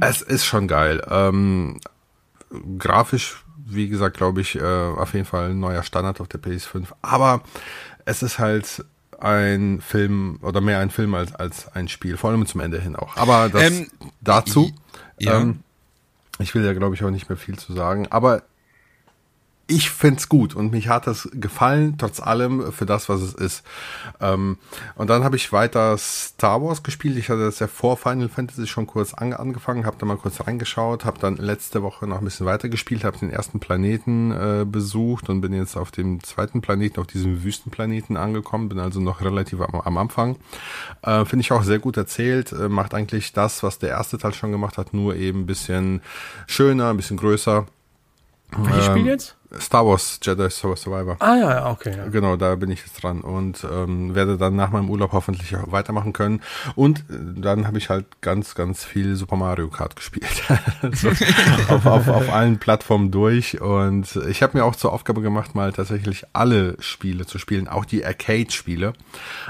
Es 0.00 0.20
ist 0.22 0.44
schon 0.44 0.68
geil. 0.68 1.02
Ähm, 1.10 1.80
grafisch, 2.78 3.42
wie 3.66 3.88
gesagt, 3.88 4.16
glaube 4.16 4.40
ich, 4.40 4.56
äh, 4.56 4.62
auf 4.62 5.14
jeden 5.14 5.26
Fall 5.26 5.50
ein 5.50 5.60
neuer 5.60 5.82
Standard 5.82 6.20
auf 6.20 6.28
der 6.28 6.40
PS5. 6.40 6.86
Aber 7.02 7.42
es 8.04 8.22
ist 8.22 8.38
halt 8.38 8.84
ein 9.18 9.80
Film 9.80 10.38
oder 10.42 10.60
mehr 10.60 10.78
ein 10.78 10.90
Film 10.90 11.14
als, 11.14 11.34
als 11.34 11.68
ein 11.74 11.88
Spiel, 11.88 12.16
vor 12.16 12.30
allem 12.30 12.46
zum 12.46 12.60
Ende 12.60 12.80
hin 12.80 12.96
auch. 12.96 13.16
Aber 13.16 13.48
das 13.48 13.62
Ähm, 13.62 13.88
dazu. 14.20 14.72
ja. 15.18 15.40
Ähm, 15.40 15.60
ich 16.38 16.54
will 16.54 16.64
ja, 16.64 16.72
glaube 16.72 16.94
ich, 16.94 17.02
auch 17.02 17.10
nicht 17.10 17.28
mehr 17.28 17.36
viel 17.36 17.58
zu 17.58 17.72
sagen. 17.72 18.06
Aber 18.10 18.42
ich 19.70 19.90
find's 19.90 20.30
gut 20.30 20.56
und 20.56 20.72
mich 20.72 20.88
hat 20.88 21.06
das 21.06 21.28
gefallen, 21.34 21.96
trotz 21.98 22.20
allem, 22.20 22.72
für 22.72 22.86
das, 22.86 23.10
was 23.10 23.20
es 23.20 23.34
ist. 23.34 23.62
Ähm, 24.18 24.56
und 24.94 25.10
dann 25.10 25.24
habe 25.24 25.36
ich 25.36 25.52
weiter 25.52 25.96
Star 25.98 26.62
Wars 26.62 26.82
gespielt. 26.82 27.18
Ich 27.18 27.28
hatte 27.28 27.44
das 27.44 27.58
ja 27.58 27.66
vor 27.66 27.98
Final 27.98 28.30
Fantasy 28.30 28.66
schon 28.66 28.86
kurz 28.86 29.12
an, 29.12 29.34
angefangen, 29.34 29.84
habe 29.84 29.96
da 29.98 30.06
mal 30.06 30.16
kurz 30.16 30.40
reingeschaut, 30.40 31.04
habe 31.04 31.18
dann 31.20 31.36
letzte 31.36 31.82
Woche 31.82 32.06
noch 32.06 32.18
ein 32.18 32.24
bisschen 32.24 32.46
weiter 32.46 32.70
gespielt, 32.70 33.04
habe 33.04 33.18
den 33.18 33.30
ersten 33.30 33.60
Planeten 33.60 34.32
äh, 34.32 34.64
besucht 34.64 35.28
und 35.28 35.42
bin 35.42 35.52
jetzt 35.52 35.76
auf 35.76 35.90
dem 35.90 36.22
zweiten 36.22 36.62
Planeten, 36.62 36.98
auf 36.98 37.06
diesem 37.06 37.44
Wüstenplaneten 37.44 38.16
angekommen, 38.16 38.70
bin 38.70 38.78
also 38.80 39.00
noch 39.00 39.20
relativ 39.20 39.60
am, 39.60 39.74
am 39.74 39.98
Anfang. 39.98 40.36
Äh, 41.02 41.26
Finde 41.26 41.42
ich 41.42 41.52
auch 41.52 41.62
sehr 41.62 41.78
gut 41.78 41.98
erzählt, 41.98 42.52
äh, 42.52 42.70
macht 42.70 42.94
eigentlich 42.94 43.34
das, 43.34 43.62
was 43.62 43.78
der 43.78 43.90
erste 43.90 44.16
Teil 44.16 44.32
schon 44.32 44.50
gemacht 44.50 44.78
hat, 44.78 44.94
nur 44.94 45.14
eben 45.14 45.40
ein 45.40 45.46
bisschen 45.46 46.00
schöner, 46.46 46.88
ein 46.88 46.96
bisschen 46.96 47.18
größer. 47.18 47.66
Welches 48.56 48.88
Ähm, 48.88 48.92
Spiel 48.92 49.06
jetzt? 49.06 49.37
Star 49.58 49.86
Wars 49.86 50.20
Jedi 50.22 50.50
Survivor. 50.50 51.16
Ah 51.20 51.36
ja, 51.36 51.70
okay. 51.70 51.96
Ja. 51.96 52.08
Genau, 52.08 52.36
da 52.36 52.54
bin 52.56 52.70
ich 52.70 52.80
jetzt 52.80 53.02
dran 53.02 53.22
und 53.22 53.66
ähm, 53.70 54.14
werde 54.14 54.36
dann 54.36 54.56
nach 54.56 54.70
meinem 54.70 54.90
Urlaub 54.90 55.12
hoffentlich 55.12 55.56
auch 55.56 55.72
weitermachen 55.72 56.12
können. 56.12 56.42
Und 56.74 57.00
äh, 57.00 57.02
dann 57.36 57.66
habe 57.66 57.78
ich 57.78 57.88
halt 57.88 58.06
ganz, 58.20 58.54
ganz 58.54 58.84
viel 58.84 59.16
Super 59.16 59.36
Mario 59.36 59.68
Kart 59.68 59.96
gespielt. 59.96 60.42
also 60.82 61.08
auf, 61.68 61.86
auf, 61.86 62.08
auf 62.08 62.32
allen 62.32 62.58
Plattformen 62.58 63.10
durch. 63.10 63.60
Und 63.60 64.16
ich 64.28 64.42
habe 64.42 64.58
mir 64.58 64.64
auch 64.64 64.76
zur 64.76 64.92
Aufgabe 64.92 65.22
gemacht, 65.22 65.54
mal 65.54 65.72
tatsächlich 65.72 66.26
alle 66.34 66.76
Spiele 66.80 67.24
zu 67.24 67.38
spielen, 67.38 67.68
auch 67.68 67.86
die 67.86 68.04
Arcade-Spiele. 68.04 68.92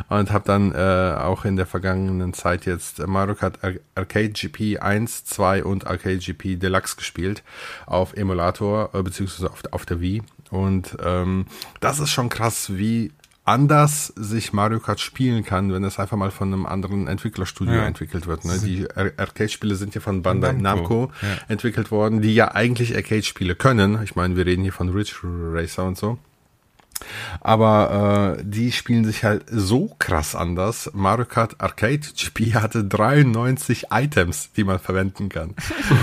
Und 0.09 0.31
habe 0.31 0.45
dann 0.45 0.73
äh, 0.73 1.17
auch 1.19 1.45
in 1.45 1.57
der 1.57 1.67
vergangenen 1.67 2.35
Zeit 2.35 2.67
jetzt 2.67 3.05
Mario 3.05 3.35
Kart 3.35 3.65
Ar 3.65 3.73
Arcade 3.97 4.31
GP 4.31 4.79
1, 4.79 5.25
2 5.25 5.65
und 5.65 5.87
Arcade 5.87 6.19
GP 6.19 6.57
Deluxe 6.57 6.97
gespielt 6.97 7.43
auf 7.87 8.15
Emulator, 8.15 8.91
äh, 8.95 9.03
beziehungsweise 9.03 9.51
auf, 9.51 9.63
auf 9.73 9.88
der 9.91 10.01
Wii. 10.01 10.23
Und 10.51 10.97
ähm, 11.05 11.47
das 11.81 12.01
ist 12.01 12.11
schon 12.11 12.29
krass, 12.29 12.77
wie 12.77 13.13
anders 13.45 14.09
sich 14.17 14.53
Mario 14.53 14.79
Kart 14.79 15.01
spielen 15.01 15.43
kann, 15.43 15.73
wenn 15.73 15.83
es 15.83 15.99
einfach 15.99 16.17
mal 16.19 16.31
von 16.31 16.53
einem 16.53 16.67
anderen 16.67 17.07
Entwicklerstudio 17.07 17.77
Ja. 17.77 17.87
entwickelt 17.87 18.27
wird. 18.27 18.45
Ne? 18.45 18.59
Die 18.63 18.87
Ar 18.95 19.11
Arcade-Spiele 19.17 19.75
sind 19.75 19.95
ja 19.95 20.03
von 20.03 20.21
Bandai 20.23 20.53
Namco, 20.53 20.61
Namco, 21.07 21.13
ja. 21.23 21.29
entwickelt 21.49 21.91
worden, 21.91 22.21
die 22.21 22.35
ja 22.35 22.55
eigentlich 22.55 22.95
Arcade-Spiele 22.95 23.55
können. 23.55 24.03
Ich 24.05 24.17
meine, 24.17 24.37
wir 24.37 24.45
reden 24.45 24.63
hier 24.63 24.73
von 24.75 24.91
Ridge 24.91 25.15
Racer 25.23 25.87
und 25.87 25.97
so. 25.97 26.19
Aber 27.41 28.37
äh, 28.39 28.43
die 28.45 28.73
spielen 28.73 29.05
sich 29.05 29.25
halt 29.25 29.45
so 29.51 29.95
krass 29.99 30.35
anders. 30.35 30.91
Mario 30.95 31.27
Kart 31.27 31.61
Arcade 31.61 32.01
GP 32.17 32.55
hatte 32.55 32.85
93 32.85 33.87
Items, 33.91 34.51
die 34.57 34.65
man 34.65 34.79
verwenden 34.79 35.29
kann. 35.29 35.55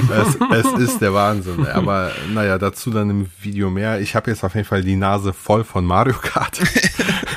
es, 0.09 0.37
es 0.65 0.73
ist 0.79 1.01
der 1.01 1.13
Wahnsinn. 1.13 1.67
Aber 1.67 2.11
naja, 2.33 2.57
dazu 2.57 2.91
dann 2.91 3.09
im 3.09 3.31
Video 3.41 3.69
mehr. 3.69 3.99
Ich 3.99 4.15
habe 4.15 4.31
jetzt 4.31 4.43
auf 4.43 4.55
jeden 4.55 4.67
Fall 4.67 4.83
die 4.83 4.95
Nase 4.95 5.33
voll 5.33 5.63
von 5.63 5.85
Mario 5.85 6.15
Kart. 6.21 6.59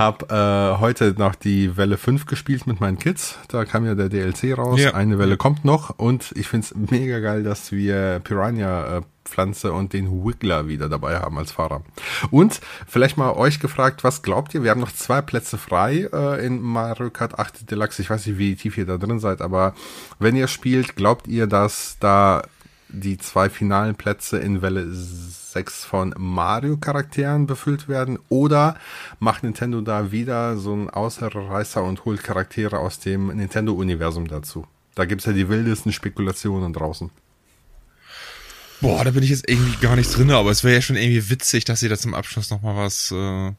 hab 0.00 0.32
äh, 0.32 0.78
heute 0.78 1.14
noch 1.18 1.34
die 1.34 1.76
Welle 1.76 1.98
5 1.98 2.24
gespielt 2.24 2.66
mit 2.66 2.80
meinen 2.80 2.98
Kids. 2.98 3.38
Da 3.48 3.66
kam 3.66 3.84
ja 3.84 3.94
der 3.94 4.08
DLC 4.08 4.56
raus. 4.56 4.80
Ja. 4.80 4.94
Eine 4.94 5.18
Welle 5.18 5.36
kommt 5.36 5.66
noch. 5.66 5.98
Und 5.98 6.32
ich 6.36 6.48
find's 6.48 6.74
mega 6.74 7.18
geil, 7.18 7.42
dass 7.42 7.70
wir 7.70 8.18
Piranha 8.24 8.96
äh, 8.96 9.02
Pflanze 9.26 9.74
und 9.74 9.92
den 9.92 10.24
Wiggler 10.24 10.68
wieder 10.68 10.88
dabei 10.88 11.18
haben 11.18 11.36
als 11.36 11.52
Fahrer. 11.52 11.82
Und 12.30 12.62
vielleicht 12.86 13.18
mal 13.18 13.32
euch 13.32 13.60
gefragt, 13.60 14.02
was 14.02 14.22
glaubt 14.22 14.54
ihr? 14.54 14.62
Wir 14.62 14.70
haben 14.70 14.80
noch 14.80 14.92
zwei 14.92 15.20
Plätze 15.20 15.58
frei 15.58 16.08
äh, 16.10 16.46
in 16.46 16.62
Mario 16.62 17.10
Kart 17.10 17.38
8 17.38 17.70
Deluxe. 17.70 18.00
Ich 18.00 18.08
weiß 18.08 18.26
nicht, 18.26 18.38
wie 18.38 18.56
tief 18.56 18.78
ihr 18.78 18.86
da 18.86 18.96
drin 18.96 19.20
seid, 19.20 19.42
aber 19.42 19.74
wenn 20.18 20.34
ihr 20.34 20.48
spielt, 20.48 20.96
glaubt 20.96 21.28
ihr, 21.28 21.46
dass 21.46 21.98
da 22.00 22.42
die 22.88 23.18
zwei 23.18 23.50
finalen 23.50 23.96
Plätze 23.96 24.38
in 24.38 24.62
Welle 24.62 24.90
6 24.90 25.39
von 25.84 26.14
Mario-Charakteren 26.16 27.46
befüllt 27.46 27.88
werden? 27.88 28.18
Oder 28.28 28.76
macht 29.18 29.42
Nintendo 29.42 29.80
da 29.80 30.12
wieder 30.12 30.56
so 30.56 30.72
einen 30.72 30.90
Außerreißer 30.90 31.82
und 31.82 32.04
holt 32.04 32.22
Charaktere 32.22 32.78
aus 32.78 32.98
dem 33.00 33.28
Nintendo-Universum 33.28 34.28
dazu? 34.28 34.66
Da 34.94 35.04
gibt's 35.04 35.26
ja 35.26 35.32
die 35.32 35.48
wildesten 35.48 35.92
Spekulationen 35.92 36.72
draußen. 36.72 37.10
Boah, 38.80 39.04
da 39.04 39.10
bin 39.10 39.22
ich 39.22 39.30
jetzt 39.30 39.48
irgendwie 39.48 39.76
gar 39.80 39.96
nicht 39.96 40.16
drin, 40.16 40.30
aber 40.30 40.50
es 40.50 40.64
wäre 40.64 40.74
ja 40.74 40.82
schon 40.82 40.96
irgendwie 40.96 41.28
witzig, 41.28 41.64
dass 41.64 41.80
sie 41.80 41.88
da 41.88 41.98
zum 41.98 42.14
Abschluss 42.14 42.50
nochmal 42.50 42.76
was 42.76 43.10
äh, 43.10 43.52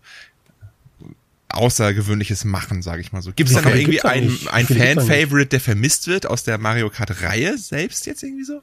Außergewöhnliches 1.49 2.43
machen, 2.45 2.81
sage 2.81 3.01
ich 3.01 3.11
mal 3.11 3.21
so. 3.21 3.31
Gibt 3.33 3.49
es 3.49 3.55
da 3.55 3.61
noch 3.61 3.75
irgendwie 3.75 4.01
einen, 4.01 4.37
ein 4.51 4.65
Fan-Favorite, 4.65 5.49
der 5.49 5.59
vermisst 5.59 6.07
wird 6.07 6.25
aus 6.25 6.43
der 6.43 6.57
Mario 6.57 6.89
Kart-Reihe 6.89 7.57
selbst 7.57 8.05
jetzt 8.05 8.23
irgendwie 8.23 8.45
so? 8.45 8.61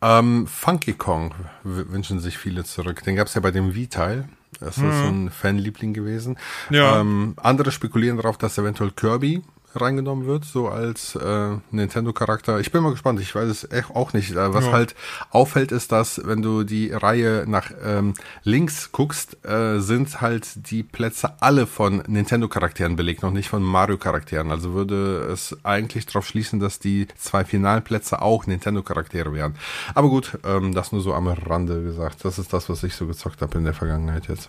Ähm, 0.00 0.46
Funky 0.46 0.92
Kong 0.92 1.34
wünschen 1.64 2.20
sich 2.20 2.38
viele 2.38 2.64
zurück. 2.64 3.02
Den 3.02 3.16
gab 3.16 3.26
es 3.26 3.34
ja 3.34 3.40
bei 3.40 3.50
dem 3.50 3.74
Wii-Teil. 3.74 4.28
Das 4.60 4.76
ist 4.76 4.82
mhm. 4.82 4.92
so 4.92 5.08
ein 5.08 5.30
Fanliebling 5.30 5.92
gewesen. 5.92 6.38
Ja. 6.70 7.00
Ähm, 7.00 7.34
andere 7.36 7.70
spekulieren 7.70 8.16
darauf, 8.16 8.38
dass 8.38 8.58
eventuell 8.58 8.90
Kirby 8.90 9.42
reingenommen 9.80 10.26
wird, 10.26 10.44
so 10.44 10.68
als 10.68 11.14
äh, 11.14 11.56
Nintendo-Charakter. 11.70 12.60
Ich 12.60 12.72
bin 12.72 12.82
mal 12.82 12.90
gespannt, 12.90 13.20
ich 13.20 13.34
weiß 13.34 13.48
es 13.48 13.70
echt 13.70 13.90
auch 13.94 14.12
nicht. 14.12 14.32
Äh, 14.32 14.54
was 14.54 14.66
ja. 14.66 14.72
halt 14.72 14.94
auffällt, 15.30 15.72
ist, 15.72 15.92
dass 15.92 16.20
wenn 16.24 16.42
du 16.42 16.64
die 16.64 16.90
Reihe 16.92 17.44
nach 17.46 17.70
ähm, 17.84 18.14
links 18.42 18.92
guckst, 18.92 19.44
äh, 19.44 19.78
sind 19.80 20.20
halt 20.20 20.70
die 20.70 20.82
Plätze 20.82 21.40
alle 21.40 21.66
von 21.66 22.02
Nintendo-Charakteren 22.06 22.96
belegt, 22.96 23.22
noch 23.22 23.32
nicht 23.32 23.48
von 23.48 23.62
Mario-Charakteren. 23.62 24.50
Also 24.50 24.72
würde 24.72 25.28
es 25.32 25.56
eigentlich 25.64 26.06
darauf 26.06 26.26
schließen, 26.26 26.60
dass 26.60 26.78
die 26.78 27.08
zwei 27.16 27.44
Finalplätze 27.44 28.22
auch 28.22 28.46
Nintendo-Charaktere 28.46 29.32
wären. 29.32 29.54
Aber 29.94 30.08
gut, 30.08 30.38
ähm, 30.44 30.74
das 30.74 30.92
nur 30.92 31.00
so 31.00 31.14
am 31.14 31.28
Rande 31.28 31.82
gesagt. 31.82 32.24
Das 32.24 32.38
ist 32.38 32.52
das, 32.52 32.68
was 32.68 32.82
ich 32.82 32.94
so 32.94 33.06
gezockt 33.06 33.42
habe 33.42 33.58
in 33.58 33.64
der 33.64 33.74
Vergangenheit 33.74 34.28
jetzt. 34.28 34.48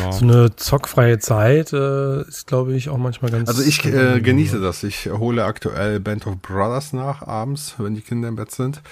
Ja. 0.00 0.12
So 0.12 0.24
eine 0.24 0.56
zockfreie 0.56 1.18
Zeit 1.18 1.72
äh, 1.72 2.22
ist, 2.22 2.46
glaube 2.46 2.74
ich, 2.74 2.88
auch 2.88 2.96
manchmal 2.96 3.30
ganz. 3.30 3.48
Also 3.48 3.62
ich 3.62 3.84
äh, 3.84 4.20
genieße 4.20 4.60
das. 4.60 4.82
Ich 4.82 5.06
hole 5.06 5.44
aktuell 5.44 6.00
Band 6.00 6.26
of 6.26 6.38
Brothers 6.40 6.92
nach 6.92 7.22
abends, 7.22 7.74
wenn 7.78 7.94
die 7.94 8.00
Kinder 8.00 8.28
im 8.28 8.36
Bett 8.36 8.50
sind. 8.50 8.82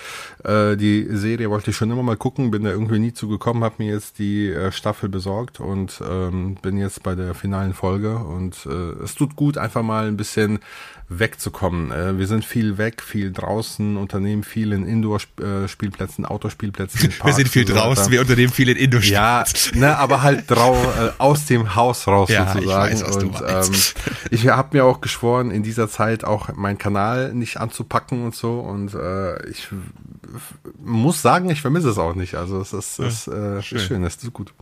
Äh, 0.45 0.77
die 0.77 1.07
Serie 1.11 1.51
wollte 1.51 1.71
ich 1.71 1.77
schon 1.77 1.91
immer 1.91 2.03
mal 2.03 2.17
gucken, 2.17 2.51
bin 2.51 2.65
da 2.65 2.71
irgendwie 2.71 2.99
nie 2.99 3.13
zugekommen, 3.13 3.65
habe 3.65 3.77
mir 3.79 3.93
jetzt 3.93 4.19
die 4.19 4.49
äh, 4.49 4.73
Staffel 4.73 5.09
besorgt 5.09 5.61
und 5.61 6.03
ähm, 6.09 6.57
bin 6.63 6.79
jetzt 6.79 7.03
bei 7.03 7.15
der 7.15 7.35
finalen 7.35 7.75
Folge 7.75 8.17
und 8.17 8.67
äh, 8.67 9.03
es 9.03 9.15
tut 9.15 9.37
gut, 9.37 9.59
einfach 9.59 9.83
mal 9.83 10.07
ein 10.07 10.17
bisschen 10.17 10.61
wegzukommen. 11.09 11.93
Äh, 11.93 12.19
wir 12.19 12.27
sind 12.27 12.45
viel 12.45 12.79
weg, 12.79 13.03
viel 13.03 13.33
draußen, 13.33 13.97
unternehmen 13.97 14.43
viel 14.43 14.73
in 14.73 14.85
Indoor-Spielplätzen, 14.87 16.25
Autospielplätzen. 16.25 17.13
wir 17.23 17.33
sind 17.33 17.49
viel 17.49 17.65
draußen, 17.65 18.11
wir 18.11 18.21
unternehmen 18.21 18.53
viel 18.53 18.69
in 18.69 18.77
Indoor-Spielplätzen. 18.77 19.81
Ja, 19.81 19.81
ne, 19.81 19.97
aber 19.99 20.23
halt 20.23 20.51
drau 20.51 20.75
äh, 20.75 21.13
aus 21.19 21.47
dem 21.47 21.75
Haus 21.75 22.07
raus 22.09 22.29
ja, 22.33 22.53
sozusagen. 22.53 22.95
Ich 22.95 23.03
weiß, 23.03 23.17
und 23.17 23.43
ähm, 23.47 23.75
ich 24.31 24.49
habe 24.49 24.77
mir 24.77 24.85
auch 24.85 25.01
geschworen, 25.01 25.51
in 25.51 25.63
dieser 25.63 25.89
Zeit 25.89 26.25
auch 26.25 26.55
meinen 26.55 26.79
Kanal 26.79 27.33
nicht 27.35 27.59
anzupacken 27.59 28.25
und 28.25 28.35
so. 28.35 28.59
Und 28.59 28.95
äh, 28.95 29.49
ich 29.49 29.69
muss 30.79 31.23
sagen, 31.23 31.51
ich 31.51 31.61
vermisse 31.61 31.91
es 31.91 31.99
auch 31.99 32.15
nicht. 32.15 32.35
Also 32.35 32.61
es 32.61 32.73
ist, 32.73 32.99
ja, 32.99 33.07
ist, 33.07 33.29
äh, 33.29 33.63
schön. 33.63 33.79
ist 33.79 33.85
schön, 33.85 34.05
es 34.05 34.17
ist 34.17 34.33
gut. 34.33 34.53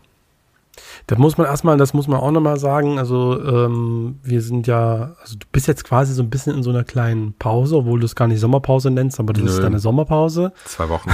Da 1.07 1.16
muss 1.16 1.36
man 1.38 1.47
erstmal, 1.47 1.76
das 1.76 1.95
muss 1.95 2.09
man 2.09 2.20
auch 2.20 2.30
nochmal 2.30 2.59
sagen, 2.59 2.99
also 2.99 3.40
ähm, 3.42 4.18
wir 4.22 4.40
sind 4.42 4.66
ja, 4.66 5.14
also 5.20 5.36
du 5.36 5.47
bist 5.53 5.68
jetzt 5.68 5.84
quasi 5.84 6.14
so 6.14 6.22
ein 6.22 6.30
bisschen 6.30 6.57
in 6.57 6.62
so 6.62 6.70
einer 6.70 6.84
kleinen 6.84 7.34
Pause, 7.38 7.76
obwohl 7.76 8.01
du 8.01 8.07
es 8.07 8.16
gar 8.16 8.28
nicht 8.28 8.40
Sommerpause 8.40 8.90
nennst, 8.90 9.20
aber 9.20 9.32
das 9.32 9.45
Nö. 9.45 9.51
ist 9.51 9.62
deine 9.62 9.78
Sommerpause. 9.78 10.53
Zwei 10.64 10.88
Wochen. 10.88 11.11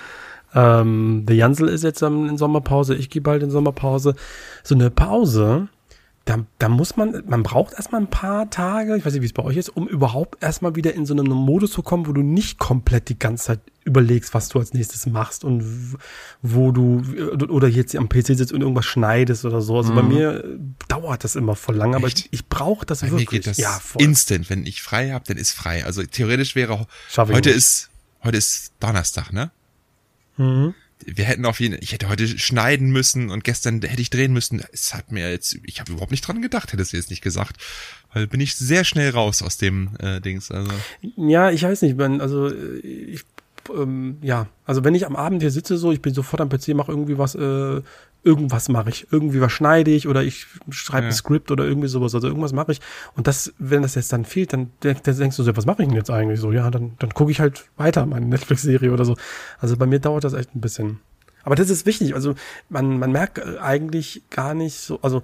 ähm, 0.54 1.24
der 1.26 1.36
Jansel 1.36 1.68
ist 1.68 1.84
jetzt 1.84 2.02
in 2.02 2.36
Sommerpause, 2.38 2.94
ich 2.94 3.10
gehe 3.10 3.22
bald 3.22 3.42
in 3.42 3.50
Sommerpause. 3.50 4.14
So 4.62 4.74
eine 4.74 4.90
Pause, 4.90 5.68
da, 6.28 6.44
da 6.58 6.68
muss 6.68 6.94
man, 6.96 7.22
man 7.26 7.42
braucht 7.42 7.72
erstmal 7.72 8.02
ein 8.02 8.10
paar 8.10 8.50
Tage, 8.50 8.98
ich 8.98 9.06
weiß 9.06 9.14
nicht, 9.14 9.22
wie 9.22 9.26
es 9.26 9.32
bei 9.32 9.42
euch 9.42 9.56
ist, 9.56 9.70
um 9.70 9.88
überhaupt 9.88 10.42
erstmal 10.42 10.76
wieder 10.76 10.92
in 10.92 11.06
so 11.06 11.14
einen 11.14 11.26
Modus 11.26 11.70
zu 11.70 11.82
kommen, 11.82 12.06
wo 12.06 12.12
du 12.12 12.20
nicht 12.20 12.58
komplett 12.58 13.08
die 13.08 13.18
ganze 13.18 13.46
Zeit 13.46 13.60
überlegst, 13.84 14.34
was 14.34 14.50
du 14.50 14.58
als 14.58 14.74
nächstes 14.74 15.06
machst 15.06 15.42
und 15.42 15.96
wo 16.42 16.70
du 16.70 17.02
oder 17.48 17.66
jetzt 17.66 17.96
am 17.96 18.10
PC 18.10 18.26
sitzt 18.36 18.52
und 18.52 18.60
irgendwas 18.60 18.84
schneidest 18.84 19.46
oder 19.46 19.62
so. 19.62 19.78
Also 19.78 19.92
mhm. 19.92 19.96
bei 19.96 20.02
mir 20.02 20.58
dauert 20.88 21.24
das 21.24 21.34
immer 21.34 21.56
voll 21.56 21.76
lang, 21.76 21.94
aber 21.94 22.08
ich, 22.08 22.28
ich 22.30 22.46
brauche 22.46 22.84
das 22.84 23.00
bei 23.00 23.10
wirklich. 23.10 23.30
Mir 23.30 23.38
geht 23.38 23.46
das 23.46 23.56
ja, 23.56 23.70
voll. 23.70 24.02
instant. 24.02 24.50
Wenn 24.50 24.66
ich 24.66 24.82
frei 24.82 25.12
habe, 25.12 25.24
dann 25.26 25.38
ist 25.38 25.52
frei. 25.52 25.86
Also 25.86 26.02
theoretisch 26.02 26.54
wäre 26.54 26.86
heute 27.16 27.48
ist 27.48 27.88
heute 28.22 28.36
ist 28.36 28.74
Donnerstag, 28.80 29.32
ne? 29.32 29.50
Mhm 30.36 30.74
wir 31.04 31.24
hätten 31.24 31.44
auf 31.46 31.60
jeden 31.60 31.78
ich 31.80 31.92
hätte 31.92 32.08
heute 32.08 32.26
schneiden 32.26 32.90
müssen 32.90 33.30
und 33.30 33.44
gestern 33.44 33.80
hätte 33.82 34.02
ich 34.02 34.10
drehen 34.10 34.32
müssen. 34.32 34.62
Es 34.72 34.94
hat 34.94 35.12
mir 35.12 35.30
jetzt, 35.30 35.58
ich 35.64 35.80
habe 35.80 35.92
überhaupt 35.92 36.10
nicht 36.10 36.26
dran 36.26 36.42
gedacht, 36.42 36.72
hätte 36.72 36.82
es 36.82 36.92
jetzt 36.92 37.10
nicht 37.10 37.22
gesagt. 37.22 37.56
Weil 38.12 38.26
bin 38.26 38.40
ich 38.40 38.56
sehr 38.56 38.84
schnell 38.84 39.10
raus 39.10 39.42
aus 39.42 39.58
dem 39.58 39.90
äh, 39.98 40.20
Dings. 40.20 40.50
Also. 40.50 40.72
Ja, 41.16 41.50
ich 41.50 41.62
weiß 41.62 41.82
nicht, 41.82 41.96
man, 41.96 42.20
also 42.20 42.50
ich 42.50 43.24
ähm, 43.70 44.18
ja, 44.22 44.46
also 44.64 44.84
wenn 44.84 44.94
ich 44.94 45.06
am 45.06 45.16
Abend 45.16 45.42
hier 45.42 45.50
sitze, 45.50 45.76
so, 45.76 45.92
ich 45.92 46.02
bin 46.02 46.14
sofort 46.14 46.40
am 46.40 46.48
PC, 46.48 46.68
mache 46.68 46.92
irgendwie 46.92 47.18
was, 47.18 47.34
äh, 47.34 47.82
irgendwas 48.28 48.68
mache 48.68 48.90
ich, 48.90 49.06
irgendwie 49.10 49.40
was 49.40 49.52
schneide 49.52 49.90
ich 49.90 50.06
oder 50.06 50.22
ich 50.22 50.46
schreibe 50.68 51.04
ja. 51.04 51.08
ein 51.08 51.14
Skript 51.14 51.50
oder 51.50 51.64
irgendwie 51.64 51.88
sowas, 51.88 52.14
also 52.14 52.28
irgendwas 52.28 52.52
mache 52.52 52.72
ich. 52.72 52.80
Und 53.16 53.26
das, 53.26 53.54
wenn 53.58 53.80
das 53.80 53.94
jetzt 53.94 54.12
dann 54.12 54.26
fehlt, 54.26 54.52
dann, 54.52 54.70
dann 54.80 54.96
denkst 55.02 55.36
du 55.36 55.42
so, 55.42 55.56
was 55.56 55.64
mache 55.64 55.82
ich 55.82 55.88
denn 55.88 55.96
jetzt 55.96 56.10
eigentlich 56.10 56.38
so? 56.38 56.52
Ja, 56.52 56.70
dann, 56.70 56.92
dann 56.98 57.14
gucke 57.14 57.30
ich 57.30 57.40
halt 57.40 57.64
weiter 57.78 58.04
meine 58.04 58.26
Netflix-Serie 58.26 58.92
oder 58.92 59.06
so. 59.06 59.16
Also 59.58 59.78
bei 59.78 59.86
mir 59.86 59.98
dauert 59.98 60.24
das 60.24 60.34
echt 60.34 60.54
ein 60.54 60.60
bisschen. 60.60 61.00
Aber 61.42 61.54
das 61.54 61.70
ist 61.70 61.86
wichtig. 61.86 62.14
Also 62.14 62.34
man, 62.68 62.98
man 62.98 63.10
merkt 63.10 63.38
äh, 63.38 63.58
eigentlich 63.60 64.22
gar 64.28 64.52
nicht 64.52 64.76
so, 64.76 65.00
also 65.00 65.22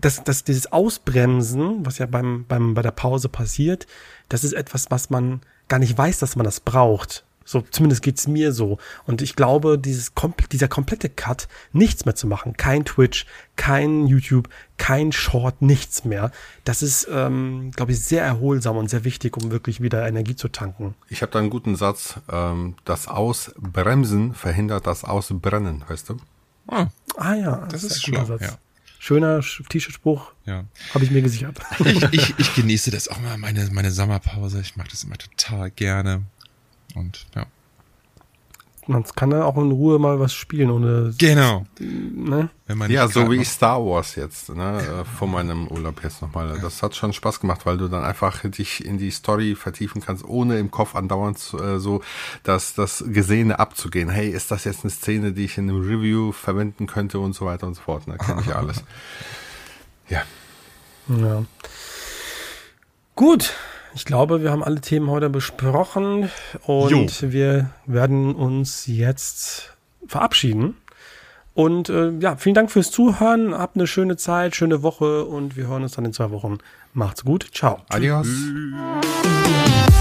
dass, 0.00 0.24
dass 0.24 0.44
dieses 0.44 0.72
Ausbremsen, 0.72 1.84
was 1.84 1.98
ja 1.98 2.06
beim, 2.06 2.46
beim, 2.48 2.72
bei 2.72 2.80
der 2.80 2.92
Pause 2.92 3.28
passiert, 3.28 3.86
das 4.30 4.44
ist 4.44 4.54
etwas, 4.54 4.90
was 4.90 5.10
man 5.10 5.42
gar 5.68 5.78
nicht 5.78 5.98
weiß, 5.98 6.20
dass 6.20 6.36
man 6.36 6.44
das 6.44 6.60
braucht. 6.60 7.24
So, 7.50 7.64
zumindest 7.68 8.02
geht's 8.02 8.28
mir 8.28 8.52
so. 8.52 8.78
Und 9.06 9.22
ich 9.22 9.34
glaube, 9.34 9.76
dieses, 9.76 10.12
dieser 10.52 10.68
komplette 10.68 11.08
Cut, 11.08 11.48
nichts 11.72 12.04
mehr 12.04 12.14
zu 12.14 12.28
machen, 12.28 12.56
kein 12.56 12.84
Twitch, 12.84 13.26
kein 13.56 14.06
YouTube, 14.06 14.48
kein 14.76 15.10
Short, 15.10 15.60
nichts 15.60 16.04
mehr, 16.04 16.30
das 16.62 16.80
ist, 16.80 17.08
ähm, 17.10 17.72
glaube 17.72 17.90
ich, 17.90 18.04
sehr 18.04 18.22
erholsam 18.22 18.76
und 18.76 18.88
sehr 18.88 19.02
wichtig, 19.02 19.36
um 19.36 19.50
wirklich 19.50 19.80
wieder 19.80 20.06
Energie 20.06 20.36
zu 20.36 20.46
tanken. 20.46 20.94
Ich 21.08 21.22
habe 21.22 21.32
da 21.32 21.40
einen 21.40 21.50
guten 21.50 21.74
Satz. 21.74 22.20
Ähm, 22.30 22.76
das 22.84 23.08
Ausbremsen 23.08 24.32
verhindert 24.32 24.86
das 24.86 25.02
Ausbrennen, 25.02 25.82
weißt 25.88 26.10
du? 26.10 26.18
Ah, 26.68 26.86
ah 27.16 27.34
ja, 27.34 27.56
das, 27.68 27.82
das 27.82 27.96
ist 27.96 28.06
ein 28.06 28.12
guter 28.12 28.26
Satz. 28.26 28.42
Ja. 28.42 28.58
Schöner 29.00 29.40
T-Shirt-Spruch. 29.40 30.30
Ja. 30.46 30.66
Habe 30.94 31.04
ich 31.04 31.10
mir 31.10 31.22
gesichert. 31.22 31.58
Ich, 31.80 32.00
ich, 32.12 32.34
ich 32.38 32.54
genieße 32.54 32.92
das 32.92 33.08
auch 33.08 33.18
mal, 33.18 33.36
meine, 33.38 33.68
meine 33.72 33.90
Sommerpause. 33.90 34.60
Ich 34.60 34.76
mache 34.76 34.90
das 34.90 35.02
immer 35.02 35.18
total 35.18 35.72
gerne. 35.72 36.22
Und 36.94 37.26
ja. 37.34 37.46
Man 38.86 39.04
kann 39.04 39.30
da 39.30 39.44
auch 39.44 39.56
in 39.56 39.70
Ruhe 39.70 40.00
mal 40.00 40.18
was 40.18 40.32
spielen, 40.32 40.70
ohne. 40.70 41.14
Genau. 41.16 41.64
Ne? 41.78 42.50
ja, 42.88 43.06
so 43.06 43.30
wie 43.30 43.44
Star 43.44 43.84
Wars 43.84 44.16
jetzt, 44.16 44.48
ne, 44.48 44.80
äh, 44.80 45.04
vor 45.04 45.28
meinem 45.28 45.68
Urlaub 45.68 46.02
jetzt 46.02 46.22
nochmal. 46.22 46.48
Ja. 46.48 46.58
Das 46.58 46.82
hat 46.82 46.96
schon 46.96 47.12
Spaß 47.12 47.38
gemacht, 47.40 47.66
weil 47.66 47.76
du 47.76 47.86
dann 47.86 48.02
einfach 48.02 48.40
dich 48.42 48.84
in 48.84 48.98
die 48.98 49.10
Story 49.10 49.54
vertiefen 49.54 50.00
kannst, 50.00 50.24
ohne 50.24 50.58
im 50.58 50.72
Kopf 50.72 50.96
andauernd 50.96 51.38
äh, 51.60 51.78
so 51.78 52.02
das, 52.42 52.74
das 52.74 53.04
Gesehene 53.06 53.60
abzugehen. 53.60 54.08
Hey, 54.08 54.30
ist 54.30 54.50
das 54.50 54.64
jetzt 54.64 54.82
eine 54.82 54.90
Szene, 54.90 55.32
die 55.32 55.44
ich 55.44 55.56
in 55.56 55.68
einem 55.68 55.82
Review 55.82 56.32
verwenden 56.32 56.88
könnte 56.88 57.20
und 57.20 57.34
so 57.34 57.46
weiter 57.46 57.68
und 57.68 57.74
so 57.74 57.82
fort. 57.82 58.04
Da 58.06 58.12
ne? 58.12 58.18
kenne 58.18 58.40
ich 58.40 58.46
ja 58.48 58.56
alles. 58.56 58.82
Ja. 60.08 60.22
Ja. 61.06 61.44
Gut, 63.14 63.54
ich 63.94 64.04
glaube, 64.04 64.42
wir 64.42 64.50
haben 64.50 64.62
alle 64.62 64.80
Themen 64.80 65.10
heute 65.10 65.30
besprochen 65.30 66.30
und 66.64 67.20
jo. 67.20 67.32
wir 67.32 67.70
werden 67.86 68.34
uns 68.34 68.86
jetzt 68.86 69.76
verabschieden. 70.06 70.76
Und 71.54 71.88
äh, 71.88 72.10
ja, 72.20 72.36
vielen 72.36 72.54
Dank 72.54 72.70
fürs 72.70 72.90
Zuhören. 72.90 73.54
Habt 73.54 73.76
eine 73.76 73.86
schöne 73.86 74.16
Zeit, 74.16 74.54
schöne 74.56 74.82
Woche 74.82 75.24
und 75.24 75.56
wir 75.56 75.66
hören 75.66 75.82
uns 75.82 75.92
dann 75.92 76.04
in 76.04 76.12
zwei 76.12 76.30
Wochen. 76.30 76.58
Macht's 76.94 77.24
gut. 77.24 77.48
Ciao. 77.52 77.80
Adios. 77.88 78.26
Tschüss. 78.26 79.99